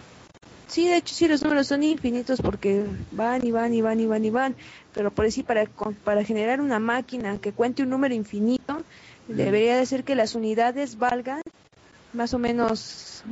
Sí, 0.68 0.88
de 0.88 0.96
hecho 0.96 1.14
sí 1.14 1.28
los 1.28 1.42
números 1.42 1.68
son 1.68 1.82
infinitos 1.82 2.40
porque 2.40 2.84
van 3.12 3.46
y 3.46 3.52
van 3.52 3.72
y 3.72 3.82
van 3.82 4.00
y 4.00 4.06
van 4.06 4.24
y 4.24 4.30
van, 4.30 4.56
pero 4.94 5.10
por 5.10 5.24
decir 5.24 5.44
para 5.44 5.66
para 6.04 6.24
generar 6.24 6.60
una 6.60 6.80
máquina 6.80 7.38
que 7.38 7.52
cuente 7.52 7.82
un 7.82 7.90
número 7.90 8.14
infinito 8.14 8.82
debería 9.28 9.76
de 9.76 9.86
ser 9.86 10.04
que 10.04 10.14
las 10.14 10.34
unidades 10.34 10.98
valgan 10.98 11.40
más 12.12 12.34
o 12.34 12.38
menos 12.38 13.22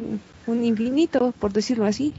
un 0.47 0.65
infinito, 0.65 1.33
por 1.41 1.53
decirlo 1.53 1.87
así. 1.87 2.15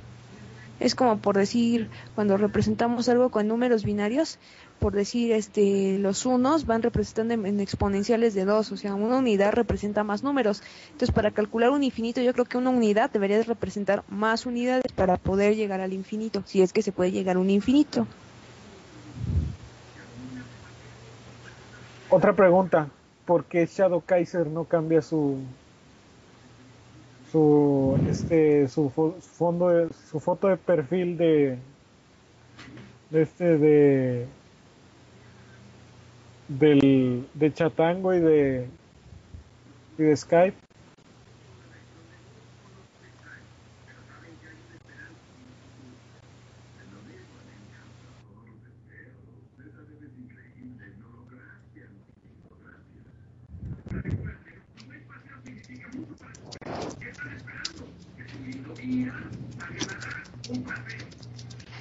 Es 0.80 0.96
como 0.96 1.20
por 1.20 1.38
decir 1.38 1.90
cuando 2.16 2.36
representamos 2.36 3.08
algo 3.08 3.30
con 3.30 3.48
números 3.48 3.86
binarios, 3.86 4.38
por 4.80 4.94
decir 4.94 5.32
este 5.32 5.98
los 6.00 6.26
unos 6.26 6.66
van 6.66 6.82
representando 6.82 7.34
en, 7.34 7.46
en 7.46 7.60
exponenciales 7.60 8.34
de 8.34 8.46
dos, 8.46 8.72
o 8.72 8.78
sea, 8.78 8.94
una 8.96 9.18
unidad 9.18 9.54
representa 9.54 10.04
más 10.04 10.24
números. 10.24 10.62
Entonces, 10.92 11.12
para 11.12 11.32
calcular 11.32 11.72
un 11.72 11.84
infinito, 11.84 12.22
yo 12.22 12.34
creo 12.34 12.46
que 12.46 12.58
una 12.58 12.70
unidad 12.70 13.10
debería 13.10 13.38
de 13.38 13.44
representar 13.44 14.04
más 14.10 14.46
unidades 14.46 14.92
para 14.94 15.18
poder 15.18 15.56
llegar 15.56 15.82
al 15.82 15.94
infinito, 15.94 16.44
si 16.46 16.62
es 16.62 16.72
que 16.74 16.82
se 16.82 16.92
puede 16.92 17.12
llegar 17.12 17.38
a 17.38 17.40
un 17.40 17.50
infinito. 17.50 18.06
Otra 22.10 22.34
pregunta. 22.34 22.88
¿Por 23.26 23.46
qué 23.46 23.66
Shadow 23.66 24.02
Kaiser 24.06 24.46
no 24.46 24.66
cambia 24.66 25.02
su 25.02 25.38
su 27.32 27.98
este 28.08 28.68
su 28.68 28.92
fo- 28.92 29.16
fondo 29.20 29.90
su 30.12 30.20
foto 30.20 30.48
de 30.48 30.58
perfil 30.58 31.18
de 31.18 31.58
de 33.10 33.22
este 33.24 33.58
de 33.58 34.28
del 36.48 37.28
de 37.34 37.54
Chatango 37.54 38.14
y 38.14 38.20
de 38.20 38.68
y 39.98 40.04
de 40.04 40.16
Skype? 40.16 40.58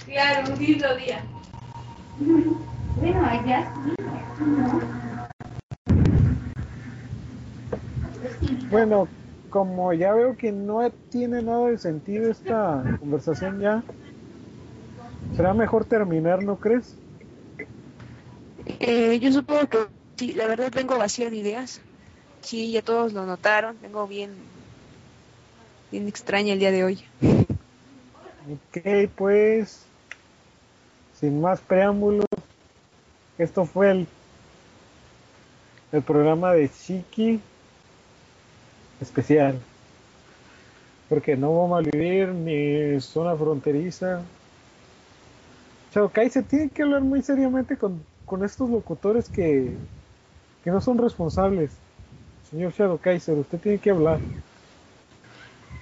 Claro, 0.07 0.53
un 0.53 0.59
lindo 0.59 0.97
día. 0.97 1.25
Bueno, 3.05 3.27
allá 3.27 3.71
sí. 8.41 8.59
Bueno, 8.71 9.09
como 9.51 9.93
ya 9.93 10.15
veo 10.15 10.35
que 10.39 10.53
no 10.53 10.91
tiene 11.11 11.43
nada 11.43 11.67
de 11.67 11.77
sentido 11.77 12.31
esta 12.31 12.83
conversación 12.99 13.61
ya, 13.61 13.85
será 15.37 15.53
mejor 15.53 15.85
terminar, 15.85 16.43
¿no 16.43 16.57
crees? 16.57 16.95
Eh, 18.81 19.19
yo 19.21 19.31
supongo 19.33 19.67
que 19.67 19.79
sí, 20.17 20.33
la 20.33 20.47
verdad 20.47 20.73
vengo 20.75 20.97
vacía 20.97 21.29
de 21.29 21.37
ideas. 21.37 21.83
Sí, 22.41 22.73
ya 22.73 22.81
todos 22.81 23.13
lo 23.13 23.27
notaron, 23.27 23.79
vengo 23.83 24.07
bien, 24.07 24.35
bien 25.91 26.09
extraña 26.09 26.55
el 26.55 26.59
día 26.59 26.71
de 26.71 26.85
hoy. 26.85 27.05
Ok, 28.51 29.11
pues, 29.15 29.85
sin 31.13 31.43
más 31.43 31.61
preámbulos, 31.61 32.25
esto 33.39 33.65
fue 33.65 33.91
el, 33.91 34.07
el 35.93 36.03
programa 36.03 36.53
de 36.53 36.71
Chiqui 36.71 37.41
especial. 39.01 39.61
Porque 41.09 41.37
no 41.37 41.57
vamos 41.57 41.79
a 41.79 41.91
vivir 41.91 42.29
ni 42.29 43.01
zona 43.01 43.37
fronteriza. 43.37 44.23
Chao, 45.93 46.09
Kai 46.09 46.31
se 46.31 46.43
tiene 46.43 46.71
que 46.71 46.83
hablar 46.83 47.03
muy 47.03 47.23
seriamente 47.23 47.77
con, 47.77 48.03
con 48.25 48.45
estos 48.45 48.69
locutores 48.71 49.29
que, 49.29 49.77
que 50.65 50.71
no 50.71 50.81
son 50.81 50.99
responsables. 50.99 51.71
Señor 52.51 52.73
Shadow 52.73 52.99
Kaiser, 52.99 53.37
usted 53.37 53.59
tiene 53.59 53.79
que 53.79 53.91
hablar. 53.91 54.19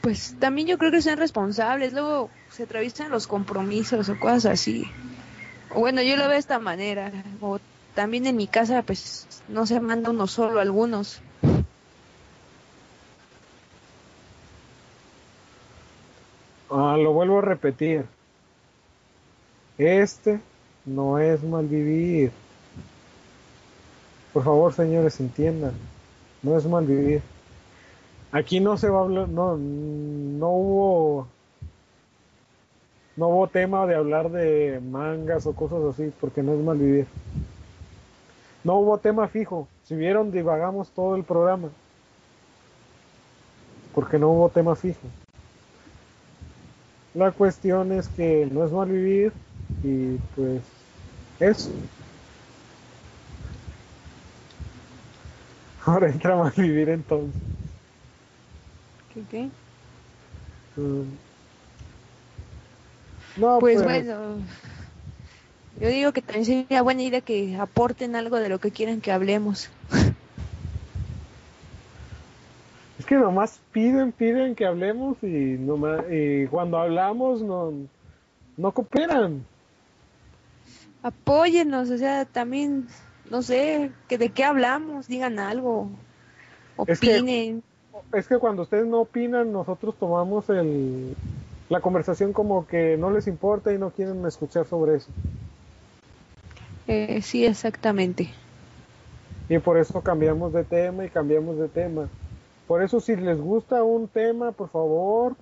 Pues 0.01 0.35
también 0.39 0.67
yo 0.67 0.79
creo 0.79 0.91
que 0.91 1.01
sean 1.01 1.19
responsables, 1.19 1.93
luego 1.93 2.29
se 2.51 2.65
atraviesan 2.65 3.11
los 3.11 3.27
compromisos 3.27 4.09
o 4.09 4.19
cosas 4.19 4.47
así. 4.47 4.85
Bueno, 5.75 6.03
yo 6.03 6.17
lo 6.17 6.25
veo 6.25 6.33
de 6.33 6.39
esta 6.39 6.59
manera. 6.59 7.13
O 7.41 7.59
también 7.95 8.27
en 8.27 8.37
mi 8.37 8.47
casa, 8.47 8.83
pues 8.83 9.27
no 9.49 9.67
se 9.67 9.81
manda 9.81 10.11
uno 10.11 10.27
solo, 10.27 10.61
algunos. 10.61 11.21
Ah, 16.71 16.97
lo 16.97 17.13
vuelvo 17.13 17.39
a 17.39 17.43
repetir. 17.43 18.07
Este 19.79 20.41
no 20.87 21.19
es 21.19 21.43
malvivir. 21.43 22.33
Por 24.33 24.45
favor, 24.45 24.73
señores, 24.73 25.21
entiendan. 25.21 25.75
No 26.43 26.57
es 26.57 26.65
malvivir. 26.67 27.23
Aquí 28.33 28.61
no 28.61 28.79
se 28.79 28.89
va 28.89 29.01
a 29.01 29.03
hablar, 29.03 29.29
no, 29.29 29.59
no 29.59 30.49
hubo, 30.49 31.29
no 33.17 33.29
hubo 33.29 33.47
tema 33.47 33.87
de 33.87 33.95
hablar 33.95 34.31
de 34.31 34.81
mangas 34.81 35.47
o 35.47 35.55
cosas 35.55 35.83
así, 35.85 36.13
porque 36.21 36.43
no 36.43 36.55
es 36.55 36.61
malvivir. 36.61 37.07
No 38.65 38.77
hubo 38.77 38.99
tema 38.99 39.29
fijo. 39.29 39.69
Si 39.85 39.95
vieron, 39.95 40.31
divagamos 40.31 40.91
todo 40.91 41.17
el 41.17 41.25
programa. 41.25 41.69
Porque 43.95 44.19
no 44.19 44.31
hubo 44.31 44.49
tema 44.49 44.75
fijo. 44.77 45.01
La 47.15 47.31
cuestión 47.33 47.93
es 47.93 48.09
que 48.09 48.49
no 48.51 48.65
es 48.65 48.73
mal 48.73 48.89
vivir 48.89 49.33
y 49.83 50.17
pues 50.35 50.63
eso. 51.39 51.71
Ahora 55.85 56.09
entra 56.09 56.37
mal 56.37 56.53
vivir 56.57 56.89
entonces. 56.89 57.43
¿Qué, 59.13 59.23
qué? 59.31 59.51
Mm. 60.81 61.32
No, 63.37 63.59
Pues 63.61 63.83
pues, 63.83 64.05
bueno, 64.07 64.37
yo 65.81 65.89
digo 65.89 66.13
que 66.13 66.21
también 66.23 66.45
sería 66.45 66.83
buena 66.83 67.03
idea 67.03 67.21
que 67.21 67.57
aporten 67.57 68.15
algo 68.15 68.39
de 68.39 68.49
lo 68.49 68.59
que 68.59 68.71
quieran 68.71 69.01
que 69.01 69.11
hablemos. 69.13 69.71
es 72.99 73.07
que 73.07 73.17
nomás 73.17 73.61
piden, 73.73 74.13
piden 74.13 74.55
que 74.55 74.67
hablemos 74.67 75.17
y, 75.23 75.27
nomás, 75.59 76.03
y 76.11 76.47
cuando 76.47 76.79
hablamos 76.79 77.43
no, 77.43 77.73
no 78.57 78.73
cooperan. 78.73 79.45
Apóyennos, 81.03 81.91
o 81.91 81.99
sea, 81.99 82.25
también 82.27 82.87
no 83.31 83.43
sé, 83.43 83.91
que 84.09 84.19
de 84.19 84.29
qué 84.29 84.45
hablamos, 84.45 85.09
digan 85.09 85.39
algo, 85.39 85.89
Es 86.87 87.01
que- 87.01 87.17
opinen. 87.19 87.63
Es 88.13 88.27
que 88.27 88.39
cuando 88.39 88.63
ustedes 88.63 88.87
no 88.87 89.01
opinan, 89.01 89.53
nosotros 89.53 89.95
tomamos 89.99 90.49
el, 90.51 91.15
la 91.73 91.81
conversación 91.81 92.35
como 92.35 92.67
que 92.67 92.99
no 92.99 93.11
les 93.11 93.27
importa 93.27 93.73
y 93.73 93.79
no 93.79 93.93
quieren 93.93 94.27
escuchar 94.27 94.67
sobre 94.67 94.97
eso. 94.97 95.09
Eh, 96.87 97.23
sí, 97.23 97.47
exactamente. 97.47 98.29
Y 99.49 99.59
por 99.59 99.79
eso 99.79 100.03
cambiamos 100.03 100.53
de 100.53 100.65
tema 100.65 101.07
y 101.07 101.09
cambiamos 101.09 101.57
de 101.57 101.69
tema. 101.69 102.11
Por 102.69 102.83
eso 102.83 103.01
si 103.01 103.17
les 103.17 103.41
gusta 103.41 103.83
un 103.85 104.07
tema, 104.07 104.53
por 104.53 104.69
favor, 104.69 105.35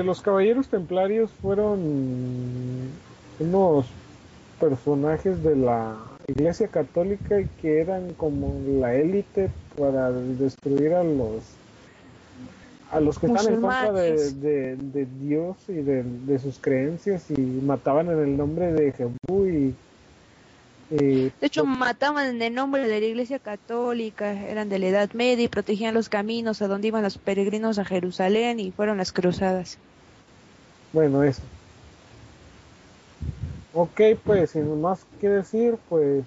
los 0.00 0.22
caballeros 0.22 0.68
templarios 0.68 1.30
fueron 1.42 1.80
unos 3.38 3.86
personajes 4.58 5.42
de 5.42 5.56
la 5.56 5.96
iglesia 6.28 6.68
católica 6.68 7.40
y 7.40 7.46
que 7.60 7.80
eran 7.80 8.14
como 8.14 8.54
la 8.80 8.94
élite 8.94 9.50
para 9.76 10.10
destruir 10.10 10.94
a 10.94 11.04
los 11.04 11.42
a 12.90 13.00
los 13.00 13.18
que 13.18 13.26
están 13.26 13.54
en 13.54 13.60
contra 13.62 13.90
de, 13.92 14.12
Musulmanes. 14.12 14.42
de- 14.42 14.76
de 14.76 15.06
Dios 15.20 15.56
y 15.68 15.72
de, 15.74 16.02
de 16.02 16.38
sus 16.38 16.58
creencias 16.58 17.30
y 17.30 17.40
mataban 17.40 18.10
en 18.10 18.18
el 18.18 18.36
nombre 18.36 18.70
de 18.72 18.92
Jebú 18.92 19.46
y, 19.46 19.74
De 20.92 21.32
hecho, 21.40 21.64
mataban 21.64 22.26
en 22.26 22.42
el 22.42 22.54
nombre 22.54 22.86
de 22.86 23.00
la 23.00 23.06
Iglesia 23.06 23.38
Católica, 23.38 24.32
eran 24.32 24.68
de 24.68 24.78
la 24.78 24.88
Edad 24.88 25.10
Media 25.14 25.44
y 25.44 25.48
protegían 25.48 25.94
los 25.94 26.10
caminos 26.10 26.60
a 26.60 26.68
donde 26.68 26.88
iban 26.88 27.02
los 27.02 27.16
peregrinos 27.16 27.78
a 27.78 27.84
Jerusalén 27.86 28.60
y 28.60 28.72
fueron 28.72 28.98
las 28.98 29.10
cruzadas. 29.10 29.78
Bueno, 30.92 31.22
eso. 31.22 31.40
Ok, 33.72 34.00
pues, 34.22 34.50
sin 34.50 34.80
más 34.82 35.06
que 35.18 35.30
decir, 35.30 35.76
pues. 35.88 36.24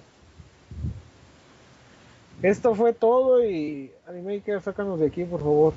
Esto 2.42 2.74
fue 2.74 2.92
todo 2.92 3.44
y 3.44 3.92
Animaker, 4.08 4.60
sácanos 4.62 4.98
de 4.98 5.06
aquí, 5.06 5.22
por 5.24 5.40
favor. 5.40 5.74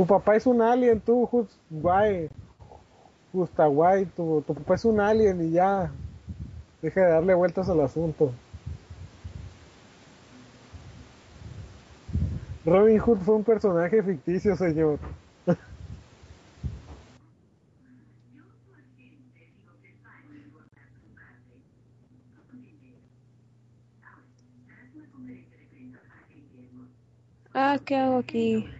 Tu 0.00 0.06
papá 0.06 0.34
es 0.34 0.46
un 0.46 0.62
alien, 0.62 0.98
tú, 0.98 1.26
just 1.26 1.52
guay. 1.68 2.30
Justa 3.34 3.66
guay, 3.66 4.06
tu, 4.06 4.42
tu 4.46 4.54
papá 4.54 4.76
es 4.76 4.86
un 4.86 4.98
alien 4.98 5.46
y 5.46 5.50
ya. 5.50 5.92
Deja 6.80 7.02
de 7.02 7.10
darle 7.10 7.34
vueltas 7.34 7.68
al 7.68 7.82
asunto. 7.82 8.32
Robin 12.64 12.98
Hood 12.98 13.18
fue 13.18 13.34
un 13.34 13.44
personaje 13.44 14.02
ficticio, 14.02 14.56
señor. 14.56 14.98
Ah, 27.52 27.78
¿qué 27.84 27.96
hago 27.96 28.16
aquí? 28.16 28.79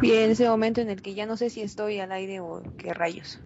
Bien, 0.00 0.30
ese 0.30 0.48
momento 0.48 0.80
en 0.80 0.90
el 0.90 1.02
que 1.02 1.14
ya 1.14 1.24
no 1.26 1.36
sé 1.36 1.50
si 1.50 1.60
estoy 1.62 1.98
al 2.00 2.10
aire 2.12 2.40
o 2.40 2.62
qué 2.76 2.94
rayos. 2.94 3.40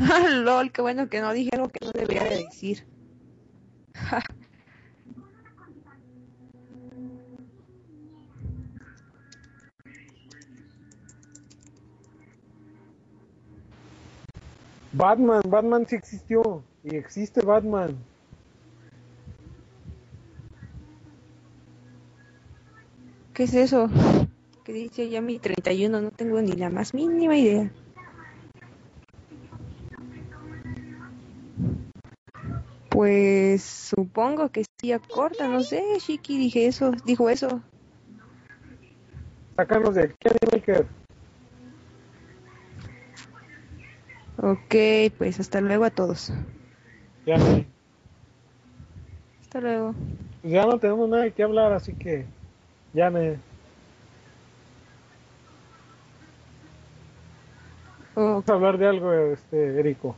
Ah, 0.00 0.28
lol, 0.30 0.72
qué 0.72 0.82
bueno 0.82 1.08
que 1.08 1.20
no 1.20 1.32
dije 1.32 1.50
algo 1.54 1.68
que 1.68 1.84
no 1.84 1.92
debería 1.92 2.24
de 2.24 2.36
decir. 2.44 2.84
Batman, 14.92 15.42
Batman 15.46 15.86
sí 15.86 15.96
existió. 15.96 16.64
Y 16.82 16.96
existe 16.96 17.42
Batman. 17.42 17.96
¿Qué 23.34 23.42
es 23.42 23.54
eso? 23.54 23.90
¿Qué 24.64 24.72
dice 24.72 25.10
ya 25.10 25.20
mi 25.20 25.38
31? 25.38 26.00
No 26.00 26.10
tengo 26.10 26.40
ni 26.40 26.52
la 26.52 26.70
más 26.70 26.94
mínima 26.94 27.36
idea. 27.36 27.70
Pues 32.96 33.62
supongo 33.62 34.48
que 34.48 34.64
sí 34.80 34.90
acorta, 34.90 35.46
no 35.48 35.60
sé, 35.60 35.82
Shiki 35.98 36.38
dije 36.38 36.66
eso, 36.66 36.92
dijo 37.04 37.28
eso. 37.28 37.60
Sácanos 39.54 39.94
de 39.96 40.04
aquí, 40.04 40.28
Animaker. 40.30 40.86
Ok, 44.38 44.74
pues 45.18 45.38
hasta 45.38 45.60
luego 45.60 45.84
a 45.84 45.90
todos. 45.90 46.32
Ya, 47.26 47.36
no- 47.36 47.66
Hasta 49.42 49.60
luego. 49.60 49.94
pues 50.40 50.52
ya 50.54 50.64
no 50.64 50.78
tenemos 50.78 51.06
nada 51.10 51.24
de 51.24 51.32
qué 51.32 51.42
hablar, 51.42 51.74
así 51.74 51.92
que. 51.92 52.24
Ya 52.94 53.10
me. 53.10 53.32
Ok. 58.14 58.16
Vamos 58.16 58.48
a 58.48 58.52
hablar 58.54 58.78
de 58.78 58.86
algo, 58.86 59.12
este, 59.12 59.78
Erico. 59.80 60.16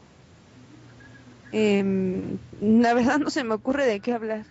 Em, 1.52 2.38
la 2.60 2.94
verdad 2.94 3.18
no 3.18 3.30
se 3.30 3.44
me 3.44 3.54
ocurre 3.54 3.86
de 3.86 4.00
qué 4.00 4.12
hablar. 4.12 4.44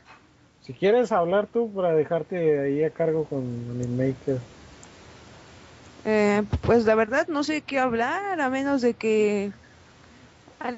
Si 0.61 0.73
quieres 0.73 1.11
hablar 1.11 1.47
tú 1.47 1.71
para 1.71 1.93
dejarte 1.93 2.59
ahí 2.59 2.83
a 2.83 2.89
cargo 2.89 3.23
con 3.25 3.39
Animaker. 3.39 4.39
Eh, 6.05 6.43
pues 6.61 6.85
la 6.85 6.95
verdad 6.95 7.27
no 7.27 7.43
sé 7.43 7.61
qué 7.61 7.79
hablar, 7.79 8.39
a 8.39 8.49
menos 8.49 8.81
de 8.81 8.93
que... 8.93 9.51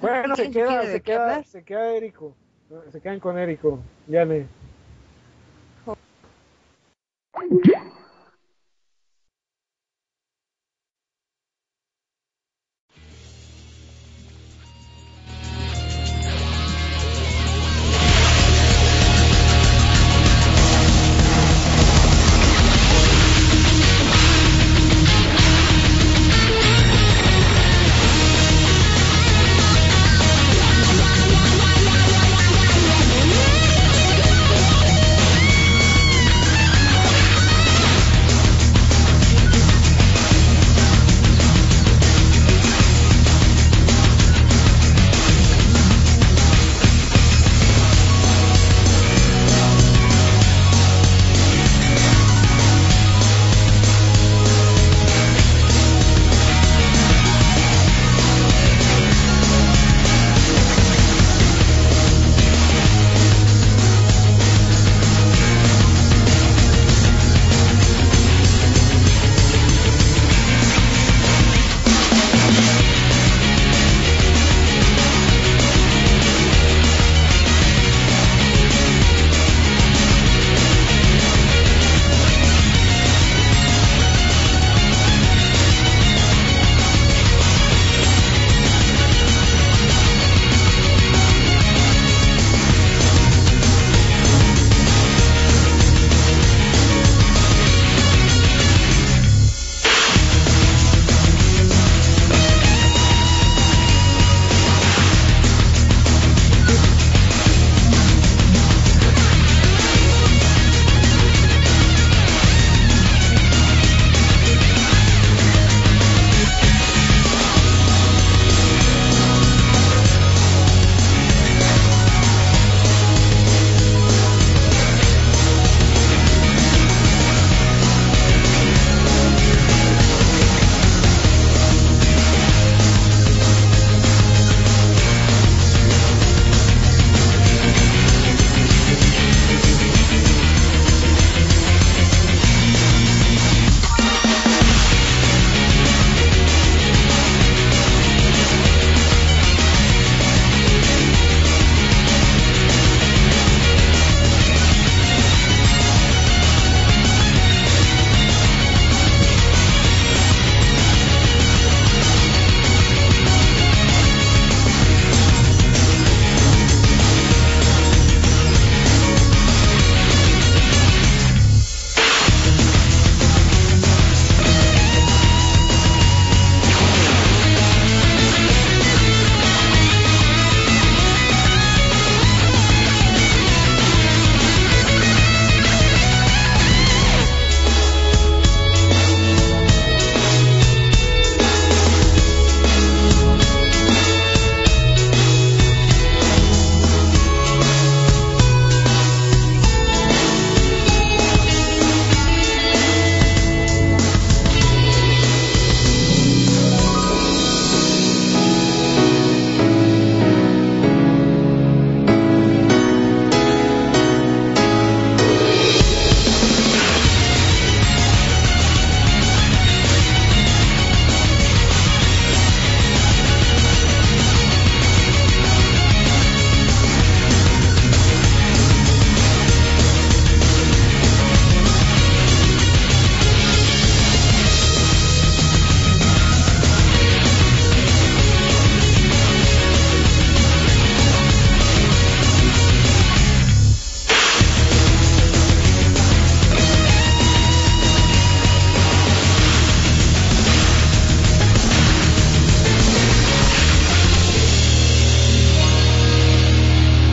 Bueno, 0.02 0.36
se 0.36 0.44
¿Alguien 0.44 0.52
queda, 0.52 0.86
se 0.86 1.02
queda, 1.02 1.44
se 1.44 1.64
queda 1.64 1.92
Erico. 1.94 2.36
Se 2.92 3.02
quedan 3.02 3.20
con 3.20 3.38
Erico. 3.38 3.80
Ya 4.08 4.26
me. 4.26 4.46